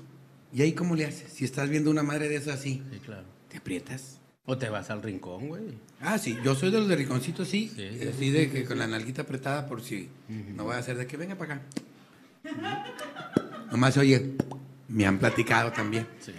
¿Y 0.53 0.62
ahí 0.62 0.72
cómo 0.72 0.95
le 0.95 1.05
haces? 1.05 1.33
Si 1.33 1.45
estás 1.45 1.68
viendo 1.68 1.91
una 1.91 2.05
madre 2.05 2.29
de 2.29 2.37
esas 2.37 2.61
así, 2.61 2.81
Sí, 2.93 3.01
claro. 3.01 3.24
te 3.49 3.59
aprietas. 3.59 4.20
O 4.47 4.57
te 4.57 4.68
vas 4.68 4.89
al 4.89 5.03
rincón, 5.03 5.49
güey. 5.49 5.62
Ah, 6.01 6.16
sí, 6.16 6.39
yo 6.45 6.55
soy 6.55 6.70
de 6.70 6.79
los 6.79 6.89
de 6.89 6.95
rinconcito, 6.97 7.45
sí. 7.45 7.70
Sí, 7.74 7.89
sí, 8.01 8.09
así 8.09 8.31
de 8.31 8.49
que 8.51 8.64
con 8.64 8.79
la 8.79 8.87
nalguita 8.87 9.22
apretada 9.22 9.66
por 9.66 9.83
si 9.83 10.09
no 10.55 10.62
voy 10.64 10.76
a 10.76 10.79
hacer 10.79 10.97
de 10.97 11.07
que 11.09 11.16
venga 11.16 11.35
para 11.35 11.55
acá. 11.57 11.62
Nomás 13.72 13.97
oye, 13.97 14.37
me 14.89 15.05
han 15.07 15.18
platicado 15.18 15.72
también. 15.72 16.07
Sí. 16.20 16.33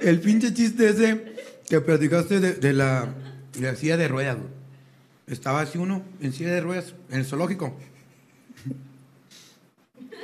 El 0.00 0.20
pinche 0.20 0.54
chiste 0.54 0.88
ese 0.88 1.36
que 1.68 1.80
platicaste 1.80 2.40
de, 2.40 2.72
la, 2.72 3.14
de 3.52 3.60
la 3.60 3.76
silla 3.76 3.96
de 3.96 4.08
ruedas. 4.08 4.38
Estaba 5.26 5.60
así 5.60 5.76
uno 5.76 6.02
en 6.20 6.32
silla 6.32 6.52
de 6.52 6.60
ruedas 6.60 6.94
en 7.10 7.18
el 7.18 7.26
zoológico. 7.26 7.76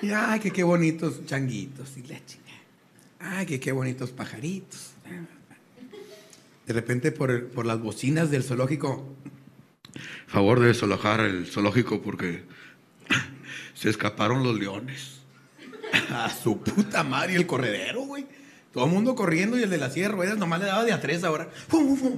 Y 0.01 0.11
ay, 0.11 0.41
que 0.41 0.51
qué 0.51 0.62
bonitos 0.62 1.27
changuitos. 1.27 1.97
Y 1.97 2.03
la 2.03 2.25
chingada. 2.25 2.61
Ay, 3.21 3.47
que 3.47 3.61
qué 3.61 3.73
bonitos 3.73 4.11
pajaritos. 4.11 4.93
De 6.67 6.73
repente 6.73 7.12
por, 7.12 7.49
por 7.49 7.67
las 7.67 7.81
bocinas 7.81 8.31
del 8.31 8.43
zoológico. 8.43 9.15
Favor 10.27 10.61
de 10.61 10.69
desalojar 10.69 11.21
el 11.21 11.47
zoológico 11.47 12.01
porque 12.01 12.45
se 13.75 13.91
escaparon 13.91 14.43
los 14.43 14.59
leones. 14.59 15.14
A 16.11 16.30
su 16.30 16.59
puta 16.59 17.03
madre, 17.03 17.36
el 17.36 17.47
corredero, 17.47 18.03
güey. 18.03 18.26
Todo 18.72 18.86
el 18.86 18.90
mundo 18.90 19.14
corriendo 19.14 19.57
y 19.57 19.62
el 19.62 19.70
de 19.70 19.78
la 19.78 19.88
silla 19.88 20.09
de 20.09 20.14
ruedas 20.14 20.36
nomás 20.36 20.59
le 20.59 20.66
daba 20.66 20.82
de 20.82 20.92
a 20.92 21.01
tres 21.01 21.22
ahora. 21.22 21.49
¡Fum, 21.68 21.86
fum, 21.86 21.97
fum! 21.97 22.12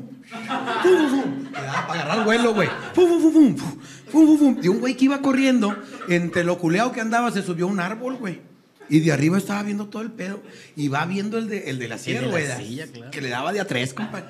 ¡Fum, 0.83 0.99
fum, 0.99 1.11
fum! 1.11 1.45
Le 1.53 1.61
daba 1.61 1.87
para 1.87 2.03
agarrar 2.03 2.25
vuelo, 2.25 2.55
güey. 2.55 2.69
¡Fum, 2.95 3.09
fum, 3.09 3.21
fum, 3.21 3.57
fum! 3.57 3.79
¡Fum, 4.11 4.39
fum! 4.39 4.59
Y 4.63 4.69
un 4.69 4.81
güey 4.81 4.97
que 4.97 5.05
iba 5.05 5.21
corriendo, 5.21 5.77
entre 6.09 6.45
lo 6.45 6.59
culeado 6.59 6.93
que 6.93 7.03
andaba, 7.03 7.31
se 7.31 7.43
subió 7.43 7.67
a 7.67 7.69
un 7.69 7.79
árbol, 7.79 8.17
güey. 8.17 8.41
Y 8.89 9.01
de 9.01 9.13
arriba 9.13 9.37
estaba 9.37 9.63
viendo 9.65 9.89
todo 9.89 10.01
el 10.01 10.13
pedo. 10.13 10.43
Y 10.77 10.89
va 10.89 11.05
viendo 11.05 11.37
el 11.37 11.49
de, 11.49 11.69
el 11.71 11.79
de 11.79 11.89
la 11.89 11.99
silla 11.99 12.23
de 12.23 12.29
ruedas. 12.31 12.59
claro. 12.93 13.11
Que 13.11 13.21
le 13.21 13.29
daba 13.29 13.53
de 13.53 13.61
a 13.61 13.67
tres, 13.67 13.93
compadre. 13.93 14.27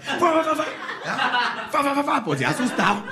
Pues 2.25 2.41
ya 2.41 2.49
asustado. 2.51 3.05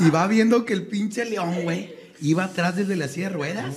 Y 0.00 0.10
va 0.10 0.26
viendo 0.26 0.64
que 0.64 0.72
el 0.72 0.86
pinche 0.86 1.24
león, 1.24 1.62
güey, 1.62 1.94
iba 2.20 2.44
atrás 2.44 2.76
desde 2.76 2.96
la 2.96 3.06
silla 3.08 3.28
de 3.28 3.34
ruedas. 3.34 3.76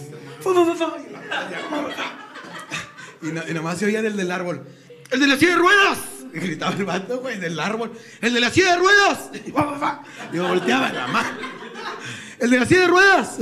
Y, 3.21 3.27
no- 3.27 3.41
y 3.47 3.53
nomás 3.53 3.77
se 3.77 3.85
oía 3.85 4.01
del 4.01 4.17
del 4.17 4.31
árbol. 4.31 4.65
¡El 5.11 5.19
de 5.19 5.27
la 5.27 5.37
silla 5.37 5.51
de 5.51 5.57
ruedas! 5.57 5.97
Y 6.33 6.39
gritaba 6.39 6.73
el 6.75 6.85
vato, 6.85 7.19
güey, 7.19 7.37
del 7.39 7.59
árbol. 7.59 7.91
¡El 8.21 8.33
de 8.33 8.39
la 8.39 8.49
silla 8.49 8.71
de 8.71 8.77
ruedas! 8.77 9.19
Y, 9.33 9.51
yo 10.35 10.47
volteaba 10.47 10.89
la 10.91 11.07
mano. 11.07 11.29
¡El 12.39 12.49
de 12.49 12.59
la 12.59 12.65
silla 12.65 12.81
de 12.81 12.87
ruedas! 12.87 13.37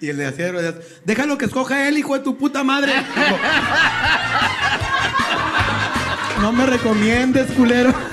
Y 0.00 0.08
el 0.08 0.16
de 0.16 0.24
la 0.24 0.30
silla 0.32 0.46
de 0.46 0.52
ruedas. 0.52 0.74
Déjalo 1.04 1.36
que 1.38 1.44
escoja 1.44 1.86
él, 1.86 1.98
hijo 1.98 2.14
de 2.14 2.20
tu 2.24 2.36
puta 2.38 2.64
madre. 2.64 2.92
No 6.40 6.52
me 6.52 6.66
recomiendes, 6.66 7.50
culero. 7.52 7.94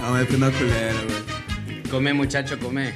No, 0.00 0.18
es 0.18 0.30
una 0.30 0.50
culera, 0.50 0.94
güey. 1.06 1.23
Come, 1.94 2.12
muchacho, 2.12 2.58
come. 2.58 2.92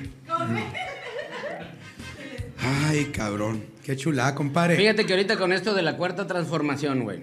Ay, 2.61 3.05
cabrón. 3.12 3.62
Qué 3.84 3.96
chulada, 3.96 4.34
compadre. 4.34 4.74
Fíjate 4.76 5.07
que 5.07 5.12
ahorita 5.12 5.36
con 5.38 5.53
esto 5.53 5.72
de 5.72 5.82
la 5.82 5.96
cuarta 5.96 6.26
transformación, 6.26 7.05
güey. 7.05 7.20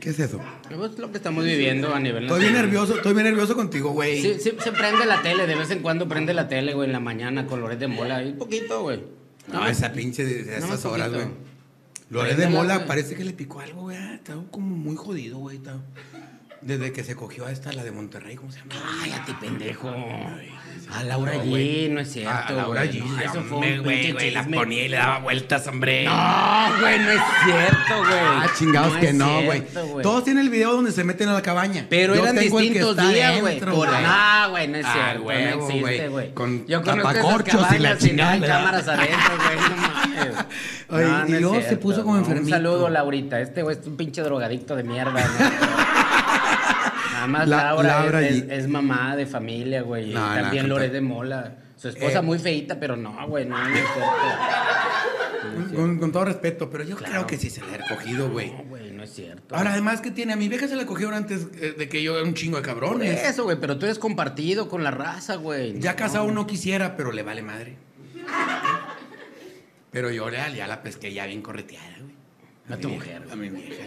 ¿Qué 0.00 0.08
es 0.08 0.18
eso? 0.20 0.40
Es 0.70 0.98
lo 0.98 1.10
que 1.10 1.18
estamos 1.18 1.44
viviendo 1.44 1.94
a 1.94 2.00
nivel 2.00 2.22
Estoy 2.24 2.40
bien 2.40 2.52
nacional. 2.54 2.72
nervioso, 2.72 2.96
estoy 2.96 3.12
bien 3.12 3.26
nervioso 3.26 3.54
contigo, 3.54 3.90
güey. 3.90 4.22
Sí, 4.22 4.36
sí, 4.40 4.52
se 4.58 4.72
prende 4.72 5.04
la 5.04 5.20
tele, 5.20 5.46
de 5.46 5.54
vez 5.54 5.70
en 5.70 5.80
cuando 5.80 6.08
prende 6.08 6.32
la 6.32 6.48
tele, 6.48 6.72
güey, 6.72 6.86
en 6.86 6.92
la 6.94 7.00
mañana 7.00 7.46
con 7.46 7.60
Loret 7.60 7.78
de 7.78 7.88
Mola. 7.88 8.22
Y 8.22 8.28
un 8.30 8.38
poquito, 8.38 8.80
güey. 8.84 9.02
No, 9.52 9.66
esa 9.66 9.92
pinche 9.92 10.24
de, 10.24 10.44
de 10.44 10.60
No, 10.60 10.66
esas 10.66 10.86
horas, 10.86 11.12
güey. 11.12 11.26
Loret 12.08 12.38
de 12.38 12.46
Mola 12.48 12.86
parece 12.86 13.16
que 13.16 13.24
le 13.26 13.34
picó 13.34 13.60
algo, 13.60 13.82
güey. 13.82 13.98
Está 14.14 14.34
como 14.50 14.74
muy 14.74 14.96
jodido, 14.96 15.36
güey. 15.40 15.58
está- 15.58 15.76
Desde 16.60 16.92
que 16.92 17.04
se 17.04 17.14
cogió 17.14 17.46
a 17.46 17.52
esta, 17.52 17.72
la 17.72 17.84
de 17.84 17.92
Monterrey, 17.92 18.34
¿cómo 18.36 18.50
se 18.50 18.58
llama? 18.58 18.72
Cállate, 19.00 19.32
pendejo. 19.40 19.88
A 20.92 21.04
Laura 21.04 21.34
No, 21.34 21.44
G, 21.44 21.48
güey. 21.48 21.88
no 21.90 22.00
es 22.00 22.12
cierto. 22.12 22.30
A 22.46 22.50
Laura 22.52 22.84
güey. 22.84 23.00
G. 23.00 23.04
No, 23.04 23.20
eso 23.20 23.42
fue 23.44 23.58
un 23.58 23.82
güey, 23.84 24.12
güey, 24.12 24.30
la 24.32 24.42
ponía 24.44 24.84
y 24.84 24.88
le 24.88 24.96
daba 24.96 25.18
vueltas, 25.20 25.66
hombre. 25.68 26.04
No, 26.04 26.12
güey, 26.80 26.98
no 26.98 27.10
es 27.10 27.20
cierto, 27.44 27.98
güey. 27.98 28.18
Ah, 28.20 28.46
chingados 28.58 28.94
No 28.94 29.00
que 29.00 29.12
no, 29.12 29.42
güey. 29.42 29.62
Todos 30.02 30.24
tienen 30.24 30.44
el 30.44 30.50
video 30.50 30.72
donde 30.72 30.90
se 30.92 31.04
meten 31.04 31.28
a 31.28 31.34
la 31.34 31.42
cabaña. 31.42 31.86
Pero 31.88 32.14
Yo 32.16 32.22
eran 32.22 32.36
distintos 32.36 32.96
días, 32.96 33.40
güey. 33.40 33.60
güey. 33.60 33.76
No, 33.76 34.50
güey, 34.50 34.68
no 34.68 34.78
es 34.78 34.86
Ah, 34.86 34.92
cierto. 34.94 35.22
huevo, 35.24 35.56
no 35.60 35.66
existe, 35.68 35.80
güey. 35.80 36.08
güey. 36.08 36.34
Con 36.34 36.66
Yo 36.66 36.80
tapacorchos 36.82 37.66
y 37.72 37.78
la 37.78 37.98
chingada. 37.98 38.46
cámaras 38.46 38.88
adentro, 38.88 39.36
güey. 39.36 40.28
Oye, 40.90 41.36
y 41.36 41.40
luego 41.40 41.60
se 41.60 41.76
puso 41.76 42.02
como 42.02 42.16
enfermito. 42.16 42.46
Un 42.46 42.50
saludo, 42.50 42.88
Laurita. 42.88 43.40
Este 43.40 43.62
güey 43.62 43.76
es 43.78 43.86
un 43.86 43.96
pinche 43.96 44.22
drogadicto 44.22 44.74
de 44.74 44.82
mierda, 44.84 45.12
¿no? 45.12 45.87
Nada 47.18 47.26
más 47.26 47.48
La- 47.48 47.64
Laura, 47.64 47.88
Laura 48.00 48.22
es, 48.28 48.44
es 48.48 48.68
mamá 48.68 49.16
de 49.16 49.26
familia, 49.26 49.82
güey. 49.82 50.10
y 50.10 50.14
No, 50.14 50.28
no, 50.34 50.40
también 50.40 50.68
Loret 50.68 50.92
de 50.92 51.00
Mola. 51.00 51.56
Su 51.76 51.88
esposa 51.88 52.18
Eh. 52.20 52.22
muy 52.22 52.38
feita, 52.38 52.78
pero 52.80 52.96
no, 52.96 53.26
güey, 53.28 53.44
no, 53.44 53.56
no 53.58 53.68
es 53.68 53.74
cierto. 53.74 54.00
Con, 55.74 55.98
con 55.98 56.12
todo 56.12 56.24
respeto, 56.24 56.70
pero 56.70 56.84
yo 56.84 56.96
creo 56.96 57.26
que 57.26 57.36
sí 57.36 57.50
se 57.50 57.60
le 57.60 57.74
ha 57.76 57.88
cogido, 57.88 58.30
güey. 58.30 58.50
No, 58.52 58.64
güey, 58.64 58.90
no 58.92 59.02
es 59.02 59.12
cierto. 59.14 59.56
Ahora, 59.56 59.72
además, 59.72 60.00
que 60.00 60.10
tiene? 60.10 60.32
A 60.32 60.36
mi 60.36 60.48
vieja 60.48 60.66
se 60.68 60.76
la 60.76 60.86
cogieron 60.86 61.14
antes 61.14 61.48
eh, 61.60 61.74
de 61.76 61.88
que 61.88 62.02
yo 62.02 62.16
era 62.18 62.24
un 62.26 62.34
chingo 62.34 62.56
de 62.56 62.62
cabrones. 62.62 63.22
eso, 63.24 63.44
güey, 63.44 63.58
pero 63.60 63.78
tú 63.78 63.86
eres 63.86 63.98
compartido 63.98 64.68
con 64.68 64.82
la 64.84 64.90
raza, 64.90 65.36
güey. 65.36 65.78
Ya 65.80 65.94
casado 65.96 66.30
no 66.30 66.46
quisiera, 66.46 66.96
pero 66.96 67.12
le 67.12 67.22
vale 67.22 67.42
madre. 67.42 67.76
Pero 69.90 70.10
yo 70.10 70.28
ya, 70.30 70.48
ya 70.50 70.66
la 70.66 70.82
pesqué 70.82 71.12
ya 71.12 71.26
bien 71.26 71.42
correteada, 71.42 71.96
güey. 72.00 72.14
A 72.70 72.76
tu 72.80 72.88
mujer, 72.90 73.22
A 73.32 73.36
mi 73.36 73.48
vieja. 73.48 73.84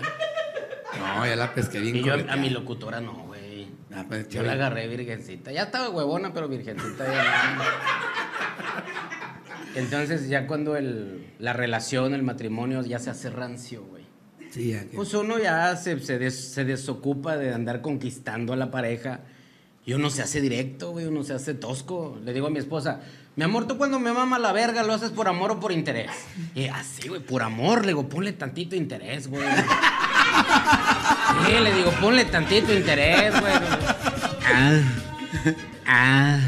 No, 0.99 1.25
ya 1.25 1.35
la 1.35 1.53
pesqué 1.53 1.79
bien 1.79 1.95
Y 1.97 2.03
yo 2.03 2.13
a, 2.29 2.35
mi 2.35 2.49
locutora 2.49 2.99
no, 3.01 3.13
güey. 3.27 3.67
Ah, 3.93 4.05
pues, 4.07 4.29
Yo 4.29 4.43
la 4.43 4.53
agarré 4.53 4.87
virgencita. 4.87 5.51
Ya 5.51 5.63
estaba 5.63 5.89
huevona, 5.89 6.33
pero 6.33 6.47
virgencita 6.47 7.05
ya. 7.05 7.57
Entonces, 9.75 10.27
ya 10.27 10.47
cuando 10.47 10.75
el, 10.75 11.27
la 11.39 11.53
relación, 11.53 12.13
el 12.13 12.23
matrimonio 12.23 12.81
ya 12.83 12.99
se 12.99 13.09
hace 13.09 13.29
rancio, 13.29 13.83
güey. 13.85 14.03
Sí, 14.49 14.71
ya 14.71 14.81
que- 14.81 14.95
Pues 14.97 15.13
uno 15.13 15.39
ya 15.39 15.75
se, 15.77 15.99
se, 15.99 16.19
des- 16.19 16.51
se 16.53 16.65
desocupa 16.65 17.37
de 17.37 17.53
andar 17.53 17.81
conquistando 17.81 18.51
a 18.53 18.57
la 18.57 18.69
pareja. 18.69 19.21
Y 19.85 19.93
uno 19.93 20.09
se 20.09 20.21
hace 20.21 20.41
directo, 20.41 20.91
güey, 20.91 21.05
uno 21.05 21.23
se 21.23 21.33
hace 21.33 21.53
tosco. 21.53 22.19
Le 22.23 22.33
digo 22.33 22.47
a 22.47 22.49
mi 22.49 22.59
esposa, 22.59 22.99
mi 23.35 23.43
amor, 23.45 23.65
tú 23.67 23.77
cuando 23.77 23.97
me 23.99 24.11
mama 24.11 24.37
la 24.39 24.51
verga, 24.51 24.83
¿lo 24.83 24.93
haces 24.93 25.09
por 25.11 25.27
amor 25.27 25.51
o 25.51 25.59
por 25.59 25.71
interés? 25.71 26.11
Y 26.53 26.65
así, 26.67 27.07
güey, 27.07 27.21
por 27.21 27.41
amor, 27.41 27.81
le 27.81 27.87
digo, 27.87 28.07
ponle 28.07 28.33
tantito 28.33 28.75
interés, 28.75 29.27
güey. 29.27 29.41
Sí, 31.45 31.53
le 31.59 31.73
digo, 31.73 31.91
ponle 31.99 32.25
tantito 32.25 32.73
interés, 32.73 33.39
güey. 33.39 33.53
Ah, 34.53 34.81
ah, 35.87 36.39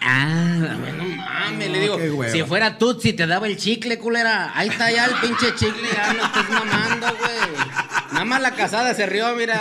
ah, 0.00 0.54
no 0.96 1.04
mames, 1.04 1.70
le 1.70 1.86
No, 1.86 1.96
digo, 1.96 2.24
si 2.24 2.42
fuera 2.44 2.78
tú, 2.78 2.98
si 3.00 3.12
te 3.12 3.26
daba 3.26 3.46
el 3.46 3.56
chicle, 3.56 3.98
culera. 3.98 4.52
Ahí 4.54 4.68
está 4.68 4.90
ya 4.90 5.06
el 5.06 5.14
pinche 5.16 5.54
chicle, 5.54 5.88
ya 5.92 6.12
no 6.12 6.24
estés 6.24 6.48
mamando, 6.48 7.06
güey. 7.18 7.56
Nada 8.12 8.24
más 8.24 8.40
la 8.40 8.52
casada 8.52 8.94
se 8.94 9.06
rió, 9.06 9.34
mira. 9.34 9.60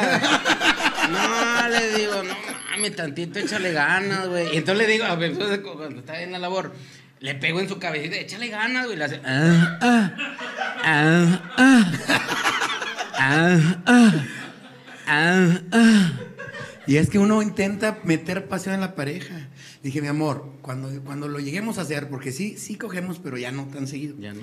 No, 1.12 1.70
le 1.70 1.98
digo, 1.98 2.24
no 2.24 2.36
mames, 2.72 2.96
tantito, 2.96 3.40
échale 3.40 3.72
ganas, 3.72 4.28
güey. 4.28 4.54
Y 4.54 4.58
entonces 4.58 4.88
le 4.88 4.94
digo, 4.94 5.06
esposa, 5.06 5.62
cuando 5.62 6.00
está 6.00 6.22
en 6.22 6.32
la 6.32 6.40
labor, 6.40 6.74
le 7.20 7.36
pego 7.36 7.60
en 7.60 7.68
su 7.68 7.80
cabecita, 7.80 8.16
échale 8.18 8.48
ganas, 8.50 8.86
güey. 8.86 8.96
Y 8.96 9.00
le 9.00 9.06
hace, 9.06 9.22
ah, 9.26 9.78
ah, 9.82 10.12
ah, 10.84 11.42
ah, 11.58 11.92
ah, 13.18 13.82
ah, 13.86 14.26
ah, 15.08 15.62
ah. 15.72 16.12
Y 16.88 16.96
es 16.96 17.10
que 17.10 17.20
uno 17.20 17.42
intenta 17.42 18.00
meter 18.06 18.48
pasión 18.48 18.74
en 18.74 18.82
la 18.82 18.96
pareja. 18.96 19.50
Dije, 19.84 20.02
mi 20.02 20.08
amor, 20.08 20.54
cuando, 20.62 20.90
cuando 21.04 21.28
lo 21.28 21.40
lleguemos 21.40 21.78
a 21.78 21.82
hacer, 21.82 22.10
porque 22.10 22.32
sí, 22.32 22.58
sí 22.58 22.76
cogemos, 22.76 23.20
pero 23.20 23.38
ya 23.38 23.52
no 23.52 23.66
tan 23.66 23.88
seguido. 23.88 24.16
Ya 24.20 24.34
no. 24.34 24.42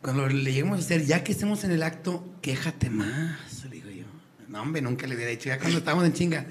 cuando 0.00 0.26
le 0.26 0.52
lleguemos 0.52 0.78
a 0.78 0.82
hacer, 0.82 1.04
ya 1.04 1.22
que 1.22 1.32
estemos 1.32 1.62
en 1.64 1.72
el 1.72 1.82
acto, 1.82 2.24
quéjate 2.40 2.88
más, 2.88 3.64
le 3.64 3.76
digo 3.76 3.90
yo. 3.90 4.04
No, 4.48 4.62
hombre, 4.62 4.80
nunca 4.80 5.06
le 5.06 5.14
hubiera 5.14 5.30
dicho, 5.30 5.48
ya 5.50 5.58
cuando 5.58 5.78
estábamos 5.78 6.06
en 6.06 6.14
chinga. 6.14 6.46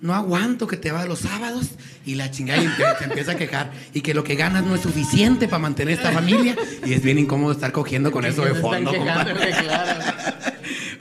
No 0.00 0.14
aguanto 0.14 0.68
que 0.68 0.76
te 0.76 0.92
va 0.92 1.04
los 1.06 1.20
sábados 1.20 1.70
y 2.06 2.14
la 2.14 2.30
chingada 2.30 2.62
y 2.62 2.68
se 2.98 3.04
empieza 3.04 3.32
a 3.32 3.36
quejar 3.36 3.72
y 3.92 4.00
que 4.00 4.14
lo 4.14 4.22
que 4.22 4.36
ganas 4.36 4.64
no 4.64 4.76
es 4.76 4.82
suficiente 4.82 5.48
para 5.48 5.58
mantener 5.58 5.94
esta 5.94 6.12
familia 6.12 6.54
y 6.86 6.92
es 6.92 7.02
bien 7.02 7.18
incómodo 7.18 7.50
estar 7.50 7.72
cogiendo 7.72 8.12
con 8.12 8.24
eso 8.24 8.44
de 8.44 8.54
fondo. 8.54 8.92
quejando, 8.92 9.34
claro. 9.34 10.04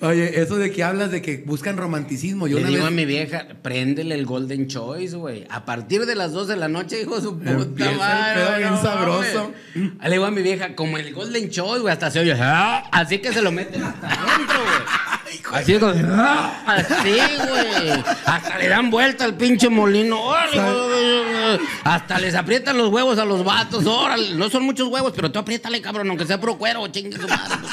Oye, 0.01 0.39
eso 0.41 0.57
de 0.57 0.71
que 0.71 0.83
hablas 0.83 1.11
de 1.11 1.21
que 1.21 1.43
buscan 1.45 1.75
romanticismo, 1.77 2.47
yo 2.47 2.57
Le 2.57 2.61
una 2.63 2.69
digo 2.69 2.83
vez 2.83 2.91
a 2.91 2.95
mi 2.95 3.05
vieja, 3.05 3.47
préndele 3.61 4.15
el 4.15 4.25
Golden 4.25 4.67
Choice, 4.67 5.15
güey. 5.15 5.45
A 5.49 5.65
partir 5.65 6.05
de 6.05 6.15
las 6.15 6.31
2 6.33 6.47
de 6.47 6.55
la 6.55 6.67
noche, 6.67 7.01
hijo 7.01 7.15
de 7.15 7.21
su 7.21 7.37
puta 7.39 7.51
Empieza 7.51 7.91
el 7.91 7.97
madre. 7.97 8.41
pedo 8.45 8.57
bien 8.57 8.69
no 8.71 8.81
sabroso. 8.81 9.51
Le 9.75 10.09
digo 10.11 10.25
a 10.25 10.31
mi 10.31 10.41
vieja, 10.41 10.75
como 10.75 10.97
el 10.97 11.13
Golden 11.13 11.49
Choice, 11.49 11.79
güey, 11.81 11.91
hasta 11.93 12.11
se 12.11 12.19
oye. 12.19 12.33
"Ah", 12.39 12.83
Así 12.91 13.19
que 13.19 13.33
se 13.33 13.41
lo 13.41 13.51
meten 13.51 13.83
hasta 13.83 14.07
adentro, 14.07 14.59
güey. 14.59 15.07
Así 15.53 15.73
es 15.73 15.79
como, 15.79 15.93
"Ah", 16.13 16.63
así, 16.67 17.13
güey. 17.49 18.03
Hasta 18.25 18.57
le 18.57 18.67
dan 18.67 18.89
vuelta 18.91 19.23
al 19.25 19.35
pinche 19.35 19.69
molino. 19.69 20.21
órale. 20.21 21.59
Hasta 21.85 22.19
les 22.19 22.35
aprietan 22.35 22.77
los 22.77 22.89
huevos 22.89 23.17
a 23.17 23.25
los 23.25 23.43
vatos. 23.43 23.85
Órale. 23.85 24.35
No 24.35 24.49
son 24.49 24.63
muchos 24.63 24.87
huevos, 24.89 25.13
pero 25.15 25.31
tú 25.31 25.39
apriétale, 25.39 25.81
cabrón, 25.81 26.09
aunque 26.09 26.25
sea 26.25 26.39
pro 26.39 26.57
cuero, 26.57 26.85
chingue 26.89 27.17
su 27.17 27.27
madre. 27.27 27.55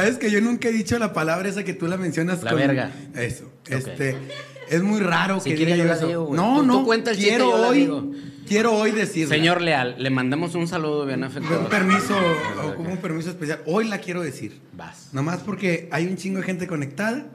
Sabes 0.00 0.18
que 0.18 0.30
yo 0.30 0.40
nunca 0.40 0.68
he 0.68 0.72
dicho 0.72 0.98
la 0.98 1.12
palabra 1.12 1.48
esa 1.48 1.64
que 1.64 1.72
tú 1.74 1.86
la 1.86 1.96
mencionas. 1.96 2.42
La 2.42 2.54
verga. 2.54 2.90
Eso. 3.14 3.50
Este. 3.68 4.16
Es 4.68 4.82
muy 4.82 5.00
raro 5.00 5.40
Si 5.40 5.50
que 5.50 5.56
diga 5.64 5.76
yo 5.76 5.92
eso. 5.92 6.06
digo, 6.06 6.30
no, 6.34 6.62
no. 6.62 6.84
cuenta 6.84 7.12
el 7.12 7.16
chiste, 7.16 7.30
quiero 7.30 7.50
hoy. 7.68 7.78
digo. 7.78 8.10
Quiero 8.46 8.74
hoy 8.74 8.92
decirla. 8.92 9.34
Señor 9.34 9.60
Leal, 9.60 9.96
le 9.98 10.10
mandamos 10.10 10.54
un 10.54 10.68
saludo 10.68 11.04
bien 11.06 11.24
afectuoso. 11.24 11.62
Un 11.62 11.68
permiso, 11.68 12.14
o 12.64 12.74
como 12.74 12.90
un 12.90 12.98
permiso 12.98 13.30
especial. 13.30 13.60
Hoy 13.66 13.88
la 13.88 13.98
quiero 13.98 14.22
decir. 14.22 14.60
Vas. 14.72 15.08
Nomás 15.12 15.38
porque 15.40 15.88
hay 15.90 16.06
un 16.06 16.16
chingo 16.16 16.38
de 16.38 16.44
gente 16.44 16.66
conectada. 16.66 17.26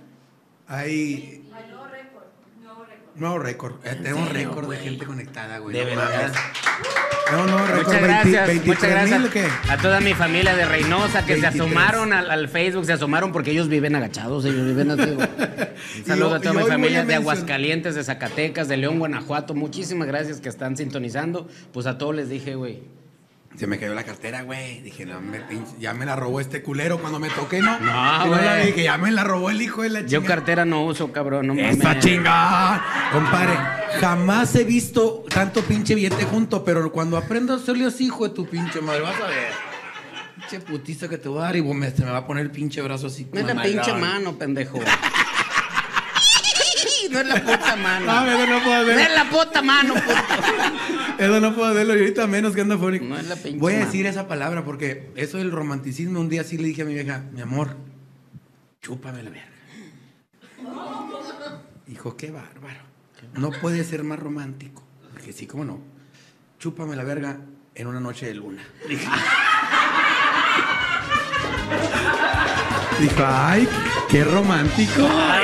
Hay. 0.68 1.41
Nuevo 3.16 3.40
récord. 3.40 3.74
Eh, 3.84 3.96
tenemos 4.02 4.28
serio, 4.30 4.50
récord 4.50 4.70
de 4.72 4.78
gente 4.78 5.06
conectada, 5.06 5.58
güey. 5.60 5.76
De 5.76 5.84
no 5.84 6.02
verdad. 6.02 6.32
Tenemos 7.26 7.52
nuevo 7.52 7.66
récord. 7.68 7.86
Muchas 7.88 8.02
20 8.02 8.08
gracias, 8.08 8.48
23 8.48 8.68
muchas 8.68 8.90
gracias 8.90 9.70
a 9.70 9.78
toda 9.78 10.00
mi 10.00 10.14
familia 10.14 10.56
de 10.56 10.66
Reynosa 10.66 11.26
que 11.26 11.34
23. 11.34 11.42
se 11.42 11.60
asomaron 11.62 12.14
al, 12.14 12.32
al 12.32 12.48
Facebook, 12.48 12.86
se 12.86 12.94
asomaron 12.94 13.32
porque 13.34 13.52
ellos 13.52 13.68
viven 13.68 13.96
agachados, 13.96 14.46
ellos 14.46 14.66
viven 14.66 14.92
así. 14.92 15.12
güey. 15.12 15.28
Un 16.00 16.06
saludo 16.06 16.30
yo- 16.30 16.36
a 16.36 16.40
toda 16.40 16.54
mi 16.54 16.64
familia 16.70 17.04
de 17.04 17.16
Aguascalientes, 17.16 17.96
de 17.96 18.04
Zacatecas, 18.04 18.68
de 18.70 18.78
León, 18.78 18.98
Guanajuato. 19.00 19.54
Muchísimas 19.56 20.08
gracias 20.08 20.40
que 20.40 20.50
están 20.50 20.78
sintonizando. 20.78 21.48
Pues 21.74 21.88
a 21.88 21.98
todos 21.98 22.16
les 22.16 22.30
dije, 22.30 22.56
güey. 22.56 22.82
Se 23.58 23.68
me 23.68 23.78
cayó 23.78 23.94
la 23.94 24.04
cartera, 24.04 24.42
güey. 24.44 24.82
Dije, 24.82 25.06
no, 25.06 25.20
me 25.22 25.40
pinche- 25.48 25.78
ya 25.80 25.94
me 25.94 26.06
la 26.06 26.16
robó 26.16 26.40
este 26.40 26.64
culero 26.64 27.00
cuando 27.00 27.20
me 27.20 27.30
toqué, 27.30 27.60
¿no? 27.62 27.78
No, 27.80 28.28
güey. 28.28 28.68
dije, 28.68 28.84
ya 28.84 28.98
me 28.98 29.12
la 29.12 29.24
robó 29.24 29.50
el 29.50 29.62
hijo 29.62 29.82
de 29.84 29.90
la 29.90 30.00
Yo 30.02 30.20
chingada. 30.20 30.36
cartera 30.36 30.66
no 30.66 30.86
uso, 30.86 31.12
cabrón, 31.12 31.48
no 31.48 31.54
mames. 31.56 31.78
¡Esa 31.78 32.00
chinga! 32.00 32.84
Compadre, 33.12 33.54
jamás 34.00 34.56
he 34.56 34.64
visto 34.64 35.26
tanto 35.30 35.62
pinche 35.64 35.94
billete 35.96 36.24
junto, 36.24 36.64
pero 36.64 36.92
cuando 36.92 37.18
aprendo 37.18 37.54
a 37.54 37.58
hacerle 37.58 37.86
así, 37.86 38.06
hijo 38.06 38.28
de 38.28 38.34
tu 38.34 38.48
pinche 38.48 38.80
madre, 38.82 39.02
vas 39.02 39.20
a 39.22 39.28
ver. 39.28 39.52
Pinche 40.38 40.60
putiza 40.66 41.08
que 41.10 41.18
te 41.18 41.28
voy 41.30 41.40
a 41.40 41.42
dar 41.44 41.56
y 41.56 41.60
vos 41.60 41.76
me- 41.76 41.92
se 41.92 42.04
me 42.04 42.10
va 42.12 42.20
a 42.20 42.26
poner 42.28 42.46
el 42.46 42.52
pinche 42.52 42.82
brazo 42.82 43.08
así. 43.08 43.28
No 43.32 43.42
mamalón. 43.42 43.64
pinche 43.64 43.94
mano, 43.94 44.38
pendejo. 44.38 44.80
No 47.12 47.20
es 47.20 47.28
la 47.28 47.36
puta 47.44 47.76
mano. 47.76 48.06
No, 48.06 48.32
eso 48.32 48.48
no 48.48 48.64
puedo 48.64 48.76
No 48.86 48.92
hacer. 48.92 49.00
es 49.00 49.16
la 49.16 49.30
puta 49.30 49.62
mano. 49.62 49.94
Eso 51.18 51.40
no 51.40 51.54
puedo 51.56 51.72
hacerlo 51.72 51.96
y 51.96 52.00
ahorita 52.00 52.28
menos 52.28 52.54
que 52.56 52.62
anda 52.62 52.78
fónico. 52.78 53.06
No 53.06 53.18
es 53.18 53.28
la 53.28 53.36
pinche 53.36 53.60
Voy 53.60 53.74
a 53.74 53.78
mano. 53.80 53.86
decir 53.88 54.06
esa 54.06 54.28
palabra 54.28 54.64
porque 54.64 55.12
eso 55.16 55.38
del 55.38 55.52
romanticismo, 55.52 56.20
un 56.20 56.30
día 56.30 56.44
sí 56.44 56.58
le 56.58 56.68
dije 56.68 56.82
a 56.84 56.86
mi 56.86 56.94
vieja, 56.94 57.24
mi 57.32 57.42
amor, 57.42 57.76
chúpame 58.82 59.22
la 59.24 59.30
verga. 59.30 59.48
Dijo, 61.86 62.16
qué 62.16 62.32
bárbaro. 62.32 62.80
No 63.34 63.52
puede 63.52 63.84
ser 63.84 64.04
más 64.04 64.18
romántico. 64.20 64.84
Dije, 65.18 65.34
sí, 65.34 65.46
cómo 65.46 65.66
no. 65.66 65.82
Chúpame 66.60 66.96
la 66.96 67.04
verga 67.04 67.38
en 67.76 67.88
una 67.88 68.00
noche 68.00 68.26
de 68.28 68.36
luna. 68.36 68.64
Dije, 68.88 69.08
Dijo, 73.00 73.24
ay, 73.26 73.68
qué 74.10 74.24
romántico. 74.24 75.08
Ay, 75.10 75.44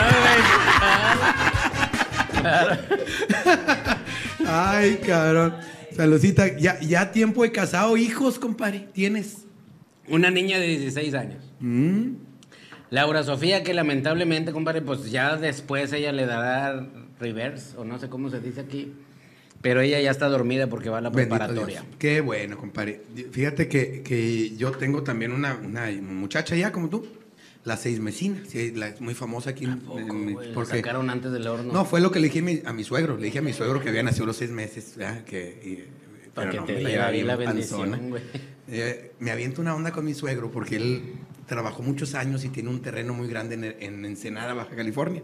cabrón. 5.06 5.56
Saludcita, 5.96 6.58
ya, 6.58 6.80
ya 6.80 7.12
tiempo 7.12 7.44
de 7.44 7.52
casado, 7.52 7.98
hijos, 7.98 8.38
compadre, 8.38 8.88
tienes. 8.94 9.46
Una 10.08 10.30
niña 10.30 10.60
de 10.60 10.68
16 10.68 11.14
años. 11.16 11.44
Mm. 11.60 12.12
Laura 12.90 13.24
Sofía, 13.24 13.64
que 13.64 13.74
lamentablemente, 13.74 14.52
compadre, 14.52 14.82
pues 14.82 15.12
ya 15.12 15.36
después 15.38 15.92
ella 15.94 16.12
le 16.12 16.26
dará 16.26 16.88
reverse, 17.20 17.76
o 17.78 17.84
no 17.84 18.00
sé 18.00 18.10
cómo 18.10 18.30
se 18.30 18.40
dice 18.40 18.62
aquí. 18.62 18.94
Pero 19.62 19.82
ella 19.82 20.00
ya 20.00 20.12
está 20.12 20.28
dormida 20.28 20.68
porque 20.68 20.90
va 20.90 21.00
a 21.00 21.02
la 21.02 21.12
preparatoria. 21.12 21.84
Qué 21.98 22.22
bueno, 22.22 22.58
compadre. 22.58 23.02
Fíjate 23.32 23.68
que, 23.68 24.04
que 24.04 24.56
yo 24.56 24.72
tengo 24.72 25.02
también 25.02 25.32
una, 25.32 25.56
una 25.56 25.90
muchacha 26.00 26.56
ya 26.56 26.72
como 26.72 26.90
tú, 26.90 27.08
la 27.68 27.76
seis 27.78 28.00
mesina, 28.00 28.42
sí, 28.48 28.72
la, 28.72 28.96
muy 29.00 29.14
famosa 29.14 29.50
aquí. 29.52 29.66
en- 29.66 29.80
Poco, 29.82 30.00
en 30.00 30.36
la 30.36 30.54
porque- 30.54 30.78
sacaron 30.78 31.10
antes 31.10 31.32
del 31.32 31.46
horno. 31.48 31.72
no, 31.74 31.84
fue 31.86 32.00
lo 32.00 32.12
que 32.12 32.20
le 32.20 32.28
dije 32.28 32.40
a 32.40 32.42
mi, 32.44 32.62
a 32.66 32.74
mi 32.74 32.84
suegro. 32.84 33.18
Le 33.18 33.26
dije 33.26 33.40
a 33.40 33.42
mi 33.42 33.52
suegro 33.54 33.82
que 33.82 33.90
había 33.90 34.04
nacido 34.04 34.26
los 34.26 34.38
seis 34.38 34.52
meses. 34.52 34.94
¿verdad? 34.96 35.24
Que, 35.26 35.40
y- 35.64 36.30
Para 36.34 36.50
pero 36.52 36.66
que 36.66 36.74
te 36.74 36.84
me 36.84 36.96
la 36.96 37.12
la 37.12 37.36
bendición. 37.36 38.16
Eh, 38.70 39.12
me 39.20 39.32
aviento 39.32 39.62
una 39.62 39.76
onda 39.76 39.92
con 39.92 40.06
mi 40.06 40.14
suegro 40.14 40.50
porque 40.52 40.76
él 40.78 41.14
trabajó 41.46 41.82
muchos 41.84 42.16
años 42.16 42.44
y 42.46 42.50
tiene 42.50 42.70
un 42.70 42.82
terreno 42.82 43.14
muy 43.14 43.28
grande 43.28 43.56
en, 43.56 43.64
en 43.64 44.06
Ensenada, 44.06 44.54
Baja 44.54 44.76
California. 44.76 45.24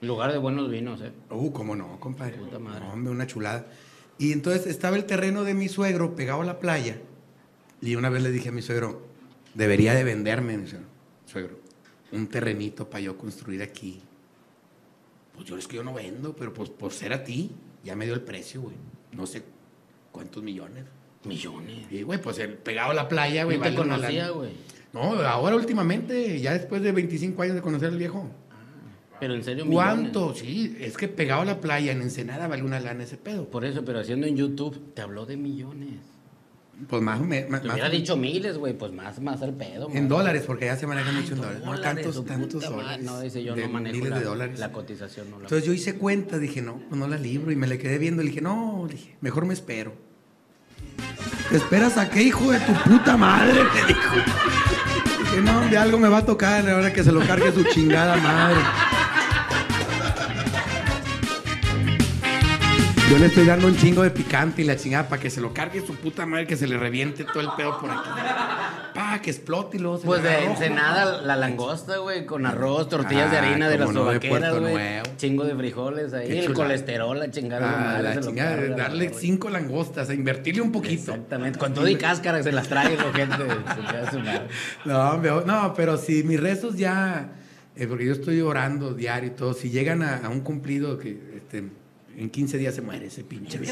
Lugar 0.00 0.32
de 0.32 0.38
buenos 0.38 0.70
vinos, 0.70 1.00
¿eh? 1.00 1.12
Uh, 1.30 1.52
cómo 1.52 1.76
no, 1.76 1.98
compadre. 2.00 2.36
Puta 2.36 2.58
madre. 2.58 2.80
No, 2.80 2.92
hombre, 2.92 3.12
una 3.12 3.26
chulada. 3.26 3.66
Y 4.18 4.32
entonces 4.32 4.66
estaba 4.66 4.96
el 4.96 5.04
terreno 5.04 5.44
de 5.44 5.54
mi 5.54 5.68
suegro 5.68 6.16
pegado 6.16 6.42
a 6.42 6.44
la 6.44 6.58
playa. 6.58 6.98
Y 7.80 7.94
una 7.94 8.10
vez 8.10 8.22
le 8.22 8.30
dije 8.30 8.48
a 8.50 8.52
mi 8.52 8.62
suegro, 8.62 9.06
debería 9.54 9.94
de 9.94 10.04
venderme, 10.04 10.56
mi 10.58 10.66
suegro, 10.66 10.86
un 12.12 12.26
terrenito 12.26 12.88
para 12.88 13.00
yo 13.00 13.16
construir 13.16 13.62
aquí. 13.62 14.00
Pues 15.34 15.46
yo 15.46 15.56
es 15.56 15.66
que 15.66 15.76
yo 15.76 15.82
no 15.82 15.94
vendo, 15.94 16.34
pero 16.36 16.52
pues 16.52 16.70
por 16.70 16.92
ser 16.92 17.12
a 17.12 17.24
ti, 17.24 17.50
ya 17.84 17.96
me 17.96 18.04
dio 18.04 18.14
el 18.14 18.20
precio, 18.20 18.60
güey. 18.62 18.76
No 19.12 19.26
sé 19.26 19.42
cuántos 20.10 20.42
millones. 20.42 20.84
Millones. 21.24 21.86
Y, 21.90 22.02
güey, 22.02 22.20
pues 22.20 22.38
el 22.38 22.54
pegado 22.54 22.90
a 22.90 22.94
la 22.94 23.08
playa, 23.08 23.44
güey. 23.44 23.58
No 23.58 23.64
te 23.64 23.74
conocía, 23.74 24.30
güey. 24.30 24.50
No, 24.92 25.00
ahora 25.22 25.56
últimamente, 25.56 26.38
ya 26.40 26.52
después 26.52 26.82
de 26.82 26.92
25 26.92 27.40
años 27.42 27.54
de 27.54 27.62
conocer 27.62 27.88
al 27.88 27.98
viejo. 27.98 28.28
Pero 29.18 29.34
en 29.34 29.44
serio, 29.44 29.64
¿Cuánto? 29.70 30.34
millones. 30.34 30.40
Sí, 30.40 30.76
es 30.80 30.96
que 30.96 31.08
pegado 31.08 31.42
a 31.42 31.44
la 31.44 31.60
playa 31.60 31.92
en 31.92 32.02
Ensenada 32.02 32.48
vale 32.48 32.64
una 32.64 32.80
lana 32.80 33.04
ese 33.04 33.16
pedo. 33.16 33.48
Por 33.48 33.64
eso, 33.64 33.84
pero 33.84 34.00
haciendo 34.00 34.26
en 34.26 34.36
YouTube, 34.36 34.92
te 34.94 35.00
habló 35.00 35.24
de 35.24 35.36
millones. 35.36 36.00
Pues 36.88 37.02
más 37.02 37.20
o 37.20 37.24
menos. 37.24 37.60
Te 37.60 37.68
hubiera 37.68 37.88
dicho 37.88 38.16
miles, 38.16 38.56
güey, 38.58 38.72
pues 38.76 38.92
más, 38.92 39.20
más 39.20 39.42
al 39.42 39.54
pedo. 39.54 39.88
En 39.92 40.08
dólares, 40.08 40.44
porque 40.46 40.66
ya 40.66 40.76
se 40.76 40.86
manejan 40.86 41.14
mucho 41.14 41.34
en 41.34 41.40
dólares. 41.40 41.62
No, 41.64 41.80
tantos, 41.80 42.24
tantos 42.24 42.62
dólares. 42.62 43.04
No, 43.04 43.20
dice 43.20 43.42
yo 43.42 43.54
de 43.54 43.66
no 43.66 43.72
manejo 43.74 43.96
miles 43.96 44.10
la, 44.10 44.18
de 44.18 44.24
dólares. 44.24 44.58
la 44.58 44.72
cotización. 44.72 45.30
No 45.30 45.36
la 45.36 45.44
Entonces 45.44 45.66
yo 45.66 45.72
hice 45.72 45.96
cuenta, 45.96 46.38
dije, 46.38 46.62
no, 46.62 46.80
pues 46.88 46.98
no 46.98 47.06
la 47.06 47.18
libro. 47.18 47.52
Y 47.52 47.56
me 47.56 47.66
le 47.66 47.78
quedé 47.78 47.98
viendo. 47.98 48.22
Le 48.22 48.30
dije, 48.30 48.40
no, 48.40 48.86
dije, 48.90 49.16
mejor 49.20 49.46
me 49.46 49.54
espero. 49.54 49.94
¿Te 51.50 51.56
esperas 51.56 51.98
a 51.98 52.08
qué, 52.08 52.22
hijo 52.22 52.50
de 52.50 52.58
tu 52.60 52.72
puta 52.72 53.16
madre? 53.16 53.52
Me 53.74 53.86
dijo. 53.86 54.16
Dije, 55.18 55.40
no, 55.42 55.60
de 55.68 55.76
algo 55.76 55.98
me 55.98 56.08
va 56.08 56.18
a 56.18 56.26
tocar 56.26 56.68
ahora 56.68 56.92
que 56.92 57.04
se 57.04 57.12
lo 57.12 57.20
cargue 57.20 57.52
su 57.52 57.64
chingada 57.64 58.16
madre. 58.16 58.60
Yo 63.12 63.18
le 63.18 63.26
estoy 63.26 63.44
dando 63.44 63.66
un 63.66 63.76
chingo 63.76 64.02
de 64.02 64.10
picante 64.10 64.62
y 64.62 64.64
la 64.64 64.74
chingada 64.74 65.06
para 65.06 65.20
que 65.20 65.28
se 65.28 65.42
lo 65.42 65.52
cargue 65.52 65.86
su 65.86 65.94
puta 65.96 66.24
madre, 66.24 66.46
que 66.46 66.56
se 66.56 66.66
le 66.66 66.78
reviente 66.78 67.24
todo 67.24 67.40
el 67.42 67.48
pedo 67.58 67.78
por 67.78 67.90
aquí. 67.90 68.08
Pa, 68.94 69.20
que 69.20 69.30
explote 69.30 69.76
y 69.76 69.80
luego 69.80 69.98
se 69.98 70.06
Pues 70.06 70.22
le 70.22 70.30
haga 70.30 70.38
de 70.40 70.46
rojo. 70.46 70.62
Ensenada, 70.62 71.20
la 71.20 71.36
langosta, 71.36 71.98
güey, 71.98 72.24
con 72.24 72.46
arroz, 72.46 72.88
tortillas 72.88 73.30
de 73.30 73.36
Ah, 73.36 73.42
harina 73.42 73.68
de 73.68 73.76
las 73.76 73.86
cómo 73.88 73.98
no, 73.98 74.04
de 74.06 74.12
sobaqueras, 74.12 74.38
Puerto 74.40 74.60
güey. 74.62 74.72
Nuevo. 74.72 75.06
Chingo 75.18 75.44
de 75.44 75.54
frijoles 75.54 76.14
ahí, 76.14 76.26
Qué 76.28 76.38
el 76.38 76.46
chulada. 76.46 76.64
colesterol, 76.64 77.18
la 77.18 77.30
chingada. 77.30 77.68
Ah, 77.70 77.84
madre, 77.84 78.02
la 78.02 78.14
se 78.14 78.20
lo 78.20 78.26
chingada, 78.28 78.56
carga, 78.56 78.76
darle 78.76 79.08
güey. 79.08 79.20
cinco 79.20 79.50
langostas, 79.50 80.08
a 80.08 80.14
invertirle 80.14 80.62
un 80.62 80.72
poquito. 80.72 81.12
Exactamente, 81.12 81.58
con 81.58 81.74
todo 81.74 81.88
y 81.88 81.96
cáscara 81.96 82.42
se 82.42 82.50
las 82.50 82.66
trae 82.66 82.96
la 82.96 83.12
gente. 83.12 83.36
su 84.10 84.18
madre. 84.20 84.48
No, 84.86 85.10
hombre, 85.10 85.32
no, 85.44 85.74
pero 85.76 85.98
si 85.98 86.22
mis 86.22 86.40
rezos 86.40 86.78
ya, 86.78 87.30
eh, 87.76 87.86
porque 87.86 88.06
yo 88.06 88.12
estoy 88.14 88.40
orando 88.40 88.94
diario 88.94 89.28
y 89.28 89.32
todo, 89.34 89.52
si 89.52 89.68
llegan 89.68 90.02
a, 90.02 90.16
a 90.24 90.30
un 90.30 90.40
cumplido 90.40 90.96
que, 90.96 91.10
este, 91.36 91.64
En 92.16 92.30
15 92.30 92.58
días 92.58 92.74
se 92.74 92.82
muere 92.82 93.06
ese 93.06 93.24
pinche 93.24 93.58
güey. 93.58 93.68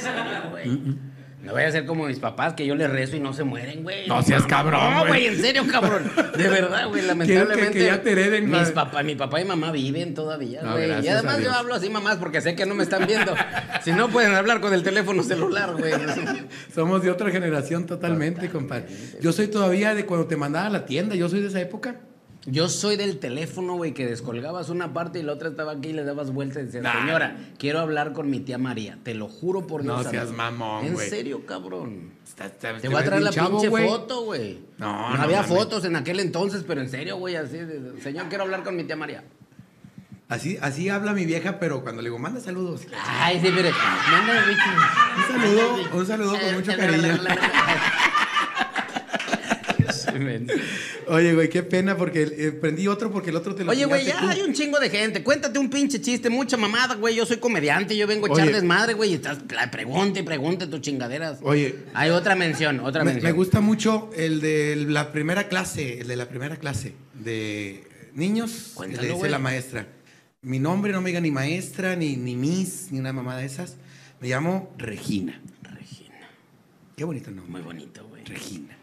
No 1.43 1.53
voy 1.53 1.63
a 1.63 1.73
ser 1.73 1.87
como 1.87 2.05
mis 2.07 2.19
papás, 2.19 2.53
que 2.53 2.67
yo 2.67 2.75
les 2.75 2.91
rezo 2.91 3.17
y 3.17 3.21
no 3.21 3.33
se 3.33 3.45
mueren, 3.45 3.83
güey. 3.83 4.07
No 4.07 4.23
seas 4.23 4.45
cabrón, 4.45 4.79
No, 4.93 5.07
güey. 5.07 5.27
en 5.27 5.41
serio, 5.41 5.65
cabrón. 5.71 6.11
De 6.37 6.49
verdad, 6.49 6.87
güey, 6.89 7.01
lamentablemente. 7.07 7.79
que 7.79 7.87
ya 7.87 8.03
te 8.03 8.13
hereden, 8.13 8.51
mis 8.51 8.71
papá, 8.73 9.03
Mi 9.03 9.15
papá 9.15 9.41
y 9.41 9.47
mamá 9.47 9.73
viven 9.73 10.13
todavía, 10.13 10.61
No, 10.63 10.73
güey. 10.73 11.03
y 11.03 11.09
además 11.09 11.43
yo 11.43 11.51
hablo 11.53 11.75
así, 11.75 11.89
mamás, 11.89 12.19
porque 12.19 12.43
sé 12.43 12.55
que 12.55 12.67
no 12.67 12.75
me 12.75 12.83
están 12.83 13.07
viendo. 13.07 13.35
si 13.83 13.93
no, 13.93 14.11
pueden 14.11 14.35
hablar 14.35 14.61
con 14.61 14.75
el 14.75 14.83
teléfono 14.83 15.23
celular, 15.23 15.75
güey. 15.79 15.95
Somos 16.75 17.03
de 17.03 17.11
otra 17.11 17.31
generación 17.31 17.87
totalmente, 17.87 18.51
compadre. 18.51 18.85
Yo 19.23 19.33
soy 19.33 19.47
todavía 19.49 19.95
de 19.95 20.05
cuando 20.05 20.27
te 20.27 20.37
mandaba 20.37 20.67
a 20.67 20.71
la 20.71 20.85
tienda, 20.85 21.15
yo 21.15 21.31
soy 21.31 21.41
de 21.41 21.49
esa 21.49 21.61
época. 21.63 22.01
Yo 22.47 22.71
soy 22.71 22.97
del 22.97 23.19
teléfono, 23.19 23.75
güey, 23.75 23.93
que 23.93 24.07
descolgabas 24.07 24.71
una 24.71 24.95
parte 24.95 25.19
y 25.19 25.23
la 25.23 25.33
otra 25.35 25.51
estaba 25.51 25.73
aquí 25.73 25.89
y 25.91 25.93
le 25.93 26.05
dabas 26.05 26.31
vueltas 26.31 26.63
y 26.63 26.67
decías, 26.67 26.83
Nah. 26.83 27.01
señora, 27.01 27.37
quiero 27.59 27.81
hablar 27.81 28.15
con 28.15 28.31
mi 28.31 28.41
tía 28.41 28.57
María. 28.57 28.99
Te 29.03 29.13
lo 29.15 29.29
juro 29.29 29.67
por 29.67 29.85
No 29.85 29.99
Dios. 29.99 30.11
seas 30.11 30.29
amigo. 30.29 30.37
mamón, 30.39 30.87
En 30.87 30.95
güey. 30.95 31.11
serio, 31.11 31.45
cabrón. 31.45 32.13
Está- 32.27 32.47
está- 32.47 32.79
Te 32.79 32.89
voy 32.89 33.01
a 33.03 33.05
traer 33.05 33.23
la 33.23 33.31
chavo, 33.31 33.61
pinche 33.61 33.87
foto, 33.87 34.23
güey. 34.25 34.59
No, 34.79 35.11
No, 35.11 35.17
no 35.19 35.23
había 35.23 35.43
fotos 35.43 35.85
en 35.85 35.97
aquel 35.97 36.19
entonces, 36.21 36.65
pero 36.67 36.81
en 36.81 36.89
serio, 36.89 37.17
güey, 37.19 37.37
así. 37.37 37.59
de- 37.59 38.01
Señor, 38.01 38.29
quiero 38.31 38.45
hablar 38.45 38.63
con 38.65 38.75
mi 38.75 38.85
tía 38.85 38.97
María. 38.97 39.23
Así, 40.31 40.57
así 40.63 40.89
habla 40.89 41.13
mi 41.13 41.27
vieja, 41.27 41.59
pero 41.59 41.83
cuando 41.83 42.01
le 42.03 42.09
digo, 42.09 42.19
manda 42.19 42.41
saludos. 42.41 42.83
Ay, 43.05 43.39
sí, 43.43 43.53
pero. 43.55 43.69
Manda, 44.11 44.45
Un 45.17 45.41
saludo, 45.41 45.99
un 45.99 46.07
saludo 46.07 46.39
con 46.41 46.55
mucho 46.55 46.73
cariño. 46.77 47.19
Oye, 51.09 51.35
güey, 51.35 51.49
qué 51.49 51.63
pena 51.63 51.97
porque 51.97 52.23
eh, 52.23 52.53
prendí 52.53 52.87
otro 52.89 53.11
porque 53.11 53.31
el 53.31 53.37
otro 53.37 53.55
te 53.55 53.65
lo 53.65 53.71
Oye, 53.71 53.85
güey, 53.85 54.07
ya 54.07 54.29
hay 54.29 54.41
un 54.41 54.53
chingo 54.53 54.79
de 54.79 54.91
gente. 54.91 55.23
Cuéntate 55.23 55.59
un 55.59 55.71
pinche 55.71 56.01
chiste, 56.01 56.31
mucha 56.31 56.57
mamada, 56.57 56.95
güey. 56.95 57.15
Yo 57.15 57.27
soy 57.27 57.39
comediante, 57.39 57.97
yo 57.97 58.07
vengo 58.07 58.27
a 58.27 58.31
echar 58.31 58.53
desmadre, 58.53 58.95
güey. 58.95 59.11
Y 59.11 59.15
estás, 59.15 59.39
pregunte 59.71 60.21
y 60.21 60.23
pregunte 60.23 60.67
tus 60.67 60.81
chingaderas. 60.81 61.39
Oye. 61.43 61.75
Hay 61.95 62.11
otra 62.11 62.35
mención, 62.35 62.81
otra 62.81 63.05
Me, 63.05 63.13
mención. 63.13 63.31
me 63.31 63.37
gusta 63.37 63.61
mucho 63.61 64.11
el 64.17 64.41
de 64.41 64.77
la 64.77 65.13
primera 65.13 65.49
clase, 65.49 66.01
el 66.01 66.09
de 66.09 66.17
la 66.17 66.29
primera 66.29 66.57
clase 66.57 66.95
de 67.15 67.85
niños. 68.15 68.73
Cuéntalo, 68.75 69.03
le 69.03 69.09
dice 69.09 69.19
güey. 69.19 69.31
la 69.31 69.39
maestra. 69.39 69.87
Mi 70.43 70.59
nombre 70.59 70.93
no 70.93 71.01
me 71.01 71.11
diga 71.11 71.21
ni 71.21 71.31
maestra, 71.31 71.97
ni, 71.97 72.17
ni 72.17 72.35
miss, 72.35 72.89
ni 72.91 72.99
una 72.99 73.13
mamada 73.13 73.41
de 73.41 73.47
esas. 73.47 73.77
Me 74.21 74.29
llamo 74.29 74.75
Regina. 74.79 75.41
Regina. 75.63 76.29
Qué 76.97 77.05
bonito 77.05 77.31
nombre. 77.31 77.53
Muy 77.53 77.63
bonito, 77.63 78.07
güey. 78.09 78.25
Regina. 78.25 78.80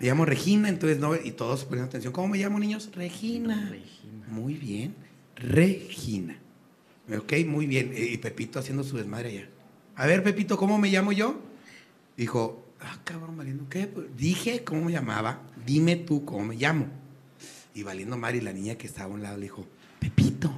Me 0.00 0.06
llamo 0.06 0.24
Regina, 0.24 0.68
entonces 0.68 0.98
no, 0.98 1.14
y 1.14 1.30
todos 1.32 1.64
ponen 1.64 1.84
atención. 1.84 2.12
¿Cómo 2.12 2.28
me 2.28 2.38
llamo, 2.38 2.58
niños? 2.58 2.90
Regina. 2.94 3.68
Regina. 3.70 4.26
Muy 4.28 4.54
bien. 4.54 4.94
Regina. 5.36 6.36
Ok, 7.16 7.32
muy 7.46 7.66
bien. 7.66 7.92
Y 7.96 8.16
Pepito 8.18 8.58
haciendo 8.58 8.82
su 8.82 8.96
desmadre 8.96 9.28
allá. 9.28 9.48
A 9.96 10.06
ver, 10.06 10.22
Pepito, 10.22 10.56
¿cómo 10.56 10.78
me 10.78 10.90
llamo 10.90 11.12
yo? 11.12 11.40
Dijo, 12.16 12.66
ah, 12.80 12.98
cabrón, 13.04 13.36
Valiendo, 13.36 13.68
¿qué? 13.68 13.86
Pues, 13.86 14.06
Dije 14.16 14.64
cómo 14.64 14.84
me 14.84 14.92
llamaba. 14.92 15.42
Dime 15.64 15.96
tú 15.96 16.24
cómo 16.24 16.44
me 16.46 16.56
llamo. 16.56 16.86
Y 17.74 17.82
Valiendo 17.82 18.16
Mari, 18.16 18.40
la 18.40 18.52
niña 18.52 18.76
que 18.76 18.86
estaba 18.86 19.10
a 19.10 19.14
un 19.14 19.22
lado, 19.22 19.36
le 19.36 19.44
dijo, 19.44 19.66
Pepito. 20.00 20.52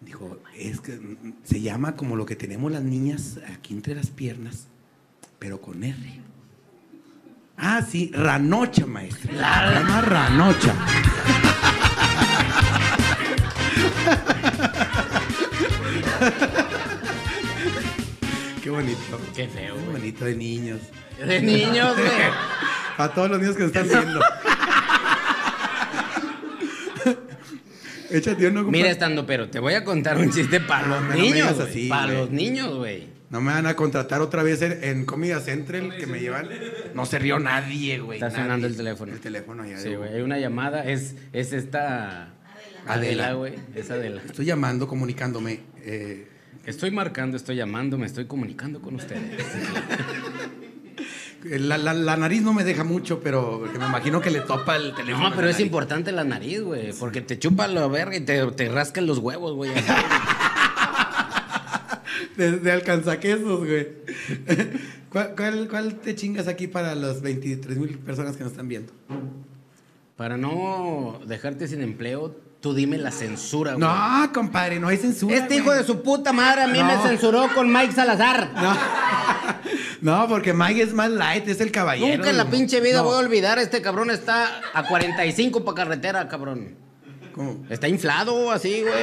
Dijo, 0.00 0.38
es 0.56 0.80
que 0.80 0.92
mm, 0.92 1.34
se 1.42 1.60
llama 1.60 1.96
como 1.96 2.16
lo 2.16 2.24
que 2.24 2.36
tenemos 2.36 2.70
las 2.70 2.82
niñas 2.82 3.40
aquí 3.52 3.74
entre 3.74 3.94
las 3.94 4.10
piernas, 4.10 4.68
pero 5.38 5.60
con 5.60 5.82
R. 5.82 6.27
Ah, 7.60 7.82
sí, 7.82 8.10
Ranocha, 8.14 8.86
maestra. 8.86 9.32
Se 9.32 9.74
llama 9.74 10.00
Ranocha. 10.02 10.74
Qué 18.62 18.70
bonito. 18.70 19.20
Qué 19.34 19.48
feo, 19.48 19.74
Qué 19.76 19.92
bonito 19.92 20.24
de 20.24 20.34
niños. 20.36 20.80
De 21.24 21.40
niños, 21.40 21.96
güey. 21.96 22.08
A 22.98 23.08
todos 23.08 23.30
los 23.30 23.40
niños 23.40 23.56
que 23.56 23.62
nos 23.64 23.74
están 23.74 23.88
viendo. 23.88 24.20
Échate 28.10 28.48
uno. 28.48 28.64
Mira, 28.64 28.90
estando, 28.90 29.24
pero 29.26 29.48
te 29.48 29.60
voy 29.60 29.74
a 29.74 29.84
contar 29.84 30.16
un 30.18 30.30
chiste 30.30 30.60
para 30.60 30.86
los 30.88 31.02
no 31.02 31.14
niños. 31.14 31.60
así, 31.60 31.88
para 31.88 32.06
los 32.12 32.30
niños, 32.30 32.74
güey. 32.74 33.17
No 33.30 33.40
me 33.42 33.52
van 33.52 33.66
a 33.66 33.76
contratar 33.76 34.22
otra 34.22 34.42
vez 34.42 34.62
en, 34.62 34.82
en 34.82 35.04
Comida 35.04 35.40
Central 35.40 35.94
que 35.98 36.06
me 36.06 36.18
llevan. 36.20 36.48
No 36.94 37.04
se 37.04 37.18
rió 37.18 37.38
nadie, 37.38 37.98
güey. 38.00 38.16
Está 38.18 38.28
nadie. 38.30 38.42
sonando 38.42 38.66
el 38.66 38.76
teléfono. 38.76 39.12
El 39.12 39.20
teléfono 39.20 39.66
ya. 39.66 39.78
Sí, 39.78 39.94
güey. 39.94 40.14
Hay 40.14 40.22
una 40.22 40.38
llamada, 40.38 40.84
es, 40.84 41.14
es 41.34 41.52
esta. 41.52 42.30
Adela. 42.86 43.26
Adela, 43.26 43.32
güey. 43.34 43.54
Es 43.74 43.90
Adela. 43.90 44.22
Estoy 44.24 44.46
llamando, 44.46 44.86
comunicándome. 44.88 45.60
eh, 45.82 46.26
Estoy 46.64 46.90
marcando, 46.90 47.36
estoy 47.36 47.56
llamando, 47.56 47.96
me 47.98 48.04
estoy 48.06 48.26
comunicando 48.26 48.80
con 48.82 48.94
ustedes. 48.96 49.22
la, 51.44 51.78
la- 51.78 51.94
la 51.94 52.16
nariz 52.16 52.42
no 52.42 52.52
me 52.52 52.62
deja 52.64 52.84
mucho, 52.84 53.20
pero 53.20 53.60
me 53.78 53.86
imagino 53.86 54.20
que 54.20 54.30
le 54.30 54.40
topa 54.40 54.76
el 54.76 54.94
teléfono. 54.94 55.30
No, 55.30 55.36
pero 55.36 55.48
es 55.48 55.54
nariz. 55.56 55.66
importante 55.66 56.12
la 56.12 56.24
nariz, 56.24 56.60
güey. 56.62 56.92
Porque 56.94 57.20
te 57.22 57.38
chupa 57.38 57.68
la 57.68 57.86
verga 57.86 58.16
y 58.16 58.20
te, 58.20 58.44
te 58.52 58.68
rascan 58.68 59.06
los 59.06 59.18
huevos, 59.18 59.54
güey. 59.54 59.70
De, 62.38 62.52
de 62.52 62.72
alcanzaquesos, 62.72 63.58
güey. 63.66 63.88
¿Cuál, 65.10 65.34
cuál, 65.36 65.68
cuál 65.68 65.94
te 65.96 66.14
chingas 66.14 66.48
aquí 66.48 66.66
para 66.68 66.94
las 66.94 67.20
23 67.20 67.76
mil 67.78 67.98
personas 67.98 68.36
que 68.36 68.44
nos 68.44 68.52
están 68.52 68.68
viendo? 68.68 68.92
Para 70.16 70.36
no 70.36 71.20
dejarte 71.26 71.66
sin 71.68 71.82
empleo, 71.82 72.34
tú 72.60 72.74
dime 72.74 72.96
la 72.98 73.10
censura, 73.10 73.74
güey. 73.74 73.80
No, 73.88 74.32
compadre, 74.32 74.78
no 74.80 74.88
hay 74.88 74.96
censura. 74.98 75.36
Este 75.36 75.56
hijo 75.56 75.72
de 75.72 75.82
su 75.84 76.02
puta 76.02 76.32
madre 76.32 76.62
a 76.62 76.66
mí 76.68 76.78
No. 76.78 76.84
me 76.86 76.96
censuró 77.08 77.48
con 77.54 77.72
Mike 77.72 77.92
Salazar. 77.92 78.50
No. 78.54 78.76
no, 80.00 80.28
porque 80.28 80.52
Mike 80.52 80.82
es 80.82 80.92
más 80.94 81.10
light, 81.10 81.48
es 81.48 81.60
el 81.60 81.70
caballero. 81.72 82.16
Nunca 82.18 82.30
en 82.30 82.36
la 82.36 82.48
pinche 82.50 82.80
vida 82.80 82.98
No. 82.98 83.04
voy 83.04 83.14
a 83.16 83.18
olvidar, 83.18 83.58
este 83.58 83.82
cabrón 83.82 84.10
está 84.10 84.60
a 84.74 84.86
45 84.86 85.64
para 85.64 85.74
carretera, 85.74 86.28
cabrón. 86.28 86.74
¿Cómo? 87.32 87.64
Está 87.70 87.88
inflado 87.88 88.50
así, 88.50 88.82
güey. 88.82 88.94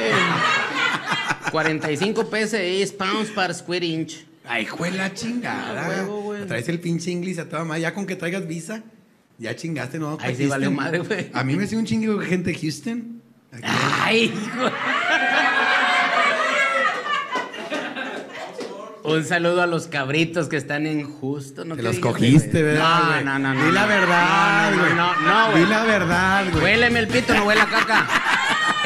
45 1.50 2.24
PSI, 2.30 2.92
pounds 2.98 3.30
per 3.30 3.54
square 3.54 3.84
inch. 3.86 4.24
Ay, 4.48 4.64
juela 4.66 5.12
chingada. 5.12 5.88
Huevo, 5.88 6.20
güey. 6.22 6.46
Traes 6.46 6.68
el 6.68 6.78
pinche 6.80 7.10
inglés 7.10 7.38
a 7.38 7.48
toda 7.48 7.64
madre. 7.64 7.82
Ya 7.82 7.94
con 7.94 8.06
que 8.06 8.14
traigas 8.16 8.46
visa, 8.46 8.82
ya 9.38 9.54
chingaste, 9.56 9.98
¿no? 9.98 10.18
Ahí 10.20 10.34
sí 10.36 10.46
valió 10.46 10.70
madre, 10.70 10.98
güey. 11.00 11.30
A 11.32 11.42
mí 11.44 11.56
me 11.56 11.66
sigue 11.66 11.78
un 11.78 11.86
chingo 11.86 12.16
de 12.18 12.26
gente 12.26 12.52
de 12.52 12.58
Houston. 12.58 13.22
Aquí. 13.52 13.62
Ay, 13.64 14.24
hijo. 14.24 14.70
Un 19.04 19.24
saludo 19.24 19.62
a 19.62 19.66
los 19.66 19.86
cabritos 19.86 20.48
que 20.48 20.56
están 20.56 20.84
en 20.84 21.04
justo. 21.08 21.64
¿no? 21.64 21.76
Te 21.76 21.80
¿Qué 21.80 21.86
los 21.86 21.96
digas, 21.96 22.12
cogiste, 22.12 22.60
güey? 22.60 22.64
¿verdad? 22.74 23.22
No, 23.24 23.38
no, 23.38 23.38
no, 23.38 23.54
no. 23.54 23.66
Di 23.66 23.72
la 23.72 23.86
verdad, 23.86 24.70
No, 24.72 24.78
güey. 24.82 24.94
no, 24.94 25.14
no, 25.14 25.20
no, 25.46 25.50
güey. 25.52 25.62
Di 25.64 25.70
la 25.70 25.84
verdad, 25.84 26.44
güey. 26.50 26.64
Huéleme 26.64 26.98
el 26.98 27.06
pito, 27.08 27.32
no 27.34 27.44
huele 27.44 27.60
a 27.60 27.66
caca. 27.66 28.08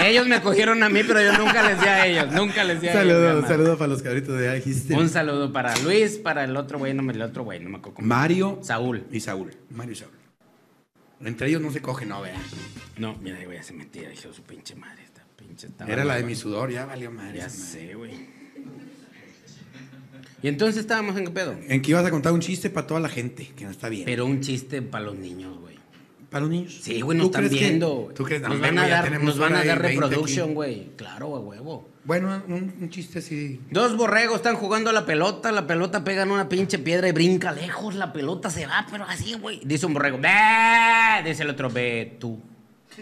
Ellos 0.06 0.26
me 0.26 0.40
cogieron 0.40 0.82
a 0.82 0.88
mí, 0.88 1.00
pero 1.06 1.20
yo 1.22 1.36
nunca 1.38 1.68
les 1.68 1.80
di 1.80 1.86
a 1.86 2.06
ellos. 2.06 2.32
Nunca 2.32 2.64
les 2.64 2.80
di 2.80 2.88
a 2.88 2.92
ellos. 2.92 3.02
Saludos, 3.02 3.34
jamás. 3.34 3.48
saludos 3.48 3.78
para 3.78 3.88
los 3.88 4.02
cabritos 4.02 4.38
de 4.38 4.48
ahí, 4.48 4.62
Houston. 4.62 4.98
Un 4.98 5.08
saludo 5.08 5.52
para 5.52 5.76
Luis, 5.78 6.16
para 6.18 6.44
el 6.44 6.56
otro 6.56 6.78
güey, 6.78 6.94
no 6.94 7.02
me 7.02 7.12
el 7.12 7.22
otro 7.22 7.44
güey, 7.44 7.60
no 7.60 7.70
me 7.70 7.78
acuerdo. 7.78 8.00
Mario 8.02 8.58
Saúl. 8.62 9.04
y 9.10 9.20
Saúl. 9.20 9.52
Mario 9.70 9.92
y 9.92 9.96
Saúl. 9.96 10.12
Entre 11.22 11.48
ellos 11.48 11.60
no 11.60 11.70
se 11.70 11.82
coge, 11.82 12.06
no, 12.06 12.22
vea. 12.22 12.34
No, 12.96 13.16
mira, 13.22 13.36
güey, 13.44 13.58
ya 13.58 13.62
se 13.62 13.74
metía, 13.74 14.12
hijo 14.12 14.28
de 14.28 14.34
su 14.34 14.42
pinche 14.42 14.74
madre. 14.74 15.02
Esta 15.04 15.22
pinche 15.36 15.66
estaba 15.66 15.90
Era 15.90 16.04
la 16.04 16.16
de 16.16 16.22
mi 16.24 16.34
sudor, 16.34 16.70
ya 16.70 16.86
valió 16.86 17.10
madre. 17.10 17.38
Ya 17.38 17.50
sé, 17.50 17.94
güey. 17.94 18.40
Y 20.42 20.48
entonces 20.48 20.80
estábamos 20.80 21.16
en 21.18 21.24
qué 21.26 21.30
pedo. 21.30 21.54
En 21.68 21.82
que 21.82 21.90
ibas 21.90 22.06
a 22.06 22.10
contar 22.10 22.32
un 22.32 22.40
chiste 22.40 22.70
para 22.70 22.86
toda 22.86 23.00
la 23.00 23.10
gente, 23.10 23.50
que 23.54 23.64
no 23.64 23.70
está 23.70 23.90
bien. 23.90 24.04
Pero 24.06 24.24
un 24.24 24.40
chiste 24.40 24.80
para 24.80 25.04
los 25.04 25.16
niños, 25.16 25.58
güey. 25.58 25.69
Para 26.30 26.42
los 26.42 26.50
niños. 26.50 26.78
Sí, 26.82 27.00
güey, 27.00 27.18
nos 27.18 27.26
¿Tú 27.26 27.30
están 27.30 27.48
crees 27.48 27.58
que- 27.60 27.68
viendo. 27.68 28.12
¿Tú 28.14 28.24
crees? 28.24 28.40
Nos 28.42 28.60
van 28.60 28.78
a 28.78 28.82
güey, 28.82 28.90
dar, 28.90 29.20
nos 29.22 29.38
van 29.38 29.54
a 29.54 29.64
dar 29.64 29.82
20 29.82 29.86
aquí. 29.86 29.96
reproduction, 29.98 30.54
güey. 30.54 30.90
Claro, 30.96 31.34
a 31.36 31.40
huevo. 31.40 31.88
Bueno, 32.04 32.42
un, 32.48 32.72
un 32.80 32.88
chiste 32.90 33.18
así. 33.18 33.60
Dos 33.70 33.96
borregos 33.96 34.36
están 34.36 34.56
jugando 34.56 34.88
a 34.90 34.92
la 34.92 35.04
pelota, 35.04 35.52
la 35.52 35.66
pelota 35.66 36.02
pega 36.02 36.22
en 36.22 36.30
una 36.30 36.48
pinche 36.48 36.78
piedra 36.78 37.08
y 37.08 37.12
brinca 37.12 37.52
lejos, 37.52 37.94
la 37.94 38.12
pelota 38.12 38.48
se 38.48 38.66
va, 38.66 38.86
pero 38.90 39.04
así, 39.04 39.34
güey. 39.34 39.60
Dice 39.64 39.84
un 39.86 39.92
borrego, 39.94 40.18
ve, 40.18 40.30
dice 41.28 41.42
el 41.42 41.50
otro, 41.50 41.68
ve 41.68 42.16
tú. 42.18 42.40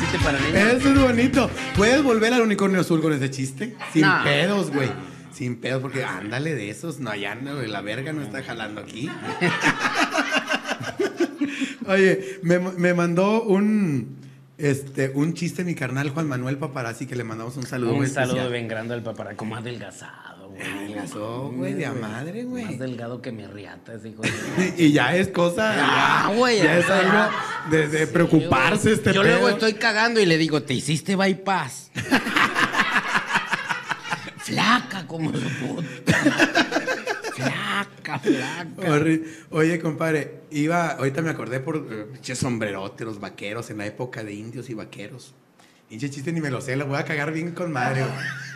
chiste 0.00 0.18
para 0.24 0.38
niños. 0.38 0.56
Eso 0.56 0.88
es 0.92 1.00
bonito. 1.00 1.50
¿Puedes 1.76 2.02
volver 2.02 2.32
al 2.34 2.42
unicornio 2.42 2.80
azul 2.80 3.00
con 3.02 3.12
ese 3.12 3.30
chiste? 3.30 3.76
Sin 3.92 4.02
No. 4.02 4.22
pedos, 4.24 4.70
güey. 4.70 4.90
Sin 5.32 5.56
pedos, 5.60 5.82
porque 5.82 6.04
ándale 6.04 6.54
de 6.54 6.70
esos. 6.70 7.00
No, 7.00 7.14
ya 7.14 7.34
no, 7.34 7.56
güey, 7.56 7.66
la 7.68 7.80
verga 7.80 8.12
no 8.12 8.22
está 8.22 8.42
jalando 8.42 8.80
aquí. 8.80 9.10
Oye, 11.88 12.38
me, 12.42 12.58
me 12.58 12.94
mandó 12.94 13.42
un, 13.42 14.16
este, 14.58 15.10
un 15.14 15.34
chiste 15.34 15.64
mi 15.64 15.74
carnal 15.74 16.10
Juan 16.10 16.28
Manuel 16.28 16.56
Paparazzi 16.58 17.06
que 17.06 17.16
le 17.16 17.24
mandamos 17.24 17.56
un 17.56 17.66
saludo. 17.66 17.94
Un 17.94 18.06
saludo 18.08 18.32
especial. 18.34 18.52
bien 18.52 18.68
grande 18.68 18.94
al 18.94 19.02
papá, 19.02 19.34
como 19.36 19.56
adelgazado, 19.56 20.48
güey. 20.50 20.62
Adelgazó, 20.62 21.50
güey, 21.54 21.74
de 21.74 21.86
a 21.86 21.92
madre, 21.92 22.44
güey. 22.44 22.64
Más 22.64 22.78
delgado 22.78 23.20
que 23.20 23.32
mi 23.32 23.46
riata 23.46 23.94
ese 23.94 24.10
hijo 24.10 24.22
de... 24.22 24.74
Y 24.78 24.92
ya 24.92 25.16
es 25.16 25.28
cosa. 25.28 25.74
Ya, 25.74 26.32
güey, 26.36 26.58
Ya 26.58 26.64
ya 26.64 26.78
es 26.78 26.90
algo 26.90 27.30
de, 27.70 27.88
de 27.88 28.06
preocuparse 28.06 28.92
este 28.92 29.12
Yo 29.12 29.22
pedo. 29.22 29.32
luego 29.32 29.48
estoy 29.50 29.74
cagando 29.74 30.20
y 30.20 30.26
le 30.26 30.38
digo, 30.38 30.62
¿te 30.62 30.74
hiciste 30.74 31.16
bypass? 31.16 31.90
Flaca 34.38 35.06
como 35.06 35.32
su 35.32 35.48
puta. 35.58 36.18
Oye, 39.50 39.78
compadre, 39.80 40.40
iba, 40.50 40.90
ahorita 40.90 41.22
me 41.22 41.30
acordé 41.30 41.60
por 41.60 41.76
eh, 41.90 42.06
pinche 42.12 42.34
sombrerote, 42.34 43.04
los 43.04 43.20
vaqueros, 43.20 43.70
en 43.70 43.78
la 43.78 43.86
época 43.86 44.22
de 44.24 44.32
indios 44.34 44.70
y 44.70 44.74
vaqueros. 44.74 45.34
Pinche 45.88 46.08
chiste 46.10 46.32
ni 46.32 46.40
me 46.40 46.50
lo 46.50 46.60
sé, 46.60 46.76
lo 46.76 46.86
voy 46.86 46.98
a 46.98 47.04
cagar 47.04 47.32
bien 47.32 47.52
con 47.52 47.70
madre. 47.72 48.04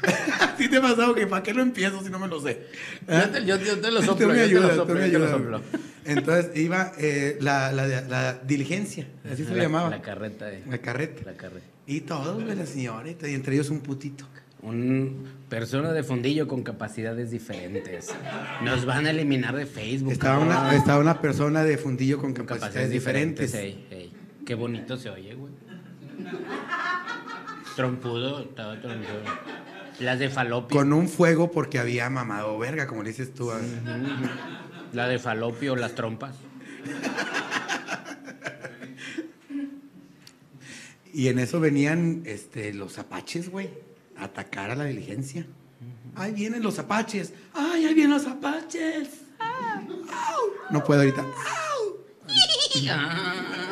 ¿Sí 0.59 0.69
te 0.69 0.79
ha 0.79 0.81
pasado 0.83 1.15
que 1.15 1.27
para 1.27 1.43
qué 1.43 1.53
lo 1.55 1.63
empiezo 1.63 2.03
si 2.03 2.11
no 2.11 2.19
me 2.19 2.27
lo 2.27 2.41
sé? 2.41 2.67
Yo 3.07 3.31
te, 3.31 3.45
yo- 3.45 3.57
yo 3.59 3.79
te 3.81 3.91
lo 3.91 4.01
Tú 4.01 4.07
soplo, 4.07 4.29
me 4.29 4.35
yo 4.37 4.45
te 4.47 4.51
lo 4.55 4.59
ayudas, 4.61 4.71
tú 4.71 4.77
soplo, 4.77 4.95
me 4.95 5.01
yo 5.01 5.13
te 5.13 5.19
lo 5.19 5.25
ayudas, 5.27 5.41
soplo. 5.41 5.59
güey. 5.61 5.83
Entonces 6.07 6.57
iba 6.57 6.93
eh, 6.99 7.37
la, 7.41 7.71
la, 7.71 7.87
la 7.87 8.33
diligencia, 8.45 9.07
así 9.31 9.45
se 9.45 9.51
le 9.51 9.57
La- 9.59 9.63
llamaba. 9.65 9.91
La 9.91 10.01
carreta 10.03 10.47
de. 10.47 10.65
La 10.69 10.79
carreta. 10.79 11.23
La 11.31 11.37
carreta. 11.37 11.67
Y 11.87 12.01
todos, 12.01 12.43
güey, 12.43 12.57
la 12.57 12.67
señorita, 12.67 13.29
y 13.29 13.35
entre 13.35 13.55
ellos 13.55 13.69
un 13.71 13.81
putito. 13.81 14.27
Un 14.63 15.25
persona 15.49 15.93
de 15.93 16.03
fondillo 16.03 16.49
con 16.49 16.63
capacidades 16.65 17.31
diferentes. 17.31 18.09
Nos 18.65 18.85
van 18.85 19.07
a 19.07 19.11
eliminar 19.11 19.55
de 19.55 19.67
Facebook. 19.67 20.13
Estaba 20.13 20.39
una, 20.41 20.75
estaba 20.75 20.99
una 20.99 21.21
persona 21.21 21.63
de 21.63 21.79
fundillo 21.79 22.19
con 22.19 22.33
capacidades, 22.33 22.91
diferentes. 22.91 23.55
ey, 23.55 23.87
ey. 23.91 24.13
Qué 24.45 24.55
bonito 24.55 24.97
se 24.97 25.11
oye, 25.11 25.35
güey. 25.35 25.53
Trompudo, 27.77 28.41
estaba 28.41 28.81
trompudo. 28.81 29.23
Las 30.01 30.19
de 30.19 30.29
falopio. 30.29 30.77
Con 30.77 30.93
un 30.93 31.09
fuego 31.09 31.51
porque 31.53 31.79
había 31.79 32.11
mamado 32.11 32.59
verga, 32.59 32.87
como 32.89 33.03
le 33.05 33.11
dices 33.11 33.33
tú. 33.35 33.51
a- 33.53 33.61
La 34.93 35.07
de 35.07 35.19
falopio, 35.19 35.77
las 35.77 35.95
trompas. 35.95 36.35
Y 41.13 41.29
en 41.29 41.39
eso 41.39 41.59
venían 41.61 42.23
este, 42.27 42.73
los 42.75 42.99
apaches, 42.99 43.51
güey, 43.51 43.71
atacar 44.19 44.71
a 44.71 44.75
la 44.77 44.85
diligencia. 44.85 45.47
Ahí 46.17 46.33
vienen 46.33 46.63
los 46.63 46.79
apaches. 46.79 47.33
¡Ay, 47.55 47.85
ahí 47.87 47.95
vienen 47.95 48.15
los 48.17 48.27
apaches! 48.27 49.09
¡Au! 49.39 50.51
No 50.71 50.83
puedo 50.83 51.01
ahorita. 51.01 51.23
¡Au! 51.23 51.97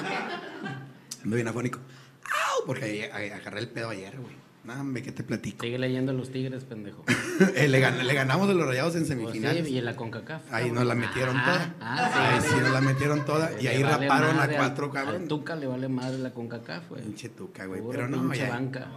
Ando 1.25 1.37
bien 1.37 1.49
afónico. 1.49 1.79
¡Au! 2.25 2.67
Porque 2.67 2.85
ahí- 2.85 3.01
ahí 3.13 3.31
agarré 3.31 3.61
el 3.61 3.69
pedo 3.69 3.91
ayer, 3.91 4.17
güey. 4.19 4.35
Hombre, 4.69 5.01
¿qué 5.01 5.13
te 5.13 5.23
platico? 5.23 5.63
Sigue 5.65 5.79
leyendo 5.79 6.13
los 6.13 6.31
tigres, 6.33 6.65
pendejo. 6.65 7.05
Eh, 7.55 7.69
le, 7.69 7.81
gan- 7.81 8.03
le 8.03 8.15
ganamos 8.15 8.49
a 8.49 8.55
los 8.55 8.67
rayados 8.67 8.97
en 8.97 9.03
Pues 9.07 9.13
sí, 9.19 9.19
semifinales. 9.21 9.69
y 9.69 9.79
en 9.79 9.85
la 9.85 9.95
CONCACAF. 9.95 10.43
Ahí 10.53 10.71
nos 10.73 10.85
la 10.87 10.95
metieron 10.95 11.37
Ah, 11.37 11.45
toda. 11.45 11.75
Ah, 11.81 12.11
sí. 12.13 12.19
ahí 12.19 12.41
sí 12.55 12.61
nos 12.61 12.71
la 12.73 12.81
metieron 12.81 13.25
toda. 13.25 13.53
Y 13.61 13.65
Le 13.65 13.69
ahí 13.71 13.83
vale 13.83 14.09
raparon 14.09 14.41
a 14.41 14.49
cuatro 14.49 14.87
Al 14.87 14.93
cabrón. 14.93 15.29
Tuca 15.29 15.55
le 15.55 15.67
vale 15.67 15.89
madre 15.89 16.19
la 16.19 16.33
CONCACAF, 16.33 16.89
güey. 16.89 17.03
Pinche 17.03 17.29
tuca, 17.29 17.67
güey. 17.67 17.83
Pero 17.91 18.09
no, 18.09 18.23
pinche 18.23 18.39
ya. 18.39 18.49
banca. 18.51 18.89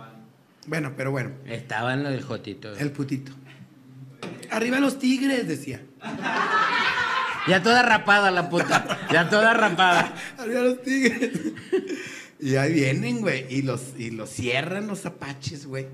Bueno, 0.69 0.93
pero 0.95 1.09
bueno. 1.09 1.31
Estaba 1.47 1.95
en 1.95 2.03
la 2.03 2.11
del 2.11 2.21
Jotito. 2.21 2.75
El 2.75 2.91
putito. 2.91 3.31
Arriba 4.51 4.79
los 4.79 4.99
tigres, 4.99 5.47
decía. 5.47 5.81
Ya 7.47 7.63
toda 7.63 7.81
rapada 7.81 8.29
la 8.29 8.49
puta. 8.49 8.99
Ya 9.11 9.27
toda 9.29 9.55
rapada. 9.55 10.13
Arriba 10.37 10.61
los 10.61 10.83
tigres. 10.83 11.31
Y 12.39 12.55
ahí 12.55 12.71
vienen, 12.71 13.21
güey. 13.21 13.47
Y 13.49 13.63
los, 13.63 13.81
y 13.97 14.11
los 14.11 14.29
cierran 14.29 14.85
los 14.85 15.07
apaches, 15.07 15.65
güey. 15.65 15.87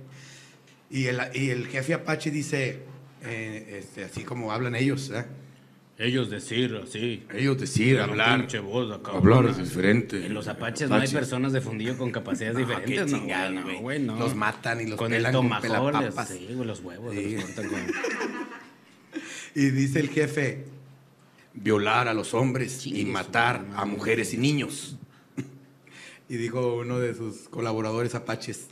Y 0.90 1.06
el, 1.06 1.22
y 1.34 1.52
el 1.52 1.68
jefe 1.68 1.94
apache 1.94 2.30
dice, 2.30 2.82
eh, 3.24 3.80
este, 3.80 4.04
así 4.04 4.24
como 4.24 4.52
hablan 4.52 4.76
ellos, 4.76 5.10
¿eh? 5.10 5.26
Ellos 5.98 6.30
decir 6.30 6.78
así. 6.84 7.24
Ellos 7.34 7.58
decir, 7.58 7.98
voz 8.62 8.92
acá. 8.92 9.12
Hablar 9.12 9.46
es 9.46 9.58
diferente. 9.58 10.26
En 10.26 10.34
los 10.34 10.48
apaches, 10.50 10.90
no 10.90 10.96
hay 10.96 11.08
personas 11.08 11.54
de 11.54 11.62
fundillo 11.62 11.98
con 11.98 12.12
capacidades 12.12 12.56
No, 12.60 12.60
diferentes, 12.60 13.06
qué 13.06 13.12
no, 13.12 13.18
chingada, 13.18 13.50
güey, 13.50 13.64
güey. 13.64 13.76
no, 13.76 13.82
güey, 13.82 14.00
no. 14.00 14.20
Los 14.20 14.36
matan 14.36 14.82
y 14.82 14.88
los 14.88 14.98
con 15.00 15.10
pelan 15.12 15.34
el 15.34 15.38
con 15.50 15.62
pelapapas. 15.62 16.28
Sí, 16.30 16.48
güey, 16.54 16.68
los 16.68 16.82
huevos. 16.82 17.14
Sí. 17.14 17.36
los 17.36 17.46
cortan 17.46 17.70
con- 17.70 17.80
Y 19.56 19.70
dice 19.70 20.02
el 20.02 20.10
jefe, 20.10 20.66
violar 21.54 22.10
a 22.10 22.14
los 22.14 22.34
hombres 22.34 22.86
y 22.86 23.06
matar 23.06 23.62
madre. 23.66 23.82
a 23.82 23.86
mujeres 23.86 24.34
y 24.34 24.38
niños. 24.38 24.98
Y 26.28 26.36
dijo 26.38 26.76
uno 26.78 27.00
de 27.00 27.14
sus 27.14 27.48
colaboradores 27.50 28.16
apaches, 28.16 28.68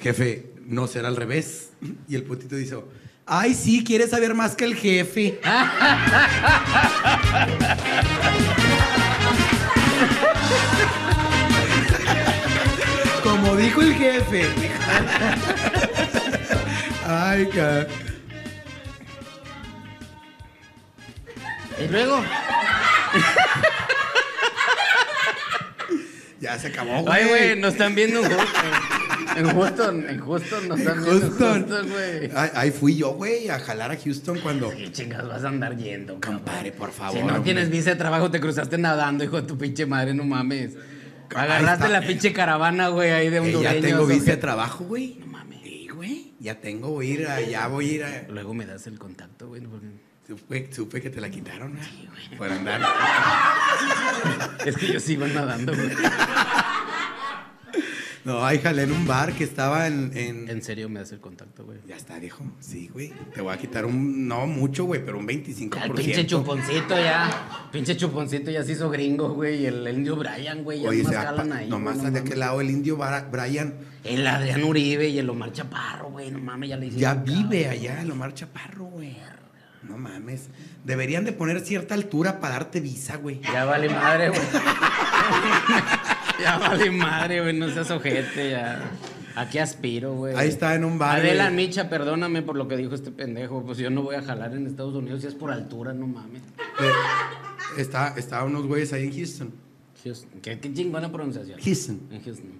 jefe, 0.00 0.50
no 0.66 0.86
será 0.86 1.08
al 1.08 1.16
revés. 1.16 1.70
Y 2.08 2.16
el 2.16 2.24
putito 2.24 2.56
dice, 2.56 2.76
ay, 3.26 3.54
sí, 3.54 3.82
quieres 3.84 4.10
saber 4.10 4.34
más 4.34 4.54
que 4.54 4.64
el 4.64 4.74
jefe. 4.76 5.40
Como 13.22 13.56
dijo 13.56 13.80
el 13.82 13.94
jefe. 13.94 14.50
Ay, 17.06 17.46
cabrón. 17.46 17.86
Y 21.78 21.88
luego, 21.88 22.22
Ya 26.44 26.58
se 26.58 26.68
acabó, 26.68 27.02
güey. 27.02 27.12
ay, 27.22 27.28
güey, 27.28 27.60
nos 27.60 27.72
están 27.72 27.94
viendo 27.94 28.20
en 28.24 28.30
Houston. 28.30 28.70
En 29.36 29.46
Houston, 29.46 30.08
en 30.10 30.18
Houston 30.20 30.68
nos 30.68 30.78
están 30.78 31.02
viendo. 31.04 31.22
en 31.26 31.38
Houston. 31.38 31.88
Güey. 31.90 32.30
Ahí, 32.36 32.50
ahí 32.54 32.70
fui 32.70 32.96
yo, 32.96 33.14
güey, 33.14 33.48
a 33.48 33.58
jalar 33.58 33.90
a 33.90 33.96
Houston 33.96 34.38
cuando. 34.40 34.70
¿Qué 34.70 34.92
chingas 34.92 35.26
vas 35.26 35.42
a 35.44 35.48
andar 35.48 35.76
yendo, 35.76 36.20
cabrón? 36.20 36.40
Compadre, 36.42 36.72
por 36.72 36.92
favor. 36.92 37.14
Si 37.16 37.20
no 37.22 37.28
hombre. 37.34 37.42
tienes 37.44 37.70
visa 37.70 37.90
de 37.90 37.96
trabajo, 37.96 38.30
te 38.30 38.40
cruzaste 38.40 38.78
nadando, 38.78 39.24
hijo 39.24 39.40
de 39.40 39.46
tu 39.48 39.56
pinche 39.58 39.86
madre, 39.86 40.14
no 40.14 40.24
mames. 40.24 40.72
Agarraste 41.34 41.88
la 41.88 42.02
pinche 42.02 42.32
caravana, 42.32 42.88
güey, 42.88 43.10
ahí 43.10 43.28
de 43.30 43.36
Eh, 43.36 43.40
hondureños. 43.40 43.74
ya 43.74 43.80
tengo 43.88 44.02
¿o 44.02 44.06
visa 44.06 44.32
de 44.32 44.36
trabajo, 44.36 44.84
güey. 44.84 45.16
No 45.20 45.26
mames. 45.26 45.60
Sí, 45.64 45.88
güey. 45.92 46.34
Ya 46.38 46.60
tengo, 46.60 46.90
voy 46.90 47.10
a 47.10 47.14
ir 47.14 47.26
a, 47.26 47.40
ya 47.40 47.66
voy 47.68 47.88
a 47.90 47.92
ir 47.94 48.04
a. 48.04 48.26
Luego 48.28 48.54
me 48.54 48.66
das 48.66 48.86
el 48.86 48.98
contacto, 48.98 49.48
güey. 49.48 49.62
porque- 49.62 50.03
Supe, 50.26 50.68
supe 50.72 51.00
que 51.02 51.10
te 51.10 51.20
la 51.20 51.28
quitaron, 51.30 51.76
¿eh? 51.76 52.08
Por 52.38 52.50
andar. 52.50 52.80
Es 54.64 54.76
que 54.78 54.92
yo 54.94 54.98
sí 55.00 55.12
iba 55.14 55.26
nadando, 55.28 55.74
güey. 55.74 55.90
No, 58.24 58.42
ahí 58.42 58.58
jalé 58.58 58.84
en 58.84 58.92
un 58.92 59.06
bar 59.06 59.34
que 59.34 59.44
estaba 59.44 59.86
en. 59.86 60.10
en- 60.16 60.48
En 60.48 60.62
serio 60.62 60.88
me 60.88 60.98
das 61.00 61.12
el 61.12 61.20
contacto, 61.20 61.66
güey. 61.66 61.76
Ya 61.86 61.94
está, 61.96 62.18
dijo. 62.18 62.42
Sí, 62.58 62.88
güey. 62.90 63.12
Te 63.34 63.42
voy 63.42 63.52
a 63.52 63.58
quitar 63.58 63.84
un. 63.84 64.26
No 64.26 64.46
mucho, 64.46 64.86
güey, 64.86 65.04
pero 65.04 65.18
un 65.18 65.26
25%. 65.28 65.74
Ya, 65.76 65.84
el 65.84 65.92
pinche 65.92 66.26
chuponcito 66.26 66.96
ya. 66.98 67.68
Pinche 67.70 67.94
chuponcito 67.98 68.50
ya 68.50 68.64
se 68.64 68.72
hizo 68.72 68.88
gringo, 68.88 69.28
güey. 69.34 69.64
Y 69.64 69.66
el, 69.66 69.86
el 69.86 69.98
indio 69.98 70.16
Brian, 70.16 70.64
güey. 70.64 70.80
Ya 70.80 70.88
Oye, 70.88 71.02
nomás 71.02 71.16
jalan 71.22 71.52
ahí. 71.52 71.68
nomás 71.68 71.94
güey, 71.96 72.06
no 72.06 72.10
de 72.12 72.20
aquel 72.20 72.38
lado 72.40 72.60
el 72.62 72.70
indio 72.70 72.96
Brian. 73.30 73.74
El 74.04 74.26
Adrián 74.26 74.64
Uribe 74.64 75.06
y 75.10 75.18
el 75.18 75.28
Omar 75.28 75.52
Chaparro, 75.52 76.10
güey. 76.10 76.30
No 76.30 76.38
mames, 76.38 76.70
ya 76.70 76.76
le 76.78 76.86
hicieron. 76.86 77.02
Ya 77.02 77.22
cabrón. 77.22 77.48
vive 77.50 77.68
allá 77.68 78.00
el 78.00 78.10
Omar 78.10 78.32
Chaparro, 78.32 78.84
güey. 78.86 79.14
No 79.88 79.98
mames. 79.98 80.48
Deberían 80.84 81.24
de 81.24 81.32
poner 81.32 81.60
cierta 81.60 81.94
altura 81.94 82.40
para 82.40 82.54
darte 82.54 82.80
visa, 82.80 83.16
güey. 83.16 83.40
Ya 83.40 83.64
vale 83.64 83.88
madre, 83.88 84.30
güey. 84.30 84.40
ya 86.42 86.58
vale 86.58 86.90
madre, 86.90 87.40
güey. 87.40 87.56
No 87.56 87.68
seas 87.70 87.90
ojete, 87.90 88.50
ya. 88.50 88.90
¿A 89.36 89.48
qué 89.48 89.60
aspiro, 89.60 90.14
güey? 90.14 90.34
Ahí 90.36 90.48
está 90.48 90.74
en 90.74 90.84
un 90.84 90.98
bar. 90.98 91.18
Adela 91.18 91.50
güey. 91.50 91.66
Micha, 91.66 91.88
perdóname 91.88 92.42
por 92.42 92.56
lo 92.56 92.68
que 92.68 92.76
dijo 92.76 92.94
este 92.94 93.10
pendejo. 93.10 93.64
Pues 93.64 93.78
yo 93.78 93.90
no 93.90 94.02
voy 94.02 94.14
a 94.14 94.22
jalar 94.22 94.54
en 94.54 94.66
Estados 94.66 94.94
Unidos 94.94 95.22
si 95.22 95.26
es 95.26 95.34
por 95.34 95.50
altura, 95.50 95.92
no 95.92 96.06
mames. 96.06 96.42
Eh, 96.42 96.90
Está, 97.76 98.14
estaban 98.16 98.50
unos 98.50 98.66
güeyes 98.66 98.92
ahí 98.92 99.04
en 99.04 99.16
Houston. 99.16 99.52
Houston. 100.04 100.40
Qué, 100.40 100.58
qué 100.60 100.72
chingona 100.72 101.10
pronunciación. 101.10 101.58
Houston. 101.60 102.00
En 102.12 102.22
Houston. 102.22 102.52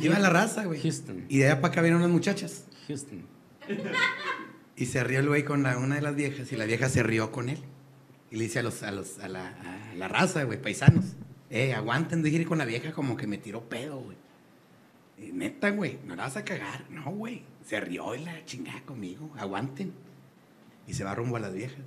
Iba 0.00 0.18
la 0.18 0.30
raza, 0.30 0.64
güey. 0.64 0.80
Houston. 0.80 1.24
Y 1.28 1.38
de 1.38 1.46
allá 1.46 1.60
para 1.60 1.72
acá 1.72 1.82
vienen 1.82 1.98
unas 1.98 2.10
muchachas. 2.10 2.64
Houston. 2.86 3.22
Y 4.78 4.86
se 4.86 5.02
rió 5.02 5.18
el 5.20 5.28
güey 5.28 5.44
con 5.44 5.62
la- 5.64 5.76
una 5.76 5.96
de 5.96 6.02
las 6.02 6.14
viejas 6.14 6.52
y 6.52 6.56
la 6.56 6.64
vieja 6.64 6.88
se 6.88 7.02
rió 7.02 7.32
con 7.32 7.48
él. 7.48 7.58
Y 8.30 8.36
le 8.36 8.44
dice 8.44 8.60
a 8.60 8.62
los, 8.62 8.82
a 8.82 8.90
los, 8.92 9.18
a 9.18 9.28
la, 9.28 9.54
la 9.96 10.06
raza, 10.08 10.44
güey, 10.44 10.60
paisanos. 10.60 11.04
Eh, 11.50 11.74
aguanten 11.74 12.22
de 12.22 12.30
ir 12.30 12.46
con 12.46 12.58
la 12.58 12.64
vieja 12.64 12.92
como 12.92 13.16
que 13.16 13.26
me 13.26 13.38
tiró 13.38 13.68
pedo, 13.68 13.98
güey. 14.00 14.16
Neta, 15.32 15.70
güey, 15.70 15.98
no 16.06 16.14
la 16.14 16.24
vas 16.24 16.36
a 16.36 16.44
cagar. 16.44 16.84
No, 16.90 17.10
güey. 17.10 17.42
Se 17.66 17.80
rió 17.80 18.14
y 18.14 18.20
la 18.20 18.44
chingada 18.44 18.80
conmigo. 18.82 19.30
Aguanten. 19.38 19.92
Y 20.86 20.94
se 20.94 21.04
va 21.04 21.14
rumbo 21.14 21.36
a 21.36 21.40
las 21.40 21.54
viejas. 21.54 21.78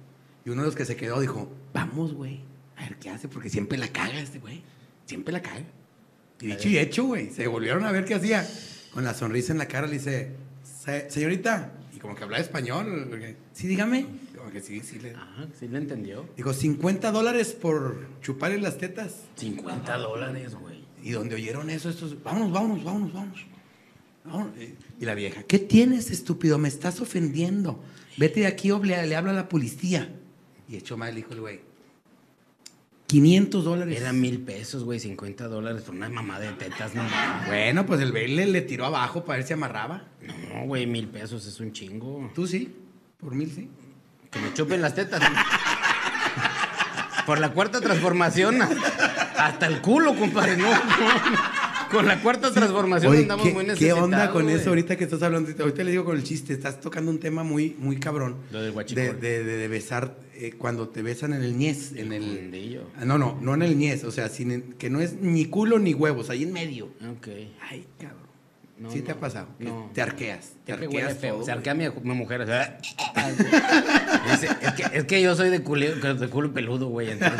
Y 0.45 0.49
uno 0.49 0.61
de 0.63 0.67
los 0.67 0.75
que 0.75 0.85
se 0.85 0.95
quedó 0.95 1.19
dijo, 1.21 1.49
vamos, 1.73 2.13
güey. 2.13 2.41
A 2.75 2.81
ver 2.83 2.97
qué 2.97 3.09
hace, 3.09 3.27
porque 3.29 3.49
siempre 3.49 3.77
la 3.77 3.87
caga 3.87 4.19
este 4.19 4.39
güey. 4.39 4.63
Siempre 5.05 5.31
la 5.31 5.41
caga. 5.41 5.63
Y 6.41 6.47
dicho 6.47 6.67
y 6.67 6.77
hecho, 6.77 7.05
güey. 7.05 7.29
Se 7.31 7.47
volvieron 7.47 7.85
a 7.85 7.91
ver 7.91 8.03
qué 8.05 8.15
hacía. 8.15 8.45
Con 8.93 9.03
la 9.05 9.13
sonrisa 9.13 9.53
en 9.53 9.59
la 9.59 9.67
cara 9.67 9.87
le 9.87 9.93
dice, 9.93 10.31
"Se- 10.63 11.09
señorita. 11.09 11.71
Como 12.01 12.15
que 12.15 12.23
hablaba 12.23 12.41
español. 12.41 13.07
porque, 13.09 13.35
sí, 13.53 13.67
dígame. 13.67 14.07
Como 14.35 14.49
que 14.51 14.59
sí, 14.61 14.81
sí. 14.81 14.99
Le... 14.99 15.11
Ajá, 15.11 15.47
sí 15.57 15.67
le 15.67 15.77
entendió. 15.77 16.27
Dijo, 16.35 16.51
50 16.53 17.11
dólares 17.11 17.53
por 17.53 18.07
chuparle 18.21 18.59
las 18.59 18.77
tetas. 18.77 19.21
50 19.35 19.97
dólares, 19.97 20.55
güey. 20.55 20.81
Y 21.03 21.11
donde 21.11 21.35
oyeron 21.35 21.69
eso, 21.69 21.89
estos, 21.89 22.21
vámonos, 22.23 22.51
vámonos, 22.51 22.83
vámonos, 22.83 23.13
vámonos. 23.13 23.45
Vámonos. 24.23 24.53
Y 24.99 25.05
la 25.05 25.15
vieja, 25.15 25.43
¿qué 25.43 25.59
tienes, 25.59 26.11
estúpido? 26.11 26.57
Me 26.57 26.67
estás 26.67 27.01
ofendiendo. 27.01 27.79
Vete 28.17 28.41
de 28.41 28.47
aquí 28.47 28.71
o 28.71 28.83
le, 28.83 29.05
le 29.07 29.15
habla 29.15 29.31
a 29.31 29.35
la 29.35 29.49
policía. 29.49 30.13
Y 30.67 30.77
echó 30.77 30.97
mal, 30.97 31.15
dijo 31.15 31.33
el 31.33 31.41
güey. 31.41 31.70
500 33.11 33.65
dólares. 33.65 33.99
Era 33.99 34.13
mil 34.13 34.39
pesos, 34.39 34.85
güey, 34.85 34.97
50 34.97 35.49
dólares 35.49 35.81
por 35.81 35.93
una 35.93 36.07
mamá 36.07 36.39
de 36.39 36.47
tetas, 36.53 36.95
no. 36.95 37.03
Bueno, 37.45 37.85
pues 37.85 37.99
el 37.99 38.13
baile 38.13 38.45
le 38.45 38.61
tiró 38.61 38.85
abajo 38.85 39.25
para 39.25 39.39
ver 39.39 39.45
si 39.45 39.51
amarraba. 39.51 40.03
No, 40.21 40.65
güey, 40.65 40.87
mil 40.87 41.09
pesos 41.09 41.45
es 41.45 41.59
un 41.59 41.73
chingo. 41.73 42.31
Tú 42.33 42.47
sí, 42.47 42.73
por 43.17 43.35
mil 43.35 43.51
sí. 43.51 43.69
Que 44.31 44.39
me 44.39 44.53
chupen 44.53 44.81
las 44.81 44.95
tetas. 44.95 45.21
Por 47.25 47.41
la 47.41 47.49
cuarta 47.49 47.81
transformación, 47.81 48.61
hasta 48.61 49.67
el 49.67 49.81
culo, 49.81 50.15
compadre. 50.15 50.55
No, 50.55 50.71
no. 50.71 51.60
Con 51.91 52.07
la 52.07 52.21
cuarta 52.21 52.51
transformación 52.51 53.11
Oye, 53.11 53.21
andamos 53.23 53.45
¿qué, 53.45 53.53
muy 53.53 53.63
¿qué 53.63 53.71
necesitados. 53.71 54.03
onda 54.03 54.31
con 54.31 54.49
eso 54.49 54.69
ahorita 54.69 54.95
que 54.97 55.03
estás 55.03 55.21
hablando? 55.23 55.49
Ahorita 55.59 55.83
le 55.83 55.91
digo 55.91 56.05
con 56.05 56.15
el 56.17 56.23
chiste, 56.23 56.53
estás 56.53 56.79
tocando 56.79 57.11
un 57.11 57.19
tema 57.19 57.43
muy, 57.43 57.75
muy 57.79 57.97
cabrón. 57.99 58.37
Lo 58.51 58.61
del 58.61 58.73
de, 58.73 59.13
de, 59.13 59.43
de- 59.43 59.57
de 59.57 59.67
besar, 59.67 60.15
eh, 60.35 60.53
cuando 60.57 60.87
te 60.89 61.01
besan 61.01 61.33
en 61.33 61.43
el 61.43 61.57
ñez, 61.57 61.91
en 61.95 62.13
el... 62.13 62.23
Fundillo. 62.23 62.83
Ah, 62.97 63.05
No, 63.05 63.17
no, 63.17 63.37
no 63.41 63.53
en 63.53 63.61
el 63.63 63.77
ñez, 63.77 64.03
o 64.03 64.11
sea, 64.11 64.29
sin, 64.29 64.73
que 64.73 64.89
no 64.89 65.01
es 65.01 65.13
ni 65.21 65.45
culo 65.45 65.79
ni 65.79 65.93
huevos, 65.93 66.29
ahí 66.29 66.43
en 66.43 66.53
medio. 66.53 66.85
Ok. 67.17 67.27
Ay, 67.69 67.85
cabrón. 67.99 68.21
No, 68.79 68.89
sí 68.91 69.01
te 69.01 69.09
no, 69.11 69.17
ha 69.17 69.19
pasado. 69.19 69.47
no. 69.59 69.91
Te 69.93 70.01
arqueas. 70.01 70.53
Te 70.65 70.73
arqueas 70.73 71.15
feo. 71.19 71.35
todo, 71.35 71.45
Se 71.45 71.51
arquea 71.51 71.75
mi, 71.75 71.85
mi 72.03 72.15
mujer. 72.15 72.47
Dice, 74.31 74.49
es, 74.61 74.71
que, 74.73 74.97
es 74.97 75.03
que 75.05 75.21
yo 75.21 75.35
soy 75.35 75.49
de 75.49 75.61
culo, 75.61 75.85
de 75.95 76.27
culo 76.29 76.51
peludo, 76.53 76.87
güey. 76.87 77.11
Entonces. 77.11 77.39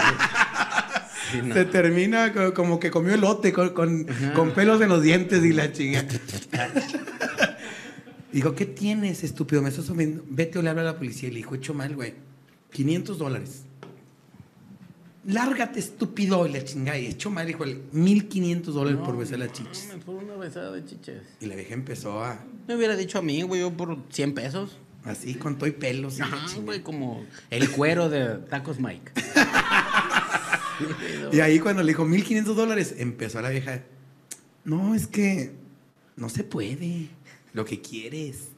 Sí, 1.31 1.41
no. 1.43 1.53
Se 1.53 1.65
termina 1.65 2.33
co- 2.33 2.53
como 2.53 2.79
que 2.79 2.91
comió 2.91 3.13
elote 3.13 3.53
con, 3.53 3.69
con, 3.69 4.07
con 4.35 4.51
pelos 4.51 4.81
en 4.81 4.89
los 4.89 5.01
dientes 5.01 5.43
y 5.43 5.53
la 5.53 5.71
chinga. 5.71 6.05
Digo, 8.31 8.55
¿qué 8.55 8.65
tienes, 8.65 9.23
estúpido? 9.23 9.61
Me 9.61 9.69
estás 9.69 9.89
ofendiendo. 9.89 10.23
Vete 10.29 10.59
o 10.59 10.61
le 10.61 10.69
habla 10.69 10.83
a 10.83 10.85
la 10.85 10.97
policía. 10.97 11.27
Y 11.29 11.33
le 11.33 11.37
dijo, 11.37 11.55
hecho 11.55 11.73
mal, 11.73 11.95
güey. 11.95 12.13
500 12.71 13.17
dólares. 13.17 13.63
Lárgate, 15.25 15.79
estúpido. 15.81 16.47
Y 16.47 16.51
la 16.53 16.63
chingada. 16.63 16.97
Y 16.97 17.07
hecho 17.07 17.29
mal, 17.29 17.45
dijo, 17.45 17.65
1500 17.91 18.73
dólares 18.73 18.99
por 19.03 19.17
besar 19.17 19.39
la 19.39 19.51
chichis. 19.51 19.89
No, 19.93 19.99
por 19.99 20.15
una 20.23 20.35
besada 20.35 20.71
de 20.71 20.85
chiches. 20.85 21.23
Y 21.41 21.47
la 21.47 21.55
vieja 21.55 21.73
empezó 21.73 22.23
a, 22.23 22.39
Me 22.67 22.75
hubiera 22.75 22.95
dicho 22.95 23.19
a 23.19 23.21
mí, 23.21 23.41
güey, 23.41 23.61
yo 23.61 23.71
por 23.75 23.97
100 24.09 24.33
pesos. 24.33 24.77
así, 25.03 25.33
con 25.35 25.57
todo 25.57 25.67
y 25.67 25.71
pelos. 25.73 26.21
Ajá, 26.21 26.37
chingada. 26.45 26.61
güey, 26.63 26.81
como 26.83 27.25
el 27.49 27.69
cuero 27.69 28.09
de 28.09 28.35
Tacos 28.49 28.79
Mike. 28.79 29.11
Y 31.31 31.39
ahí 31.39 31.59
cuando 31.59 31.83
le 31.83 31.89
dijo 31.89 32.05
1500 32.05 32.55
dólares, 32.55 32.95
empezó 32.97 33.41
la 33.41 33.49
vieja. 33.49 33.83
No, 34.63 34.95
es 34.95 35.07
que 35.07 35.53
no 36.15 36.29
se 36.29 36.43
puede. 36.43 37.09
Lo 37.53 37.65
que 37.65 37.81
quieres, 37.81 38.49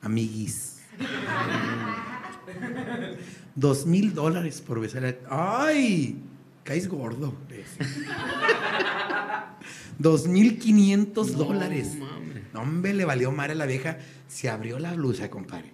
amiguis. 0.00 0.80
Dos 3.54 3.86
mil 3.86 4.14
dólares 4.14 4.60
por 4.60 4.80
besar 4.80 5.18
a... 5.28 5.64
¡Ay! 5.66 6.16
Caes 6.64 6.88
gordo. 6.88 7.34
Dos 9.98 10.26
mil 10.26 10.58
quinientos 10.58 11.36
dólares. 11.36 11.94
mames. 11.96 12.52
No, 12.52 12.62
hombre, 12.62 12.94
le 12.94 13.04
valió 13.04 13.32
madre 13.32 13.52
a 13.52 13.56
la 13.56 13.66
vieja. 13.66 13.98
Se 14.28 14.48
abrió 14.48 14.78
la 14.78 14.94
blusa, 14.94 15.30
compadre. 15.30 15.72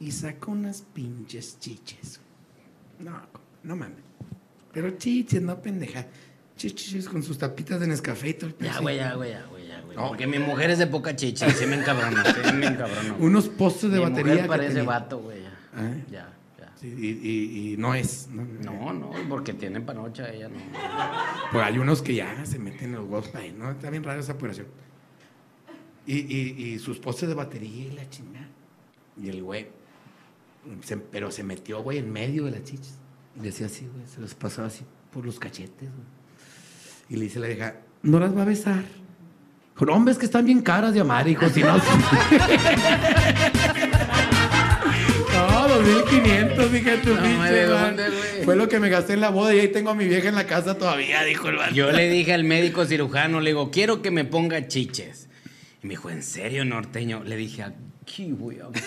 Y 0.00 0.12
sacó 0.12 0.52
unas 0.52 0.82
pinches 0.82 1.58
chiches. 1.58 2.20
No, 2.98 3.20
no 3.62 3.76
mames. 3.76 4.03
Pero 4.74 4.90
chiches, 4.98 5.40
no 5.40 5.60
pendeja. 5.62 6.06
Chiches 6.56 7.08
con 7.08 7.22
sus 7.22 7.38
tapitas 7.38 7.80
de 7.80 7.86
Nescafé 7.86 8.28
y 8.30 8.34
todo 8.34 8.50
el 8.50 8.56
Ya, 8.58 8.78
güey, 8.80 8.96
ya, 8.96 9.14
güey, 9.14 9.30
ya, 9.30 9.44
güey, 9.50 9.66
ya, 9.68 9.80
güey. 9.80 9.96
No. 9.96 10.08
Porque 10.08 10.26
mi 10.26 10.38
mujer 10.38 10.70
es 10.70 10.78
de 10.78 10.86
poca 10.86 11.14
chicha, 11.16 11.48
sí 11.50 11.66
me 11.66 11.76
encabrono, 11.76 12.22
sí 12.24 12.52
me 12.52 12.66
encabrono. 12.66 13.16
Unos 13.20 13.48
postes 13.48 13.90
de 13.90 13.98
mi 13.98 14.04
batería. 14.04 14.32
mujer 14.34 14.46
parece 14.48 14.82
vato, 14.82 15.18
güey, 15.18 15.42
ya. 15.42 15.58
¿Ah? 15.74 15.90
Ya, 16.10 16.32
ya. 16.58 16.72
Sí, 16.76 16.94
y, 16.96 17.28
y- 17.28 17.72
y 17.72 17.76
no 17.76 17.94
es. 17.94 18.28
No, 18.30 18.44
No, 18.62 18.92
no, 18.92 19.10
porque 19.28 19.52
tiene 19.54 19.80
panocha 19.80 20.30
ella, 20.32 20.48
no. 20.48 20.56
Pues 21.50 21.64
hay 21.64 21.78
unos 21.78 22.02
que 22.02 22.14
ya 22.14 22.44
se 22.46 22.58
meten 22.58 22.90
en 22.90 22.96
los 22.96 23.04
huevos 23.08 23.28
para 23.28 23.46
¿no? 23.48 23.70
Está 23.72 23.90
bien 23.90 24.04
rara 24.04 24.20
esa 24.20 24.32
operación. 24.34 24.66
Y, 26.06 26.18
y, 26.18 26.64
y 26.74 26.78
sus 26.78 26.98
postes 26.98 27.28
de 27.28 27.34
batería 27.34 27.86
y 27.86 27.90
la 27.92 28.08
chingada. 28.10 28.46
Y 29.20 29.28
el 29.28 29.42
güey. 29.42 29.66
se- 30.82 30.96
pero 30.98 31.30
se 31.30 31.42
metió, 31.42 31.82
güey, 31.82 31.98
en 31.98 32.12
medio 32.12 32.44
de 32.44 32.52
las 32.52 32.64
chichas. 32.64 32.98
Y 33.36 33.40
le 33.40 33.46
decía 33.46 33.66
así, 33.66 33.86
güey. 33.92 34.06
Se 34.06 34.20
los 34.20 34.34
pasaba 34.34 34.68
así 34.68 34.84
por 35.12 35.24
los 35.24 35.38
cachetes, 35.38 35.88
güey. 35.88 36.14
Y 37.10 37.16
le 37.16 37.24
dice 37.24 37.38
la 37.40 37.48
vieja, 37.48 37.76
¿no 38.02 38.18
las 38.18 38.36
va 38.36 38.42
a 38.42 38.46
besar? 38.46 38.82
Dijo, 39.74 39.86
no, 39.86 39.94
hombre, 39.94 40.12
es 40.12 40.18
que 40.18 40.26
están 40.26 40.44
bien 40.46 40.62
caras 40.62 40.94
de 40.94 41.00
amar, 41.00 41.28
hijo. 41.28 41.48
Si 41.48 41.62
no. 41.62 41.76
No, 45.34 45.68
2500, 45.68 46.66
fíjate, 46.68 47.10
No, 47.10 47.22
pinche. 47.22 48.44
Fue 48.44 48.54
lo 48.56 48.68
que 48.68 48.78
me 48.78 48.88
gasté 48.88 49.14
en 49.14 49.20
la 49.20 49.30
boda 49.30 49.52
y 49.54 49.58
ahí 49.60 49.68
tengo 49.68 49.90
a 49.90 49.94
mi 49.94 50.06
vieja 50.06 50.28
en 50.28 50.36
la 50.36 50.46
casa 50.46 50.78
todavía, 50.78 51.24
dijo 51.24 51.48
el 51.48 51.56
vato. 51.56 51.74
Yo 51.74 51.90
le 51.90 52.08
dije 52.08 52.32
al 52.32 52.44
médico 52.44 52.84
cirujano, 52.84 53.40
le 53.40 53.50
digo, 53.50 53.70
quiero 53.70 54.00
que 54.00 54.10
me 54.12 54.24
ponga 54.24 54.68
chiches. 54.68 55.28
Y 55.82 55.86
me 55.86 55.90
dijo, 55.94 56.08
¿en 56.10 56.22
serio, 56.22 56.64
norteño? 56.64 57.24
Le 57.24 57.36
dije, 57.36 57.64
aquí, 58.04 58.32
güey, 58.32 58.60
aquí. 58.60 58.80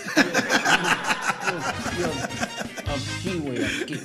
Aquí, 2.87 3.39
güey, 3.39 3.57
aquí. 3.63 3.95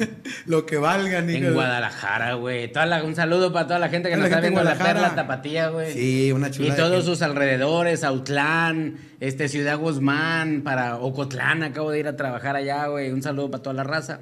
Lo 0.46 0.64
que 0.64 0.78
valgan, 0.78 1.28
hijo. 1.28 1.48
En 1.48 1.54
Guadalajara, 1.54 2.34
güey. 2.34 2.72
Un 3.04 3.14
saludo 3.14 3.52
para 3.52 3.66
toda 3.66 3.78
la 3.78 3.88
gente 3.88 4.08
que 4.08 4.16
nos 4.16 4.26
está 4.26 4.40
viendo 4.40 4.64
la 4.64 4.74
perla 4.74 5.14
tapatía, 5.14 5.68
güey. 5.68 5.92
Sí, 5.92 6.32
una 6.32 6.50
chula 6.50 6.68
Y 6.68 6.76
todos 6.76 7.04
sus 7.04 7.22
alrededores, 7.22 8.04
Autlán, 8.04 8.96
este, 9.20 9.48
Ciudad 9.48 9.78
Guzmán, 9.78 10.62
para 10.62 10.96
Ocotlán, 10.96 11.62
acabo 11.62 11.90
de 11.90 12.00
ir 12.00 12.08
a 12.08 12.16
trabajar 12.16 12.56
allá, 12.56 12.86
güey. 12.86 13.10
Un 13.10 13.22
saludo 13.22 13.50
para 13.50 13.62
toda 13.62 13.74
la 13.74 13.84
raza. 13.84 14.20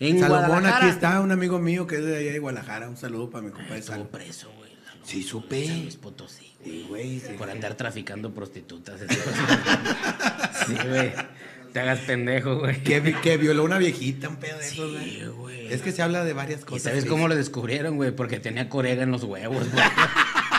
En 0.00 0.18
Salomón, 0.18 0.48
Guadalajara. 0.48 0.86
aquí 0.86 0.94
está 0.94 1.20
un 1.20 1.30
amigo 1.30 1.60
mío 1.60 1.86
que 1.86 1.96
es 1.96 2.04
de 2.04 2.16
allá 2.16 2.32
de 2.32 2.38
Guadalajara. 2.40 2.88
Un 2.88 2.96
saludo 2.96 3.30
para 3.30 3.44
mi 3.44 3.52
compadre 3.52 3.78
Estuvo 3.78 4.04
preso, 4.08 4.50
güey. 4.58 4.70
Sí, 5.04 5.22
supe. 5.22 5.66
San 5.66 5.82
Luis 5.82 5.96
Potosí. 5.96 6.43
Sí, 6.64 6.86
güey, 6.88 7.20
sí. 7.20 7.34
Por 7.38 7.50
andar 7.50 7.74
traficando 7.74 8.32
prostitutas. 8.32 9.00
sí, 10.66 10.74
güey. 10.88 11.12
Te 11.72 11.80
hagas 11.80 11.98
pendejo, 12.00 12.60
güey. 12.60 12.82
Que, 12.82 13.00
vi- 13.00 13.14
que 13.14 13.36
violó 13.36 13.64
una 13.64 13.78
viejita, 13.78 14.28
un 14.28 14.36
pedo 14.36 14.58
de 14.58 14.64
esos, 14.66 14.90
Sí, 15.02 15.20
güey. 15.24 15.26
güey. 15.28 15.72
Es 15.72 15.82
que 15.82 15.90
se 15.92 16.02
habla 16.02 16.24
de 16.24 16.32
varias 16.32 16.60
¿Y 16.62 16.64
cosas. 16.64 16.82
sabes 16.84 17.02
sí. 17.04 17.08
cómo 17.08 17.26
lo 17.28 17.34
descubrieron, 17.34 17.96
güey? 17.96 18.12
Porque 18.12 18.38
tenía 18.38 18.68
corega 18.68 19.02
en 19.02 19.10
los 19.10 19.24
huevos, 19.24 19.66
güey. 19.72 19.84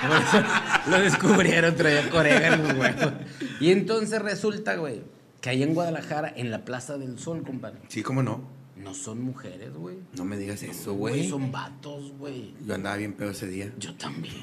Por 0.08 0.18
eso 0.18 0.44
lo 0.90 1.00
descubrieron, 1.00 1.76
traía 1.76 2.10
corega 2.10 2.54
en 2.54 2.64
los 2.64 2.74
huevos. 2.78 3.14
Y 3.62 3.72
entonces 3.72 4.22
resulta, 4.22 4.76
güey, 4.76 5.02
que 5.42 5.50
ahí 5.52 5.64
en 5.64 5.74
Guadalajara, 5.74 6.34
en 6.36 6.52
la 6.52 6.66
Plaza 6.66 6.98
del 6.98 7.18
Sol, 7.18 7.44
compadre, 7.44 7.80
Sí, 7.88 8.04
cómo 8.04 8.22
no. 8.22 8.44
No 8.76 8.94
son 8.94 9.22
mujeres, 9.22 9.74
güey. 9.74 9.98
No 10.18 10.26
me 10.26 10.38
digas 10.38 10.62
eso, 10.64 10.94
Güey, 10.94 11.30
son 11.30 11.52
vatos, 11.52 12.12
güey. 12.18 12.54
Yo 12.66 12.76
andaba 12.76 12.98
bien 12.98 13.14
pedo 13.14 13.32
ese 13.32 13.48
día. 13.48 13.72
Yo 13.78 13.94
también. 13.96 14.36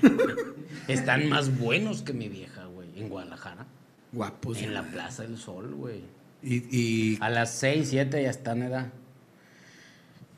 Están 0.88 1.28
más 1.28 1.58
buenos 1.58 2.02
que 2.02 2.12
mi 2.12 2.28
vieja, 2.28 2.64
güey, 2.66 2.88
en 2.98 3.08
Guadalajara. 3.08 3.66
Guapos. 4.12 4.58
En 4.62 4.74
la 4.74 4.82
Plaza 4.84 5.22
del 5.22 5.38
Sol, 5.38 5.74
güey. 5.74 6.02
Y, 6.42 6.64
y 6.76 7.18
A 7.20 7.30
las 7.30 7.54
6, 7.54 7.88
7 7.90 8.22
ya 8.22 8.30
están, 8.30 8.62
edad. 8.62 8.92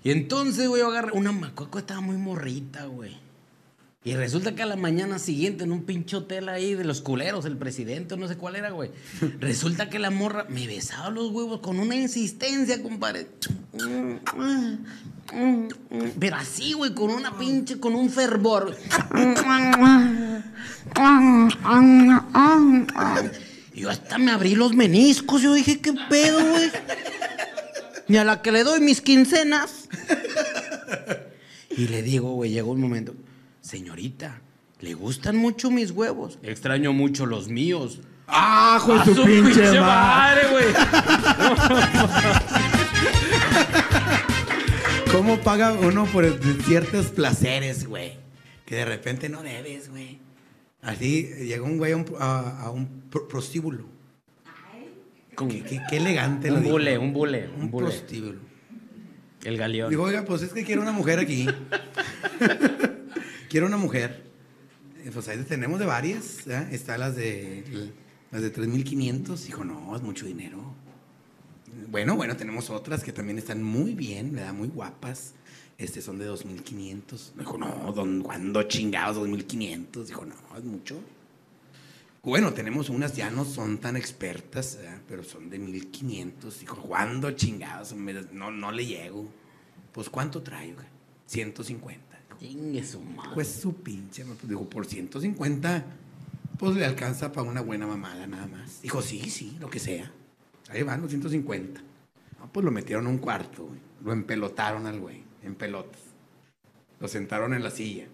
Y 0.02 0.10
entonces, 0.10 0.68
güey, 0.68 0.82
yo 0.82 0.88
agarré 0.88 1.12
una 1.12 1.32
macuaco, 1.32 1.78
estaba 1.78 2.00
muy 2.00 2.16
morrita, 2.16 2.84
güey. 2.86 3.16
Y 4.06 4.14
resulta 4.16 4.54
que 4.54 4.62
a 4.62 4.66
la 4.66 4.76
mañana 4.76 5.18
siguiente, 5.18 5.64
en 5.64 5.72
un 5.72 5.84
pinche 5.84 6.16
hotel 6.16 6.50
ahí 6.50 6.74
de 6.74 6.84
los 6.84 7.00
culeros, 7.00 7.46
el 7.46 7.56
presidente, 7.56 8.18
no 8.18 8.28
sé 8.28 8.36
cuál 8.36 8.54
era, 8.54 8.70
güey. 8.70 8.90
Resulta 9.40 9.88
que 9.88 9.98
la 9.98 10.10
morra 10.10 10.44
me 10.50 10.66
besaba 10.66 11.08
los 11.08 11.30
huevos 11.30 11.60
con 11.60 11.80
una 11.80 11.94
insistencia, 11.94 12.82
compadre. 12.82 13.28
Pero 16.20 16.36
así, 16.36 16.74
güey, 16.74 16.92
con 16.92 17.08
una 17.08 17.38
pinche, 17.38 17.80
con 17.80 17.94
un 17.94 18.10
fervor. 18.10 18.76
Yo 23.74 23.88
hasta 23.88 24.18
me 24.18 24.32
abrí 24.32 24.54
los 24.54 24.74
meniscos. 24.74 25.40
Yo 25.40 25.54
dije, 25.54 25.80
¿qué 25.80 25.94
pedo, 26.10 26.46
güey? 26.46 26.70
Ni 28.08 28.18
a 28.18 28.24
la 28.24 28.42
que 28.42 28.52
le 28.52 28.64
doy 28.64 28.80
mis 28.80 29.00
quincenas. 29.00 29.88
Y 31.70 31.88
le 31.88 32.02
digo, 32.02 32.32
güey, 32.34 32.50
llegó 32.50 32.72
un 32.72 32.82
momento. 32.82 33.14
Señorita, 33.68 34.42
¿le 34.80 34.92
gustan 34.92 35.36
mucho 35.38 35.70
mis 35.70 35.90
huevos? 35.90 36.38
Extraño 36.42 36.92
mucho 36.92 37.24
los 37.24 37.48
míos. 37.48 38.00
¡Ah, 38.28 38.76
hijo 38.78 38.92
de 38.94 39.00
¡A 39.00 39.04
su 39.06 39.14
su 39.14 39.24
pinche 39.24 39.62
pinche 39.62 39.80
madre! 39.80 40.42
güey! 40.50 40.64
¿Cómo 45.10 45.38
paga 45.38 45.72
uno 45.72 46.04
por 46.06 46.26
ciertos 46.64 47.06
placeres, 47.06 47.86
güey? 47.86 48.18
Que 48.66 48.76
de 48.76 48.84
repente 48.84 49.28
no 49.30 49.42
debes, 49.42 49.88
güey. 49.88 50.18
Así 50.82 51.22
llegó 51.46 51.64
un 51.64 51.78
güey 51.78 51.92
a 51.92 51.96
un, 51.96 52.04
a- 52.18 52.64
a 52.64 52.70
un 52.70 53.04
prostíbulo. 53.30 53.86
Qué, 55.38 55.62
qué- 55.64 55.80
qué 55.88 55.96
elegante 55.96 56.48
lo 56.50 56.56
un 56.56 56.62
dijo. 56.64 56.72
bule, 56.74 56.98
un 56.98 57.12
bule, 57.14 57.48
un 57.56 57.62
Un 57.62 57.70
bule. 57.70 57.86
prostíbulo. 57.86 58.40
El 59.42 59.56
galeón. 59.56 59.88
Digo, 59.88 60.02
oiga, 60.04 60.24
pues 60.26 60.42
es 60.42 60.52
que 60.52 60.64
quiero 60.64 60.82
una 60.82 60.92
mujer 60.92 61.18
aquí. 61.18 61.46
quiero 63.54 63.68
una 63.68 63.76
mujer. 63.76 64.24
Eh, 65.04 65.12
Pues 65.14 65.28
ahí 65.28 65.40
tenemos 65.44 65.78
de 65.78 65.86
varias. 65.86 66.44
¿ya? 66.44 66.68
Está 66.72 66.98
las 66.98 67.14
de 67.14 67.62
las 68.32 68.42
de 68.42 68.50
3500. 68.50 69.46
Dijo, 69.46 69.62
no, 69.62 69.94
es 69.94 70.02
mucho 70.02 70.26
dinero. 70.26 70.58
Bueno, 71.88 72.16
bueno, 72.16 72.36
tenemos 72.36 72.68
otras 72.70 73.04
que 73.04 73.12
también 73.12 73.38
están 73.38 73.62
muy 73.62 73.94
bien, 73.94 74.32
¿verdad? 74.32 74.52
Muy 74.54 74.66
guapas. 74.66 75.34
Este 75.78 76.02
son 76.02 76.18
de 76.18 76.24
2500. 76.24 77.34
Me 77.36 77.44
dijo, 77.44 77.56
no, 77.56 77.92
don, 77.92 78.24
¿cuándo 78.24 78.60
chingados 78.64 79.14
2500? 79.18 80.08
Dijo, 80.08 80.24
no, 80.24 80.34
es 80.58 80.64
mucho. 80.64 80.98
Bueno, 82.24 82.54
tenemos 82.54 82.90
unas, 82.90 83.14
ya 83.14 83.30
no 83.30 83.44
son 83.44 83.78
tan 83.78 83.96
expertas, 83.96 84.80
pero 85.06 85.22
son 85.22 85.48
de 85.48 85.60
1500. 85.60 86.58
Dijo, 86.58 86.76
¿cuándo 86.78 87.30
chingados? 87.30 87.94
No, 88.32 88.50
no 88.50 88.72
le 88.72 88.84
llego. 88.84 89.28
Pues, 89.92 90.10
¿cuánto 90.10 90.42
traigo? 90.42 90.80
150. 91.26 92.03
Pues 93.34 93.48
su 93.48 93.74
pinche, 93.74 94.24
pues, 94.24 94.48
digo, 94.48 94.68
por 94.68 94.86
150, 94.86 95.84
pues 96.58 96.76
le 96.76 96.84
alcanza 96.84 97.32
para 97.32 97.48
una 97.48 97.60
buena 97.60 97.86
mamada 97.86 98.26
nada 98.26 98.46
más. 98.46 98.82
Dijo, 98.82 99.02
sí, 99.02 99.30
sí, 99.30 99.56
lo 99.60 99.68
que 99.70 99.78
sea. 99.78 100.10
Ahí 100.68 100.82
van 100.82 101.00
los 101.00 101.10
150. 101.10 101.80
No, 102.38 102.52
pues 102.52 102.64
lo 102.64 102.70
metieron 102.70 103.06
a 103.06 103.10
un 103.10 103.18
cuarto. 103.18 103.68
Lo 104.04 104.12
empelotaron 104.12 104.86
al 104.86 105.00
güey, 105.00 105.22
en 105.42 105.54
pelotas. 105.54 106.00
Lo 107.00 107.08
sentaron 107.08 107.54
en 107.54 107.62
la 107.62 107.70
silla. 107.70 108.06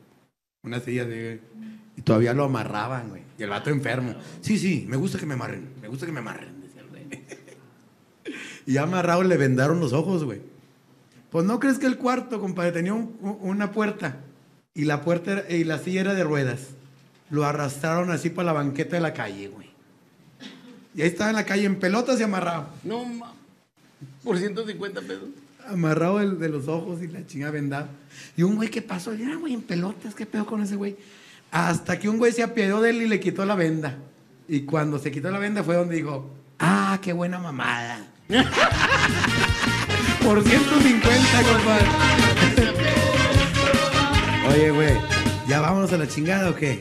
Una 0.62 0.80
silla 0.80 1.04
de... 1.04 1.40
Y 1.96 2.02
todavía 2.02 2.34
lo 2.34 2.44
amarraban, 2.44 3.08
güey. 3.08 3.22
Y 3.38 3.42
el 3.42 3.50
vato 3.50 3.70
enfermo. 3.70 4.14
Sí, 4.40 4.58
sí, 4.58 4.86
me 4.88 4.96
gusta 4.96 5.18
que 5.18 5.26
me 5.26 5.34
amarren. 5.34 5.68
Me 5.80 5.88
gusta 5.88 6.06
que 6.06 6.12
me 6.12 6.20
amarren, 6.20 6.60
decía 6.60 6.82
el 6.82 6.88
güey. 6.88 7.08
Y 8.66 8.76
amarrado 8.76 9.22
le 9.22 9.36
vendaron 9.36 9.80
los 9.80 9.92
ojos, 9.92 10.24
güey. 10.24 10.40
Pues 11.30 11.44
no 11.44 11.60
crees 11.60 11.78
que 11.78 11.86
el 11.86 11.96
cuarto, 11.96 12.40
compadre, 12.40 12.72
tenía 12.72 12.92
un- 12.94 13.16
un- 13.20 13.38
una 13.40 13.70
puerta 13.72 14.16
y 14.74 14.84
la 14.84 15.02
puerta 15.02 15.32
era- 15.32 15.50
y 15.50 15.64
la 15.64 15.78
silla 15.78 16.00
era 16.00 16.14
de 16.14 16.24
ruedas. 16.24 16.60
Lo 17.30 17.44
arrastraron 17.44 18.10
así 18.10 18.30
para 18.30 18.46
la 18.46 18.52
banqueta 18.52 18.96
de 18.96 19.02
la 19.02 19.14
calle, 19.14 19.48
güey. 19.48 19.70
Y 20.94 21.02
ahí 21.02 21.08
estaba 21.08 21.30
en 21.30 21.36
la 21.36 21.44
calle 21.46 21.64
en 21.66 21.78
pelotas 21.78 22.18
y 22.18 22.24
amarrado. 22.24 22.68
No, 22.82 23.04
ma. 23.04 23.32
Por 24.24 24.38
150 24.38 25.00
pesos. 25.02 25.28
Amarrado 25.68 26.18
del- 26.18 26.38
de, 26.40 26.48
los 26.48 26.66
ojos 26.66 27.00
y 27.02 27.06
la 27.06 27.24
chinga 27.26 27.50
vendada. 27.50 27.88
Y 28.36 28.42
un 28.42 28.56
güey 28.56 28.68
que 28.70 28.82
pasó, 28.82 29.14
y 29.14 29.22
era 29.22 29.36
güey 29.36 29.54
en 29.54 29.62
pelotas, 29.62 30.14
¿qué 30.16 30.26
pedo 30.26 30.44
con 30.46 30.62
ese 30.62 30.74
güey? 30.74 30.96
Hasta 31.52 31.98
que 31.98 32.08
un 32.08 32.18
güey 32.18 32.32
se 32.32 32.42
apiadó 32.42 32.80
de 32.80 32.90
él 32.90 33.02
y 33.02 33.08
le 33.08 33.20
quitó 33.20 33.44
la 33.44 33.54
venda. 33.54 33.98
Y 34.48 34.62
cuando 34.62 34.98
se 34.98 35.12
quitó 35.12 35.30
la 35.30 35.38
venda 35.38 35.62
fue 35.62 35.76
donde 35.76 35.94
dijo, 35.94 36.28
ah, 36.58 36.98
qué 37.00 37.12
buena 37.12 37.38
mamada. 37.38 38.04
Por 40.24 40.42
150, 40.42 41.42
compadre. 41.42 41.86
Oye, 44.52 44.70
güey, 44.70 44.94
¿ya 45.48 45.60
vámonos 45.60 45.92
a 45.92 45.98
la 45.98 46.06
chingada 46.08 46.50
o 46.50 46.54
qué? 46.54 46.80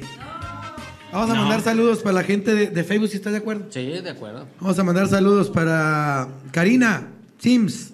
Vamos 1.11 1.31
a 1.31 1.33
No. 1.33 1.41
mandar 1.41 1.61
saludos 1.61 1.99
para 1.99 2.13
la 2.13 2.23
gente 2.23 2.53
de, 2.53 2.67
de 2.67 2.83
Facebook, 2.83 3.09
si 3.09 3.17
estás 3.17 3.31
de 3.33 3.39
acuerdo. 3.39 3.65
Sí, 3.69 3.85
de 3.85 4.09
acuerdo. 4.09 4.47
Vamos 4.59 4.77
a 4.77 4.83
mandar 4.83 5.07
saludos 5.07 5.49
para 5.49 6.27
Karina 6.51 7.07
Sims, 7.39 7.93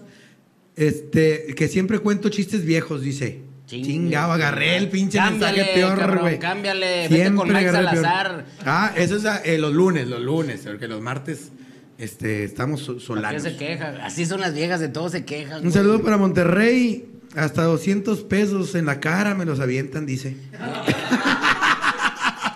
este, 0.76 1.54
que 1.56 1.68
siempre 1.70 2.00
cuento 2.00 2.30
chistes 2.30 2.66
viejos, 2.66 3.02
dice. 3.02 3.42
Chingue. 3.68 3.88
Chingado, 3.88 4.32
agarré 4.34 4.78
el 4.78 4.90
pinche 4.90 5.18
Cámbiale, 5.18 5.58
mensaje 5.58 5.74
peor, 5.80 6.20
güey. 6.20 6.38
cámbiale, 6.40 7.08
vete 7.08 7.34
con 7.34 7.48
Mike. 7.52 7.72
Salazar. 7.72 8.46
Ah, 8.66 8.92
eso 8.96 9.16
es 9.16 9.24
eh, 9.46 9.58
los 9.58 9.74
lunes, 9.74 10.08
los 10.08 10.22
lunes, 10.22 10.62
porque 10.66 10.88
los 10.88 11.02
martes 11.02 11.52
este, 11.98 12.44
estamos 12.44 12.82
so- 12.82 12.94
¿Por 12.94 13.00
qué 13.02 13.06
solanos. 13.06 13.44
se 13.44 13.56
queja? 13.58 13.96
Así 14.04 14.26
son 14.26 14.42
las 14.42 14.54
viejas, 14.54 14.80
de 14.80 14.90
todo 14.90 15.10
se 15.10 15.26
quejan. 15.26 15.58
Un 15.58 15.62
güey. 15.64 15.74
saludo 15.74 16.02
para 16.02 16.18
Monterrey. 16.18 17.10
Hasta 17.36 17.64
200 17.64 18.22
pesos 18.24 18.76
en 18.76 18.86
la 18.86 19.00
cara 19.02 19.36
me 19.36 19.44
los 19.46 19.60
avientan, 19.60 20.06
dice. 20.06 20.38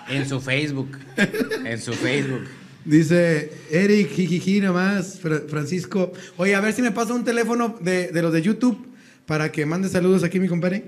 En 0.10 0.28
su 0.28 0.42
Facebook. 0.42 0.98
En 1.66 1.80
su 1.80 1.94
Facebook. 1.94 2.46
Dice 2.84 3.52
Eric, 3.70 4.10
jijiji 4.12 4.60
nomás, 4.60 5.20
Fra- 5.20 5.44
Francisco. 5.48 6.12
Oye, 6.38 6.56
a 6.56 6.62
ver 6.62 6.74
si 6.74 6.82
me 6.82 6.92
pasa 6.92 7.14
un 7.14 7.24
teléfono 7.24 7.78
de, 7.80 8.08
de 8.08 8.22
los 8.24 8.34
de 8.34 8.42
YouTube 8.42 8.88
para 9.28 9.52
que 9.52 9.68
mande 9.68 9.88
saludos 9.90 10.24
aquí, 10.24 10.40
mi 10.40 10.48
compadre. 10.48 10.86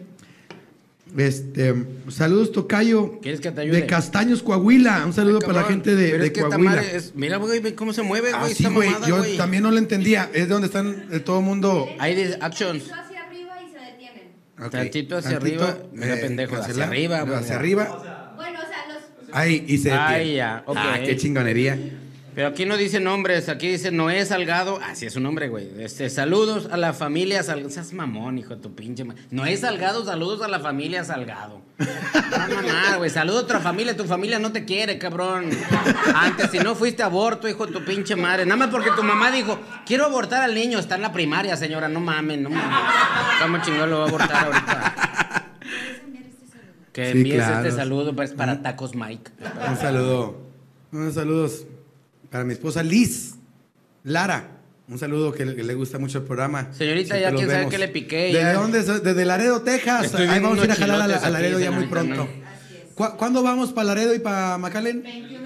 Este, 1.18 1.74
saludos, 2.10 2.52
Tocayo. 2.54 3.20
¿Quieres 3.22 3.42
que 3.42 3.52
te 3.52 3.62
ayude? 3.62 3.82
De 3.82 3.86
Castaños, 3.86 4.42
Coahuila. 4.42 5.04
Un 5.06 5.12
saludo 5.14 5.40
para 5.40 5.62
la 5.62 5.64
gente 5.64 5.94
de, 5.96 6.10
pero 6.12 6.22
de 6.24 6.28
es 6.28 6.34
que 6.34 6.42
Coahuila. 6.42 6.82
es- 6.84 7.14
mira, 7.16 7.38
güey, 7.38 7.60
ve 7.60 7.76
cómo 7.76 7.92
se 7.94 8.02
mueve, 8.02 8.32
Ah, 8.34 8.40
güey. 8.42 8.54
sí, 8.54 8.64
esta 8.64 8.74
güey. 8.74 8.90
Yo 9.08 9.18
güey. 9.18 9.36
también 9.38 9.64
no 9.64 9.72
lo 9.72 9.78
entendía. 9.78 10.30
Es 10.34 10.44
de 10.48 10.54
donde 10.54 10.68
están 10.68 11.08
eh, 11.12 11.20
todo 11.20 11.40
el 11.40 11.46
mundo. 11.46 11.88
Ahí 12.00 12.16
dice 12.16 12.38
actions. 12.40 12.88
Tantito 12.88 12.96
hacia 13.04 13.24
arriba 13.28 13.54
y 13.62 13.72
se 13.72 13.80
detienen. 13.80 14.32
Ok, 14.64 14.72
Tantito 14.72 15.18
hacia 15.18 15.38
arriba. 15.38 15.78
Mira, 15.94 16.16
pendejo, 16.16 16.56
hacia 16.56 16.84
arriba. 16.86 17.22
Hacia 17.38 17.56
arriba. 17.56 18.34
Bueno, 18.38 18.60
o 18.60 18.68
sea, 18.68 18.86
los. 18.94 19.36
Ahí, 19.36 19.66
y 19.68 19.78
se 19.80 19.92
Ahí 19.92 20.14
detiene. 20.20 20.38
ya, 20.38 20.64
ok. 20.66 20.78
Ah, 20.80 21.00
qué 21.06 21.18
chingonería. 21.18 21.78
Pero 22.34 22.48
aquí 22.48 22.66
no 22.66 22.78
dice 22.78 23.02
nombres, 23.02 23.50
aquí 23.50 23.68
dice 23.68 23.92
Noé 23.92 24.26
Salgado. 24.26 24.80
Así 24.82 25.06
es 25.06 25.14
su 25.14 25.20
nombre, 25.20 25.50
güey. 25.50 25.70
Este, 25.80 26.10
saludos 26.10 26.70
a 26.72 26.78
la 26.78 26.94
familia 26.94 27.44
Salgado. 27.44 27.70
Seas 27.70 27.92
mamón, 27.92 28.38
hijo 28.38 28.56
de 28.56 28.62
tu 28.62 28.74
pinche 28.74 29.04
ma- 29.04 29.16
Noé 29.32 29.58
Salgado, 29.58 30.06
saludos 30.06 30.42
a 30.42 30.48
la 30.48 30.60
familia 30.62 31.04
Salgado. 31.04 31.62
No, 31.78 32.56
mamá, 32.56 32.96
güey. 32.98 33.10
Saludos 33.10 33.42
a 33.42 33.44
otra 33.44 33.60
familia. 33.60 33.98
Tu 33.98 34.06
familia 34.06 34.40
no 34.40 34.54
te 34.54 34.64
quiere, 34.64 34.98
cabrón. 34.98 35.50
Antes, 36.16 36.52
si 36.52 36.60
no 36.60 36.74
fuiste 36.76 37.04
aborto, 37.04 37.50
hijo 37.50 37.68
de 37.68 37.74
tu 37.74 37.84
pinche 37.84 38.16
madre. 38.16 38.46
Nada 38.46 38.56
más 38.58 38.70
porque 38.70 38.92
tu 38.96 39.04
mamá 39.04 39.30
dijo, 39.30 39.60
quiero 39.86 40.06
abortar 40.06 40.42
al 40.44 40.56
niño. 40.56 40.80
Está 40.80 40.96
en 40.96 41.02
la 41.02 41.12
primaria, 41.12 41.58
señora. 41.58 41.90
No 41.90 42.00
mamen, 42.00 42.44
no 42.44 42.50
mames. 42.50 42.80
¿Cómo 43.42 43.62
chingón 43.62 43.90
lo 43.90 44.00
va 44.00 44.06
a 44.06 44.08
abortar 44.08 44.46
ahorita? 44.46 44.96
Que 46.94 47.06
Sí, 47.06 47.12
envíes 47.18 47.38
claro. 47.38 47.58
este 47.68 47.72
saludo 47.78 48.16
pues, 48.16 48.32
para 48.34 48.62
Tacos 48.62 48.96
Mike. 48.96 49.32
Un 49.70 49.78
saludo. 49.78 50.42
Unos 50.92 51.14
saludos 51.14 51.66
para 52.32 52.44
mi 52.44 52.54
esposa 52.54 52.82
Liz 52.82 53.36
Lara. 54.04 54.58
Un 54.88 54.98
saludo 54.98 55.32
que 55.32 55.46
le, 55.46 55.56
que 55.56 55.64
le 55.64 55.74
gusta 55.74 56.00
mucho 56.00 56.18
el 56.20 56.24
programa. 56.26 56.70
Señorita, 56.74 57.16
Siempre 57.16 57.22
ya 57.22 57.36
quién 57.38 57.50
sabe 57.50 57.70
qué 57.70 57.78
le 57.78 57.88
piqué, 57.88 58.18
¿Desde 58.26 58.40
ya. 58.42 58.54
dónde? 58.54 58.82
Desde 58.84 59.26
Laredo, 59.26 59.62
Texas. 59.62 60.06
Estoy 60.08 60.28
Ahí 60.28 60.40
vamos 60.42 60.60
a 60.60 60.66
ir 60.66 60.72
a 60.72 60.76
jalar 60.76 61.02
a, 61.02 61.30
Laredo 61.30 61.60
ya 61.60 61.72
muy 61.72 61.86
pronto. 61.86 62.16
¿no? 62.16 62.28
¿Cu- 62.96 63.16
¿Cuándo 63.18 63.42
vamos 63.44 63.72
para 63.72 63.86
Laredo 63.90 64.14
y 64.16 64.20
para 64.20 64.58
McAllen? 64.58 65.02
21 65.04 65.30
y 65.30 65.32
22. 65.36 65.41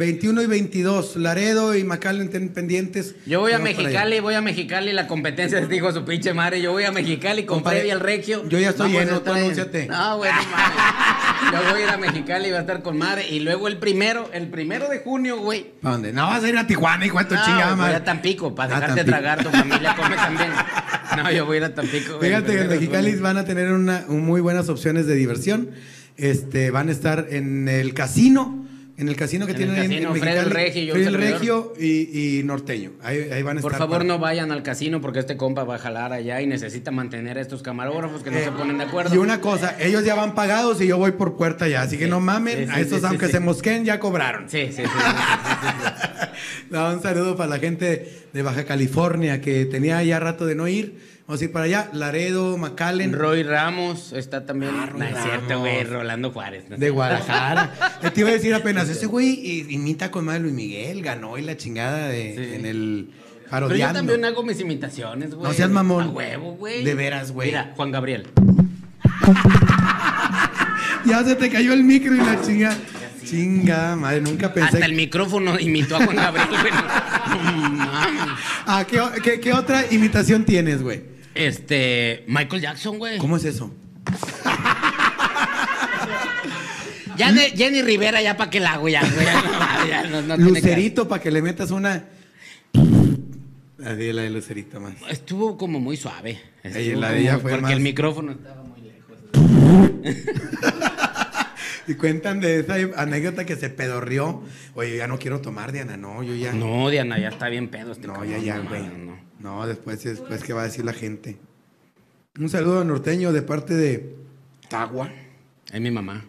21 0.00 0.42
y 0.42 0.46
22. 0.46 1.16
Laredo 1.16 1.76
y 1.76 1.84
McAllen 1.84 2.22
estén 2.28 2.48
pendientes. 2.48 3.14
Yo 3.26 3.40
voy 3.40 3.52
a. 3.52 3.58
Mexicali, 3.58 4.18
voy 4.20 4.32
a 4.34 4.40
Mexicali, 4.40 4.92
la 4.94 5.06
competencia 5.06 5.60
dijo 5.66 5.92
su 5.92 6.04
pinche 6.06 6.32
madre. 6.32 6.62
Yo 6.62 6.72
voy 6.72 6.84
a 6.84 6.90
Mexicali 6.90 7.44
con 7.44 7.58
Compadre, 7.58 7.80
Freddy 7.80 7.90
al 7.90 8.00
Regio. 8.00 8.48
yo 8.48 8.58
ya 8.58 8.70
estoy 8.70 8.86
Vamos 8.94 9.02
a 9.02 9.04
lleno, 9.04 9.20
tú 9.20 9.32
anúnciate. 9.32 9.86
No, 9.88 10.16
güey, 10.16 10.30
no 10.32 10.38
mames. 10.50 11.52
Yo 11.52 11.70
voy 11.72 11.80
a 11.82 11.84
ir 11.84 11.90
a 11.90 11.96
Mexicali 11.98 12.48
y 12.48 12.50
va 12.50 12.56
a 12.58 12.60
estar 12.62 12.82
con 12.82 12.96
madre. 12.96 13.28
Y 13.28 13.40
luego 13.40 13.68
el 13.68 13.76
primero, 13.76 14.30
el 14.32 14.48
primero 14.48 14.88
de 14.88 15.00
junio, 15.00 15.36
güey. 15.38 15.66
¿Para 15.82 15.92
dónde? 15.96 16.12
No, 16.14 16.26
vas 16.28 16.42
a 16.42 16.48
ir 16.48 16.56
a 16.56 16.66
Tijuana, 16.66 17.04
hijo 17.04 17.18
de 17.18 17.24
tu 17.26 17.34
No, 17.34 17.44
chingada 17.44 17.70
voy 17.72 17.76
madre. 17.78 17.96
a 17.96 18.04
Tampico 18.04 18.54
para 18.54 18.76
Ah, 18.76 18.80
dejarte 18.80 19.04
Tampico. 19.04 19.18
tragar 19.18 19.44
tu 19.44 19.50
familia. 19.50 19.94
Come 19.96 20.16
también. 20.16 20.50
No, 21.18 21.30
yo 21.30 21.44
voy 21.44 21.56
a 21.56 21.58
ir 21.58 21.64
a 21.64 21.74
Tampico. 21.74 22.16
güey, 22.16 22.30
Fíjate 22.30 22.52
que 22.54 22.60
en 22.62 22.68
Mexicali 22.68 23.14
van 23.16 23.36
a 23.36 23.44
tener 23.44 23.70
una, 23.72 24.04
un 24.08 24.24
muy 24.24 24.40
buenas 24.40 24.70
opciones 24.70 25.06
de 25.06 25.14
diversión. 25.14 25.70
Este, 26.16 26.70
van 26.70 26.88
a 26.88 26.92
estar 26.92 27.26
en 27.30 27.68
el 27.68 27.92
casino, 27.94 28.66
en 29.00 29.08
el 29.08 29.16
casino 29.16 29.46
que 29.46 29.52
En 29.52 29.58
tienen 29.58 29.74
el 29.76 29.80
ahí 29.80 29.86
en- 29.86 29.92
casino, 29.92 30.14
en 30.14 30.20
Fred 30.20 30.36
el 30.38 30.50
Regio 30.50 30.92
Fred 30.94 31.06
el. 31.06 31.14
Regio 31.14 31.72
y, 31.78 32.38
y 32.38 32.42
Norteño. 32.44 32.92
Ahí, 33.02 33.18
ahí 33.32 33.42
van 33.42 33.58
a 33.58 33.60
Por 33.60 33.72
estar. 33.72 33.78
favor, 33.78 33.98
para- 33.98 34.08
no 34.08 34.18
vayan 34.18 34.52
al 34.52 34.62
casino 34.62 35.00
porque 35.00 35.18
este 35.20 35.36
compa 35.36 35.64
va 35.64 35.76
a 35.76 35.78
jalar 35.78 36.12
allá 36.12 36.40
y 36.40 36.46
necesita 36.46 36.90
mantener 36.90 37.38
a 37.38 37.40
estos 37.40 37.62
camarógrafos 37.62 38.22
que 38.22 38.30
no 38.30 38.36
Eh, 38.38 38.44
se 38.44 38.52
ponen 38.52 38.78
de 38.78 38.84
acuerdo. 38.84 39.14
Y 39.14 39.18
una 39.18 39.40
cosa, 39.40 39.76
ellos 39.80 40.04
ya 40.04 40.14
van 40.14 40.34
pagados 40.34 40.80
y 40.80 40.86
yo 40.86 40.98
voy 40.98 41.12
por 41.12 41.36
puerta 41.36 41.66
ya, 41.68 41.82
así 41.82 41.96
que 41.98 42.04
Sí, 42.04 42.10
no 42.10 42.20
mamen, 42.20 42.66
sí, 42.66 42.72
a 42.72 42.80
estos 42.80 43.00
sí, 43.00 43.06
aunque 43.06 43.28
se 43.28 43.40
mosquen 43.40 43.84
ya 43.84 43.98
cobraron. 43.98 44.48
Sí, 44.48 44.66
sí, 44.68 44.74
sí. 44.76 44.82
sí, 44.82 44.86
sí, 44.86 45.66
sí. 45.82 46.26
No, 46.70 46.92
un 46.92 47.02
saludo 47.02 47.36
para 47.36 47.50
la 47.50 47.58
gente 47.58 48.08
de 48.32 48.42
Baja 48.42 48.64
California 48.64 49.40
que 49.40 49.64
tenía 49.64 50.02
ya 50.04 50.20
rato 50.20 50.46
de 50.46 50.54
no 50.54 50.68
ir. 50.68 51.09
Vamos 51.30 51.42
a 51.42 51.44
ir 51.44 51.52
para 51.52 51.64
allá, 51.66 51.88
Laredo, 51.92 52.58
McAllen. 52.58 53.12
Roy 53.12 53.44
Ramos 53.44 54.12
está 54.14 54.46
también. 54.46 54.72
Ah, 54.74 54.90
no 54.92 55.04
es 55.04 55.14
cierto, 55.22 55.60
güey. 55.60 55.84
Rolando 55.84 56.32
Juárez. 56.32 56.64
¿no? 56.68 56.76
De 56.76 56.90
Guadalajara. 56.90 57.72
Eh, 58.02 58.10
Te 58.10 58.22
iba 58.22 58.30
a 58.30 58.32
decir 58.32 58.52
apenas, 58.52 58.88
ese 58.88 59.06
güey 59.06 59.64
imita 59.72 60.10
con 60.10 60.24
madre 60.24 60.40
Luis 60.40 60.54
Miguel, 60.54 61.02
ganó 61.02 61.38
y 61.38 61.42
la 61.42 61.56
chingada 61.56 62.08
de, 62.08 62.34
Sí. 62.34 62.54
en 62.56 62.66
el 62.66 63.10
Pero 63.12 63.44
yo 63.44 63.48
parodiando. 63.50 63.98
también 64.00 64.24
hago 64.24 64.42
mis 64.42 64.58
imitaciones, 64.58 65.32
güey. 65.36 65.46
No 65.48 65.54
seas 65.54 65.70
mamón. 65.70 66.02
A 66.02 66.08
huevo, 66.08 66.56
güey. 66.56 66.82
De 66.82 66.94
veras, 66.96 67.30
güey. 67.30 67.50
Mira, 67.50 67.74
Juan 67.76 67.92
Gabriel. 67.92 68.26
Ya 71.06 71.22
se 71.24 71.34
te 71.36 71.48
cayó 71.48 71.72
el 71.72 71.82
micro 71.84 72.12
y 72.14 72.18
la 72.18 72.40
chinga. 72.42 72.76
Chinga, 73.24 73.94
madre, 73.96 74.20
nunca 74.20 74.52
pensé. 74.52 74.74
Hasta 74.76 74.84
el 74.86 74.92
micrófono 74.94 75.58
imitó 75.60 75.94
a 75.96 76.04
Juan 76.04 76.16
Gabriel, 76.16 76.48
güey. 76.50 76.72
Ah, 78.66 78.84
¿qué, 78.88 79.00
o- 79.00 79.10
qué- 79.22 79.38
qué 79.40 79.52
otra 79.52 79.84
imitación 79.92 80.44
tienes, 80.44 80.82
güey? 80.82 81.02
Este. 81.34 82.24
Michael 82.26 82.62
Jackson, 82.62 82.98
güey. 82.98 83.18
¿Cómo 83.18 83.36
es 83.36 83.44
eso? 83.44 83.72
Ya 87.16 87.32
de 87.32 87.50
Jenny 87.50 87.82
Rivera, 87.82 88.22
ya 88.22 88.36
para 88.36 88.50
qué 88.50 88.60
la 88.60 88.72
hago, 88.74 88.88
ya, 88.88 89.02
güey. 89.02 89.24
Ya, 89.26 89.42
no, 89.42 89.86
ya 89.88 90.02
no- 90.08 90.22
no 90.22 90.36
tiene 90.36 90.50
Lucerito 90.52 91.06
para 91.08 91.22
que 91.22 91.30
le 91.30 91.42
metas 91.42 91.70
una. 91.70 92.04
Así 93.84 94.12
la 94.12 94.22
de 94.22 94.30
Lucerito 94.30 94.80
más. 94.80 94.94
que- 94.94 95.12
Estuvo 95.12 95.56
como 95.58 95.80
muy 95.80 95.96
suave. 95.96 96.40
Ey, 96.62 96.94
la 96.94 97.08
de 97.10 97.14
como- 97.16 97.20
ella 97.20 97.38
fue 97.38 97.50
Porque 97.52 97.62
más- 97.62 97.72
el 97.72 97.80
micrófono 97.80 98.32
estaba 98.32 98.62
muy 98.62 98.80
lejos. 98.80 99.16
Y 101.88 101.94
cuentan 101.94 102.40
de 102.40 102.60
esa 102.60 102.74
anécdota 103.02 103.44
que 103.44 103.56
se 103.56 103.68
pedorrió. 103.68 104.42
Oye, 104.74 104.96
ya 104.96 105.08
no 105.08 105.18
quiero 105.18 105.40
tomar, 105.40 105.72
Diana. 105.72 105.96
No, 105.96 106.22
yo 106.22 106.36
ya. 106.36 106.52
No, 106.52 106.88
Diana, 106.88 107.18
ya 107.18 107.28
está 107.30 107.48
bien 107.48 107.66
pedo 107.68 107.90
este 107.92 108.06
No, 108.06 108.12
cabrón, 108.12 108.30
ya, 108.30 108.38
ya, 108.38 108.56
no, 108.58 108.68
güey. 108.68 108.82
no, 108.82 109.18
no. 109.40 109.66
Después, 109.66 110.02
después, 110.04 110.42
¿qué 110.44 110.52
va 110.52 110.62
a 110.62 110.64
decir 110.64 110.84
la 110.84 110.92
gente? 110.92 111.36
Un 112.38 112.48
saludo 112.48 112.84
norteño 112.84 113.32
de 113.32 113.42
parte 113.42 113.74
de 113.74 114.16
Tagua. 114.68 115.10
Es 115.72 115.80
mi 115.80 115.90
mamá. 115.90 116.24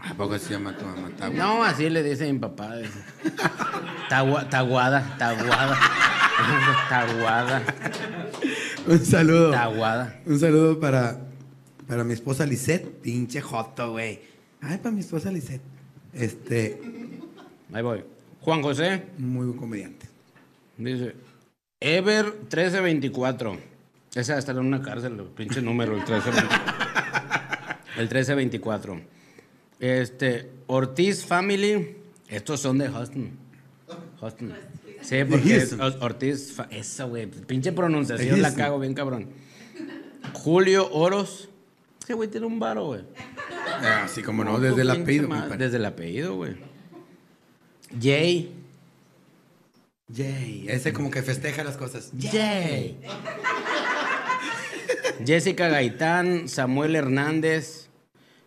¿A 0.00 0.14
poco 0.14 0.38
se 0.38 0.50
llama 0.54 0.76
tu 0.76 0.84
mamá? 0.84 1.10
Tagua? 1.18 1.36
No, 1.36 1.62
así 1.64 1.90
le 1.90 2.02
dice 2.02 2.32
mi 2.32 2.38
papá. 2.38 2.74
Tagua- 4.08 4.48
taguada, 4.48 5.16
taguada. 5.18 5.78
Taguada, 6.88 7.62
Un 8.86 8.98
saludo. 9.04 9.50
taguada. 9.52 10.20
Un 10.26 10.40
saludo 10.40 10.80
para, 10.80 11.20
para 11.86 12.04
mi 12.04 12.14
esposa 12.14 12.44
Lisette. 12.46 12.86
Pinche 13.00 13.40
joto, 13.40 13.92
güey. 13.92 14.20
Ay, 14.60 14.78
para 14.78 14.90
mi 14.92 15.00
esposa 15.00 15.30
Lisette. 15.30 15.60
Este, 16.12 16.80
Ahí 17.72 17.82
voy. 17.82 18.04
Juan 18.40 18.60
José 18.62 19.04
muy 19.18 19.46
buen 19.46 19.58
comediante. 19.58 20.06
dice: 20.78 21.14
Ever 21.82 22.26
1324. 22.26 23.58
Esa 24.14 24.38
está 24.38 24.52
en 24.52 24.58
una 24.58 24.82
cárcel, 24.82 25.18
el 25.18 25.26
pinche 25.26 25.60
número, 25.60 25.92
el 25.92 25.98
1324. 25.98 26.72
El 27.96 28.02
1324. 28.02 29.00
Este, 29.80 30.50
Ortiz 30.68 31.26
Family. 31.26 31.96
Estos 32.28 32.60
son 32.60 32.78
de 32.78 32.88
Houston. 32.88 33.30
Houston. 34.20 34.54
Sí, 35.00 35.16
porque 35.28 35.56
es. 35.56 35.72
Ortiz. 35.72 36.56
Esa, 36.70 37.04
güey. 37.04 37.26
Pinche 37.26 37.72
pronunciación 37.72 38.40
la 38.40 38.54
cago 38.54 38.78
bien 38.78 38.94
cabrón. 38.94 39.30
Julio 40.34 40.88
Oros. 40.92 41.48
Ese 42.02 42.14
güey 42.14 42.28
tiene 42.28 42.46
un 42.46 42.60
varo, 42.60 42.86
güey. 42.86 43.00
Ah, 43.66 44.02
Así 44.04 44.22
como 44.22 44.44
no, 44.44 44.60
desde 44.60 44.82
el 44.82 44.90
apellido. 44.90 45.28
Desde 45.56 45.76
el 45.78 45.84
apellido, 45.84 46.36
güey. 46.36 46.54
Jay. 48.00 48.61
Yay. 50.12 50.66
Ese 50.68 50.92
como 50.92 51.10
que 51.10 51.22
festeja 51.22 51.64
las 51.64 51.76
cosas. 51.76 52.10
Jay. 52.20 52.98
Jessica 55.26 55.68
Gaitán, 55.68 56.48
Samuel 56.48 56.96
Hernández. 56.96 57.88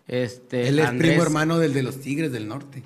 Este, 0.07 0.67
Él 0.67 0.79
es 0.79 0.85
Andrés- 0.87 1.11
primo 1.11 1.23
hermano 1.23 1.57
del 1.57 1.73
de 1.73 1.83
los 1.83 1.99
Tigres 2.01 2.31
del 2.31 2.47
Norte. 2.47 2.83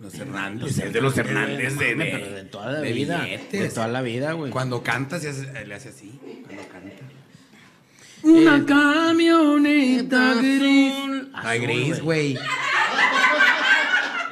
Los 0.00 0.14
Hernández. 0.14 0.78
el 0.78 0.92
de 0.92 1.00
los 1.00 1.16
Hernández 1.16 1.78
de, 1.78 1.94
de 1.94 2.44
toda 2.44 2.72
la 2.72 2.80
de 2.80 2.92
vida. 2.92 3.22
billetes. 3.22 3.60
De 3.60 3.68
toda 3.68 3.88
la 3.88 4.02
vida, 4.02 4.32
güey. 4.32 4.50
Cuando 4.50 4.82
canta 4.82 5.20
se 5.20 5.28
hace- 5.28 5.66
le 5.66 5.74
hace 5.74 5.90
así. 5.90 6.18
Cuando 6.46 6.68
canta. 6.68 6.96
Una 8.24 8.64
camioneta 8.64 10.30
Azul, 10.32 11.30
Ay, 11.34 11.58
gris, 11.60 12.00
güey. 12.00 12.38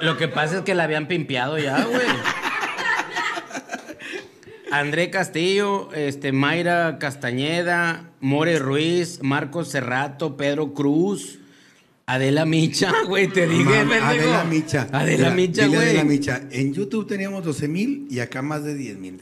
Lo 0.01 0.16
que 0.16 0.28
pasa 0.28 0.59
es 0.59 0.62
que 0.62 0.74
la 0.74 0.85
habían 0.85 1.06
pimpeado 1.09 1.59
ya, 1.59 1.85
güey. 1.85 2.01
André 4.71 5.11
Castillo, 5.11 5.91
este, 5.95 6.33
Mayra 6.33 6.99
Castañeda, 6.99 8.11
More 8.21 8.59
Ruiz, 8.59 9.19
Marcos 9.23 9.69
Cerrato, 9.71 10.37
Pedro 10.37 10.73
Cruz, 10.75 11.39
Adela 12.07 12.45
Micha, 12.45 12.93
güey, 13.07 13.29
te 13.29 13.47
dije, 13.47 13.65
Mam- 13.65 13.89
pendejo. 13.89 14.05
Adela 14.07 14.45
Micha. 14.45 14.89
Adela 14.93 15.31
Micha, 15.31 15.63
a 15.63 15.67
Adela 15.67 16.03
güey. 16.03 16.05
Micha. 16.05 16.41
En 16.51 16.73
YouTube 16.75 17.07
teníamos 17.07 17.45
12 17.45 17.69
mil 17.69 18.07
y 18.11 18.21
acá 18.21 18.43
más 18.43 18.65
de 18.65 18.75
10 18.75 18.99
mil. 18.99 19.19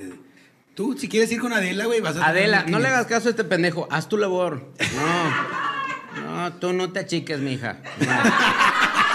Tú, 0.74 0.96
si 0.96 1.08
quieres 1.08 1.30
ir 1.32 1.40
con 1.40 1.52
Adela, 1.52 1.86
güey, 1.86 2.00
vas 2.00 2.16
a 2.16 2.28
Adela, 2.28 2.58
no 2.60 2.78
1500. 2.78 2.82
le 2.82 2.88
hagas 2.88 3.06
caso 3.06 3.28
a 3.28 3.30
este 3.30 3.44
pendejo, 3.44 3.88
haz 3.90 4.08
tu 4.08 4.16
labor. 4.16 4.72
No. 4.94 6.36
No, 6.36 6.52
tú 6.54 6.72
no 6.72 6.92
te 6.92 7.00
achiques, 7.00 7.38
mija. 7.40 7.78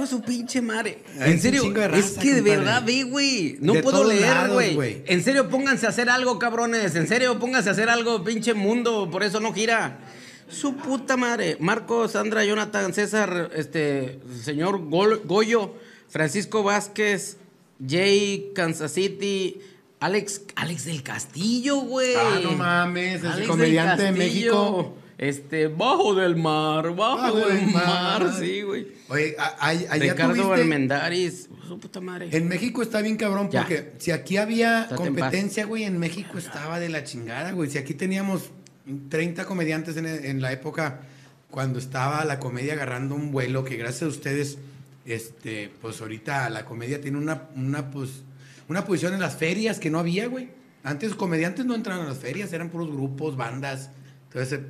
Pues 0.00 0.08
su 0.08 0.22
pinche 0.22 0.62
madre. 0.62 1.02
En 1.18 1.38
serio, 1.38 1.62
es 1.94 2.12
que 2.12 2.32
de 2.32 2.40
verdad 2.40 2.82
ve, 2.86 3.02
güey. 3.02 3.58
No 3.60 3.74
De 3.74 3.82
puedo 3.82 4.02
leer, 4.04 4.48
güey. 4.48 5.02
En 5.04 5.22
serio, 5.22 5.50
pónganse 5.50 5.84
a 5.84 5.90
hacer 5.90 6.08
algo, 6.08 6.38
cabrones. 6.38 6.94
En 6.94 7.06
serio, 7.06 7.38
pónganse 7.38 7.68
a 7.68 7.72
hacer 7.72 7.90
algo, 7.90 8.24
pinche 8.24 8.54
mundo. 8.54 9.10
Por 9.10 9.22
eso 9.22 9.40
no 9.40 9.52
gira. 9.52 9.98
Su 10.48 10.74
puta 10.76 11.18
madre. 11.18 11.58
Marco, 11.60 12.08
Sandra, 12.08 12.46
Jonathan, 12.46 12.94
César, 12.94 13.50
este, 13.54 14.20
señor 14.42 14.88
Gol- 14.88 15.20
Goyo, 15.26 15.74
Francisco 16.08 16.62
Vázquez, 16.62 17.36
Jay, 17.86 18.52
Kansas 18.54 18.92
City, 18.92 19.60
Alex, 20.00 20.40
Alex 20.56 20.86
del 20.86 21.02
Castillo, 21.02 21.76
güey. 21.76 22.14
Ah, 22.16 22.40
no 22.42 22.52
mames, 22.52 23.16
es 23.16 23.24
el 23.24 23.32
Alex 23.32 23.48
comediante 23.48 24.02
de. 24.04 24.12
México. 24.12 24.96
Este, 25.20 25.68
bajo 25.68 26.14
del 26.14 26.34
mar, 26.36 26.94
bajo, 26.96 27.18
Bajo 27.18 27.36
del 27.40 27.66
mar, 27.66 28.22
mar. 28.24 28.34
sí, 28.40 28.62
güey. 28.62 28.86
Oye, 29.10 29.36
a- 29.38 29.68
a- 29.68 29.96
Ricardo 29.98 30.50
Armendáriz, 30.54 31.46
su 31.68 31.78
puta 31.78 32.00
madre. 32.00 32.30
En 32.32 32.48
México 32.48 32.80
está 32.80 33.02
bien 33.02 33.18
cabrón 33.18 33.50
Ya. 33.50 33.60
porque 33.60 33.92
si 33.98 34.12
aquí 34.12 34.38
había 34.38 34.84
Estate 34.84 34.94
en 35.02 35.06
competencia, 35.08 35.66
güey, 35.66 35.84
en 35.84 35.98
México 35.98 36.38
estaba 36.38 36.80
de 36.80 36.88
la 36.88 37.04
chingada, 37.04 37.52
güey. 37.52 37.68
Si 37.68 37.76
aquí 37.76 37.92
teníamos 37.92 38.50
30 39.10 39.44
comediantes 39.44 39.98
en, 39.98 40.06
en 40.06 40.40
la 40.40 40.52
época 40.52 41.00
cuando 41.50 41.78
estaba 41.78 42.24
la 42.24 42.40
comedia 42.40 42.72
agarrando 42.72 43.14
un 43.14 43.30
vuelo, 43.30 43.62
que 43.62 43.76
gracias 43.76 44.04
a 44.04 44.06
ustedes, 44.06 44.56
este, 45.04 45.70
pues 45.82 46.00
ahorita 46.00 46.48
la 46.48 46.64
comedia 46.64 47.02
tiene 47.02 47.18
una, 47.18 47.42
una, 47.56 47.90
pues, 47.90 48.22
una 48.70 48.86
posición 48.86 49.12
en 49.12 49.20
las 49.20 49.36
ferias 49.36 49.78
que 49.80 49.90
no 49.90 49.98
había, 49.98 50.28
güey. 50.28 50.48
Antes 50.82 51.14
comediantes 51.14 51.66
no 51.66 51.74
entraban 51.74 52.06
a 52.06 52.08
las 52.08 52.18
ferias, 52.18 52.50
eran 52.54 52.70
puros 52.70 52.90
grupos, 52.90 53.36
bandas. 53.36 53.90
Entonces, 54.28 54.60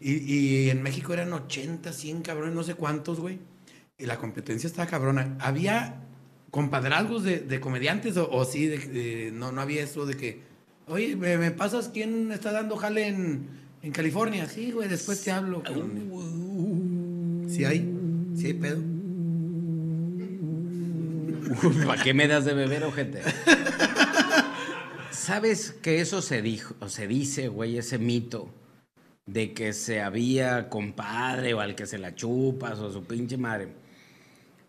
y, 0.00 0.14
y 0.14 0.70
en 0.70 0.82
México 0.82 1.12
eran 1.12 1.32
80, 1.32 1.92
100 1.92 2.22
cabrones, 2.22 2.54
no 2.54 2.62
sé 2.62 2.74
cuántos, 2.74 3.18
güey. 3.20 3.38
Y 3.98 4.06
la 4.06 4.18
competencia 4.18 4.66
estaba 4.66 4.86
cabrona. 4.88 5.36
Había 5.40 6.02
compadrazgos 6.50 7.22
de, 7.24 7.40
de 7.40 7.60
comediantes 7.60 8.16
o, 8.16 8.30
o 8.30 8.44
sí, 8.44 8.66
de, 8.66 8.78
de- 8.78 9.32
no, 9.32 9.52
no 9.52 9.60
había 9.60 9.82
eso 9.82 10.04
de 10.06 10.16
que, 10.16 10.42
oye, 10.86 11.16
¿me, 11.16 11.36
me 11.38 11.50
pasas 11.50 11.88
quién 11.88 12.30
está 12.32 12.52
dando 12.52 12.76
jale 12.76 13.06
en, 13.08 13.46
en 13.82 13.92
California? 13.92 14.46
Sí, 14.48 14.70
güey, 14.70 14.88
después 14.88 15.22
te 15.22 15.30
hablo. 15.30 15.62
cabrón. 15.62 17.46
Sí 17.48 17.64
hay, 17.64 17.90
sí 18.36 18.46
hay 18.46 18.54
pedo. 18.54 18.82
¿Para 21.86 22.02
qué 22.02 22.12
me 22.12 22.26
das 22.28 22.44
de 22.44 22.54
beber, 22.54 22.84
ojete? 22.84 23.22
¿Sabes 25.10 25.72
que 25.82 26.00
eso 26.00 26.20
se 26.22 26.42
dijo, 26.42 26.74
o 26.80 26.88
se 26.88 27.06
dice, 27.08 27.48
güey, 27.48 27.78
ese 27.78 27.98
mito 27.98 28.50
de 29.26 29.52
que 29.52 29.72
se 29.72 30.00
había 30.00 30.68
compadre 30.68 31.52
o 31.54 31.60
al 31.60 31.74
que 31.74 31.86
se 31.86 31.98
la 31.98 32.14
chupas 32.14 32.78
o 32.78 32.90
su 32.90 33.04
pinche 33.04 33.36
madre? 33.36 33.68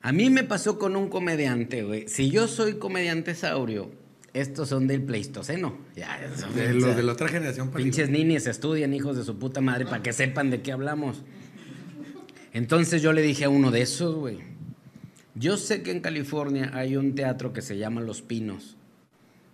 A 0.01 0.11
mí 0.11 0.29
me 0.29 0.43
pasó 0.43 0.77
con 0.77 0.95
un 0.95 1.09
comediante, 1.09 1.83
güey. 1.83 2.07
Si 2.07 2.29
yo 2.29 2.47
soy 2.47 2.77
comediante 2.77 3.35
saurio, 3.35 3.91
estos 4.33 4.69
son 4.69 4.87
del 4.87 5.01
Pleistoceno. 5.01 5.77
Ya, 5.95 6.19
eso, 6.23 6.47
De, 6.49 6.73
los 6.73 6.95
de 6.95 7.03
la 7.03 7.13
otra 7.13 7.27
generación. 7.27 7.69
para 7.69 7.83
Pinches 7.83 8.09
niños 8.09 8.45
estudian, 8.47 8.93
hijos 8.93 9.17
de 9.17 9.23
su 9.23 9.37
puta 9.37 9.61
madre, 9.61 9.85
para 9.85 10.03
que 10.03 10.13
sepan 10.13 10.49
de 10.49 10.61
qué 10.61 10.71
hablamos. 10.71 11.23
Entonces 12.53 13.01
yo 13.01 13.13
le 13.13 13.21
dije 13.21 13.45
a 13.45 13.49
uno 13.49 13.71
de 13.71 13.81
esos, 13.81 14.15
güey. 14.15 14.39
Yo 15.35 15.57
sé 15.57 15.83
que 15.83 15.91
en 15.91 15.99
California 15.99 16.71
hay 16.73 16.97
un 16.97 17.13
teatro 17.13 17.53
que 17.53 17.61
se 17.61 17.77
llama 17.77 18.01
Los 18.01 18.21
Pinos. 18.21 18.77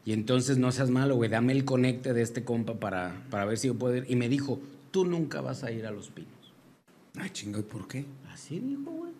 Y 0.06 0.14
entonces 0.14 0.58
no 0.58 0.72
seas 0.72 0.90
malo, 0.90 1.16
güey, 1.16 1.30
dame 1.30 1.54
el 1.54 1.66
conecte 1.66 2.14
de 2.14 2.22
este 2.22 2.44
compa 2.44 2.80
para, 2.80 3.24
para 3.30 3.46
ver 3.46 3.58
si 3.58 3.68
yo 3.68 3.76
puedo 3.76 3.96
ir. 3.96 4.06
Y 4.10 4.16
me 4.18 4.28
dijo, 4.28 4.62
tú 4.94 5.06
nunca 5.06 5.42
vas 5.42 5.64
a 5.64 5.72
ir 5.72 5.88
a 5.88 5.92
Los 5.92 6.10
Pinos. 6.10 6.54
Ay, 7.18 7.32
chingo, 7.32 7.60
¿y 7.60 7.64
por 7.64 7.88
qué? 7.88 8.06
Así 8.32 8.60
dijo, 8.60 8.92
güey. 8.92 9.12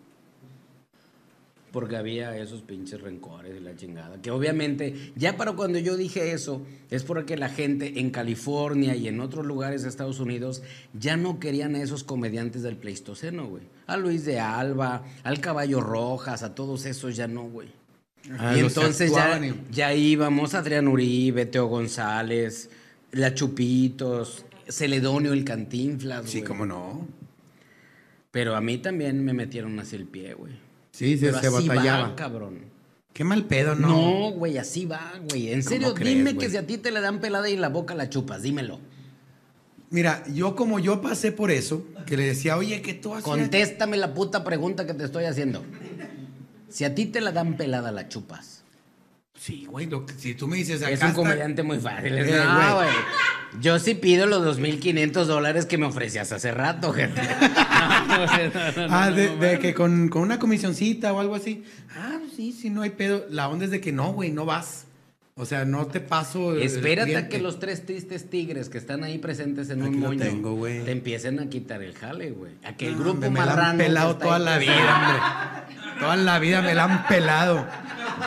Porque 1.72 1.96
había 1.96 2.36
esos 2.38 2.62
pinches 2.62 3.00
rencores 3.00 3.56
y 3.56 3.60
la 3.60 3.74
chingada. 3.74 4.22
Que 4.22 4.30
obviamente, 4.30 5.12
ya 5.16 5.36
para 5.36 5.50
cuando 5.54 5.80
yo 5.80 5.96
dije 5.96 6.30
eso, 6.30 6.62
es 6.90 7.02
porque 7.02 7.36
la 7.36 7.48
gente 7.48 7.98
en 7.98 8.10
California 8.10 8.94
y 8.94 9.08
en 9.08 9.18
otros 9.18 9.44
lugares 9.44 9.82
de 9.82 9.88
Estados 9.88 10.20
Unidos 10.20 10.62
ya 10.92 11.16
no 11.16 11.40
querían 11.40 11.74
a 11.74 11.82
esos 11.82 12.04
comediantes 12.04 12.62
del 12.62 12.76
Pleistoceno, 12.76 13.48
güey. 13.48 13.64
A 13.88 13.96
Luis 13.96 14.24
de 14.24 14.38
Alba, 14.38 15.02
al 15.24 15.40
Caballo 15.40 15.80
Rojas, 15.80 16.44
a 16.44 16.54
todos 16.54 16.86
esos 16.86 17.16
ya 17.16 17.26
no, 17.26 17.48
güey. 17.48 17.68
Ah, 18.38 18.54
y 18.56 18.60
entonces 18.60 19.12
ya, 19.12 19.40
ya 19.72 19.92
íbamos, 19.92 20.54
Adrián 20.54 20.86
Uribe, 20.86 21.46
Teo 21.46 21.66
González, 21.66 22.70
La 23.10 23.34
Chupitos, 23.34 24.46
Celedonio 24.68 25.32
el 25.32 25.44
Cantinflas, 25.44 26.28
Sí, 26.28 26.38
güey. 26.38 26.48
cómo 26.48 26.66
no. 26.66 27.06
Pero 28.30 28.56
a 28.56 28.60
mí 28.60 28.78
también 28.78 29.24
me 29.24 29.32
metieron 29.32 29.78
así 29.78 29.96
el 29.96 30.06
pie, 30.06 30.34
güey. 30.34 30.52
Sí, 30.90 31.16
se, 31.18 31.26
Pero 31.26 31.40
se 31.40 31.46
así 31.48 31.68
batallaba. 31.68 32.08
va, 32.08 32.16
cabrón. 32.16 32.58
Qué 33.12 33.22
mal 33.22 33.44
pedo, 33.44 33.74
¿no? 33.76 33.88
No, 33.88 34.30
güey, 34.32 34.58
así 34.58 34.86
va, 34.86 35.12
güey. 35.30 35.52
En 35.52 35.60
¿Cómo 35.60 35.70
serio, 35.70 35.94
crees, 35.94 36.16
dime 36.16 36.32
güey? 36.32 36.44
que 36.46 36.50
si 36.50 36.56
a 36.56 36.66
ti 36.66 36.78
te 36.78 36.90
le 36.90 37.00
dan 37.00 37.20
pelada 37.20 37.48
y 37.48 37.52
en 37.54 37.60
la 37.60 37.68
boca 37.68 37.94
la 37.94 38.10
chupas, 38.10 38.42
dímelo. 38.42 38.80
Mira, 39.90 40.24
yo 40.32 40.56
como 40.56 40.80
yo 40.80 41.00
pasé 41.00 41.30
por 41.30 41.52
eso, 41.52 41.86
que 42.06 42.16
le 42.16 42.24
decía, 42.24 42.56
oye, 42.56 42.82
¿qué 42.82 42.94
tú 42.94 43.12
haces? 43.12 43.22
Contéstame 43.24 43.96
la 43.96 44.14
puta 44.14 44.42
pregunta 44.42 44.84
que 44.86 44.94
te 44.94 45.04
estoy 45.04 45.26
haciendo. 45.26 45.62
Si 46.68 46.82
a 46.84 46.96
ti 46.96 47.06
te 47.06 47.20
la 47.20 47.30
dan 47.30 47.56
pelada, 47.56 47.92
la 47.92 48.08
chupas. 48.08 48.63
Sí, 49.44 49.66
güey, 49.68 49.84
lo 49.86 50.06
que- 50.06 50.14
si 50.14 50.34
tú 50.34 50.48
me 50.48 50.56
dices 50.56 50.80
acá 50.82 50.90
es 50.90 51.00
un 51.02 51.08
está- 51.08 51.16
comediante 51.20 51.62
muy 51.62 51.78
fácil. 51.78 52.16
Eh, 52.16 52.42
no, 52.46 52.76
güey. 52.76 52.88
Yo 53.60 53.78
sí 53.78 53.94
pido 53.94 54.24
los 54.26 54.42
2.500 54.42 55.26
dólares 55.26 55.66
que 55.66 55.76
me 55.76 55.84
ofrecías 55.84 56.32
hace 56.32 56.50
rato, 56.50 56.92
gente. 56.94 57.20
No, 58.08 58.88
no, 58.88 58.94
Ah, 58.94 59.10
de, 59.10 59.36
de 59.36 59.58
que 59.58 59.74
con, 59.74 60.08
con 60.08 60.22
una 60.22 60.38
comisioncita 60.38 61.12
o 61.12 61.20
algo 61.20 61.34
así. 61.34 61.62
Ah, 61.94 62.16
pues 62.20 62.32
sí, 62.34 62.52
sí, 62.52 62.70
no 62.70 62.80
hay 62.82 62.90
pedo. 62.90 63.26
La 63.28 63.48
onda 63.48 63.66
es 63.66 63.70
de 63.70 63.80
que 63.82 63.92
no, 63.92 64.12
güey, 64.14 64.30
no 64.32 64.46
vas. 64.46 64.86
O 65.36 65.46
sea, 65.46 65.64
no 65.64 65.86
te 65.86 66.00
paso. 66.00 66.54
el 66.54 66.62
Espérate 66.62 67.16
a 67.16 67.28
que 67.28 67.40
los 67.40 67.58
tres 67.58 67.84
tristes 67.84 68.30
tigres 68.30 68.68
que 68.68 68.78
están 68.78 69.02
ahí 69.02 69.18
presentes 69.18 69.68
en 69.70 69.82
Aquí 69.82 69.88
un 69.96 70.00
lo 70.00 70.06
moño 70.08 70.20
tengo, 70.22 70.54
güey. 70.54 70.84
te 70.84 70.92
empiecen 70.92 71.40
a 71.40 71.48
quitar 71.48 71.82
el 71.82 71.92
jale, 71.92 72.30
güey. 72.30 72.52
A 72.64 72.76
que 72.76 72.86
el 72.86 72.92
No, 72.96 73.00
grupo 73.02 73.18
me 73.30 73.40
la 73.40 73.46
marrano. 73.46 73.70
han 73.70 73.76
pelado 73.78 74.16
toda 74.16 74.38
la 74.38 74.58
vida, 74.58 74.72
hombre. 74.76 75.74
Toda 75.98 76.16
la 76.16 76.38
vida 76.38 76.62
me 76.62 76.74
la 76.74 76.84
han 76.84 77.06
pelado. 77.08 77.66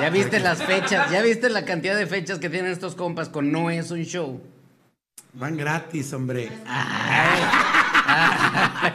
Ya 0.02 0.10
viste 0.10 0.42
las 0.42 0.62
fechas, 0.64 1.10
ya 1.10 1.22
viste 1.22 1.50
la 1.50 1.64
cantidad 1.64 1.96
de 1.98 2.08
fechas 2.08 2.40
que 2.40 2.50
tienen 2.50 2.74
estos 2.74 2.94
compas 2.96 3.30
con 3.30 3.54
No 3.54 3.70
es 3.70 3.90
un 3.92 4.04
show. 4.04 4.42
Van 5.32 5.56
gratis, 5.56 6.12
hombre. 6.12 6.50
Ay, 6.66 7.42
ay, 8.06 8.92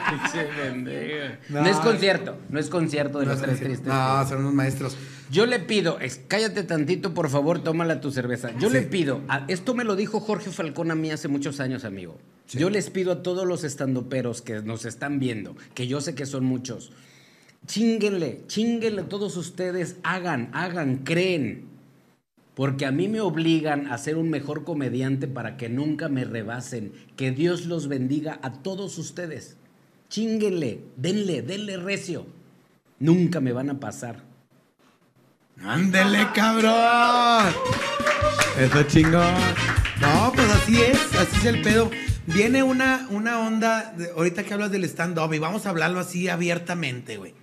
no, 1.48 1.60
No. 1.62 1.66
es 1.66 1.76
concierto, 1.78 2.36
no 2.50 2.58
es 2.60 2.68
concierto 2.68 3.20
de 3.20 3.26
los 3.26 3.40
tres 3.40 3.58
tristes. 3.58 3.86
No, 3.86 4.28
son 4.28 4.40
unos 4.40 4.52
maestros. 4.54 4.96
Yo 5.30 5.46
le 5.46 5.58
pido, 5.60 5.98
es- 6.00 6.20
cállate 6.28 6.62
tantito, 6.62 7.14
por 7.14 7.30
favor, 7.30 7.62
tómala 7.62 8.00
tu 8.00 8.10
cerveza. 8.10 8.50
Yo 8.58 8.68
Sí. 8.68 8.74
le 8.74 8.82
pido, 8.82 9.22
a- 9.28 9.44
esto 9.48 9.74
me 9.74 9.84
lo 9.84 9.96
dijo 9.96 10.20
Jorge 10.20 10.50
Falcón 10.50 10.90
a 10.90 10.94
mí 10.94 11.10
hace 11.10 11.28
muchos 11.28 11.60
años, 11.60 11.84
amigo. 11.84 12.18
Sí. 12.46 12.58
Yo 12.58 12.68
les 12.68 12.90
pido 12.90 13.12
a 13.12 13.22
todos 13.22 13.46
los 13.46 13.64
estandoperos 13.64 14.42
que 14.42 14.60
nos 14.62 14.84
están 14.84 15.18
viendo, 15.18 15.56
que 15.74 15.86
yo 15.86 16.00
sé 16.00 16.14
que 16.14 16.26
son 16.26 16.44
muchos, 16.44 16.92
chinguenle, 17.66 18.42
chinguenle 18.46 19.02
todos 19.04 19.36
ustedes, 19.36 19.96
hagan, 20.02 20.50
hagan, 20.52 20.98
creen. 20.98 21.70
Porque 22.54 22.84
a 22.84 22.92
mí 22.92 23.08
me 23.08 23.20
obligan 23.22 23.86
a 23.86 23.96
ser 23.96 24.18
un 24.18 24.28
mejor 24.28 24.64
comediante 24.64 25.26
para 25.26 25.56
que 25.56 25.70
nunca 25.70 26.10
me 26.10 26.24
rebasen. 26.24 26.92
Que 27.16 27.30
Dios 27.30 27.64
los 27.64 27.88
bendiga 27.88 28.38
a 28.42 28.52
todos 28.62 28.98
ustedes. 28.98 29.56
Chinguenle, 30.10 30.80
denle, 30.98 31.40
denle 31.40 31.78
recio. 31.78 32.26
Nunca 32.98 33.40
me 33.40 33.52
van 33.52 33.70
a 33.70 33.80
pasar. 33.80 34.24
¡Ándele, 35.64 36.26
cabrón! 36.34 37.52
Eso 38.58 38.82
chingón. 38.84 39.34
No, 40.00 40.32
pues 40.34 40.50
así 40.50 40.80
es, 40.80 41.14
así 41.14 41.36
es 41.38 41.44
el 41.44 41.62
pedo. 41.62 41.90
Viene 42.26 42.62
una, 42.62 43.06
una 43.10 43.40
onda, 43.40 43.92
de- 43.96 44.10
ahorita 44.10 44.42
que 44.44 44.54
hablas 44.54 44.70
del 44.70 44.84
stand-up, 44.84 45.32
y 45.34 45.38
vamos 45.38 45.66
a 45.66 45.70
hablarlo 45.70 46.00
así 46.00 46.28
abiertamente, 46.28 47.16
güey. 47.16 47.34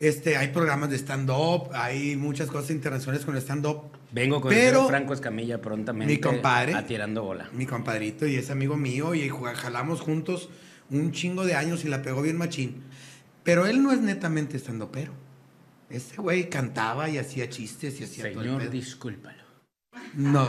Este, 0.00 0.36
hay 0.36 0.48
programas 0.48 0.90
de 0.90 0.96
stand-up, 0.98 1.70
hay 1.74 2.16
muchas 2.16 2.48
cosas 2.48 2.70
internacionales 2.70 3.24
con 3.24 3.34
el 3.36 3.42
stand-up. 3.42 3.82
Vengo 4.10 4.40
con 4.40 4.50
Pero- 4.50 4.82
el 4.82 4.88
Franco 4.88 5.14
Escamilla 5.14 5.60
prontamente 5.60 6.12
Mi 6.12 6.18
compadre. 6.20 6.74
a 6.74 6.86
tirando 6.86 7.22
bola. 7.22 7.48
Mi 7.52 7.66
compadrito 7.66 8.26
y 8.26 8.34
es 8.36 8.50
amigo 8.50 8.76
mío 8.76 9.14
y 9.14 9.30
jalamos 9.54 10.00
juntos 10.00 10.50
un 10.90 11.12
chingo 11.12 11.44
de 11.46 11.54
años 11.54 11.84
y 11.84 11.88
la 11.88 12.02
pegó 12.02 12.20
bien 12.20 12.36
machín. 12.36 12.82
Pero 13.44 13.66
él 13.66 13.82
no 13.82 13.92
es 13.92 14.00
netamente 14.00 14.58
stand-upero. 14.58 15.12
Ese 15.92 16.16
güey 16.16 16.48
cantaba 16.48 17.08
y 17.08 17.18
hacía 17.18 17.48
chistes 17.48 18.00
y 18.00 18.04
hacía 18.04 18.32
todo 18.32 18.40
el 18.40 18.46
Señor, 18.46 18.62
pedo. 18.62 18.70
discúlpalo. 18.70 19.42
No. 20.14 20.48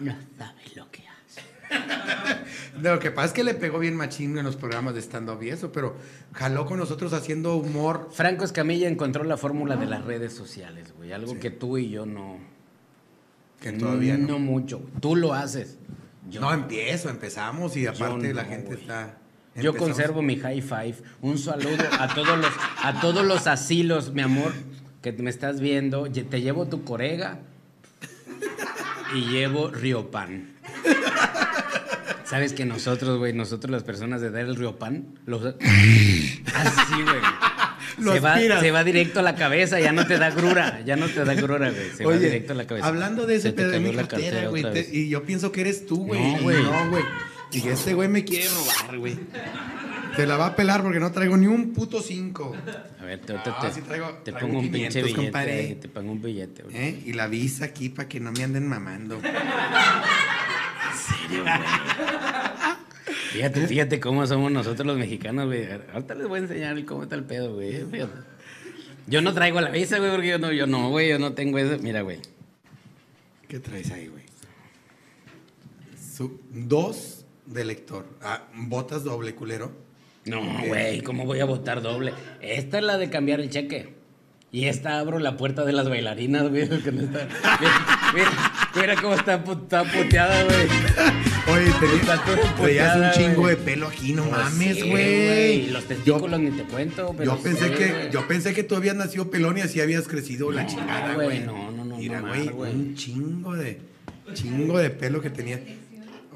No 0.00 0.14
sabe 0.38 0.62
lo 0.74 0.90
que 0.90 1.02
hace. 1.08 1.42
Lo 2.80 2.98
que 3.00 3.10
pasa 3.10 3.26
es 3.28 3.32
que 3.32 3.42
le 3.42 3.54
pegó 3.54 3.78
bien 3.78 3.96
machín 3.96 4.38
en 4.38 4.44
los 4.44 4.54
programas 4.54 4.94
de 4.94 5.00
stand-up 5.00 5.42
y 5.42 5.48
eso, 5.48 5.72
pero 5.72 5.96
jaló 6.32 6.66
con 6.66 6.78
nosotros 6.78 7.12
haciendo 7.12 7.56
humor. 7.56 8.10
Franco 8.12 8.44
Escamilla 8.44 8.88
encontró 8.88 9.24
la 9.24 9.36
fórmula 9.36 9.76
de 9.76 9.86
las 9.86 10.04
redes 10.04 10.32
sociales, 10.32 10.92
güey. 10.96 11.12
Algo 11.12 11.38
que 11.40 11.50
tú 11.50 11.78
y 11.78 11.90
yo 11.90 12.06
no. 12.06 12.38
Que 13.60 13.72
todavía 13.72 14.16
no. 14.16 14.28
No 14.28 14.38
mucho. 14.38 14.80
Tú 15.00 15.16
lo 15.16 15.34
haces. 15.34 15.78
Yo 16.28 16.40
no, 16.40 16.52
empiezo, 16.52 17.08
empezamos 17.08 17.76
y 17.76 17.86
aparte 17.86 18.28
no, 18.28 18.34
la 18.34 18.44
gente 18.44 18.74
está. 18.74 19.18
Yo 19.56 19.76
conservo 19.76 20.22
mi 20.22 20.36
high 20.36 20.60
five. 20.60 20.96
Un 21.22 21.38
saludo 21.38 21.84
a 21.98 22.14
todos 22.14 22.38
los, 22.38 22.50
a 22.82 23.00
todos 23.00 23.24
los 23.24 23.46
asilos, 23.46 24.12
mi 24.12 24.22
amor, 24.22 24.52
que 25.14 25.22
me 25.22 25.30
estás 25.30 25.60
viendo. 25.60 26.10
Te 26.10 26.40
llevo 26.40 26.66
tu 26.66 26.82
corega 26.84 27.38
y 29.14 29.20
llevo 29.26 29.70
Riopan. 29.70 30.54
¿Sabes 32.24 32.52
que 32.52 32.64
nosotros, 32.64 33.18
güey, 33.18 33.32
nosotros 33.32 33.70
las 33.70 33.84
personas 33.84 34.20
de 34.20 34.30
dar 34.30 34.42
el 34.42 34.56
Riopan, 34.56 35.06
los... 35.26 35.44
Así, 35.44 37.02
güey. 37.02 37.20
Lo 37.98 38.12
Se 38.12 38.20
va, 38.20 38.38
se 38.38 38.70
va 38.72 38.84
directo 38.84 39.20
a 39.20 39.22
la 39.22 39.36
cabeza, 39.36 39.80
ya 39.80 39.90
no 39.90 40.06
te 40.06 40.18
da 40.18 40.30
grura, 40.30 40.82
ya 40.84 40.96
no 40.96 41.08
te 41.08 41.24
da 41.24 41.32
grura, 41.32 41.70
güey. 41.70 41.90
Se 41.96 42.04
va 42.04 42.14
directo 42.18 42.52
a 42.52 42.56
la 42.56 42.66
cabeza. 42.66 42.86
hablando 42.86 43.26
de 43.26 43.36
ese 43.36 43.52
pedo 43.54 43.70
de 43.70 43.80
mi 43.80 43.94
cartera, 43.94 44.48
güey, 44.48 44.64
y 44.92 45.08
yo 45.08 45.22
pienso 45.22 45.50
que 45.50 45.62
eres 45.62 45.86
tú, 45.86 46.04
güey. 46.04 46.20
No, 46.20 46.42
güey. 46.42 46.62
No, 46.62 46.90
güey. 46.90 47.04
Y 47.52 47.68
este 47.68 47.94
güey 47.94 48.08
me 48.08 48.22
quiere 48.22 48.48
robar, 48.48 48.98
güey. 48.98 49.16
Te 50.16 50.26
la 50.26 50.36
va 50.36 50.46
a 50.46 50.56
pelar 50.56 50.82
porque 50.82 50.98
no 50.98 51.12
traigo 51.12 51.36
ni 51.36 51.46
un 51.46 51.72
puto 51.72 52.00
cinco. 52.00 52.54
A 53.00 53.04
ver, 53.04 53.20
te, 53.20 53.34
te- 53.34 53.50
Ah, 53.50 53.58
te- 53.60 53.70
sí 53.72 53.80
traigo- 53.82 54.12
te 54.24 54.32
traigo 54.32 54.48
pongo 54.48 54.60
un 54.60 54.64
500, 54.70 54.72
pinche 54.72 55.02
billete, 55.02 55.14
compadre. 55.24 55.52
ahí, 55.60 55.74
te 55.74 55.88
pongo 55.88 56.12
un 56.12 56.22
billete, 56.22 56.62
güey. 56.62 56.76
¿eh? 56.76 57.02
Y 57.04 57.12
la 57.12 57.26
visa 57.26 57.66
aquí 57.66 57.88
para 57.90 58.08
que 58.08 58.18
no 58.20 58.32
me 58.32 58.42
anden 58.44 58.66
mamando. 58.66 59.20
Fíjate, 63.32 63.66
fíjate 63.66 64.00
cómo 64.00 64.26
somos 64.26 64.50
nosotros 64.50 64.86
los 64.86 64.96
mexicanos, 64.98 65.46
güey. 65.46 65.68
Ahorita 65.92 66.14
les 66.14 66.26
voy 66.26 66.38
a 66.40 66.42
enseñar 66.42 66.82
cómo 66.84 67.02
está 67.02 67.16
el 67.16 67.24
pedo, 67.24 67.54
güey. 67.54 67.84
Fíjate. 67.84 68.12
Yo 69.06 69.20
no 69.20 69.32
traigo 69.34 69.60
la 69.60 69.70
visa, 69.70 69.98
güey, 69.98 70.10
porque 70.10 70.28
yo 70.28 70.38
no, 70.38 70.52
yo 70.52 70.66
no, 70.66 70.88
güey, 70.90 71.10
yo 71.10 71.18
no 71.18 71.32
tengo 71.34 71.58
eso. 71.58 71.76
Mira, 71.82 72.00
güey. 72.00 72.18
¿Qué 73.48 73.60
traes 73.60 73.90
ahí, 73.92 74.08
güey? 74.08 74.24
Dos 76.50 77.24
de 77.44 77.64
lector. 77.64 78.06
Ah, 78.22 78.44
botas 78.54 79.04
doble, 79.04 79.34
culero. 79.34 79.70
No, 80.26 80.42
güey, 80.66 81.02
¿cómo 81.02 81.24
voy 81.24 81.40
a 81.40 81.44
votar 81.44 81.82
doble? 81.82 82.12
Esta 82.40 82.78
es 82.78 82.84
la 82.84 82.98
de 82.98 83.08
cambiar 83.10 83.40
el 83.40 83.48
cheque. 83.48 83.94
Y 84.52 84.66
esta 84.66 84.98
abro 84.98 85.18
la 85.18 85.36
puerta 85.36 85.64
de 85.64 85.72
las 85.72 85.88
bailarinas, 85.88 86.48
güey. 86.48 86.68
Mira, 86.68 87.28
mira, 88.14 88.30
mira 88.74 88.96
cómo 89.00 89.14
está, 89.14 89.34
está 89.34 89.84
puteada, 89.84 90.44
güey. 90.44 90.66
Oye, 91.48 91.72
traías 92.56 92.96
un 92.96 93.10
chingo 93.12 93.48
de 93.48 93.56
pelo 93.56 93.86
aquí, 93.88 94.12
no 94.12 94.24
Pues 94.24 94.36
mames, 94.36 94.76
sí, 94.76 94.90
güey. 94.90 95.66
Los 95.68 95.82
yo, 95.82 95.88
testículos 95.88 96.40
ni 96.40 96.50
te 96.50 96.62
cuento, 96.64 97.14
pero 97.16 97.36
yo 97.36 97.42
pensé 97.42 97.68
sí, 97.68 97.74
que, 97.74 98.08
yo 98.12 98.26
pensé 98.26 98.54
que 98.54 98.62
tú 98.62 98.74
habías 98.74 98.96
nacido 98.96 99.30
pelón 99.30 99.58
y 99.58 99.60
así 99.60 99.80
habías 99.80 100.08
crecido 100.08 100.50
la 100.50 100.66
chingada, 100.66 101.14
güey, 101.14 101.40
no, 101.40 101.70
no, 101.70 101.84
no, 101.84 101.98
Mira, 101.98 102.20
güey. 102.20 102.48
un 102.48 102.94
chingo 102.94 103.54
de, 103.54 103.78
chingo 104.34 104.78
de 104.78 104.90
pelo 104.90 105.20
que 105.20 105.30
tenías. 105.30 105.60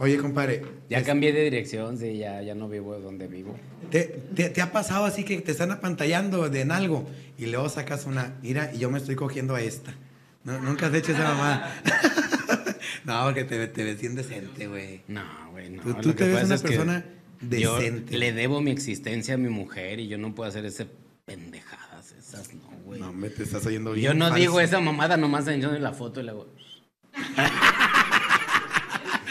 Oye, 0.01 0.17
compadre, 0.17 0.63
Ya 0.89 1.05
cambié 1.05 1.31
de 1.33 1.45
dirección, 1.45 1.99
sí, 1.99 2.17
ya, 2.17 2.41
ya 2.41 2.55
no 2.55 2.71
vivo 2.71 2.99
donde 2.99 3.27
vivo. 3.27 3.55
¿te, 3.91 4.05
te, 4.35 4.49
te 4.49 4.63
ha 4.63 4.73
pasado 4.73 5.05
así 5.05 5.25
que 5.25 5.43
te 5.43 5.53
están 5.53 5.71
apantallando 5.73 6.49
de 6.49 6.63
en 6.63 6.73
algo 6.73 7.07
y 7.37 7.47
luego 7.47 7.69
sacas 7.69 8.07
una, 8.07 8.35
mira, 8.43 8.71
y 8.75 8.79
yo 8.79 8.91
me 8.91 8.97
estoy 8.99 9.15
cogiendo 9.15 9.55
a 9.55 9.61
esta? 9.61 9.95
No, 10.43 10.59
Nunca 10.59 10.87
has 10.87 10.95
hecho 10.95 11.13
esa 11.13 11.25
mamada. 11.25 11.83
no, 13.05 13.25
porque 13.25 13.45
te, 13.45 13.67
te 13.69 13.85
ves 13.85 14.01
bien 14.01 14.15
decente, 14.15 14.69
güey. 14.69 15.03
No, 15.07 15.23
güey, 15.51 15.69
no. 15.69 15.83
Tú- 16.01 16.15
te 16.15 16.27
ves 16.27 16.45
una 16.45 16.57
persona 16.57 17.05
yo 17.43 17.77
decente. 17.77 18.17
le 18.17 18.33
debo 18.33 18.63
mi 18.63 18.71
existencia 18.71 19.35
a 19.35 19.37
mi 19.37 19.51
mujer 19.51 20.01
y 20.01 20.09
yo 20.09 20.17
no 20.17 20.35
puedo 20.35 20.49
hacer 20.49 20.65
ese 20.65 20.87
pendejadas 21.27 22.13
esas, 22.13 22.55
no, 22.55 22.63
güey. 22.87 23.01
No, 23.01 23.13
me 23.13 23.29
te 23.29 23.43
estás 23.43 23.67
oyendo 23.67 23.93
bien. 23.93 24.07
yo 24.07 24.15
no 24.15 24.29
falso. 24.29 24.41
digo 24.41 24.61
esa 24.61 24.81
mamada, 24.81 25.19
nomás 25.19 25.47
enseño 25.47 25.79
la 25.79 25.93
foto 25.93 26.21
y 26.21 26.25
le 26.25 26.31
hago... 26.31 26.49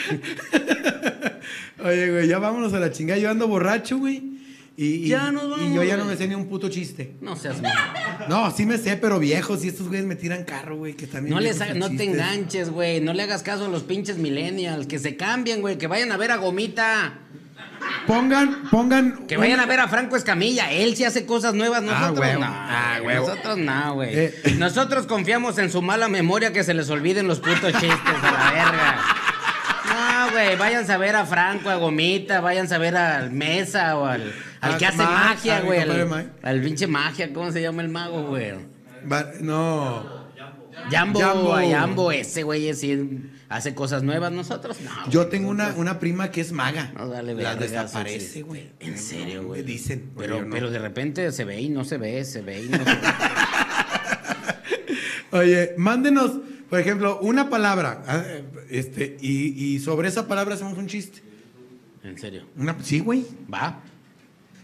Oye, 1.83 2.11
güey, 2.11 2.27
ya 2.27 2.39
vámonos 2.39 2.73
a 2.73 2.79
la 2.79 2.91
chingada. 2.91 3.19
Yo 3.19 3.29
ando 3.29 3.47
borracho, 3.47 3.97
güey. 3.97 4.37
Y, 4.75 4.85
y- 4.85 5.07
Ya 5.09 5.31
nos 5.31 5.43
y 5.45 5.49
vamos, 5.49 5.73
yo 5.75 5.83
ya 5.83 5.97
no 5.97 6.05
me 6.05 6.15
sé 6.15 6.27
ni 6.27 6.35
un 6.35 6.47
puto 6.47 6.69
chiste. 6.69 7.15
No 7.21 7.35
seas 7.35 7.61
mamá. 7.61 8.25
No, 8.29 8.51
sí 8.51 8.65
me 8.65 8.77
sé, 8.77 8.95
pero 8.97 9.19
viejos. 9.19 9.63
Y 9.65 9.69
estos 9.69 9.87
güeyes 9.87 10.05
me 10.05 10.15
tiran 10.15 10.43
carro, 10.45 10.77
güey, 10.77 10.93
que 10.93 11.07
también. 11.07 11.33
No, 11.35 11.41
les 11.41 11.59
ha- 11.61 11.73
no 11.73 11.89
te 11.89 12.03
enganches, 12.05 12.69
güey. 12.69 13.01
No 13.01 13.13
le 13.13 13.23
hagas 13.23 13.43
caso 13.43 13.65
a 13.65 13.69
los 13.69 13.83
pinches 13.83 14.17
millennials. 14.17 14.87
Que 14.87 14.99
se 14.99 15.15
cambien, 15.17 15.61
güey. 15.61 15.77
Que 15.77 15.87
vayan 15.87 16.11
a 16.11 16.17
ver 16.17 16.31
a 16.31 16.37
Gomita. 16.37 17.13
Pongan, 18.07 18.63
pongan. 18.69 19.25
Que 19.27 19.37
vayan 19.37 19.59
a 19.59 19.65
ver 19.65 19.79
a 19.79 19.87
Franco 19.87 20.15
Escamilla. 20.15 20.71
Él 20.71 20.95
sí 20.95 21.03
hace 21.05 21.25
cosas 21.25 21.53
nuevas. 21.53 21.81
Nosotros 21.83 22.19
huevo. 22.19 22.41
no. 22.41 22.47
Ah, 22.49 22.99
güey. 23.01 23.15
Nosotros 23.17 23.57
no, 23.57 23.93
güey. 23.95 24.09
Eh. 24.17 24.33
Nosotros 24.57 25.05
confiamos 25.07 25.57
en 25.57 25.69
su 25.71 25.81
mala 25.81 26.07
memoria 26.07 26.51
que 26.53 26.63
se 26.63 26.73
les 26.73 26.89
olviden 26.89 27.27
los 27.27 27.39
putos 27.39 27.71
chistes 27.73 27.89
a 28.23 28.31
la 28.31 28.51
verga. 28.51 29.05
No, 30.29 30.33
güey. 30.33 30.55
Váyanse 30.57 30.91
a 30.93 30.97
ver 30.97 31.15
a 31.15 31.25
Franco, 31.25 31.69
a 31.69 31.75
Gomita. 31.75 32.41
Váyanse 32.41 32.75
a 32.75 32.77
ver 32.77 32.95
al 32.95 33.31
Mesa 33.31 33.97
o 33.97 34.05
al, 34.05 34.33
al 34.61 34.73
A 34.73 34.77
que 34.77 34.85
hace 34.85 34.97
Ma- 34.97 35.09
magia, 35.11 35.61
güey. 35.61 35.79
Al, 35.79 36.31
al 36.41 36.61
pinche 36.61 36.87
magia. 36.87 37.31
¿Cómo 37.33 37.51
se 37.51 37.61
llama 37.61 37.81
el 37.81 37.89
mago, 37.89 38.23
güey? 38.27 38.53
No. 39.41 40.19
Jambo, 40.91 41.19
Jambo. 41.19 41.53
a 41.55 41.61
Jambo, 41.69 42.11
ese 42.11 42.43
güey 42.43 42.73
sí 42.73 43.21
hace 43.49 43.75
cosas 43.75 44.01
nuevas. 44.01 44.31
Nosotros 44.31 44.77
no. 44.81 44.91
Yo 45.09 45.27
tengo 45.27 45.49
una, 45.49 45.73
una 45.75 45.99
prima 45.99 46.31
que 46.31 46.39
es 46.41 46.51
maga. 46.53 46.91
No, 46.97 47.07
dale, 47.07 47.33
La 47.35 47.55
desaparece, 47.55 48.43
güey. 48.43 48.69
En 48.79 48.97
serio, 48.97 49.43
güey. 49.43 49.61
Dicen. 49.63 50.11
Pero, 50.17 50.41
no. 50.43 50.49
pero 50.49 50.69
de 50.71 50.79
repente 50.79 51.31
se 51.33 51.43
ve 51.43 51.59
y 51.61 51.69
no 51.69 51.83
se 51.83 51.97
ve, 51.97 52.23
se 52.23 52.41
ve 52.41 52.61
y 52.63 52.69
no 52.69 52.77
se 52.77 52.83
ve. 52.85 52.99
Oye, 55.31 55.73
mándenos, 55.77 56.31
por 56.69 56.79
ejemplo, 56.79 57.19
una 57.21 57.49
palabra. 57.49 58.03
ah, 58.07 58.23
Este, 58.69 59.17
y, 59.21 59.73
y 59.75 59.79
sobre 59.79 60.07
esa 60.07 60.27
palabra 60.27 60.55
hacemos 60.55 60.77
un 60.77 60.87
chiste. 60.87 61.21
En 62.03 62.17
serio. 62.17 62.43
Una, 62.57 62.75
sí, 62.81 62.99
güey. 62.99 63.25
Va. 63.51 63.79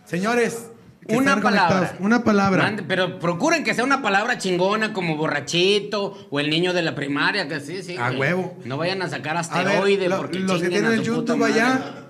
Señores, 0.06 0.70
Una 1.08 1.40
palabra. 1.40 1.96
Una 2.00 2.24
palabra. 2.24 2.64
Mande, 2.64 2.84
pero 2.84 3.20
procuren 3.20 3.64
que 3.64 3.74
sea 3.76 3.84
una 3.84 4.02
palabra 4.02 4.38
chingona 4.40 4.92
como 4.94 5.18
borrachito 5.18 6.28
o 6.32 6.40
el 6.40 6.50
niño 6.50 6.74
de 6.74 6.82
la 6.82 6.96
primaria, 6.96 7.48
que 7.48 7.60
sí, 7.60 7.84
sí. 7.84 7.96
A 7.98 8.12
huevo. 8.12 8.58
No 8.66 8.78
vayan 8.78 9.02
a 9.04 9.10
sacar 9.10 9.38
A 9.38 9.42
asteroide 9.42 9.98
ver, 10.02 10.10
lo- 10.10 10.18
porque 10.18 10.40
los 10.40 10.62
que 10.62 10.70
tienen 10.70 10.92
a 10.92 10.94
el 10.96 11.04
YouTube 11.04 11.44
allá, 11.44 12.06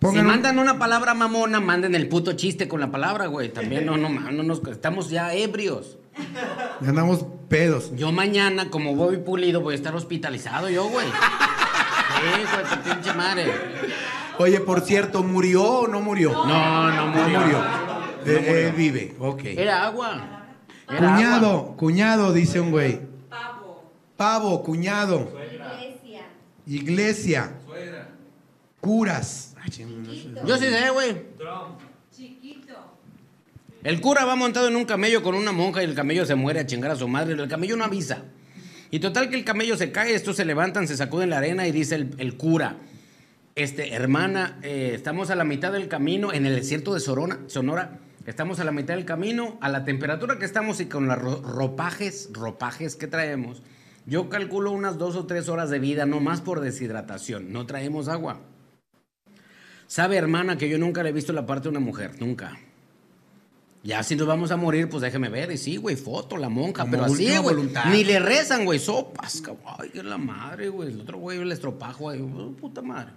Si 0.00 0.06
un- 0.18 0.26
mandan 0.26 0.58
una 0.58 0.78
palabra 0.78 1.14
mamona, 1.14 1.60
manden 1.60 1.94
el 1.94 2.08
puto 2.08 2.32
chiste 2.32 2.66
con 2.66 2.80
la 2.80 2.90
palabra, 2.90 3.26
güey. 3.26 3.52
También 3.52 3.86
no, 3.86 3.96
no, 3.96 4.08
no 4.08 4.42
nos, 4.42 4.62
estamos 4.66 5.10
ya 5.10 5.32
ebrios. 5.34 5.98
Ya 6.80 6.88
andamos 6.88 7.24
pedos. 7.48 7.92
Yo 7.96 8.12
mañana, 8.12 8.70
como 8.70 8.94
voy 8.94 9.18
pulido, 9.18 9.60
voy 9.60 9.74
a 9.74 9.76
estar 9.76 9.94
hospitalizado 9.94 10.68
yo, 10.70 10.88
güey. 10.88 11.06
Sí, 12.20 12.26
güey, 12.52 12.64
tu 12.82 12.90
pinche 12.90 13.12
madre. 13.14 13.46
Oye, 14.38 14.60
por 14.60 14.80
cierto, 14.82 15.22
¿murió 15.22 15.62
o 15.64 15.88
no 15.88 16.00
murió? 16.02 16.32
No, 16.32 16.90
no 16.90 17.06
No 17.06 17.06
murió. 17.06 17.58
No 17.58 17.64
Eh, 18.26 18.36
murió. 18.36 18.56
eh, 18.56 18.72
vive, 18.76 19.16
ok. 19.18 19.40
Era 19.44 19.84
agua. 19.86 20.44
Era 20.88 20.98
Cuñado, 20.98 21.46
agua. 21.50 21.76
cuñado, 21.76 22.32
dice 22.32 22.60
un 22.60 22.72
güey. 22.72 23.00
Pavo. 23.30 23.84
Pavo, 24.16 24.62
cuñado. 24.62 25.30
Iglesia. 25.32 26.26
Iglesia. 26.66 27.52
Curas. 28.80 29.54
Sé. 29.64 29.70
Chiquito. 29.70 30.44
Yo 30.46 30.56
sí 30.58 30.66
sé, 30.66 30.90
güey. 30.90 31.22
Chiquito. 32.14 32.74
El 33.82 34.00
cura 34.00 34.24
va 34.24 34.36
montado 34.36 34.68
en 34.68 34.76
un 34.76 34.84
camello 34.84 35.22
con 35.22 35.34
una 35.34 35.52
monja 35.52 35.82
y 35.82 35.86
el 35.86 35.94
camello 35.94 36.26
se 36.26 36.34
muere 36.34 36.60
a 36.60 36.66
chingar 36.66 36.90
a 36.90 36.96
su 36.96 37.08
madre. 37.08 37.32
El 37.34 37.48
camello 37.48 37.76
no 37.76 37.84
avisa. 37.84 38.24
Y 38.90 38.98
total 39.00 39.30
que 39.30 39.36
el 39.36 39.44
camello 39.44 39.76
se 39.76 39.92
cae, 39.92 40.14
estos 40.14 40.36
se 40.36 40.44
levantan, 40.44 40.86
se 40.88 40.96
sacuden 40.96 41.30
la 41.30 41.38
arena 41.38 41.66
y 41.66 41.72
dice 41.72 41.94
el, 41.94 42.36
cura, 42.36 42.76
este, 43.54 43.94
hermana, 43.94 44.58
eh, 44.62 44.92
estamos 44.94 45.30
a 45.30 45.36
la 45.36 45.44
mitad 45.44 45.72
del 45.72 45.88
camino 45.88 46.32
en 46.32 46.44
el 46.44 46.56
desierto 46.56 46.92
de 46.92 47.00
Sorona, 47.00 47.38
Sonora. 47.46 47.98
Estamos 48.26 48.60
a 48.60 48.64
la 48.64 48.72
mitad 48.72 48.94
del 48.94 49.04
camino, 49.06 49.56
a 49.62 49.68
la 49.68 49.84
temperatura 49.84 50.38
que 50.38 50.44
estamos 50.44 50.80
y 50.80 50.86
con 50.86 51.06
los 51.08 51.16
ro- 51.18 51.40
ropajes, 51.40 52.28
ropajes 52.32 52.96
que 52.96 53.06
traemos. 53.06 53.62
Yo 54.06 54.28
calculo 54.28 54.72
unas 54.72 54.98
dos 54.98 55.16
o 55.16 55.26
tres 55.26 55.48
horas 55.48 55.70
de 55.70 55.78
vida, 55.78 56.04
no 56.04 56.20
más 56.20 56.40
por 56.40 56.60
deshidratación. 56.60 57.52
No 57.52 57.64
traemos 57.66 58.08
agua. 58.08 58.40
Sabe, 59.86 60.16
hermana, 60.16 60.58
que 60.58 60.68
yo 60.68 60.78
nunca 60.78 61.02
le 61.02 61.08
he 61.10 61.12
visto 61.12 61.32
la 61.32 61.46
parte 61.46 61.64
de 61.64 61.70
una 61.70 61.80
mujer, 61.80 62.12
nunca. 62.20 62.58
Ya 63.82 64.02
si 64.02 64.14
nos 64.14 64.26
vamos 64.26 64.50
a 64.50 64.56
morir, 64.58 64.88
pues 64.90 65.00
déjeme 65.02 65.30
ver. 65.30 65.50
Y 65.52 65.56
sí, 65.56 65.76
güey, 65.76 65.96
foto, 65.96 66.36
la 66.36 66.50
monja, 66.50 66.82
Como 66.82 66.90
pero 66.92 67.04
así, 67.04 67.34
güey. 67.38 67.56
Ni 67.90 68.04
le 68.04 68.18
rezan, 68.20 68.64
güey, 68.66 68.78
sopas, 68.78 69.40
cabrón. 69.40 69.64
Ay, 69.78 69.88
que 69.88 70.02
la 70.02 70.18
madre, 70.18 70.68
güey. 70.68 70.92
El 70.92 71.00
otro 71.00 71.16
güey, 71.18 71.38
el 71.38 71.50
estropajo, 71.50 72.04
güey. 72.04 72.20
oh, 72.20 72.52
puta 72.60 72.82
madre. 72.82 73.12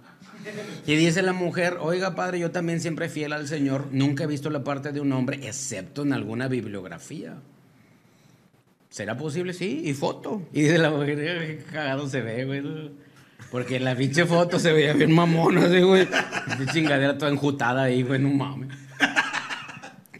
Y 0.86 0.94
dice 0.96 1.22
la 1.22 1.32
mujer, 1.34 1.76
oiga, 1.80 2.14
padre, 2.14 2.38
yo 2.38 2.50
también 2.50 2.80
siempre 2.80 3.08
fiel 3.10 3.32
al 3.34 3.46
Señor. 3.46 3.88
Nunca 3.92 4.24
he 4.24 4.26
visto 4.26 4.48
la 4.50 4.64
parte 4.64 4.92
de 4.92 5.00
un 5.00 5.12
hombre, 5.12 5.40
excepto 5.46 6.02
en 6.02 6.12
alguna 6.14 6.48
bibliografía. 6.48 7.36
¿Será 8.88 9.16
posible? 9.16 9.52
Sí, 9.52 9.82
y 9.84 9.92
foto. 9.92 10.42
Y 10.52 10.62
dice 10.62 10.78
la 10.78 10.90
mujer, 10.90 11.18
"Ay, 11.18 11.56
qué 11.58 11.64
cagado 11.72 12.08
se 12.08 12.20
ve, 12.20 12.44
güey. 12.44 12.62
Porque 13.50 13.76
en 13.76 13.84
la 13.84 13.94
pinche 13.96 14.24
foto 14.24 14.58
se 14.58 14.72
veía 14.72 14.92
bien 14.94 15.12
mamona, 15.12 15.66
así, 15.66 15.80
güey. 15.80 16.08
Chingadera 16.72 17.18
toda 17.18 17.30
enjutada 17.30 17.82
ahí, 17.84 18.02
güey, 18.02 18.20
no 18.20 18.30
mames. 18.30 18.68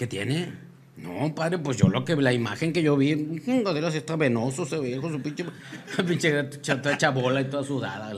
¿Qué 0.05 0.09
tiene? 0.09 0.53
No, 0.99 1.35
padre, 1.35 1.57
pues 1.57 1.79
yo 1.79 1.89
lo 1.89 2.05
que 2.05 2.15
la 2.15 2.31
imagen 2.35 2.75
que 2.75 2.83
yo 2.83 2.95
vi, 2.95 3.41
así 3.87 3.97
está 3.97 4.17
venoso, 4.17 4.67
se 4.67 4.77
ve 4.79 4.99
con 5.01 5.11
su 5.13 5.23
pinche, 5.23 5.47
pinche 6.07 6.51
cha- 6.61 6.83
toda 6.83 6.99
chabola 6.99 7.41
y 7.41 7.45
toda 7.47 7.65
sudada. 7.65 8.13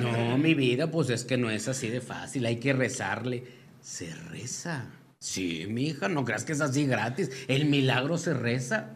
No, 0.00 0.38
mi 0.38 0.54
vida, 0.54 0.90
pues 0.90 1.10
es 1.10 1.24
que 1.24 1.36
no 1.36 1.50
es 1.50 1.68
así 1.68 1.88
de 1.88 2.00
fácil, 2.00 2.46
hay 2.46 2.56
que 2.56 2.72
rezarle. 2.72 3.44
Se 3.82 4.14
reza. 4.30 4.86
Sí, 5.18 5.66
mi 5.68 5.88
hija, 5.88 6.08
no 6.08 6.24
creas 6.24 6.44
que 6.46 6.52
es 6.52 6.62
así 6.62 6.86
gratis. 6.86 7.28
El 7.48 7.66
milagro 7.66 8.16
se 8.16 8.32
reza. 8.32 8.88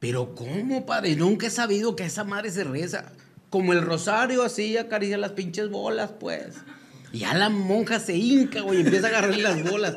Pero 0.00 0.34
¿cómo, 0.34 0.84
padre? 0.84 1.14
Nunca 1.14 1.46
he 1.46 1.50
sabido 1.50 1.94
que 1.94 2.06
esa 2.06 2.24
madre 2.24 2.50
se 2.50 2.64
reza. 2.64 3.12
Como 3.50 3.72
el 3.72 3.82
rosario, 3.82 4.42
así 4.42 4.76
acaricia 4.76 5.16
las 5.16 5.30
pinches 5.30 5.70
bolas, 5.70 6.10
pues. 6.18 6.56
Y 7.12 7.20
ya 7.20 7.34
la 7.34 7.50
monja 7.50 8.00
se 8.00 8.16
hinca, 8.16 8.62
güey, 8.62 8.80
empieza 8.80 9.06
a 9.06 9.10
agarrarle 9.10 9.42
las 9.44 9.62
bolas. 9.70 9.94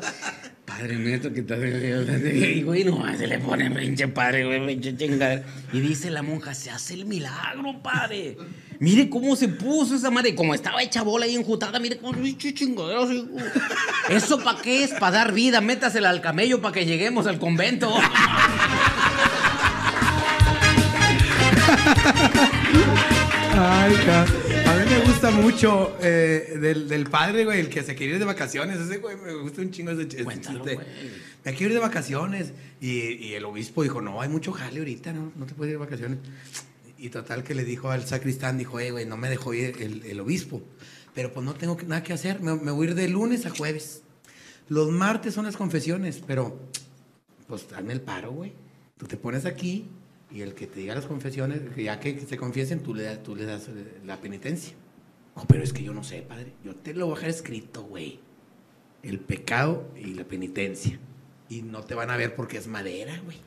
Padre 0.64 0.96
nuestro 0.96 1.32
que 1.32 1.40
está... 1.40 1.56
Y, 1.56 2.62
güey, 2.62 2.84
no, 2.84 3.04
se 3.18 3.26
le 3.26 3.38
pone 3.38 3.70
pinche 3.70 4.08
padre, 4.08 4.44
güey, 4.46 4.64
pinche 4.66 4.96
chingadera. 4.96 5.42
Y 5.72 5.80
dice 5.80 6.08
la 6.10 6.22
monja, 6.22 6.54
se 6.54 6.70
hace 6.70 6.94
el 6.94 7.04
milagro, 7.04 7.82
padre. 7.82 8.36
Mire 8.78 9.10
cómo 9.10 9.34
se 9.36 9.48
puso 9.48 9.96
esa 9.96 10.10
madre. 10.10 10.34
Como 10.34 10.54
estaba 10.54 10.82
hecha 10.82 11.02
bola 11.02 11.26
ahí 11.26 11.34
enjutada, 11.34 11.78
mire 11.80 11.98
cómo 11.98 12.12
pinche 12.18 12.54
chingadera. 12.54 13.02
¿Eso 14.08 14.38
para 14.42 14.60
qué 14.62 14.84
es? 14.84 14.90
Para 14.92 15.18
dar 15.18 15.32
vida. 15.32 15.60
Métasela 15.60 16.10
al 16.10 16.20
camello 16.20 16.62
para 16.62 16.74
que 16.74 16.86
lleguemos 16.86 17.26
al 17.26 17.38
convento. 17.38 17.92
Ay, 23.54 23.94
ca- 24.06 24.26
a 24.72 24.76
mí 24.84 24.90
me 24.90 25.00
gusta 25.04 25.30
mucho 25.30 25.96
eh, 26.00 26.56
del, 26.60 26.88
del 26.88 27.04
padre, 27.06 27.44
güey, 27.44 27.60
el 27.60 27.68
que 27.68 27.82
se 27.82 27.94
quiere 27.94 28.14
ir 28.14 28.18
de 28.18 28.24
vacaciones. 28.24 28.78
Ese, 28.80 28.98
güey, 28.98 29.16
me 29.16 29.34
gusta 29.34 29.60
un 29.60 29.70
chingo 29.70 29.90
ese 29.92 30.08
ch- 30.08 30.24
Cuéntalo, 30.24 30.58
chiste. 30.60 30.74
güey. 30.74 30.86
Me 31.44 31.52
quiero 31.54 31.72
ir 31.74 31.80
de 31.80 31.86
vacaciones. 31.86 32.52
Y, 32.80 32.88
y 33.12 33.34
el 33.34 33.44
obispo 33.44 33.82
dijo, 33.82 34.00
no, 34.00 34.20
hay 34.22 34.28
mucho 34.28 34.52
jale 34.52 34.78
ahorita, 34.78 35.12
no, 35.12 35.32
no 35.36 35.46
te 35.46 35.54
puedes 35.54 35.72
ir 35.72 35.78
de 35.78 35.84
vacaciones. 35.84 36.18
Y 36.98 37.08
total 37.10 37.42
que 37.44 37.54
le 37.54 37.64
dijo 37.64 37.90
al 37.90 38.04
sacristán, 38.06 38.58
dijo, 38.58 38.78
eh, 38.80 38.90
güey, 38.92 39.06
no 39.06 39.16
me 39.16 39.28
dejó 39.28 39.52
ir 39.54 39.74
el, 39.80 40.04
el 40.04 40.20
obispo. 40.20 40.62
Pero 41.14 41.32
pues 41.32 41.44
no 41.44 41.54
tengo 41.54 41.76
nada 41.86 42.02
que 42.02 42.12
hacer, 42.12 42.40
me, 42.40 42.54
me 42.54 42.70
voy 42.70 42.86
a 42.86 42.90
ir 42.90 42.96
de 42.96 43.08
lunes 43.08 43.44
a 43.44 43.50
jueves. 43.50 44.02
Los 44.68 44.90
martes 44.90 45.34
son 45.34 45.44
las 45.44 45.56
confesiones, 45.56 46.22
pero 46.26 46.58
pues 47.46 47.66
hazme 47.76 47.92
el 47.92 48.00
paro, 48.00 48.30
güey. 48.32 48.52
Tú 48.96 49.06
te 49.06 49.16
pones 49.16 49.44
aquí 49.44 49.86
y 50.32 50.40
el 50.42 50.54
que 50.54 50.66
te 50.66 50.80
diga 50.80 50.94
las 50.94 51.06
confesiones, 51.06 51.60
ya 51.76 52.00
que 52.00 52.18
se 52.20 52.36
confiesen, 52.36 52.80
tú 52.82 52.94
le 52.94 53.02
das, 53.04 53.22
tú 53.22 53.36
le 53.36 53.44
das 53.44 53.68
eh, 53.68 54.00
la 54.04 54.20
penitencia. 54.20 54.74
No, 55.36 55.44
pero 55.46 55.62
es 55.62 55.72
que 55.72 55.82
yo 55.82 55.92
no 55.94 56.04
sé, 56.04 56.22
padre. 56.22 56.52
Yo 56.64 56.74
te 56.76 56.94
lo 56.94 57.06
voy 57.06 57.14
a 57.14 57.16
dejar 57.16 57.30
escrito, 57.30 57.82
güey. 57.84 58.20
El 59.02 59.18
pecado 59.18 59.88
y 59.96 60.14
la 60.14 60.24
penitencia. 60.24 60.98
Y 61.48 61.62
no 61.62 61.82
te 61.82 61.94
van 61.94 62.10
a 62.10 62.16
ver 62.16 62.34
porque 62.34 62.56
es 62.58 62.66
madera, 62.66 63.18
güey. 63.24 63.38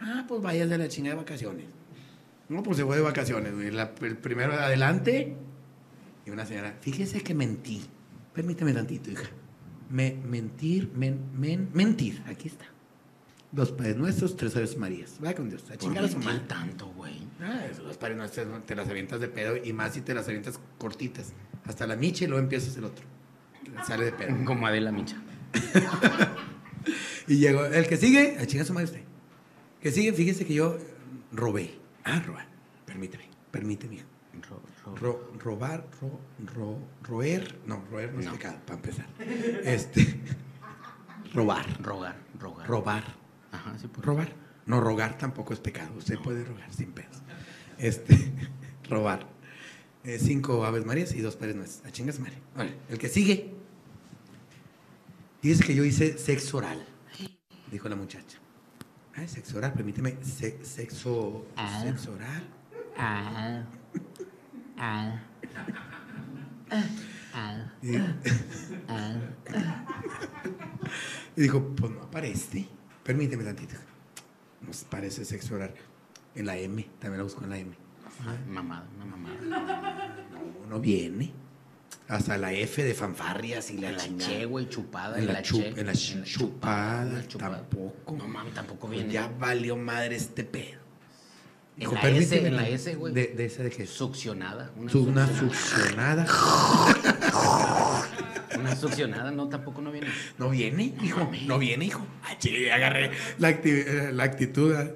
Ah, 0.00 0.24
pues 0.26 0.42
vayas 0.42 0.68
de 0.68 0.78
la 0.78 0.88
chingada 0.88 1.16
de 1.16 1.22
vacaciones. 1.22 1.66
No, 2.48 2.62
pues 2.62 2.76
se 2.76 2.84
fue 2.84 2.96
de 2.96 3.02
vacaciones, 3.02 3.54
güey. 3.54 3.68
El 3.68 4.16
primero 4.18 4.52
de 4.52 4.58
adelante. 4.62 5.36
Y 6.26 6.30
una 6.30 6.44
señora, 6.46 6.76
fíjese 6.80 7.20
que 7.22 7.34
mentí. 7.34 7.82
Permíteme 8.34 8.72
tantito, 8.72 9.10
hija. 9.10 9.28
Me, 9.90 10.14
mentir, 10.14 10.90
men, 10.94 11.18
men- 11.38 11.68
mentir. 11.74 12.22
Aquí 12.26 12.48
está. 12.48 12.64
Dos 13.52 13.70
padres 13.70 13.96
nuestros, 13.96 14.34
tres 14.36 14.56
aves 14.56 14.76
marías. 14.78 15.16
Vaya 15.20 15.34
con 15.36 15.48
Dios. 15.50 15.62
A 15.64 15.66
¿Por 15.68 15.76
chingar 15.78 16.04
a 16.04 16.08
su 16.08 16.18
madre. 16.18 16.40
tanto, 16.48 16.86
güey? 16.96 17.18
Ah, 17.40 17.66
dos 17.82 17.96
padres 17.98 18.16
nuestros 18.16 18.46
te 18.66 18.74
las 18.74 18.88
avientas 18.88 19.20
de 19.20 19.28
pedo 19.28 19.56
y 19.62 19.72
más 19.74 19.92
si 19.92 20.00
te 20.00 20.14
las 20.14 20.26
avientas 20.26 20.58
cortitas. 20.78 21.32
Hasta 21.64 21.86
la 21.86 21.94
micha 21.96 22.24
y 22.24 22.28
luego 22.28 22.42
empiezas 22.42 22.76
el 22.78 22.84
otro. 22.84 23.04
Sale 23.86 24.06
de 24.06 24.12
pedo. 24.12 24.44
Como 24.44 24.66
Adela 24.66 24.90
Micha. 24.92 25.16
Y 27.28 27.36
llegó 27.36 27.64
el 27.64 27.86
que 27.86 27.96
sigue, 27.96 28.36
a 28.40 28.46
chingar 28.46 28.64
a 28.64 28.66
su 28.66 28.72
madre 28.74 28.86
usted. 28.86 29.02
Que 29.80 29.92
sigue, 29.92 30.12
fíjese 30.12 30.44
que 30.44 30.54
yo 30.54 30.76
robé. 31.30 31.78
Ah, 32.04 32.20
robar. 32.26 32.46
Permíteme, 32.84 33.24
permíteme. 33.52 33.94
hija. 33.96 34.04
Ro- 35.00 35.32
robar, 35.38 35.86
ro- 36.00 36.20
ro- 36.54 36.78
roer, 37.04 37.56
no, 37.66 37.84
roer 37.90 38.12
no 38.12 38.20
es 38.20 38.26
pecado, 38.26 38.56
para 38.66 38.76
empezar. 38.80 39.06
Este, 39.64 40.20
robar, 41.34 41.64
Rogar, 41.80 42.16
rogar. 42.40 42.66
robar, 42.66 43.04
Ajá, 43.52 43.78
sí, 43.78 43.86
pues. 43.88 44.04
robar. 44.04 44.32
No, 44.66 44.80
rogar 44.80 45.18
tampoco 45.18 45.52
es 45.52 45.60
pecado, 45.60 45.92
usted 45.96 46.18
puede 46.18 46.44
rogar 46.44 46.72
sin 46.72 46.92
pedos. 46.92 47.22
Este, 47.78 48.32
robar. 48.88 49.26
Eh, 50.04 50.18
cinco 50.20 50.64
aves 50.64 50.84
marías 50.84 51.12
y 51.14 51.20
dos 51.20 51.36
padres 51.36 51.54
nuestros. 51.56 51.86
A 51.86 51.92
chingas 51.92 52.18
madre. 52.18 52.38
El 52.88 52.98
que 52.98 53.08
sigue. 53.08 53.54
Dice 55.42 55.64
que 55.64 55.74
yo 55.74 55.84
hice 55.84 56.18
sexo 56.18 56.58
oral, 56.58 56.84
dijo 57.70 57.88
la 57.88 57.96
muchacha. 57.96 58.38
Ah, 59.16 59.26
sexo 59.26 59.58
oral, 59.58 59.72
permíteme, 59.72 60.16
se- 60.22 60.64
sexo, 60.64 61.46
Ah. 61.56 61.80
sexo 61.82 62.12
oral. 62.12 62.42
Ah. 62.96 63.64
Ah. 64.78 65.20
Ah. 67.34 67.72
Y, 67.82 67.96
Ah. 68.88 69.20
y 71.36 71.40
dijo, 71.42 71.74
pues 71.74 71.92
no 71.92 72.02
aparece. 72.02 72.68
Permíteme 73.04 73.44
tantito. 73.44 73.74
Nos 74.66 74.84
parece 74.84 75.24
sexo 75.24 75.54
oral. 75.56 75.74
En 76.34 76.46
la 76.46 76.56
M, 76.56 76.82
también 76.98 77.18
la 77.18 77.24
busco 77.24 77.44
en 77.44 77.50
la 77.50 77.58
M. 77.58 77.74
Mamada, 78.48 78.86
una 78.96 79.04
mamada. 79.06 79.34
No, 79.42 80.68
no 80.68 80.80
viene. 80.80 81.32
Hasta 82.08 82.36
la 82.38 82.52
F 82.52 82.82
de 82.84 82.94
fanfarrias 82.94 83.70
y 83.70 83.78
la, 83.78 83.92
la 83.92 84.04
che, 84.18 84.44
güey, 84.44 84.68
chupada. 84.68 85.18
En 85.18 85.26
la 85.26 85.34
la 85.34 85.42
chu- 85.42 85.60
che. 85.60 85.68
en 85.80 85.86
la 85.86 85.92
chu- 85.92 86.22
chupada, 86.24 87.02
en 87.02 87.14
la 87.18 87.28
chupada. 87.28 87.56
tampoco. 87.58 88.12
No 88.16 88.28
mames, 88.28 88.54
tampoco 88.54 88.86
Pues 88.86 88.98
viene. 88.98 89.12
ya 89.12 89.28
valió 89.38 89.76
madre 89.76 90.16
este 90.16 90.44
pedo. 90.44 90.80
En 91.78 91.92
la 91.94 92.00
"Permíteme 92.00 92.36
S, 92.36 92.46
en 92.46 92.52
la 92.56 92.62
tantito". 92.62 92.76
S, 92.76 92.94
güey. 92.96 93.14
De, 93.14 93.26
de 93.28 93.44
ese 93.46 93.62
de 93.64 93.70
qué. 93.70 93.86
Succionada. 93.86 94.70
Una, 94.76 94.92
Una 94.92 95.26
succionada. 95.26 96.26
succionada. 96.26 98.08
Una 98.58 98.74
succionada, 98.76 99.30
no, 99.30 99.48
tampoco 99.48 99.80
no 99.82 99.90
viene. 99.92 100.08
No 100.38 100.50
viene, 100.50 100.94
hijo. 101.02 101.30
No 101.46 101.58
viene, 101.58 101.84
hijo. 101.86 102.04
Ah, 102.24 102.34
sí, 102.38 102.68
agarré 102.68 103.10
la, 103.38 103.50
acti- 103.50 103.84
eh, 103.86 104.10
la 104.12 104.24
actitud. 104.24 104.74
ah. 104.74 104.90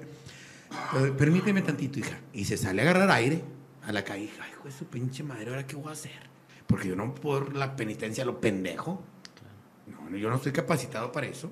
Eh, 0.97 1.13
Permíteme 1.17 1.61
tantito, 1.61 1.99
hija. 1.99 2.17
Y 2.33 2.45
se 2.45 2.57
sale 2.57 2.81
a 2.81 2.85
agarrar 2.89 3.09
aire 3.11 3.41
a 3.85 3.91
la 3.91 4.03
calle. 4.03 4.29
Ay, 4.41 4.51
hijo 4.51 4.63
de 4.65 4.71
su 4.71 4.85
pinche 4.85 5.23
madre, 5.23 5.49
¿ahora 5.49 5.65
qué 5.65 5.75
voy 5.75 5.89
a 5.89 5.93
hacer? 5.93 6.11
Porque 6.67 6.89
yo 6.89 6.95
no 6.95 7.13
por 7.15 7.55
la 7.55 7.75
penitencia 7.75 8.25
lo 8.25 8.39
pendejo. 8.41 9.01
No, 9.87 10.09
no, 10.09 10.17
yo 10.17 10.29
no 10.29 10.35
estoy 10.35 10.51
capacitado 10.51 11.11
para 11.11 11.27
eso. 11.27 11.49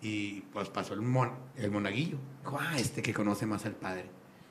Y 0.00 0.40
pues 0.52 0.68
pasó 0.68 0.94
el, 0.94 1.00
mon, 1.02 1.30
el 1.56 1.70
monaguillo. 1.70 2.18
Dijo, 2.42 2.58
ah, 2.60 2.76
este 2.76 3.02
que 3.02 3.14
conoce 3.14 3.46
más 3.46 3.64
al 3.66 3.72
padre. 3.76 4.06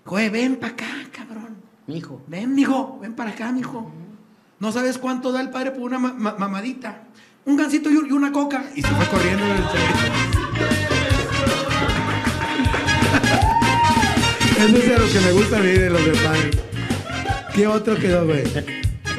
Dijo, 0.06 0.18
"Eh, 0.20 0.30
ven 0.30 0.56
para 0.56 0.74
acá, 0.74 0.88
cabrón. 1.12 1.58
Mijo. 1.88 2.22
Ven, 2.28 2.56
mijo, 2.56 2.99
ven 3.02 3.14
para 3.16 3.32
acá, 3.32 3.52
mijo. 3.52 3.91
No 4.62 4.72
sabes 4.72 4.98
cuánto 4.98 5.32
da 5.34 5.42
el 5.42 5.50
padre 5.50 5.72
por 5.72 5.82
una 5.82 6.00
ma- 6.00 6.14
ma- 6.14 6.36
mamadita. 6.38 7.04
Un 7.46 7.58
gancito 7.58 7.90
y, 7.90 7.96
un- 7.98 8.08
y 8.08 8.12
una 8.12 8.32
coca. 8.32 8.64
Y 8.76 8.82
se 8.82 8.88
fue 8.88 9.06
corriendo 9.08 9.44
del 9.46 9.64
Eso 14.58 14.78
es 14.78 14.90
de 14.90 14.98
lo 15.00 15.08
que 15.12 15.20
me 15.20 15.32
gusta 15.32 15.58
a 15.58 15.60
mí 15.62 15.68
de 15.72 15.90
los 15.90 16.06
de 16.06 16.12
padre. 16.12 16.52
¿Qué 17.54 17.68
otro 17.68 17.96
quedó, 17.96 18.26
güey? 18.26 18.44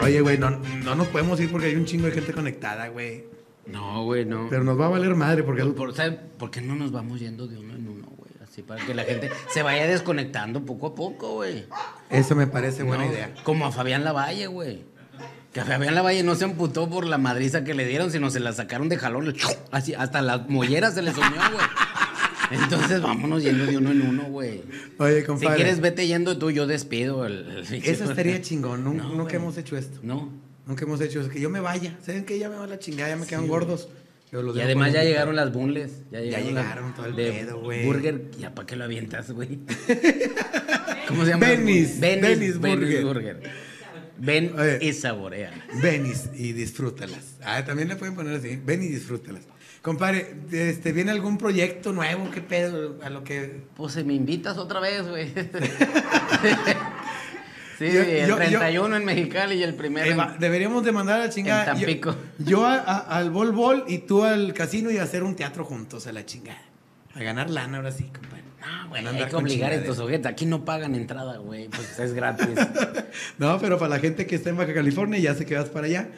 Oye, 0.03 0.21
güey, 0.21 0.39
no, 0.39 0.51
no 0.51 0.95
nos 0.95 1.09
podemos 1.09 1.39
ir 1.41 1.51
porque 1.51 1.67
hay 1.67 1.75
un 1.77 1.85
chingo 1.85 2.07
de 2.07 2.13
gente 2.13 2.33
conectada, 2.33 2.89
güey. 2.89 3.25
No, 3.67 4.05
güey, 4.05 4.25
no. 4.25 4.47
Pero 4.49 4.63
nos 4.65 4.81
va 4.81 4.87
a 4.87 4.91
valer 4.91 5.15
madre 5.15 5.43
porque... 5.43 5.65
Por, 5.65 5.95
¿sabe 5.95 6.13
por 6.39 6.51
qué 6.51 6.61
no 6.61 6.75
nos 6.77 6.93
vamos 6.93 7.21
yendo 7.21 7.47
de 7.47 7.59
uno 7.59 7.75
en 7.75 7.89
uno, 7.89 8.07
güey? 8.17 8.31
Así 8.43 8.63
para 8.63 8.85
que 8.85 8.95
la 8.95 9.05
gente 9.05 9.31
se 9.53 9.63
vaya 9.63 9.87
desconectando 9.87 10.65
poco 10.65 10.89
a 10.89 10.95
poco, 10.95 11.35
güey. 11.35 11.67
Eso 12.11 12.35
me 12.37 12.47
parece 12.47 12.83
buena 12.85 13.05
No, 13.05 13.13
idea. 13.13 13.35
Como 13.45 13.67
a 13.67 13.73
Fabián 13.73 14.05
Lavalle, 14.05 14.47
güey. 14.47 14.85
Que 15.53 15.61
a 15.61 15.65
Fabián 15.65 15.95
Lavalle 15.95 16.23
no 16.23 16.35
se 16.35 16.45
amputó 16.45 16.89
por 16.89 17.07
la 17.07 17.19
madriza 17.19 17.63
que 17.63 17.75
le 17.75 17.87
dieron, 17.87 18.11
sino 18.11 18.31
se 18.31 18.41
la 18.41 18.53
sacaron 18.53 18.89
de 18.89 18.97
jalón. 18.97 19.35
Así, 19.71 19.93
hasta 19.95 20.23
las 20.23 20.49
molleras 20.49 20.95
se 20.95 21.03
les 21.03 21.15
unió, 21.17 21.41
güey. 21.53 21.67
Entonces 22.63 23.01
vámonos 23.01 23.43
yendo 23.43 23.67
de 23.67 23.77
uno 23.79 23.91
en 23.91 24.03
uno, 24.03 24.25
güey. 24.25 24.63
Oye, 24.99 25.21
Si 25.21 25.27
compadre. 25.27 25.57
quieres, 25.57 25.81
vete 25.81 26.07
yendo 26.07 26.39
tú, 26.39 26.51
yo 26.51 26.67
despido 26.67 27.27
el, 27.27 27.65
el 27.71 27.85
Eso 27.85 28.05
estaría 28.05 28.41
chingón. 28.41 28.85
No, 28.85 28.93
nunca 28.93 29.37
hemos 29.37 29.57
hecho 29.59 29.77
esto. 29.77 30.01
No. 30.03 30.31
Nunca 30.67 30.85
hemos 30.85 31.01
hecho 31.01 31.21
eso. 31.21 31.29
Que 31.29 31.41
yo 31.41 31.51
me 31.51 31.61
vaya. 31.61 31.97
¿Saben 32.05 32.25
que 32.25 32.39
Ya 32.39 32.49
me 32.49 32.57
va 32.57 32.67
la 32.67 32.79
chingada, 32.79 33.11
ya 33.11 33.17
me 33.17 33.27
quedan 33.27 33.47
gordos. 33.47 33.89
Y 34.33 34.61
además 34.61 34.93
ya 34.95 35.03
llegaron 35.05 35.37
las 35.37 35.53
bunles. 35.53 36.05
Ya 36.11 36.21
llegaron, 36.21 36.47
llegaron 36.49 36.95
todo 36.95 37.07
el 37.07 37.17
de 37.17 37.31
pedo, 37.33 37.61
güey. 37.61 37.85
Burger, 37.85 38.31
ya 38.39 38.55
para 38.55 38.67
qué 38.67 38.77
lo 38.77 38.85
avientas, 38.85 39.31
güey. 39.31 39.59
¿Cómo 41.09 41.25
se 41.25 41.31
llama? 41.31 41.47
Benny's 41.47 42.01
Benny's 42.01 42.59
Burger. 42.59 43.43
Ven 44.25 44.55
Oye. 44.59 44.79
y 44.81 44.93
saborea. 44.93 45.51
Ven 45.83 46.07
y, 46.07 46.13
y 46.41 46.53
disfrútalas. 46.53 47.37
Ah, 47.45 47.65
también 47.65 47.89
le 47.89 47.97
pueden 47.97 48.15
poner 48.15 48.37
así. 48.37 48.57
Ven 48.65 48.81
y 48.83 48.87
disfrútalas. 48.87 49.43
Compadre, 49.83 50.37
este, 50.53 50.93
¿viene 50.93 51.11
algún 51.11 51.39
proyecto 51.39 51.93
nuevo? 51.93 52.31
¿Qué 52.31 52.41
pedo? 52.41 53.01
A 53.03 53.11
lo 53.11 53.25
que. 53.25 53.63
Pues 53.75 53.95
si 53.95 54.05
me 54.05 54.15
invitas 54.15 54.59
otra 54.59 54.79
vez, 54.79 55.09
güey. 55.09 55.33
sí, 57.79 57.91
Yo- 57.93 58.03
el 58.03 58.29
yo- 58.29 58.37
31 58.37 58.97
en 58.97 59.05
Mexicali 59.05 59.57
y 59.57 59.63
el 59.65 59.75
primero 59.75 60.07
en- 60.07 60.39
deberíamos 60.39 60.85
de 60.85 60.93
mandar 60.93 61.21
a 61.21 61.25
la 61.27 61.31
chingada. 61.31 61.73
En 61.73 61.79
Tampico. 61.79 62.15
Yo, 62.39 62.47
yo 62.47 62.67
a- 62.67 62.79
a- 62.79 62.99
al 63.19 63.31
bol 63.31 63.51
bol 63.53 63.85
y 63.89 63.99
tú 63.99 64.23
al 64.23 64.55
casino 64.55 64.91
y 64.91 64.99
hacer 64.99 65.25
un 65.25 65.35
teatro 65.35 65.65
juntos 65.65 66.07
a 66.07 66.13
la 66.13 66.25
chingada. 66.25 66.63
A 67.15 67.23
ganar 67.23 67.51
lana 67.51 67.79
ahora 67.79 67.91
sí, 67.91 68.05
compadre. 68.05 68.42
No, 68.63 68.89
güey, 68.89 69.03
No 69.03 69.11
hay 69.11 69.25
que 69.27 69.37
obligar 69.37 69.73
a 69.73 69.75
estos 69.75 69.97
sujetos. 69.97 70.31
Aquí 70.31 70.47
no 70.47 70.65
pagan 70.65 70.95
entrada, 70.95 71.39
güey. 71.39 71.69
Pues 71.69 71.99
es 71.99 72.13
gratis. 72.15 72.49
No, 73.39 73.59
pero 73.59 73.79
para 73.79 73.91
la 73.97 73.99
gente 73.99 74.27
que 74.27 74.37
está 74.37 74.49
en 74.51 74.57
Baja 74.57 74.73
California, 74.73 75.19
ya 75.19 75.35
sé 75.35 75.45
que 75.45 75.55
vas 75.55 75.69
para 75.69 75.87
allá. 75.87 76.09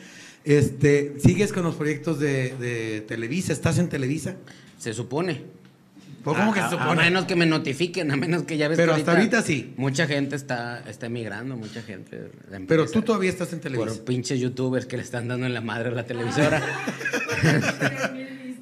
Este, 0.45 1.15
¿Sigues 1.19 1.53
con 1.53 1.65
los 1.65 1.75
proyectos 1.75 2.21
de, 2.21 2.55
de 2.57 3.01
Televisa? 3.01 3.53
¿Estás 3.53 3.79
en 3.79 3.89
Televisa? 3.89 4.37
se 4.79 4.93
supone. 4.93 5.43
¿Cómo 6.23 6.53
A- 6.53 6.55
que 6.55 6.61
se 6.63 6.71
supone? 6.71 7.03
A 7.03 7.05
menos 7.05 7.25
que 7.25 7.35
me 7.37 7.47
notifiquen, 7.47 8.11
a 8.11 8.17
menos 8.17 8.45
que 8.45 8.57
ya 8.57 8.69
ves 8.69 8.77
Pero 8.77 8.95
que 8.95 9.01
hasta 9.01 9.13
ahorita 9.13 9.43
sí. 9.43 9.75
Mucha 9.77 10.07
gente 10.07 10.37
está, 10.37 10.83
está 10.89 11.07
emigrando, 11.07 11.57
mucha 11.57 11.83
gente. 11.83 12.31
Pero 12.69 12.87
tú 12.87 13.03
todavía 13.03 13.31
estás 13.31 13.53
en 13.53 13.61
Televisa. 13.61 13.95
Por 13.97 14.05
pinches 14.05 14.39
youtubers 14.41 14.87
que 14.87 14.97
le 14.97 15.03
están 15.03 15.29
dando 15.29 15.47
en 15.47 15.55
la 15.55 15.61
madre 15.61 15.89
a 15.89 15.93
la 15.93 16.05
televisora. 16.05 16.63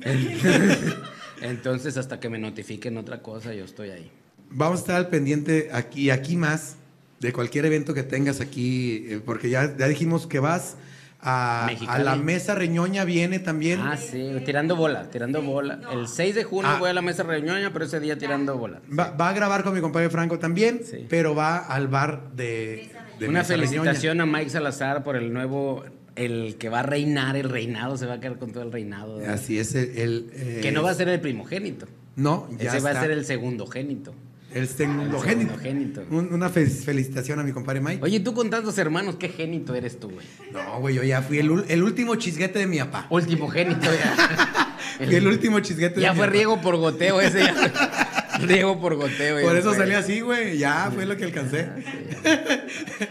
Entonces, 1.42 1.96
hasta 1.96 2.20
que 2.20 2.28
me 2.28 2.38
notifiquen 2.38 2.96
otra 2.96 3.20
cosa, 3.22 3.52
yo 3.54 3.64
estoy 3.64 3.90
ahí. 3.90 4.10
Vamos 4.50 4.78
a 4.78 4.82
estar 4.82 4.96
al 4.96 5.08
pendiente 5.08 5.70
aquí 5.72 6.10
aquí 6.10 6.36
más 6.36 6.76
de 7.20 7.32
cualquier 7.32 7.64
evento 7.66 7.94
que 7.94 8.02
tengas 8.02 8.40
aquí, 8.40 9.06
eh, 9.08 9.20
porque 9.24 9.48
ya, 9.50 9.76
ya 9.76 9.86
dijimos 9.88 10.26
que 10.26 10.40
vas 10.40 10.76
a, 11.24 11.70
la 12.02 12.16
mesa 12.16 12.54
reñoña, 12.56 13.04
viene 13.04 13.38
también. 13.38 13.78
Ah, 13.80 13.96
sí, 13.96 14.32
tirando 14.44 14.74
bola, 14.74 15.08
tirando 15.08 15.40
bola. 15.40 15.78
El 15.92 16.08
6 16.08 16.34
de 16.34 16.42
junio 16.44 16.68
Ah. 16.72 16.78
voy 16.80 16.90
a 16.90 16.92
la 16.92 17.00
mesa 17.02 17.22
reñoña, 17.22 17.72
pero 17.72 17.84
ese 17.84 18.00
día 18.00 18.18
tirando 18.18 18.58
bola. 18.58 18.80
Va, 18.90 19.10
va 19.10 19.28
a 19.28 19.32
grabar 19.32 19.62
con 19.62 19.72
mi 19.72 19.80
compadre 19.80 20.10
Franco 20.10 20.38
también, 20.40 20.80
Sí. 20.84 21.06
pero 21.08 21.34
va 21.34 21.58
al 21.58 21.86
bar 21.86 22.32
de, 22.34 22.90
de 23.20 23.28
Una 23.28 23.40
Mesa 23.40 23.54
felicitación 23.54 24.20
a 24.20 24.26
Mike 24.26 24.50
Salazar 24.50 25.04
por 25.04 25.14
el 25.14 25.32
nuevo, 25.32 25.84
el 26.16 26.56
que 26.58 26.68
va 26.68 26.80
a 26.80 26.82
reinar 26.82 27.36
el 27.36 27.48
reinado, 27.48 27.96
se 27.96 28.06
va 28.06 28.14
a 28.14 28.20
quedar 28.20 28.38
con 28.38 28.52
todo 28.52 28.62
el 28.62 28.72
reinado. 28.72 29.20
Así 29.26 29.58
es, 29.58 29.74
el... 29.74 29.96
el, 29.96 30.30
eh, 30.34 30.58
Que 30.62 30.72
no 30.72 30.82
va 30.82 30.90
a 30.90 30.94
ser 30.94 31.08
el 31.08 31.20
primogénito. 31.20 31.86
No, 32.16 32.48
ya 32.58 32.70
Ese 32.70 32.80
va 32.80 32.90
a 32.90 33.00
ser 33.00 33.10
el 33.10 33.24
segundo 33.24 33.66
génito. 33.66 34.14
El 34.54 34.68
segundogénito. 34.68 35.54
segundogénito. 35.56 36.04
Un- 36.10 36.34
una 36.34 36.50
fe- 36.50 36.66
felicitación 36.66 37.38
a 37.40 37.42
mi 37.42 37.52
compadre 37.52 37.80
Mike. 37.80 38.00
Oye, 38.02 38.20
tú 38.20 38.34
con 38.34 38.50
tantos 38.50 38.76
hermanos, 38.76 39.16
¿qué 39.16 39.30
génito 39.30 39.74
eres 39.74 39.98
tú, 39.98 40.10
güey? 40.10 40.26
No, 40.52 40.78
güey, 40.80 40.94
yo 40.96 41.02
ya 41.02 41.22
fui 41.22 41.38
el, 41.38 41.64
el 41.68 41.82
último 41.82 42.16
chisguete 42.16 42.58
de 42.58 42.66
mi 42.66 42.78
papá. 42.78 43.06
Último 43.08 43.48
génito 43.48 43.86
ya. 43.86 44.68
Fui 44.98 45.14
el 45.14 45.26
último 45.26 45.58
chisguete 45.60 45.94
de 45.96 46.02
Ya 46.02 46.12
mi 46.12 46.18
fue 46.18 46.26
papá. 46.26 46.36
riego 46.36 46.60
por 46.60 46.76
goteo 46.76 47.18
ese 47.22 47.40
ya. 47.40 47.54
fue- 47.54 48.46
riego 48.46 48.78
por 48.78 48.96
goteo. 48.96 49.40
ya 49.40 49.46
Por 49.46 49.56
eso 49.56 49.70
fue. 49.70 49.78
salí 49.78 49.94
así, 49.94 50.20
güey. 50.20 50.58
Ya 50.58 50.90
fue 50.94 51.06
lo 51.06 51.16
que 51.16 51.24
alcancé. 51.24 51.68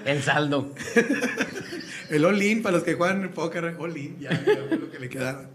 El 0.06 0.22
saldo. 0.22 0.76
El 2.12 2.26
all-in 2.26 2.62
para 2.62 2.76
los 2.76 2.84
que 2.84 2.94
juegan 2.96 3.32
póker. 3.34 3.76
All-in, 3.80 4.20
ya, 4.20 4.30
ya 4.32 4.38
fue 4.68 4.78
lo 4.78 4.92
que 4.92 5.00
le 5.00 5.10
quedaba. 5.10 5.50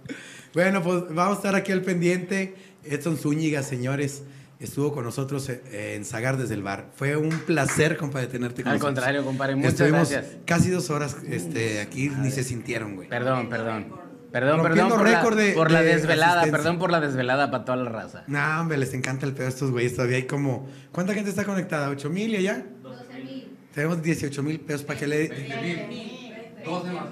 Bueno, 0.54 0.82
pues 0.82 1.04
vamos 1.10 1.34
a 1.34 1.36
estar 1.36 1.54
aquí 1.54 1.72
al 1.72 1.82
pendiente. 1.82 2.54
Edson 2.84 3.16
Zúñiga, 3.18 3.62
señores, 3.62 4.22
estuvo 4.58 4.92
con 4.92 5.04
nosotros 5.04 5.50
en 5.72 6.04
Sagar 6.04 6.36
desde 6.38 6.54
el 6.54 6.62
bar. 6.62 6.90
Fue 6.96 7.16
un 7.16 7.30
placer, 7.40 7.96
compadre, 7.96 8.28
tenerte 8.28 8.62
con 8.62 8.72
Al 8.72 8.78
nosotros. 8.78 8.94
contrario, 8.94 9.24
compadre, 9.24 9.56
muchas 9.56 9.72
Estuvimos 9.74 10.10
gracias. 10.10 10.36
casi 10.46 10.70
dos 10.70 10.88
horas 10.90 11.16
este, 11.28 11.80
aquí, 11.80 12.08
ni 12.08 12.30
se 12.30 12.42
sintieron, 12.42 12.94
güey. 12.96 13.08
Perdón, 13.08 13.48
perdón. 13.48 14.06
Perdón, 14.32 14.60
perdón 14.62 14.88
por, 14.90 15.08
la, 15.08 15.18
récord 15.18 15.36
de- 15.36 15.52
por 15.52 15.70
la 15.70 15.80
de 15.82 15.94
desvelada, 15.96 16.40
asistencia. 16.40 16.52
perdón 16.58 16.78
por 16.78 16.90
la 16.90 17.00
desvelada 17.00 17.50
para 17.50 17.64
toda 17.64 17.76
la 17.78 17.88
raza. 17.90 18.24
No, 18.26 18.60
hombre, 18.60 18.76
les 18.76 18.92
encanta 18.92 19.24
el 19.24 19.32
pedo 19.32 19.46
a 19.46 19.48
estos 19.48 19.70
güeyes. 19.70 19.94
Todavía 19.94 20.16
hay 20.16 20.24
como. 20.24 20.68
¿Cuánta 20.92 21.14
gente 21.14 21.30
está 21.30 21.44
conectada? 21.44 21.90
¿8 21.90 22.10
mil 22.10 22.32
y 22.32 22.36
allá? 22.36 22.66
12 22.82 23.04
mil. 23.24 23.48
Tenemos 23.74 24.02
18 24.02 24.42
mil 24.42 24.60
pesos 24.60 24.82
para 24.82 24.98
que 24.98 25.06
le. 25.06 26.25
Personas. 26.66 27.04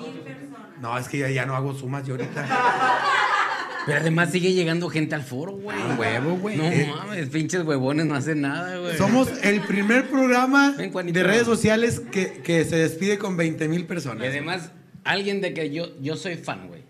No, 0.81 0.98
es 0.98 1.09
que 1.09 1.18
ya, 1.18 1.31
ya 1.31 1.47
no 1.47 1.55
hago 1.56 1.74
sumas 1.74 2.05
yo 2.06 2.14
ahorita. 2.14 2.47
Pero 3.86 3.98
además 4.01 4.31
sigue 4.32 4.55
llegando 4.55 4.89
gente 4.89 5.14
al 5.14 5.22
foro, 5.22 5.52
güey. 5.52 5.76
Ah, 5.78 5.94
huevo, 5.98 6.36
güey. 6.36 6.56
No 6.56 6.64
Eh. 6.64 6.90
mames, 6.97 7.28
pinches 7.28 7.62
huevones 7.64 8.06
no 8.06 8.14
hacen 8.14 8.40
nada, 8.40 8.78
güey. 8.78 8.97
Somos 8.97 9.28
el 9.43 9.60
primer 9.60 10.09
programa 10.09 10.74
Ven, 10.76 10.90
de 11.12 11.22
redes 11.22 11.44
sociales 11.44 12.01
que, 12.10 12.40
que 12.43 12.64
se 12.64 12.76
despide 12.76 13.18
con 13.18 13.36
20 13.36 13.68
mil 13.68 13.81
Y 13.81 13.85
personas. 13.85 14.26
además, 14.26 14.70
alguien 15.05 15.43
de 15.43 15.52
que 15.52 15.70
yo, 15.70 15.89
yo 16.01 16.16
soy 16.16 16.36
fan, 16.36 16.68
güey. 16.68 16.82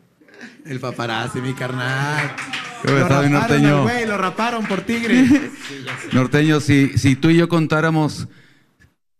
El 0.66 0.78
paparazzi, 0.78 1.41
mi 1.41 1.53
carnal. 1.55 2.31
Lo 2.85 2.99
raparon 3.01 3.32
norteño. 3.32 3.86
lo 4.07 4.19
raparon 4.19 4.66
por 4.66 4.82
tigre. 4.82 5.24
Norteño, 6.12 6.61
si, 6.61 6.97
si 6.99 7.16
tú 7.16 7.31
y 7.31 7.36
yo 7.36 7.49
contáramos, 7.49 8.28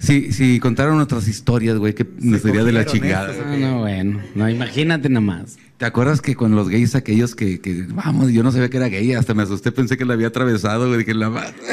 si, 0.05 0.32
si 0.32 0.60
contaran 0.60 0.97
nuestras 0.97 1.26
historias, 1.28 1.76
güey, 1.78 1.94
que 1.94 2.06
nos 2.20 2.43
sería 2.43 2.62
de 2.64 2.72
la 2.72 2.85
chingada. 2.86 3.32
estos, 3.32 3.47
No, 3.47 3.56
no, 3.56 3.78
bueno. 3.81 4.20
No, 4.35 4.48
imagínate 4.48 5.09
nada 5.09 5.20
más. 5.20 5.56
¿Te 5.76 5.86
acuerdas 5.86 6.20
que 6.20 6.35
con 6.36 6.55
los 6.55 6.68
gays 6.68 6.94
aquellos 6.94 7.35
que, 7.35 7.60
que, 7.60 7.86
vamos, 7.89 8.31
yo 8.31 8.43
no 8.43 8.52
sabía 8.52 8.70
que 8.70 8.76
era 8.76 8.89
gay, 8.89 9.12
hasta 9.14 9.35
me 9.35 9.43
asusté, 9.43 9.72
pensé 9.72 9.97
que 9.97 10.05
la 10.05 10.14
había 10.14 10.28
atravesado, 10.28 10.86
güey, 10.86 10.98
dije, 10.98 11.14
la 11.14 11.31
madre. 11.31 11.55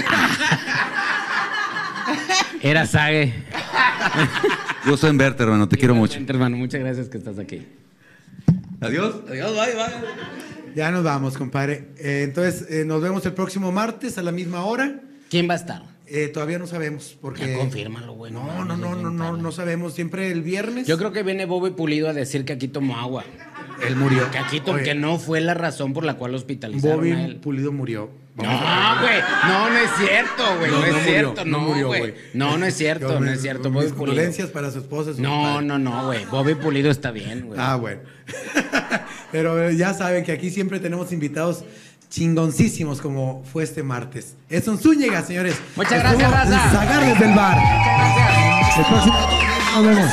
Era 2.63 2.85
Sage. 2.85 3.33
Gusto 4.85 5.07
en 5.07 5.17
verte, 5.17 5.43
hermano, 5.43 5.67
te 5.67 5.77
quiero 5.77 5.95
mucho. 5.95 6.19
Hermano, 6.27 6.57
muchas 6.57 6.79
gracias 6.79 7.09
que 7.09 7.17
estás 7.17 7.39
aquí. 7.39 7.65
Adiós. 8.79 9.15
Adiós, 9.29 9.51
bye, 9.51 9.73
bye. 9.73 10.75
Ya 10.75 10.91
nos 10.91 11.03
vamos, 11.03 11.37
compadre. 11.37 11.89
Eh, 11.97 12.21
entonces, 12.23 12.65
eh, 12.69 12.85
nos 12.85 13.01
vemos 13.01 13.25
el 13.25 13.33
próximo 13.33 13.71
martes 13.71 14.17
a 14.17 14.23
la 14.23 14.31
misma 14.31 14.63
hora. 14.63 15.01
¿Quién 15.29 15.49
va 15.49 15.53
a 15.53 15.57
estar? 15.57 15.90
Eh, 16.13 16.27
todavía 16.27 16.59
no 16.59 16.67
sabemos. 16.67 17.17
Porque... 17.21 17.47
Ya 17.51 17.57
confírmalo, 17.57 18.13
güey. 18.13 18.31
No, 18.33 18.65
no, 18.65 18.75
no, 18.75 18.95
no, 18.95 19.09
no, 19.11 19.37
no 19.37 19.51
sabemos. 19.51 19.93
Siempre 19.93 20.29
el 20.31 20.41
viernes. 20.41 20.85
Yo 20.87 20.97
creo 20.97 21.11
que 21.13 21.23
viene 21.23 21.45
Bobby 21.45 21.71
Pulido 21.71 22.09
a 22.09 22.13
decir 22.13 22.43
que 22.43 22.53
aquí 22.53 22.67
tomó 22.67 22.97
agua. 22.97 23.23
Él 23.87 23.95
murió. 23.95 24.29
Que 24.29 24.37
aquí 24.37 24.59
to- 24.59 24.73
Oye, 24.73 24.83
que 24.83 24.93
no 24.93 25.17
fue 25.19 25.39
la 25.41 25.53
razón 25.53 25.93
por 25.93 26.03
la 26.03 26.15
cual 26.15 26.35
hospitalizaron 26.35 26.97
Bobby 26.97 27.11
a 27.11 27.25
él. 27.25 27.35
Pulido 27.37 27.71
murió. 27.71 28.11
No, 28.35 28.43
güey. 28.43 29.19
No, 29.47 29.69
no 29.69 29.77
es 29.77 29.89
cierto, 29.97 30.43
güey. 30.57 30.71
No, 30.71 30.79
No, 30.79 30.81
no 30.81 30.85
es 30.87 30.93
murió, 30.93 31.05
cierto. 31.05 31.45
no 31.45 31.51
No, 31.51 31.59
murió, 31.67 31.87
güey. 31.87 31.99
güey. 32.01 32.13
No, 32.33 32.57
no 32.57 32.65
es 32.65 32.75
cierto. 32.75 33.07
Yo, 33.07 33.13
No 33.15 33.19
mis- 33.21 33.31
es 33.35 33.41
cierto. 33.41 33.63
mis 33.69 33.73
Bobby 33.73 33.85
Pulido. 33.87 33.97
condolencias 34.05 34.49
para 34.49 34.71
su 34.71 34.79
esposa. 34.79 35.13
su 35.13 35.21
No, 35.21 35.41
padre. 35.43 35.65
no, 35.65 35.79
no, 35.79 36.05
güey. 36.07 36.25
Bobby 36.25 36.55
Pulido 36.55 36.91
está 36.91 37.11
bien, 37.11 37.47
güey. 37.47 37.59
Ah, 37.61 37.75
bueno. 37.77 38.01
Pero 39.31 39.71
ya 39.71 39.93
saben 39.93 40.23
que 40.23 40.31
aquí 40.31 40.49
siempre 40.49 40.79
tenemos 40.79 41.11
invitados 41.11 41.63
chingoncísimos 42.11 43.01
como 43.01 43.41
fue 43.51 43.63
este 43.63 43.81
martes. 43.83 44.35
Es 44.49 44.67
un 44.67 44.77
Zúñiga, 44.77 45.23
señores. 45.25 45.55
Muchas 45.77 45.93
Estuvo 45.93 46.17
gracias, 46.19 46.31
raza. 46.31 46.69
Zagar 46.71 47.05
desde 47.05 47.25
el 47.25 47.33
bar. 47.35 47.57
El 48.77 48.85
próximo- 48.85 49.29
Nos 49.75 49.85
vemos. 49.85 50.11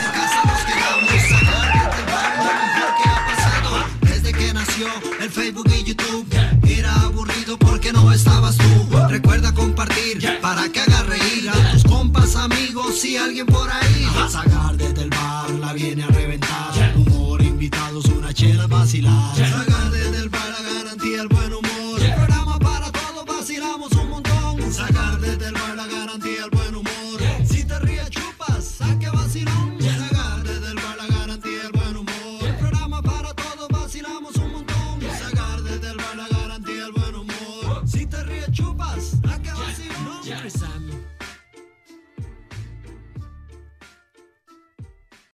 Desde 4.02 4.32
que 4.32 4.52
nació 4.54 4.86
el 5.20 5.30
Facebook 5.30 5.68
y 5.78 5.84
YouTube 5.84 6.26
Era 6.68 6.94
aburrido 7.02 7.58
porque 7.58 7.92
no 7.92 8.12
estabas 8.12 8.56
tú 8.56 8.88
Recuerda 9.08 9.52
compartir 9.52 10.38
para 10.40 10.68
que 10.70 10.80
haga 10.80 11.02
reír 11.04 11.48
A 11.50 11.72
tus 11.72 11.84
compas, 11.84 12.36
amigos 12.36 13.04
y 13.04 13.16
alguien 13.16 13.46
por 13.46 13.68
ahí 13.70 14.08
Sagar 14.30 14.76
desde 14.76 15.02
el 15.02 15.10
bar 15.10 15.50
la 15.50 15.72
viene 15.72 16.04
a 16.04 16.08
reventar 16.08 16.72
Humor, 16.96 17.42
invitados, 17.42 18.04
una 18.06 18.32
chela 18.32 18.66
vacilar 18.66 19.34